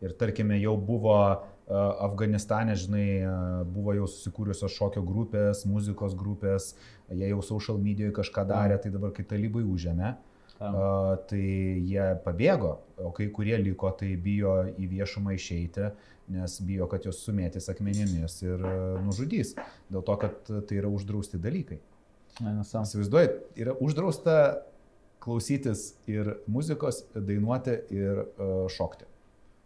Ir 0.00 0.14
tarkime, 0.16 0.56
jau 0.56 0.78
buvo 0.80 1.12
uh, 1.12 1.74
Afganistane, 2.06 2.72
žinai, 2.72 3.08
uh, 3.20 3.58
buvo 3.68 3.92
jau 3.98 4.06
susikūrusios 4.08 4.72
šokio 4.72 5.02
grupės, 5.04 5.66
muzikos 5.68 6.14
grupės, 6.16 6.70
jie 7.10 7.30
jau 7.32 7.40
social 7.44 7.80
medijoje 7.82 8.14
kažką 8.16 8.46
darė, 8.48 8.78
tai 8.82 8.92
dabar, 8.94 9.12
kai 9.16 9.24
talibai 9.28 9.62
užėmė, 9.66 10.12
uh, 10.14 11.16
tai 11.30 11.42
jie 11.90 12.06
pabėgo, 12.24 12.76
o 13.00 13.12
kai 13.16 13.28
kurie 13.34 13.58
liko, 13.60 13.90
tai 13.98 14.14
bijo 14.20 14.56
į 14.78 14.90
viešumą 14.94 15.34
išeiti, 15.36 15.90
nes 16.30 16.56
bijo, 16.62 16.86
kad 16.90 17.06
jos 17.08 17.22
sumėtys 17.26 17.70
akmenimis 17.72 18.40
ir 18.46 18.62
uh, 18.62 18.98
nužudys, 19.04 19.56
dėl 19.90 20.06
to, 20.06 20.18
kad 20.22 20.40
tai 20.46 20.80
yra 20.82 20.90
uždrausti 20.92 21.40
dalykai. 21.42 21.80
Įsivaizduoju, 22.40 23.32
yra 23.58 23.74
uždrausta 23.82 24.36
klausytis 25.20 25.90
ir 26.08 26.36
muzikos, 26.48 27.02
dainuoti 27.12 27.80
ir 27.92 28.22
uh, 28.24 28.68
šokti. 28.72 29.09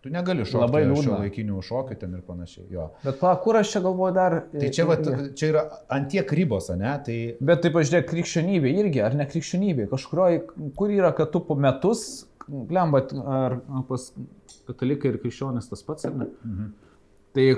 Tu 0.05 0.11
negali 0.13 0.45
šokti 0.45 0.61
Labai 0.61 0.83
liūdna. 0.85 1.17
laikinių 1.23 1.63
šokių 1.65 1.95
ten 2.03 2.13
ir 2.19 2.21
panašiai. 2.27 2.67
Jo. 2.75 2.91
Bet 3.07 3.17
pa, 3.23 3.31
kur 3.41 3.57
aš 3.57 3.71
čia 3.73 3.81
galvoju 3.87 4.13
dar? 4.19 4.37
Tai 4.53 4.69
čia, 4.77 4.85
vat, 4.91 5.07
čia 5.41 5.49
yra 5.49 5.63
antiek 5.97 6.35
ribos, 6.37 6.69
ne? 6.77 6.93
Tai 7.07 7.17
Bet 7.41 7.63
taip 7.65 7.73
pažiūrėk, 7.79 8.05
krikščionybė 8.11 8.75
irgi, 8.85 9.01
ar 9.01 9.17
ne 9.17 9.25
krikščionybė, 9.31 9.89
kažkurioje, 9.95 10.43
kur 10.77 10.93
yra, 10.93 11.15
kad 11.17 11.33
tu 11.33 11.41
po 11.41 11.57
metus, 11.57 12.05
lemba, 12.53 13.01
ar 13.25 13.57
pas 13.89 14.11
katalikai 14.69 15.15
ir 15.15 15.21
krikščionis 15.25 15.73
tas 15.73 15.85
pats, 15.89 16.05
ar 16.11 16.19
ne? 16.21 16.29
mhm. 16.45 16.73
Tai 17.35 17.49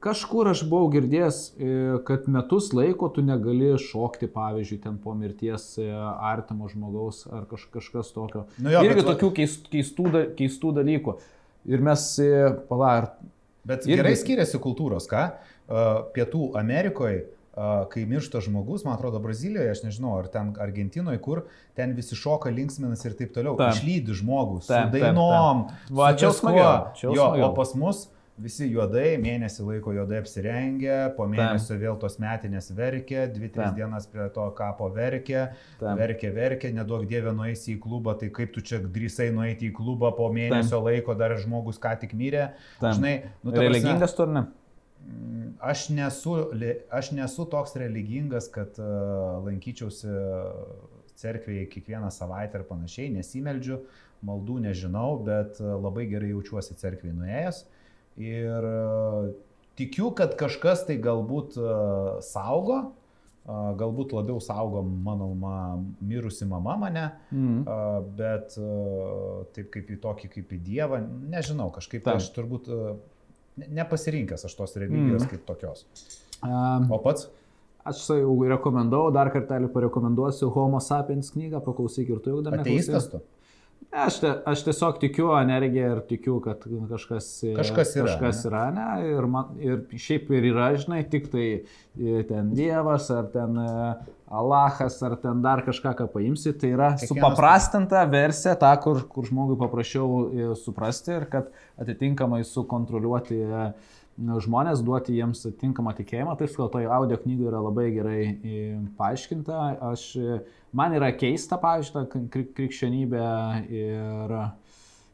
kažkur 0.00 0.48
aš 0.54 0.62
buvau 0.70 0.86
girdėjęs, 0.94 1.38
e, 1.60 1.72
kad 2.08 2.24
metus 2.32 2.70
laiko 2.72 3.10
tu 3.12 3.20
negali 3.26 3.74
šokti, 3.76 4.30
pavyzdžiui, 4.32 4.78
ten 4.86 4.96
po 5.02 5.12
mirties 5.18 5.66
e, 5.82 5.90
artimo 5.92 6.70
žmogaus 6.70 7.26
ar 7.28 7.44
kaž, 7.50 7.66
kažkas 7.74 8.14
tokio. 8.16 8.46
Nu 8.56 8.72
jo, 8.72 8.80
Irgi 8.86 9.02
bet 9.02 9.10
va- 9.10 9.12
tokių 9.12 9.30
keist, 9.36 9.68
keistų, 9.74 10.06
keistų 10.38 10.72
dalykų. 10.80 11.18
Ir 11.66 11.80
mes, 11.84 12.18
e, 12.18 12.32
pala, 12.68 12.90
ar 12.98 13.06
Bet 13.64 13.86
Irgi- 13.86 14.00
gerai 14.00 14.16
skiriasi 14.18 14.58
kultūros, 14.58 15.06
ką? 15.10 15.28
Uh, 15.70 16.02
Pietų 16.12 16.50
Amerikoje, 16.58 17.20
uh, 17.54 17.84
kai 17.92 18.02
miršta 18.10 18.40
žmogus, 18.42 18.82
man 18.84 18.96
atrodo, 18.96 19.20
Brazilijoje, 19.22 19.70
aš 19.70 19.82
nežinau, 19.86 20.16
ar 20.18 20.26
ten 20.32 20.50
Argentinoje, 20.60 21.20
kur 21.22 21.44
ten 21.78 21.94
visi 21.94 22.18
šoka, 22.18 22.50
linksminas 22.50 23.04
ir 23.06 23.14
taip 23.14 23.30
toliau. 23.36 23.54
Taip. 23.56 23.76
Išlydi 23.78 24.16
žmogus, 24.18 24.66
Taip, 24.66 24.90
su 24.90 24.98
dainom. 24.98 25.68
taip. 25.68 25.94
Va, 25.94 26.10
su 26.10 26.18
čia 26.18 26.26
jau 26.26 27.14
Jo, 27.14 27.28
o 27.46 27.52
pas 27.54 27.74
mus 27.78 28.08
visi 28.40 28.66
juodai, 28.70 29.16
mėnesį 29.20 29.64
laiko 29.66 29.92
juodai 29.92 30.22
apsirengę, 30.22 30.96
po 31.16 31.26
mėnesio 31.30 31.76
vėl 31.80 31.98
tos 32.00 32.16
metinės 32.22 32.70
verkė, 32.76 33.26
dvi, 33.34 33.50
tris 33.52 33.66
Taip. 33.66 33.76
dienas 33.76 34.08
prie 34.10 34.28
to 34.34 34.46
kapo 34.56 34.88
verkė, 34.94 35.42
Taip. 35.80 36.00
verkė, 36.00 36.32
verkė, 36.34 36.72
nedaug 36.76 37.04
dievė 37.08 37.34
nueisi 37.36 37.74
į 37.76 37.80
klubą, 37.84 38.16
tai 38.20 38.30
kaip 38.34 38.54
tu 38.54 38.64
čia 38.64 38.80
drįsai 38.82 39.28
nueiti 39.36 39.68
į 39.68 39.76
klubą 39.76 40.14
po 40.16 40.30
mėnesio 40.32 40.80
laiko, 40.84 41.16
dar 41.18 41.36
žmogus 41.40 41.80
ką 41.82 41.94
tik 42.00 42.16
mirė. 42.18 42.52
Taip. 42.80 42.96
Žinai, 42.98 43.14
nu, 43.42 43.50
ta 43.50 43.58
prasme, 43.58 43.68
religingas 43.68 44.16
tu 44.16 44.26
ar 44.26 44.34
ne? 44.38 44.46
Mm, 45.02 45.42
Aš 45.62 45.84
nesu, 45.94 46.32
aš 46.90 47.12
nesu 47.14 47.44
toks 47.46 47.76
religingas, 47.78 48.48
kad 48.50 48.80
uh, 48.82 49.42
lankyčiausi 49.44 50.08
cerkvėje 51.22 51.68
kiekvieną 51.70 52.08
savaitę 52.10 52.58
ir 52.58 52.64
panašiai, 52.66 53.12
nesimeldžiu, 53.14 53.78
maldų 54.26 54.56
nežinau, 54.64 55.20
bet 55.22 55.60
uh, 55.62 55.76
labai 55.76 56.08
gerai 56.10 56.32
jaučiuosi 56.32 56.74
cerkvėje 56.80 57.14
nuėjęs. 57.14 57.62
Ir 58.20 58.66
uh, 58.68 59.30
tikiu, 59.78 60.10
kad 60.16 60.34
kažkas 60.36 60.84
tai 60.88 60.98
galbūt 61.00 61.56
uh, 61.60 62.18
saugo, 62.20 62.80
uh, 63.46 63.70
galbūt 63.80 64.12
labiau 64.12 64.40
saugo 64.44 64.82
mano 64.84 65.30
ma, 65.34 65.78
mirusi 66.04 66.44
mama 66.48 66.76
mane, 66.76 67.06
Mm. 67.32 67.64
bet 68.16 68.52
taip 69.56 69.70
kaip 69.72 69.88
į 69.88 69.96
tokį, 70.02 70.28
kaip 70.34 70.52
į 70.52 70.58
Dievą, 70.66 70.98
nežinau, 71.32 71.70
kažkaip 71.72 72.04
Taip. 72.04 72.20
aš 72.20 72.28
turbūt 72.36 72.68
ne- 73.56 73.68
nepasirinkęs 73.80 74.44
aš 74.44 74.54
tos 74.58 74.76
religijos 74.76 75.24
mm. 75.24 75.30
kaip 75.30 75.46
tokios. 75.48 75.86
Um, 76.42 76.90
O 76.92 76.98
pats? 76.98 77.28
Aš 77.84 78.04
jau 78.14 78.36
rekomendavau, 78.46 79.10
dar 79.10 79.30
kartelį 79.34 79.72
parekomenduosiu 79.74 80.50
Homo 80.54 80.78
sapiens 80.78 81.32
knygą, 81.34 81.58
paklausyk 81.64 82.12
ir 82.14 82.20
tu 82.22 82.30
jau 82.30 82.42
dar 82.44 82.60
Ateistas 82.60 83.08
tu? 83.10 83.18
Aš, 83.92 84.22
te, 84.22 84.28
aš 84.48 84.62
tiesiog 84.64 84.96
tikiu 85.02 85.26
energiją 85.36 85.88
ir 85.92 85.98
tikiu, 86.08 86.38
kad 86.40 86.62
kažkas, 86.88 87.26
Kažkas 87.58 87.90
yra, 87.98 88.06
Kažkas 88.08 88.38
ne? 88.38 88.48
yra, 88.48 88.62
ne? 88.72 88.86
Ir, 89.10 89.26
man, 89.28 89.50
ir 89.60 89.82
šiaip 90.00 90.30
ir 90.32 90.46
yra, 90.48 90.70
žinai, 90.80 91.02
tik 91.12 91.26
tai 91.32 91.44
e, 91.60 92.22
ten 92.24 92.48
Dievas, 92.56 93.10
ar 93.12 93.28
ten 93.34 93.58
e, 93.60 93.66
Alachas, 94.32 94.96
ar 95.04 95.18
ten 95.20 95.42
dar 95.44 95.60
kažką, 95.66 95.92
ką 95.98 96.06
paimsi. 96.14 96.54
Tai 96.56 96.70
yra 96.72 96.88
Kiekvienas- 96.94 97.12
supaprastinta 97.12 98.06
versija, 98.08 98.54
ta, 98.56 98.72
kur, 98.80 99.02
kur 99.12 99.28
žmogui 99.28 99.58
paprašiau 99.60 100.08
e, 100.24 100.48
suprasti 100.56 101.12
ir 101.18 101.28
kad 101.34 101.52
atitinkamai 101.84 102.40
sukontroliuoti 102.48 103.42
e, 103.44 103.66
žmonės, 104.16 104.80
duoti 104.88 105.18
jiems 105.20 105.44
atitinkamą 105.50 105.92
tikėjimą. 106.00 106.38
Tai 106.40 106.48
sakau, 106.48 106.70
toje 106.78 106.88
audio 106.88 107.20
knygoje 107.20 107.52
yra 107.52 107.60
labai 107.68 107.90
gerai 107.92 108.18
paaiškinta. 108.96 109.60
Aš, 109.92 110.08
man 110.72 110.94
yra 110.98 111.12
keista, 111.16 111.58
pavyzdžiui, 111.62 111.94
ta 111.94 112.22
kri- 112.32 112.48
krikščionybė 112.56 113.26
ir 113.72 114.36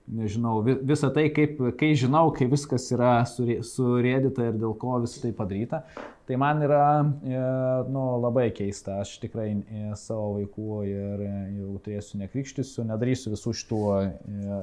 nežinau, 0.08 0.62
vi- 0.64 0.78
visą 0.88 1.10
tai, 1.12 1.28
kaip, 1.34 1.58
kai 1.78 1.92
žinau, 1.98 2.30
kai 2.32 2.46
viskas 2.48 2.86
yra 2.94 3.18
surė- 3.28 3.60
surėdyta 3.66 4.48
ir 4.48 4.56
dėl 4.60 4.72
ko 4.80 4.96
visą 5.02 5.20
tai 5.20 5.32
padaryta, 5.36 5.82
tai 6.28 6.36
man 6.40 6.62
yra 6.64 7.04
e, 7.04 7.42
nu, 7.92 8.04
labai 8.22 8.46
keista. 8.56 8.98
Aš 9.02 9.18
tikrai 9.20 9.50
e, 9.52 9.82
savo 10.00 10.38
vaikų 10.38 10.78
ir 10.88 11.24
e, 11.26 11.32
jau 11.58 11.76
turėsiu 11.84 12.22
nekrikštysiu, 12.22 12.86
nedarysiu 12.88 13.32
visų 13.34 13.54
šitų, 13.60 13.80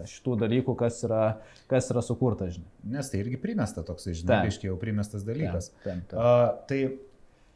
šitų 0.09 0.37
dalykų, 0.45 0.75
kas 0.81 1.03
yra, 1.05 1.23
kas 1.69 1.91
yra 1.93 2.01
sukurta, 2.05 2.49
žinai. 2.49 2.69
Nes 2.97 3.09
tai 3.13 3.21
irgi 3.21 3.37
primesta 3.41 3.85
toksai, 3.85 4.13
žinai, 4.17 4.43
reiškia 4.49 4.71
jau 4.71 4.79
primestas 4.81 5.25
dalykas. 5.27 5.71
Taip, 5.83 6.07
taip. 6.09 6.17
Uh, 6.17 6.47
tai 6.69 6.81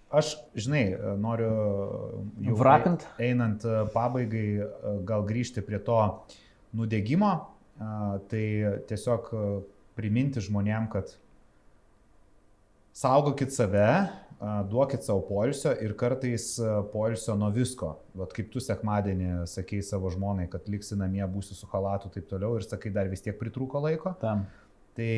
aš, 0.10 0.34
žinai, 0.58 0.84
noriu 1.22 1.52
jau 2.46 2.58
Wrapint? 2.60 3.06
einant 3.22 3.66
e, 3.66 3.82
pabaigai 3.94 4.48
e, 4.66 4.94
gal 5.08 5.26
grįžti 5.30 5.64
prie 5.66 5.80
to 5.86 6.00
nudegimo, 6.76 7.32
a, 7.80 8.20
tai 8.32 8.46
tiesiog 8.90 9.30
e, 9.34 9.46
priminti 10.00 10.44
žmonėm, 10.44 10.90
kad 10.94 11.14
saugokit 12.96 13.54
save, 13.56 13.88
duokit 14.72 15.04
savo 15.04 15.22
poilsio 15.28 15.74
ir 15.84 15.94
kartais 16.00 16.54
e, 16.60 16.68
poilsio 16.94 17.36
nuo 17.40 17.50
visko. 17.52 17.94
Vat 18.20 18.32
kaip 18.36 18.52
tu 18.54 18.62
sekmadienį 18.64 19.44
sakei 19.52 19.82
savo 19.84 20.12
žmonai, 20.14 20.48
kad 20.52 20.68
liksi 20.72 20.96
namie, 21.00 21.26
būsi 21.28 21.58
su 21.58 21.68
halatu 21.74 22.08
ir 22.08 22.16
taip 22.16 22.30
toliau 22.32 22.56
ir 22.56 22.68
sakai, 22.68 22.92
dar 22.96 23.12
vis 23.12 23.24
tiek 23.26 23.36
pritrūko 23.40 23.82
laiko. 23.84 24.16
Tam. 24.22 24.46
Tai 24.96 25.12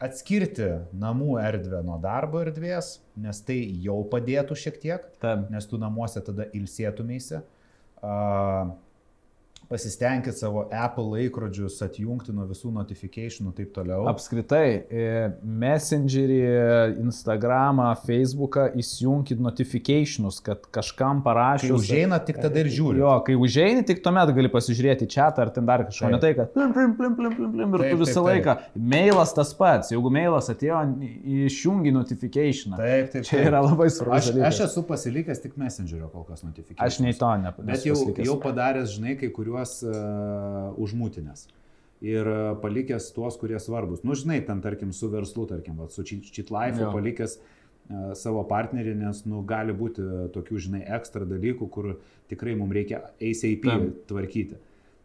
atskirti 0.00 0.68
namų 0.96 1.36
erdvę 1.42 1.82
nuo 1.84 1.98
darbo 2.00 2.40
erdvės, 2.44 2.98
nes 3.20 3.40
tai 3.44 3.58
jau 3.84 4.00
padėtų 4.10 4.56
šiek 4.56 4.78
tiek, 4.82 5.08
Tam. 5.22 5.46
nes 5.52 5.66
tu 5.68 5.80
namuose 5.80 6.22
tada 6.24 6.48
ilsėtumėsi. 6.56 7.42
Uh, 8.00 8.72
pasistengkit 9.70 10.34
savo 10.34 10.64
Apple 10.74 11.04
laikrodžius 11.12 11.76
atjungti 11.86 12.32
nuo 12.34 12.42
visų 12.50 12.72
notifikationų 12.74 13.52
ir 13.52 13.56
taip 13.60 13.70
toliau. 13.76 14.02
Apskritai, 14.10 14.64
e, 14.90 15.04
Messengerį, 15.46 16.38
Instagramą, 17.04 17.92
Facebooką 18.02 18.66
įsijunkit 18.80 19.38
notificationus, 19.38 20.40
kad 20.42 20.66
kažkam 20.74 21.20
Kai 21.20 21.26
parašius. 21.28 21.76
užeina, 21.78 22.18
tik 22.26 22.40
tada 22.42 22.64
ir 22.64 22.70
žiūri. 22.72 22.98
Jo, 22.98 23.12
kai 23.26 23.36
užeini, 23.38 23.84
tik 23.86 24.02
tuomet 24.02 24.32
gali 24.34 24.50
pasižiūrėti 24.50 25.06
čia 25.10 25.28
ar 25.30 25.52
ten 25.54 25.66
dar 25.66 25.86
kažko. 25.86 26.08
Taip. 26.08 26.16
Ne 26.16 26.20
tai, 26.24 26.32
kad 26.34 26.50
plim, 26.56 26.74
plim, 26.74 26.96
plim, 26.98 27.14
plim, 27.14 27.36
plim, 27.38 27.52
plim, 27.54 27.74
ir 27.78 27.84
Taip, 27.84 27.94
tu 27.94 28.02
visą 28.02 28.24
taip, 28.24 28.28
laiką. 28.32 28.56
Mailas 28.74 29.34
tas 29.38 29.54
pats. 29.54 29.92
Jeigu 29.94 30.10
mailas 30.10 30.50
atėjo, 30.50 30.82
išjungi 31.46 31.94
notificationą. 31.94 32.74
Taip, 32.80 33.14
taip, 33.14 33.28
Čia 33.28 33.36
taip. 33.36 33.46
yra 33.52 33.62
labai 33.62 33.86
svarbus. 33.94 34.18
Aš, 34.18 34.32
dalykas. 34.34 34.50
aš 34.50 34.66
esu 34.66 34.84
pasilikęs 34.90 35.42
tik 35.46 35.56
Messengerio 35.60 36.10
kol 36.10 36.26
kas 36.26 36.42
notifikacijų. 36.42 36.90
Aš 36.90 37.00
nei 37.06 37.14
to 37.14 37.30
ne. 37.38 37.54
Bet 37.70 37.86
jau, 37.86 37.96
jau 38.18 38.36
padaręs, 38.42 38.96
žinai, 38.96 39.14
kai 39.20 39.30
kuriuos 39.30 39.59
uh, 39.84 40.70
užmūtinės. 40.80 41.46
Ir 42.00 42.28
uh, 42.28 42.52
palikęs 42.62 43.10
tuos, 43.16 43.36
kurie 43.40 43.58
svarbus. 43.60 44.04
Nu, 44.06 44.16
žinai, 44.16 44.40
ten, 44.46 44.62
tarkim, 44.64 44.94
su 44.96 45.10
verslu, 45.12 45.46
tarkim, 45.50 45.76
va, 45.80 45.90
su 45.92 46.04
Cheatlife 46.06 46.88
palikęs 46.94 47.36
uh, 47.40 48.14
savo 48.18 48.46
partnerį, 48.48 48.96
nes, 49.02 49.22
nu, 49.28 49.44
gali 49.46 49.76
būti 49.76 50.06
tokių, 50.34 50.64
žinai, 50.66 50.82
ekstra 50.96 51.28
dalykų, 51.28 51.70
kur 51.72 51.92
tikrai 52.32 52.56
mums 52.58 52.76
reikia 52.76 53.04
ASAP 53.20 53.68
Tam. 53.68 53.86
tvarkyti. 54.10 54.58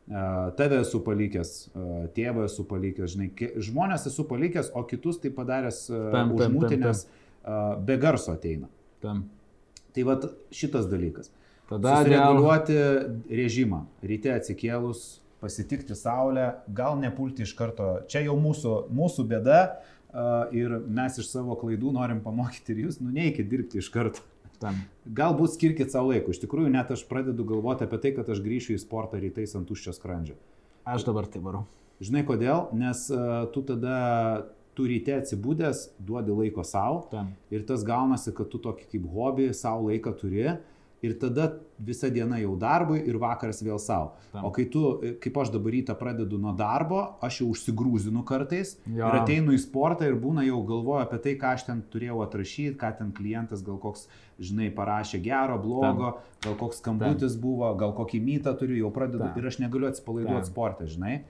Uh, 0.05 0.51
Tave 0.57 0.83
esu 0.83 1.01
palikęs, 1.03 1.53
uh, 1.73 1.93
tėvą 2.15 2.45
esu 2.45 2.65
palikęs, 2.69 3.15
žinai, 3.15 3.29
žmonės 3.69 4.05
esu 4.11 4.27
palikęs, 4.29 4.69
o 4.77 4.85
kitus 4.85 5.17
tai 5.23 5.33
padaręs 5.33 5.87
užmūtinės 5.89 7.07
be 7.85 7.97
garso 8.01 8.33
ateina. 8.33 8.69
Tam. 9.03 9.25
Tai 9.95 10.03
va 10.07 10.15
šitas 10.53 10.87
dalykas. 10.91 11.31
Tada 11.69 11.99
dėl... 12.05 12.13
Susireguliuoti 12.13 12.79
režimą. 13.41 13.85
Ryte 14.05 14.33
atsikėlus, 14.35 15.05
pasitikti 15.41 15.97
saulę, 15.97 16.51
gal 16.77 16.99
nepulti 17.01 17.45
iš 17.45 17.55
karto. 17.57 17.99
Čia 18.11 18.25
jau 18.27 18.35
mūsų, 18.41 18.75
mūsų 18.93 19.25
bėda 19.29 19.59
uh, 19.65 20.53
ir 20.55 20.77
mes 20.85 21.17
iš 21.21 21.31
savo 21.31 21.57
klaidų 21.61 21.93
norim 21.95 22.21
pamokyti 22.25 22.75
ir 22.75 22.85
jūs, 22.85 22.99
nu 23.01 23.13
neikit 23.13 23.49
dirbti 23.51 23.81
iš 23.81 23.91
karto. 23.93 24.23
Tam. 24.61 24.77
Galbūt 25.11 25.57
skirkit 25.57 25.91
savo 25.91 26.13
laiko. 26.13 26.31
Iš 26.31 26.39
tikrųjų, 26.45 26.69
net 26.71 26.93
aš 26.93 27.01
pradedu 27.09 27.43
galvoti 27.47 27.83
apie 27.83 27.97
tai, 27.99 28.13
kad 28.15 28.29
aš 28.31 28.39
grįšiu 28.45 28.77
į 28.77 28.83
sportą 28.85 29.19
rytais 29.19 29.51
ant 29.57 29.67
tuščio 29.67 29.91
skrandžio. 29.97 30.37
Aš 30.87 31.03
dabar 31.09 31.27
tai 31.27 31.41
varau. 31.43 31.65
Žinai 31.99 32.23
kodėl? 32.27 32.69
Nes 32.77 33.03
uh, 33.11 33.49
tu 33.51 33.65
tada, 33.67 33.97
tu 34.77 34.85
ryte 34.87 35.17
atsibūdęs, 35.17 35.89
duodi 36.07 36.31
laiko 36.35 36.63
savo 36.67 37.25
ir 37.51 37.67
tas 37.67 37.83
gaunasi, 37.87 38.31
kad 38.35 38.47
tu 38.53 38.61
tokį 38.63 38.87
kaip 38.93 39.11
hobį 39.11 39.49
savo 39.57 39.89
laiką 39.89 40.15
turi 40.19 40.55
ir 41.03 41.13
tada 41.19 41.49
visa 41.85 42.07
diena 42.09 42.37
jau 42.39 42.53
darbui 42.57 43.01
ir 43.03 43.17
vakaras 43.19 43.59
vėl 43.63 43.77
savo. 43.81 44.13
Tam. 44.31 44.45
O 44.47 44.51
kai 44.55 44.65
tu, 44.71 44.81
kaip 45.21 45.37
aš 45.37 45.51
dabar 45.53 45.73
rytą 45.75 45.95
pradedu 45.99 46.39
nuo 46.41 46.53
darbo, 46.55 47.01
aš 47.25 47.41
jau 47.41 47.49
užsigrūzinu 47.51 48.23
kartais 48.25 48.77
Jo. 48.87 49.09
ir 49.09 49.19
ateinu 49.19 49.53
į 49.53 49.59
sportą 49.65 50.07
ir 50.07 50.15
būna 50.15 50.45
jau 50.47 50.61
galvoju 50.65 51.03
apie 51.03 51.19
tai, 51.25 51.35
ką 51.41 51.53
aš 51.57 51.67
ten 51.67 51.83
turėjau 51.93 52.21
atrašyti, 52.25 52.77
ką 52.79 52.93
ten 52.97 53.11
klientas 53.17 53.63
gal 53.67 53.77
koks, 53.83 54.07
žinai, 54.39 54.71
parašė 54.75 55.21
gero, 55.23 55.59
blogo, 55.61 56.15
gal 56.43 56.55
koks 56.59 56.79
skambutis 56.81 57.35
buvo, 57.39 57.73
gal 57.79 57.93
kokį 57.97 58.21
mytą 58.23 58.55
turiu, 58.57 58.79
jau 58.85 58.91
pradedu 58.95 59.25
Tam. 59.27 59.35
ir 59.39 59.51
aš 59.51 59.59
negaliu 59.59 59.91
atsipalaiduoti 59.91 60.45
Tam. 60.47 60.51
sportą, 60.53 60.87
žinai. 60.87 61.23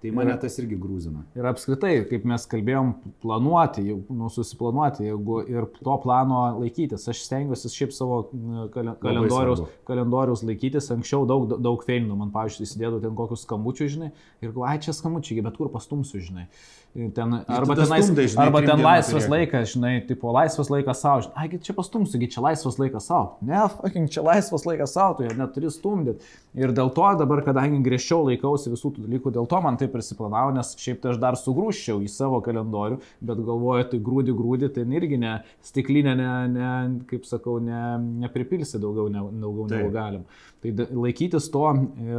Tai 0.00 0.10
mane 0.16 0.32
Ir- 0.32 0.38
tas 0.40 0.54
irgi 0.56 0.78
grūzina. 0.80 1.26
Ir 1.36 1.44
apskritai, 1.44 2.06
kaip 2.08 2.24
mes 2.24 2.46
kalbėjom, 2.48 2.94
planuoti, 3.20 3.82
nu, 4.08 4.30
susiplanuoti, 4.32 5.04
jeigu 5.10 5.42
ir 5.48 5.66
to 5.76 5.96
plano 6.00 6.58
laikytis. 6.62 7.04
Aš 7.12 7.20
stengiuosi 7.26 7.68
šiaip 7.68 7.92
savo 7.92 8.30
n, 8.32 8.70
kale- 8.72 8.96
kalendoriaus, 9.02 9.60
kalendoriaus 9.84 10.42
laikytis. 10.42 10.88
Anksčiau 10.96 11.26
daug, 11.28 11.52
daug 11.60 11.84
feilinų, 11.84 12.16
man, 12.16 12.30
pavyzdžiui, 12.32 12.64
įsidėdų 12.64 13.02
ten 13.04 13.14
kokius 13.14 13.44
skambučius, 13.44 13.92
žinai, 13.98 14.10
ir 14.40 14.48
galvoju, 14.54 14.68
ai 14.72 14.78
čia 14.80 14.92
skambučiai, 14.96 15.42
bet 15.44 15.56
kur 15.60 15.68
pastumsiu, 15.68 16.16
žinai. 16.24 16.46
Ir 16.48 16.79
Ten, 16.90 17.44
arba 17.46 17.76
tenais, 17.78 18.02
stumdai, 18.04 18.24
žinai, 18.26 18.44
arba 18.48 18.60
ten 18.66 18.80
laisvas 18.82 19.22
turėk. 19.22 19.30
laikas, 19.30 19.74
žinai, 19.76 19.92
tipo 20.08 20.32
laisvas 20.34 20.72
laikas 20.72 20.98
savo, 20.98 21.20
žinai, 21.22 21.44
ai, 21.44 21.60
čia 21.62 21.74
pastumsiu, 21.76 22.18
čia 22.26 22.42
laisvas 22.42 22.80
laikas 22.82 23.06
savo. 23.06 23.36
Ne, 23.46 23.60
fucking 23.76 24.10
čia 24.10 24.24
laisvas 24.26 24.66
laikas 24.66 24.96
savo, 24.96 25.20
tu 25.20 25.28
jo 25.28 25.36
neturi 25.38 25.70
stumdyti. 25.70 26.26
Ir 26.58 26.74
dėl 26.74 26.90
to 26.96 27.06
dabar, 27.20 27.44
kadangi 27.46 27.78
griežčiau 27.86 28.26
laikausi 28.26 28.74
visų 28.74 28.90
tų 28.96 29.06
dalykų, 29.06 29.30
dėl 29.38 29.46
to 29.46 29.62
man 29.62 29.78
tai 29.78 29.86
prisiplanavo, 29.92 30.50
nes 30.56 30.74
šiaip 30.82 30.98
tai 31.04 31.12
aš 31.12 31.22
dar 31.22 31.38
sugrūščiau 31.38 32.02
į 32.02 32.10
savo 32.10 32.42
kalendorių, 32.42 32.98
bet 33.22 33.46
galvoju, 33.46 33.86
tai 33.92 34.02
grūdi, 34.10 34.34
grūdi, 34.34 34.74
tai 34.74 34.82
irgi 34.98 35.22
ne 35.22 35.36
stiklinė, 35.62 36.16
ne, 36.18 36.32
ne, 36.56 36.72
kaip 37.12 37.22
sakau, 37.30 37.60
ne, 37.62 37.84
nepripilsi 38.26 38.82
daugiau, 38.82 39.06
ne, 39.14 39.22
daugiau 39.30 39.70
Taip. 39.70 39.78
negu 39.78 39.94
galim. 39.94 40.26
Tai 40.60 40.74
laikytis 40.92 41.46
to 41.48 41.62
e, 41.72 42.16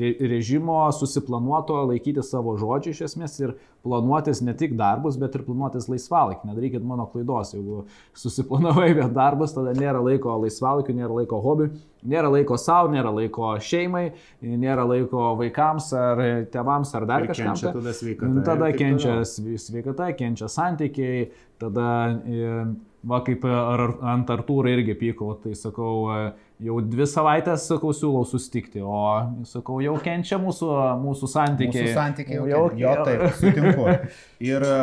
re, 0.00 0.10
režimo, 0.32 0.78
susiplanuoto, 0.96 1.76
laikytis 1.90 2.30
savo 2.32 2.54
žodžių 2.56 2.94
iš 2.94 3.02
esmės 3.10 3.34
ir 3.42 3.52
planuotis 3.84 4.40
ne 4.40 4.54
tik 4.56 4.72
darbus, 4.78 5.18
bet 5.20 5.34
ir 5.36 5.42
planuotis 5.44 5.90
laisvalaikį. 5.92 6.48
Nedarykit 6.48 6.86
mano 6.88 7.04
klaidos, 7.12 7.52
jeigu 7.52 7.82
susiplanavai 8.16 8.92
vien 8.98 9.12
darbus, 9.12 9.52
tada 9.52 9.74
nėra 9.76 10.00
laiko 10.00 10.38
laisvalaikiu, 10.40 10.94
nėra 10.96 11.18
laiko 11.18 11.40
hobiui, 11.44 11.68
nėra 12.08 12.30
laiko 12.32 12.56
savo, 12.60 12.88
nėra 12.94 13.12
laiko 13.12 13.50
šeimai, 13.60 14.06
nėra 14.40 14.86
laiko 14.88 15.32
vaikams 15.42 15.90
ar 15.98 16.22
tėvams 16.54 16.94
ar 16.96 17.08
dar 17.10 17.26
Ir 17.26 17.32
kažkam. 17.34 17.52
kenčia 17.52 17.74
tada 17.76 17.92
sveikata 17.98 18.46
Tada 18.46 18.70
kenčia 18.78 19.18
sveikata, 19.26 20.08
kenčia 20.16 20.48
santykiai, 20.48 21.26
tada, 21.60 21.90
e, 22.24 22.64
va 23.04 23.20
kaip 23.26 23.44
ant 23.44 24.32
Artūro 24.32 24.70
irgi 24.72 24.96
pyko, 24.98 25.34
tai 25.42 25.52
sakau, 25.58 26.08
e, 26.14 26.32
jau 26.62 26.76
dvi 26.84 27.06
savaitės, 27.08 27.66
sakau, 27.70 27.92
siūlau 27.96 28.22
sustikti, 28.28 28.82
o, 28.84 29.00
sakau, 29.48 29.80
jau 29.84 29.94
kenčia 30.02 30.38
mūsų, 30.42 30.68
mūsų 31.02 31.30
santykiai. 31.30 31.88
Mūsų 31.88 31.96
santykiai 31.96 32.38
jau, 32.38 32.46
jau, 32.50 32.62
jau 32.78 32.94
jo, 32.94 33.06
taip, 33.08 33.24
sutinku. 33.40 33.88
Ir 34.50 34.66
e, 34.68 34.76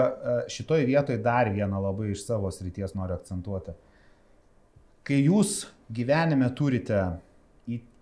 šitoj 0.51 0.85
vietoj 0.89 1.21
dar 1.23 1.51
vieną 1.55 1.81
labai 1.89 2.11
iš 2.13 2.25
savo 2.27 2.51
srities 2.53 2.95
noriu 2.97 3.17
akcentuoti. 3.17 3.75
Kai 5.07 5.23
jūs 5.23 5.63
gyvenime 5.93 6.49
turite 6.57 7.01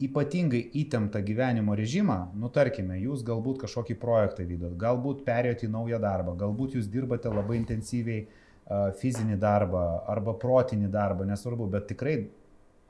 ypatingai 0.04 0.62
įtemptą 0.80 1.20
gyvenimo 1.28 1.76
režimą, 1.76 2.18
nu 2.40 2.50
tarkime, 2.54 2.98
jūs 3.02 3.24
galbūt 3.28 3.62
kažkokį 3.66 3.98
projektą 4.00 4.46
vykdot, 4.48 4.76
galbūt 4.80 5.26
perėjote 5.28 5.68
į 5.68 5.72
naują 5.74 6.00
darbą, 6.04 6.36
galbūt 6.40 6.78
jūs 6.78 6.88
dirbate 6.92 7.32
labai 7.32 7.60
intensyviai 7.60 8.22
a, 8.24 8.94
fizinį 9.00 9.36
darbą 9.42 9.84
arba 10.08 10.36
protinį 10.40 10.92
darbą, 10.94 11.28
nesvarbu, 11.28 11.68
bet 11.74 11.90
tikrai 11.92 12.16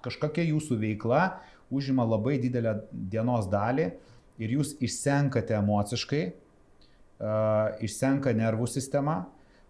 kažkokia 0.06 0.46
jūsų 0.50 0.80
veikla 0.82 1.22
užima 1.74 2.06
labai 2.08 2.38
didelę 2.42 2.78
dienos 2.92 3.50
dalį 3.52 3.90
ir 4.38 4.54
jūs 4.58 4.76
išsenkate 4.84 5.58
emociškai, 5.58 6.24
išsenka 7.84 8.34
nervų 8.38 8.68
sistema, 8.70 9.26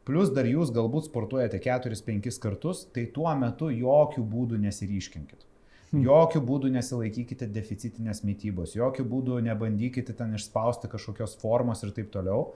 plus 0.08 0.32
dar 0.36 0.48
jūs 0.48 0.72
galbūt 0.76 1.10
sportuojate 1.10 1.60
4-5 1.64 2.40
kartus, 2.44 2.86
tai 2.94 3.08
tuo 3.12 3.32
metu 3.40 3.72
jokių 3.72 4.24
būdų 4.24 4.60
nesiryškinkit. 4.68 5.44
Hmm. 5.88 6.04
Jokių 6.04 6.42
būdų 6.44 6.74
nesilaikykite 6.76 7.48
deficitinės 7.48 8.26
mytybos, 8.28 8.76
jokių 8.76 9.06
būdų 9.08 9.40
nebandykite 9.46 10.16
ten 10.20 10.36
išspausti 10.36 10.90
kažkokios 10.92 11.38
formos 11.40 11.84
ir 11.88 11.94
taip 11.96 12.12
toliau, 12.12 12.50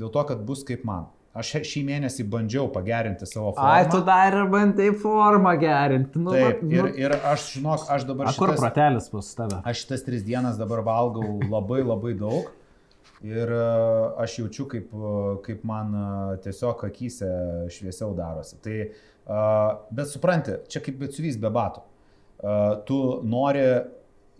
dėl 0.00 0.08
to, 0.14 0.22
kad 0.24 0.40
bus 0.48 0.64
kaip 0.64 0.86
man. 0.88 1.10
Aš 1.30 1.52
šį 1.62 1.84
mėnesį 1.86 2.24
bandžiau 2.26 2.64
pagerinti 2.74 3.26
savo 3.28 3.52
formą. 3.54 3.66
Ai, 3.70 3.84
tu 3.86 4.00
dar 4.06 4.34
ir 4.34 4.48
bandai 4.50 4.88
formą 4.98 5.52
gerinti. 5.60 6.18
Nu, 6.18 6.32
Taip, 6.34 6.64
nu, 6.66 6.72
ir, 6.74 6.88
ir 6.98 7.14
aš, 7.14 7.52
žinok, 7.54 7.84
aš 7.94 8.06
dabar... 8.08 8.32
A, 8.32 8.32
kur 8.34 8.50
pratelis 8.58 9.06
pas 9.12 9.28
tave? 9.38 9.60
Aš 9.70 9.84
šitas 9.84 10.02
tris 10.08 10.24
dienas 10.26 10.58
dabar 10.58 10.82
valgau 10.86 11.36
labai 11.44 11.84
labai 11.84 12.16
daug. 12.18 12.50
Ir 13.22 13.52
uh, 13.52 14.16
aš 14.18 14.40
jaučiu, 14.40 14.66
kaip, 14.72 14.90
uh, 14.96 15.36
kaip 15.44 15.62
man 15.68 15.94
uh, 15.94 16.34
tiesiog 16.42 16.82
akise 16.88 17.30
šviesiau 17.76 18.10
darosi. 18.18 18.58
Tai, 18.64 18.76
bet 19.94 20.10
supranti, 20.10 20.56
čia 20.72 20.82
kaip 20.82 20.98
betsuvys 20.98 21.38
be 21.38 21.50
batų. 21.54 21.86
Tu 22.88 22.96
nori 23.28 23.62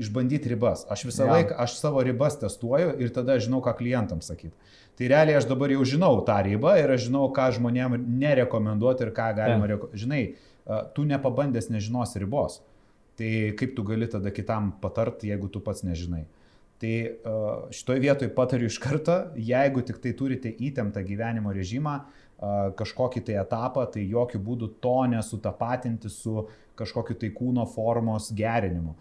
išbandyti 0.01 0.49
ribas. 0.51 0.87
Aš 0.91 1.05
visą 1.11 1.27
ja. 1.29 1.37
laiką, 1.37 1.57
aš 1.61 1.77
savo 1.79 2.03
ribas 2.03 2.39
testuoju 2.41 2.95
ir 2.99 3.12
tada 3.15 3.37
žinau, 3.43 3.61
ką 3.65 3.77
klientams 3.79 4.31
sakyti. 4.33 4.57
Tai 5.01 5.09
realiai 5.09 5.39
aš 5.39 5.47
dabar 5.48 5.72
jau 5.72 5.81
žinau 5.89 6.18
tą 6.28 6.35
ribą 6.44 6.74
ir 6.77 6.90
aš 6.93 7.06
žinau, 7.06 7.31
ką 7.32 7.47
žmonėm 7.56 7.94
nerekomenduoti 8.20 9.06
ir 9.06 9.12
ką 9.16 9.31
galima 9.39 9.70
rekomenduoti. 9.70 10.01
Žinai, 10.02 10.24
tu 10.93 11.06
nepabandęs 11.09 11.70
nežinos 11.72 12.12
ribos. 12.20 12.59
Tai 13.16 13.31
kaip 13.56 13.72
tu 13.78 13.85
gali 13.89 14.10
tada 14.12 14.28
kitam 14.28 14.74
patart, 14.82 15.24
jeigu 15.24 15.48
tu 15.48 15.62
pats 15.64 15.81
nežinai. 15.89 16.27
Tai 16.85 16.93
šitoje 17.72 18.02
vietoje 18.05 18.32
patariu 18.36 18.68
iš 18.68 18.77
karto, 18.81 19.16
jeigu 19.40 19.81
tik 19.89 20.02
tai 20.05 20.12
turite 20.20 20.52
įtemptą 20.52 21.01
gyvenimo 21.09 21.56
režimą, 21.56 21.97
kažkokį 22.77 23.24
tai 23.24 23.40
etapą, 23.40 23.86
tai 23.97 24.05
jokių 24.05 24.43
būdų 24.44 24.68
to 24.85 24.98
nesutapatinti 25.14 26.12
su 26.12 26.44
kažkokiu 26.77 27.16
tai 27.24 27.32
kūno 27.32 27.64
formos 27.72 28.28
gerinimu 28.36 28.98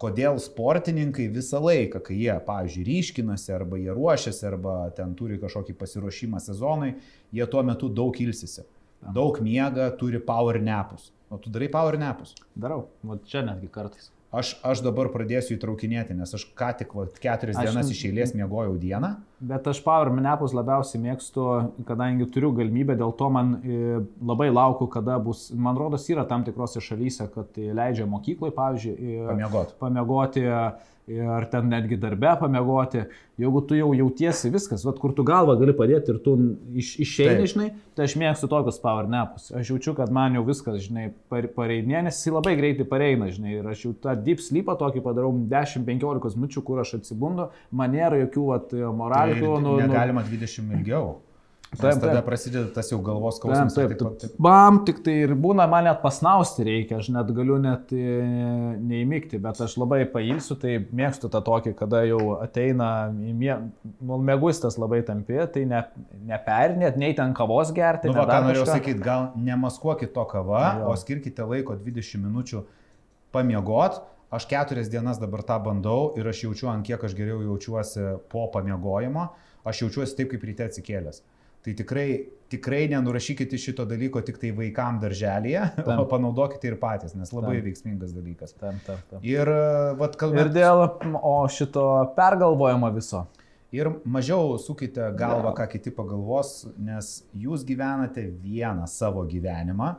kodėl 0.00 0.38
sportininkai 0.40 1.28
visą 1.32 1.60
laiką, 1.62 2.00
kai 2.06 2.16
jie, 2.22 2.32
pavyzdžiui, 2.46 2.84
ryškinasi 2.88 3.54
arba 3.54 3.80
jie 3.80 3.94
ruošiasi 3.96 4.46
arba 4.48 4.76
ten 4.96 5.12
turi 5.18 5.38
kažkokį 5.42 5.76
pasiruošimą 5.80 6.40
sezonui, 6.42 6.94
jie 7.36 7.48
tuo 7.52 7.64
metu 7.66 7.90
daug 7.92 8.16
ilsisi. 8.20 8.64
Daug 9.00 9.40
miega, 9.44 9.88
turi 9.96 10.20
power 10.20 10.60
nepus. 10.60 11.10
O 11.30 11.38
tu 11.40 11.52
darai 11.52 11.70
power 11.72 11.96
nepus? 12.00 12.34
Darau, 12.58 12.88
o 13.06 13.16
čia 13.24 13.44
netgi 13.46 13.70
kartais. 13.72 14.10
Aš, 14.30 14.54
aš 14.66 14.82
dabar 14.84 15.08
pradėsiu 15.10 15.56
įtraukinėti, 15.56 16.14
nes 16.14 16.32
aš 16.36 16.44
ką 16.58 16.70
tik 16.78 16.92
va, 16.94 17.08
keturias 17.22 17.58
aš, 17.58 17.66
dienas 17.66 17.90
iš 17.90 18.04
eilės 18.10 18.34
miegojau 18.38 18.76
dieną. 18.78 19.16
Bet 19.40 19.64
aš 19.70 19.78
Power 19.80 20.10
Minepus 20.12 20.52
labiausiai 20.52 21.00
mėgstu, 21.00 21.44
kadangi 21.88 22.26
turiu 22.28 22.50
galimybę, 22.58 22.92
dėl 23.00 23.14
to 23.16 23.30
man 23.32 23.54
e, 23.56 24.00
labai 24.20 24.50
laukiu, 24.52 24.84
kada 24.92 25.16
bus, 25.22 25.46
man 25.56 25.80
rodos, 25.80 26.04
yra 26.12 26.26
tam 26.28 26.44
tikrose 26.44 26.82
šalyse, 26.84 27.24
kad 27.32 27.56
leidžia 27.56 28.04
mokyklai, 28.10 28.52
pavyzdžiui, 28.52 29.14
pamiegoti. 29.30 29.76
pamiegoti 29.80 30.44
ar 31.18 31.44
ten 31.50 31.68
netgi 31.70 31.96
darbe 31.98 32.30
pamiegoti, 32.40 33.02
jeigu 33.40 33.60
tu 33.66 33.74
jau 33.74 33.90
jautiesi 33.96 34.50
viskas, 34.52 34.84
vat, 34.84 34.98
kur 35.00 35.14
tu 35.16 35.24
galvą 35.26 35.56
gali 35.58 35.72
padėti 35.76 36.12
ir 36.12 36.18
tu 36.22 36.34
iš, 36.76 36.92
išeini, 37.02 37.48
žinai, 37.50 37.68
tai 37.96 38.06
aš 38.06 38.16
mėgstu 38.20 38.50
tokius 38.50 38.78
power 38.82 39.08
nepus. 39.10 39.48
Aš 39.56 39.72
jaučiu, 39.72 39.94
kad 39.98 40.12
man 40.14 40.36
jau 40.36 40.44
viskas, 40.46 40.80
žinai, 40.84 41.08
pareidinė, 41.30 42.04
nes 42.06 42.20
jis 42.20 42.34
labai 42.34 42.54
greitai 42.60 42.86
pareina, 42.88 43.30
žinai, 43.32 43.56
ir 43.58 43.70
aš 43.72 43.86
jau 43.86 43.94
tą 44.06 44.14
deep 44.20 44.42
sleepą 44.44 44.76
tokį 44.80 45.02
padarau 45.06 45.32
10-15 45.50 46.36
minučių, 46.38 46.64
kur 46.66 46.82
aš 46.84 46.98
atsibundu, 47.00 47.48
man 47.74 47.96
nėra 47.96 48.20
jokių 48.26 48.46
vat, 48.52 48.76
moralikų. 49.00 49.29
Tai 49.38 49.58
nu, 49.64 49.74
negalima 49.80 50.24
20 50.26 50.78
ilgiau. 50.78 51.18
Taip, 51.70 52.00
tada 52.02 52.16
taip. 52.16 52.24
prasideda 52.26 52.66
tas 52.74 52.88
jau 52.90 52.96
galvos 53.06 53.36
skausmas. 53.38 53.74
Taip, 53.76 53.92
taip, 53.94 54.16
taip. 54.18 54.32
Bam, 54.42 54.80
tik 54.86 55.04
tai 55.06 55.12
ir 55.22 55.36
būna, 55.38 55.68
man 55.70 55.84
net 55.86 56.00
pasnausti 56.02 56.64
reikia, 56.66 56.98
aš 56.98 57.12
net 57.14 57.30
galiu 57.36 57.60
net 57.62 57.92
e, 57.94 58.16
neįmygti, 58.90 59.38
bet 59.44 59.60
aš 59.62 59.76
labai 59.78 60.00
pailsiu, 60.10 60.56
tai 60.58 60.80
mėgstu 60.82 61.30
tą 61.30 61.38
tokį, 61.46 61.76
kada 61.78 62.02
jau 62.08 62.18
ateina 62.42 62.90
į 63.14 63.36
mė... 63.38 63.60
Nu, 64.02 64.18
mėgustas 64.18 64.80
labai 64.82 65.04
tampi, 65.06 65.38
tai 65.54 65.62
ne, 65.70 65.84
neperinėt, 66.32 66.98
nei 66.98 67.14
ten 67.14 67.36
kavos 67.38 67.70
gerti. 67.76 68.10
Nu, 68.10 68.18
va, 68.18 68.26
ką 68.26 68.42
norėjau 68.48 68.66
sakyti, 68.66 69.04
gal 69.06 69.30
nemaskuokit 69.38 70.10
to 70.16 70.26
kava, 70.32 70.64
jo. 70.80 70.90
o 70.90 70.98
skirkite 70.98 71.46
laiko 71.46 71.78
20 71.78 72.26
minučių 72.26 72.64
pamiegot. 73.30 74.02
Aš 74.30 74.46
keturias 74.46 74.90
dienas 74.90 75.18
dabar 75.18 75.42
tą 75.42 75.56
bandau 75.62 76.12
ir 76.18 76.28
aš 76.30 76.44
jaučiu, 76.44 76.68
ant 76.70 76.86
kiek 76.86 77.02
aš 77.02 77.16
geriau 77.18 77.40
jaučiuosi 77.42 78.06
po 78.30 78.46
pamiegojimo. 78.54 79.26
Aš 79.66 79.82
jaučiuosi 79.82 80.16
taip, 80.16 80.30
kaip 80.30 80.44
ryte 80.46 80.68
atsikėlęs. 80.68 81.24
Tai 81.60 81.74
tikrai, 81.76 82.06
tikrai 82.48 82.84
nenurašykite 82.88 83.58
šito 83.60 83.84
dalyko 83.84 84.22
tik 84.24 84.38
tai 84.40 84.52
vaikam 84.56 85.00
darželėje, 85.02 85.64
tam. 85.86 86.00
o 86.00 86.06
panaudokite 86.08 86.70
ir 86.70 86.78
patys, 86.80 87.12
nes 87.18 87.32
labai 87.34 87.58
tam. 87.58 87.66
veiksmingas 87.66 88.14
dalykas. 88.16 88.54
Tam, 88.56 88.78
tam, 88.86 89.02
tam. 89.10 89.26
Ir, 89.26 89.50
vat, 89.98 90.14
kalbant... 90.20 90.46
ir 90.46 90.54
dėl 90.54 90.86
o 91.20 91.34
šito 91.52 91.84
pergalvojimo 92.16 92.88
viso. 92.94 93.26
Ir 93.74 93.90
mažiau 94.08 94.56
sukite 94.58 95.10
galvą, 95.18 95.52
ką 95.58 95.66
kiti 95.74 95.92
pagalvos, 95.94 96.64
nes 96.78 97.20
jūs 97.38 97.66
gyvenate 97.66 98.24
vieną 98.30 98.86
savo 98.90 99.26
gyvenimą. 99.28 99.92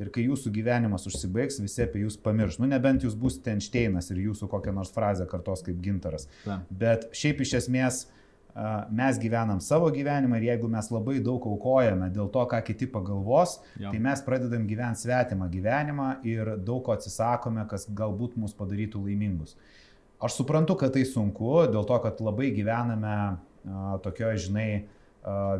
Ir 0.00 0.08
kai 0.14 0.24
jūsų 0.24 0.50
gyvenimas 0.54 1.04
užsibaigs, 1.06 1.60
visi 1.62 1.84
apie 1.84 2.00
jūs 2.06 2.16
pamirš. 2.22 2.56
Nu, 2.62 2.66
nebent 2.70 3.04
jūs 3.04 3.12
būsite 3.18 3.52
Einšteinas 3.52 4.08
ir 4.10 4.22
jūsų 4.24 4.48
kokią 4.50 4.72
nors 4.74 4.90
frazę 4.94 5.28
kartos 5.30 5.62
kaip 5.66 5.78
gintaras. 5.84 6.26
Ta. 6.46 6.62
Bet 6.70 7.10
šiaip 7.16 7.44
iš 7.44 7.52
esmės 7.60 8.00
uh, 8.06 8.22
mes 8.90 9.18
gyvenam 9.18 9.60
savo 9.60 9.88
gyvenimą 9.90 10.36
ir 10.36 10.48
jeigu 10.50 10.68
mes 10.68 10.88
labai 10.92 11.18
daug 11.24 11.44
aukojame 11.48 12.10
dėl 12.12 12.28
to, 12.32 12.44
ką 12.50 12.60
kiti 12.66 12.88
pagalvos, 12.90 13.58
ja. 13.80 13.90
tai 13.90 14.00
mes 14.02 14.22
pradedam 14.24 14.66
gyventi 14.68 15.06
svetimą 15.06 15.48
gyvenimą 15.52 16.08
ir 16.28 16.56
daug 16.60 16.82
ko 16.84 16.96
atsisakome, 16.96 17.64
kas 17.70 17.88
galbūt 17.88 18.36
mus 18.36 18.52
padarytų 18.56 19.00
laimingus. 19.06 19.56
Aš 20.22 20.36
suprantu, 20.42 20.76
kad 20.78 20.92
tai 20.94 21.06
sunku, 21.08 21.64
dėl 21.72 21.86
to, 21.88 21.96
kad 22.04 22.20
labai 22.22 22.52
gyvename 22.54 23.16
tokioje, 24.04 24.48
žinai, 24.48 24.68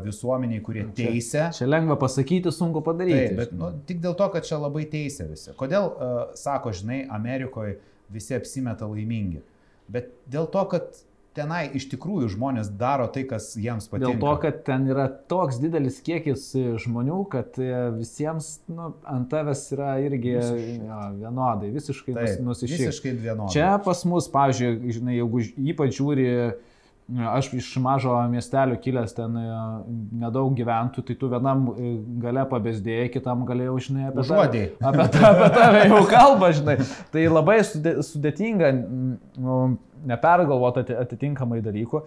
visuomeniai, 0.03 0.59
kurie 0.63 0.83
teisė. 0.95 1.47
Čia, 1.47 1.61
čia 1.61 1.69
lengva 1.69 1.95
pasakyti, 2.01 2.51
sunku 2.51 2.81
padaryti. 2.83 3.29
Taip, 3.29 3.39
bet 3.39 3.55
nu, 3.55 3.71
tik 3.87 4.01
dėl 4.03 4.17
to, 4.19 4.27
kad 4.33 4.47
čia 4.47 4.59
labai 4.59 4.83
teisė 4.91 5.29
visi. 5.29 5.53
Kodėl, 5.59 5.87
uh, 5.87 6.19
sako, 6.39 6.73
žinai, 6.75 7.03
Amerikoje 7.15 7.77
visi 8.11 8.35
apsimeta 8.35 8.89
laimingi? 8.89 9.39
Bet 9.93 10.11
dėl 10.31 10.49
to, 10.51 10.65
kad 10.71 10.91
tenai 11.33 11.63
iš 11.77 11.87
tikrųjų 11.91 12.29
žmonės 12.35 12.69
daro 12.77 13.07
tai, 13.11 13.23
kas 13.29 13.51
jiems 13.57 13.87
patinka. 13.89 14.11
Dėl 14.11 14.19
to, 14.21 14.33
kad 14.43 14.59
ten 14.67 14.85
yra 14.91 15.07
toks 15.09 15.57
didelis 15.61 15.99
kiekis 16.05 16.45
žmonių, 16.83 17.19
kad 17.31 17.57
e, 17.61 17.71
visiems 17.97 18.51
nu, 18.71 18.91
ant 19.09 19.29
tavęs 19.31 19.63
yra 19.75 19.95
irgi 20.03 20.35
visiškai. 20.37 20.75
jo, 20.89 20.99
vienodai, 21.23 21.71
visiškai 21.73 22.17
nusišypsai. 22.45 22.91
Visiškai 22.91 23.15
vienodai. 23.15 23.49
Čia 23.55 23.71
pas 23.85 24.03
mus, 24.09 24.29
pavyzdžiui, 24.33 24.93
žinai, 24.99 25.17
jeigu 25.17 25.43
ypač 25.73 25.97
žiūri 25.97 26.27
Aš 27.11 27.49
iš 27.53 27.67
mažo 27.83 28.15
miestelio 28.31 28.77
kilęs 28.79 29.11
ten 29.17 29.35
e, 29.35 29.47
nedaug 30.21 30.53
gyventų, 30.55 31.03
tai 31.03 31.15
tu 31.19 31.27
vienam 31.31 31.65
e, 31.73 31.89
gale 32.23 32.45
pabesdėjai, 32.47 33.09
kitam 33.11 33.43
galėjau, 33.47 33.75
žinai, 33.89 34.05
apie 34.07 34.23
tave. 34.29 34.61
Apie, 34.93 35.07
apie 35.27 35.49
tave 35.57 35.81
jau 35.89 36.03
kalba, 36.07 36.53
žinai. 36.55 36.77
Tai 37.11 37.25
labai 37.27 37.57
sudėtinga. 37.67 38.71
Nu, 39.35 39.57
nepergalvoti 40.07 40.95
atitinkamai 40.99 41.61
dalykų, 41.63 42.01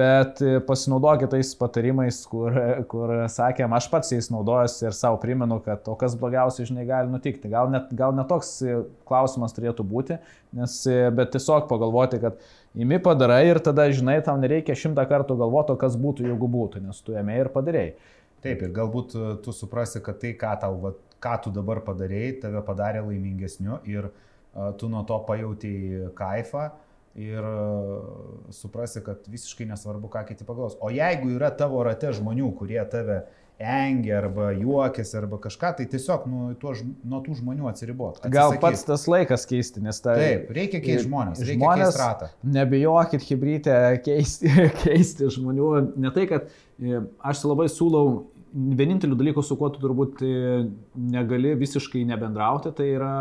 bet 0.00 0.40
e, 0.44 0.54
pasinaudokite 0.64 1.32
tais 1.34 1.52
patarimais, 1.58 2.22
kur, 2.28 2.56
kur 2.88 3.12
sakėm, 3.32 3.74
aš 3.76 3.88
pats 3.92 4.14
jais 4.14 4.30
naudojuosi 4.32 4.86
ir 4.88 4.96
savo 4.96 5.20
primenu, 5.22 5.58
kad 5.64 5.88
o 5.88 5.96
kas 6.00 6.16
blogiausia, 6.18 6.66
žinai, 6.68 6.86
gali 6.88 7.12
nutikti. 7.12 7.50
Gal 7.52 7.72
net, 7.72 7.92
gal 7.98 8.16
net 8.16 8.30
toks 8.32 8.54
e, 8.64 8.80
klausimas 9.08 9.56
turėtų 9.56 9.86
būti, 9.88 10.18
nes, 10.56 10.78
bet 11.16 11.32
tiesiog 11.36 11.68
pagalvoti, 11.70 12.20
kad 12.22 12.40
imi 12.74 12.98
padarai 13.02 13.44
ir 13.50 13.60
tada, 13.64 13.88
žinai, 13.92 14.18
tau 14.24 14.36
nereikia 14.40 14.76
šimtą 14.78 15.04
kartų 15.10 15.38
galvoti, 15.40 15.78
kas 15.80 15.96
būtų, 16.00 16.26
jeigu 16.30 16.50
būtų, 16.50 16.82
nes 16.86 17.00
tu 17.04 17.16
ėmė 17.18 17.38
ir 17.44 17.52
padarėjai. 17.54 17.96
Taip, 18.42 18.62
ir 18.66 18.72
galbūt 18.74 19.16
tu 19.44 19.54
suprasi, 19.54 20.02
kad 20.02 20.18
tai, 20.22 20.32
ką, 20.38 20.56
tau, 20.62 20.78
va, 20.82 20.94
ką 21.22 21.36
tu 21.44 21.52
dabar 21.54 21.82
padarėjai, 21.86 22.38
tave 22.42 22.62
padarė 22.66 23.04
laimingesniu 23.06 23.78
ir 23.86 24.08
uh, 24.08 24.72
tu 24.80 24.88
nuo 24.90 25.04
to 25.06 25.20
pajautai 25.28 25.76
kaifą, 26.18 26.64
uh, 26.72 26.92
ir 27.14 27.44
e, 27.44 28.52
suprasi, 28.52 29.02
kad 29.04 29.26
visiškai 29.28 29.66
nesvarbu, 29.68 30.10
ką 30.12 30.24
kiti 30.28 30.46
pagalvos. 30.48 30.78
O 30.80 30.90
jeigu 30.92 31.32
yra 31.36 31.52
tavo 31.56 31.82
rate 31.84 32.12
žmonių, 32.16 32.52
kurie 32.56 32.80
tave 32.90 33.22
engia 33.62 34.18
arba 34.18 34.50
juokiasi 34.56 35.16
arba 35.20 35.38
kažką, 35.42 35.72
tai 35.78 35.86
tiesiog 35.92 36.26
nu, 36.30 36.42
tuo, 36.60 36.74
nuo 37.08 37.22
tų 37.24 37.38
žmonių 37.38 37.70
atsiribot. 37.70 38.18
Atsisakyt. 38.18 38.34
Gal 38.34 38.56
pats 38.62 38.84
tas 38.88 39.06
laikas 39.10 39.46
keisti, 39.48 39.82
nes 39.84 40.02
tai... 40.04 40.16
Taip, 40.20 40.52
reikia 40.56 40.82
keisti 40.84 41.06
žmonės. 41.06 41.44
Reikia 41.46 41.60
žmonės 41.60 42.00
ratą. 42.00 42.30
Nebijokit 42.58 43.24
hibrytę 43.28 43.78
keisti, 44.04 44.52
keisti 44.84 45.30
žmonių. 45.38 45.72
Ne 46.02 46.12
tai, 46.14 46.28
kad 46.30 46.50
e, 46.50 47.02
aš 47.32 47.46
labai 47.48 47.68
siūlau 47.72 48.22
vieninteliu 48.52 49.16
dalyku, 49.16 49.42
su 49.42 49.56
kuo 49.56 49.70
tu 49.72 49.80
turbūt 49.80 50.20
e, 50.26 50.32
negali 51.12 51.54
visiškai 51.58 52.02
nebendrauti, 52.08 52.72
tai 52.76 52.88
yra 52.96 53.12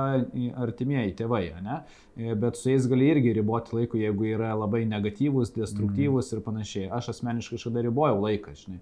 artimieji 0.60 1.16
tėvai, 1.22 1.46
ne? 1.64 1.80
E, 2.20 2.36
bet 2.40 2.60
su 2.60 2.72
jais 2.72 2.88
gali 2.92 3.08
irgi 3.14 3.36
riboti 3.38 3.76
laiką, 3.78 4.00
jeigu 4.02 4.28
yra 4.34 4.52
labai 4.60 4.84
negatyvus, 4.90 5.54
destruktyvus 5.56 6.32
mm. 6.32 6.38
ir 6.38 6.46
panašiai. 6.48 6.92
Aš 7.00 7.14
asmeniškai 7.16 7.60
kažkada 7.60 7.86
ribojau 7.88 8.20
laiką, 8.26 8.56
žinai. 8.60 8.82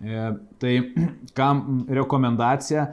E, 0.00 0.22
tai 0.62 0.74
kam 1.38 1.84
rekomendacija 1.88 2.86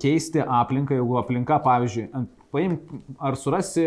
keisti 0.00 0.42
aplinką, 0.44 0.98
jeigu 0.98 1.16
aplinka, 1.20 1.58
pavyzdžiui, 1.64 2.08
paim, 2.54 2.76
ar 3.18 3.38
surasi, 3.40 3.86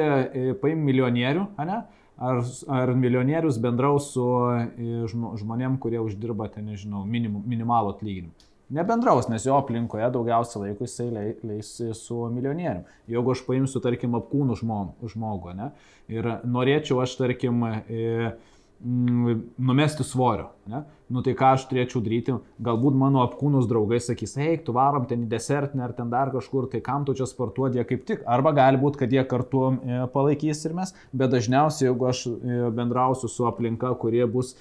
paim 0.61 0.81
milijonierių, 0.87 1.45
ne? 1.69 1.83
ar, 2.17 2.41
ar 2.79 2.93
milijonierius 2.97 3.59
bendraus 3.61 4.11
su 4.15 4.25
e, 4.57 5.05
žmonėm, 5.11 5.77
kurie 5.81 6.01
uždirba, 6.01 6.49
ten 6.53 6.71
nežinau, 6.71 7.05
minim, 7.05 7.39
minimalų 7.45 7.93
atlyginimą. 7.95 8.47
Nebendraus, 8.73 9.29
nes 9.31 9.45
jo 9.47 9.55
aplinkoje 9.55 10.09
daugiausia 10.11 10.59
laiko 10.59 10.83
jisai 10.83 11.05
leis 11.47 11.69
su 11.95 12.17
milijonierium. 12.33 12.81
Jeigu 13.07 13.31
aš 13.31 13.45
paimsiu, 13.47 13.79
tarkim, 13.83 14.17
apkūnų 14.19 14.57
žmogų, 14.59 15.53
ne, 15.55 15.69
ir 16.11 16.27
norėčiau 16.43 16.99
aš, 17.05 17.15
tarkim, 17.21 17.63
e, 17.63 18.33
numesti 18.79 20.03
svorio, 20.03 20.51
ne, 20.69 20.83
nu 21.09 21.23
tai 21.25 21.33
ką 21.37 21.53
aš 21.55 21.63
turėčiau 21.69 22.01
daryti, 22.05 22.35
galbūt 22.61 22.97
mano 22.99 23.23
apkūnus 23.23 23.65
draugai 23.69 23.97
sakys, 24.03 24.35
eik, 24.37 24.65
tu 24.67 24.75
varom 24.75 25.07
ten 25.09 25.23
į 25.25 25.29
desertinę 25.31 25.85
ar 25.87 25.95
ten 25.97 26.11
dar 26.11 26.29
kažkur, 26.33 26.67
tai 26.69 26.81
kam 26.85 27.05
tu 27.07 27.15
čia 27.17 27.25
sportuoti, 27.29 27.79
jie 27.79 27.87
kaip 27.89 28.05
tik, 28.05 28.21
arba 28.29 28.53
gali 28.57 28.77
būti, 28.81 29.01
kad 29.01 29.15
jie 29.15 29.23
kartu 29.27 29.63
e, 29.73 30.01
palaikys 30.13 30.61
ir 30.69 30.75
mes, 30.77 30.93
bet 31.09 31.33
dažniausiai, 31.33 31.89
jeigu 31.89 32.09
aš 32.11 32.23
e, 32.29 32.59
bendrausiu 32.77 33.31
su 33.31 33.47
aplinka, 33.49 33.95
kurie 34.01 34.25
bus, 34.29 34.53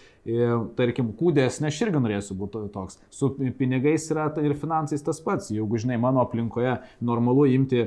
tarkim, 0.78 1.12
kūdės, 1.16 1.60
ne 1.62 1.70
aš 1.70 1.78
irgi 1.86 2.02
norėsiu 2.02 2.36
būti 2.38 2.64
toks, 2.74 2.98
su 3.14 3.30
pinigais 3.58 4.08
yra 4.10 4.28
ir 4.42 4.56
finansais 4.58 5.04
tas 5.06 5.20
pats, 5.22 5.52
jeigu 5.54 5.78
žinai, 5.80 5.98
mano 6.02 6.22
aplinkoje 6.24 6.76
normalu 7.04 7.46
imti 7.54 7.86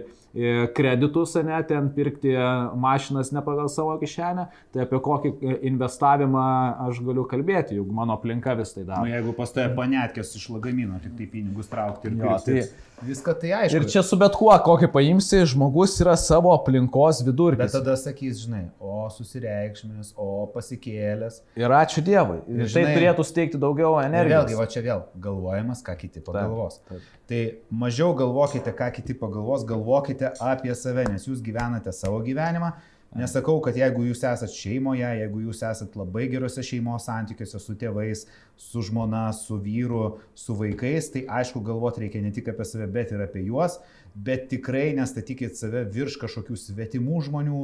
kreditus, 0.78 1.34
ne, 1.44 1.58
ten 1.66 1.90
pirkti 1.96 2.36
mašinas 2.78 3.32
ne 3.34 3.42
pagal 3.46 3.70
savo 3.74 3.96
kišenę, 4.02 4.46
tai 4.74 4.84
apie 4.86 5.00
kokį 5.04 5.32
investavimą 5.72 6.44
aš 6.86 7.02
galiu 7.06 7.26
kalbėti, 7.30 7.80
jeigu 7.80 7.96
mano 7.98 8.14
aplinka 8.18 8.54
vis 8.60 8.76
tai 8.76 8.86
daro. 8.86 9.08
Nu, 9.08 9.14
jeigu 9.16 9.34
pas 9.38 9.52
tave 9.56 9.74
panetkės 9.78 10.36
iš 10.38 10.52
lagamino, 10.54 11.00
tik 11.02 11.18
tai 11.18 11.28
pinigus 11.34 11.72
traukti 11.72 12.12
ir 12.12 12.20
jo, 12.22 12.36
tai 12.46 12.62
viską 13.06 13.34
tai 13.42 13.52
aišku. 13.58 13.80
Ir 13.80 13.88
čia 13.92 14.04
su 14.06 14.18
bet 14.20 14.36
kuo, 14.38 14.52
kokį 14.66 14.90
paimsi, 14.94 15.42
žmogus 15.52 15.96
yra 16.04 16.16
savo 16.20 16.52
aplinkos 16.56 17.22
vidurkis. 17.26 17.62
Bet 17.62 17.76
tada 17.76 17.96
sakys, 18.00 18.44
žinai, 18.44 18.66
o 18.80 19.08
susireikšmės, 19.14 20.14
o 20.20 20.46
pasikėlės. 20.54 21.42
Ir 21.60 21.76
ačiū 21.80 22.04
Dievui. 22.06 22.42
Ir 22.46 22.66
tai 22.66 22.70
žinai, 22.74 22.86
tai 22.86 22.98
turėtų 22.98 23.26
steigti 23.28 23.62
daugiau 23.62 23.96
energijos. 24.04 24.46
Vėlgi, 24.50 24.60
va 24.60 24.70
čia 24.76 24.86
vėl 24.86 25.04
galvojimas, 25.24 25.84
ką 25.86 25.98
kiti 26.04 26.24
pagalvos. 26.26 26.80
Taip, 26.84 27.00
taip. 27.00 27.18
Tai 27.30 27.42
mažiau 27.86 28.14
galvokite, 28.18 28.76
ką 28.78 28.92
kiti 29.00 29.18
pagalvos, 29.18 29.66
galvokite 29.70 30.34
apie 30.52 30.74
save, 30.78 31.08
nes 31.12 31.28
jūs 31.30 31.44
gyvenate 31.46 31.94
savo 31.96 32.24
gyvenimą 32.26 32.74
Nesakau, 33.18 33.58
kad 33.66 33.74
jeigu 33.74 34.04
jūs 34.06 34.20
esate 34.22 34.54
šeimoje, 34.54 35.02
jeigu 35.02 35.40
jūs 35.48 35.64
esate 35.66 35.98
labai 35.98 36.28
gerose 36.30 36.62
šeimos 36.62 37.08
santykiuose 37.10 37.58
su 37.58 37.74
tėvais, 37.82 38.28
su 38.60 38.84
žmona, 38.86 39.32
su 39.34 39.58
vyru, 39.64 40.20
su 40.38 40.54
vaikais, 40.60 41.08
tai 41.16 41.24
aišku 41.40 41.64
galvoti 41.66 42.04
reikia 42.04 42.22
ne 42.22 42.30
tik 42.36 42.52
apie 42.54 42.68
save, 42.70 42.86
bet 42.94 43.10
ir 43.16 43.24
apie 43.26 43.42
juos, 43.48 43.80
bet 44.14 44.46
tikrai 44.52 44.92
nestatykit 44.98 45.58
save 45.58 45.88
virš 45.90 46.20
kažkokių 46.22 46.60
svetimų 46.62 47.24
žmonių, 47.26 47.64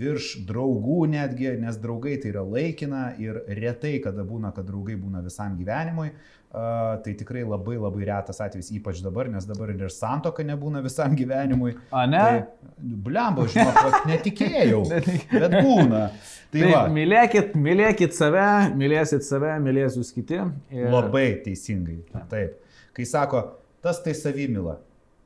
virš 0.00 0.30
draugų 0.48 1.02
netgi, 1.12 1.50
nes 1.60 1.76
draugai 1.82 2.16
tai 2.22 2.32
yra 2.32 2.46
laikina 2.46 3.10
ir 3.20 3.42
retai 3.60 3.98
kada 4.04 4.24
būna, 4.24 4.54
kad 4.56 4.64
draugai 4.70 4.96
būna 4.96 5.20
visam 5.26 5.60
gyvenimui. 5.60 6.14
Tai 6.56 7.12
tikrai 7.12 7.42
labai 7.44 7.74
labai 7.76 8.06
retas 8.08 8.38
atvejis, 8.40 8.70
ypač 8.78 9.02
dabar, 9.04 9.28
nes 9.28 9.44
dabar 9.44 9.68
ir 9.74 9.90
santoka 9.92 10.44
nebūna 10.46 10.80
visam 10.84 11.12
gyvenimui. 11.18 11.74
A, 11.92 12.06
ne? 12.08 12.22
Tai, 12.22 12.62
blemba, 13.04 13.44
žinok, 13.52 14.06
netikėjau, 14.08 14.80
bet 15.42 15.56
būna. 15.58 16.06
Tai, 16.48 16.62
tai 16.62 16.70
va. 16.70 16.80
mylėkit, 16.94 17.52
mylėkit 17.60 18.16
save, 18.16 18.46
mylėsit 18.78 19.26
save, 19.26 19.52
mylės 19.60 19.98
jūs 20.00 20.14
kiti. 20.16 20.40
Ir... 20.72 20.88
Labai 20.94 21.26
teisingai. 21.44 21.98
Taip. 22.30 22.56
Kai 22.96 23.04
sako, 23.04 23.42
tas 23.84 24.00
tai 24.00 24.16
savimila. 24.16 24.78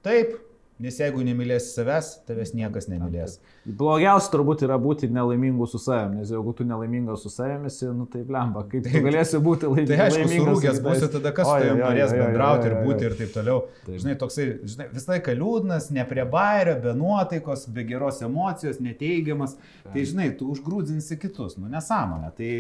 Taip, 0.03 0.35
Nes 0.81 0.97
jeigu 0.97 1.21
nemylėsi 1.21 1.75
savęs, 1.75 2.07
tavęs 2.25 2.55
niekas 2.57 2.87
nemylės. 2.89 3.35
Blogiausia 3.69 4.31
turbūt 4.33 4.63
yra 4.65 4.79
būti 4.81 5.11
nelaimingu 5.13 5.67
su 5.69 5.77
savimi, 5.83 6.23
nes 6.23 6.31
jeigu 6.33 6.55
tu 6.57 6.65
nelaimingas 6.65 7.21
su 7.27 7.33
savimi, 7.33 7.69
nu 7.99 8.07
tai 8.09 8.23
blemba, 8.25 8.63
kaip 8.71 8.87
tu 8.87 9.03
galėsi 9.05 9.41
būti 9.45 9.69
laimingas. 9.69 9.91
Tai 9.91 10.07
aišku, 10.07 10.31
surūgęs 10.39 10.81
būsi 10.87 11.11
tada, 11.13 11.33
kas 11.37 11.51
su 11.51 11.59
tavimi 11.59 11.83
norės 11.85 12.15
bendrauti 12.17 12.71
ir 12.71 12.77
būti 12.87 13.09
ir 13.11 13.17
taip 13.19 13.35
toliau. 13.35 13.59
Taip. 13.85 13.99
Žinai, 14.01 14.15
toksai, 14.23 14.47
žinai, 14.73 14.87
visą 14.95 15.13
laiką 15.13 15.35
liūdnas, 15.43 15.91
ne 15.99 16.07
prie 16.09 16.25
bairio, 16.33 16.79
be 16.81 16.97
nuotaikos, 16.97 17.67
be 17.77 17.85
geros 17.91 18.23
emocijos, 18.25 18.81
neteigiamas. 18.81 19.59
Tai 19.91 20.07
žinai, 20.07 20.31
tu 20.39 20.49
užgrūdinsi 20.55 21.21
kitus, 21.21 21.59
nu 21.61 21.69
nesąmonė. 21.69 22.33
Tai 22.41 22.51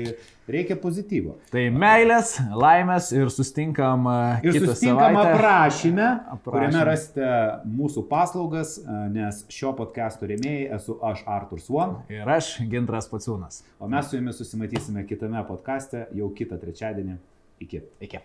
reikia 0.51 0.77
pozityvo. 0.83 1.39
Tai 1.53 1.65
meilės, 1.73 2.37
laimės 2.53 3.11
ir 3.17 3.33
sustinkam. 3.33 4.11
Ir 4.45 4.61
sustinkam 4.67 5.17
aprašyme, 5.23 6.07
aprašyme, 6.37 6.45
kuriame 6.45 6.87
rasite 6.91 7.35
mūsų 7.65 8.05
paslaugas, 8.11 8.77
nes 9.15 9.45
šio 9.53 9.71
podcast'o 9.79 10.29
rėmėjai 10.31 10.67
esu 10.77 10.99
aš 11.07 11.23
Artur 11.31 11.63
Swan. 11.63 11.97
Ir 12.13 12.29
aš 12.29 12.57
Gintras 12.71 13.09
Paciūnas. 13.11 13.63
O 13.79 13.89
mes 13.91 14.11
su 14.11 14.19
jumis 14.19 14.41
susimatysime 14.43 15.07
kitame 15.09 15.43
podcast'e 15.49 16.09
jau 16.19 16.29
kitą 16.35 16.59
trečiadienį. 16.61 17.17
Iki. 17.61 17.83
Iki. 18.09 18.25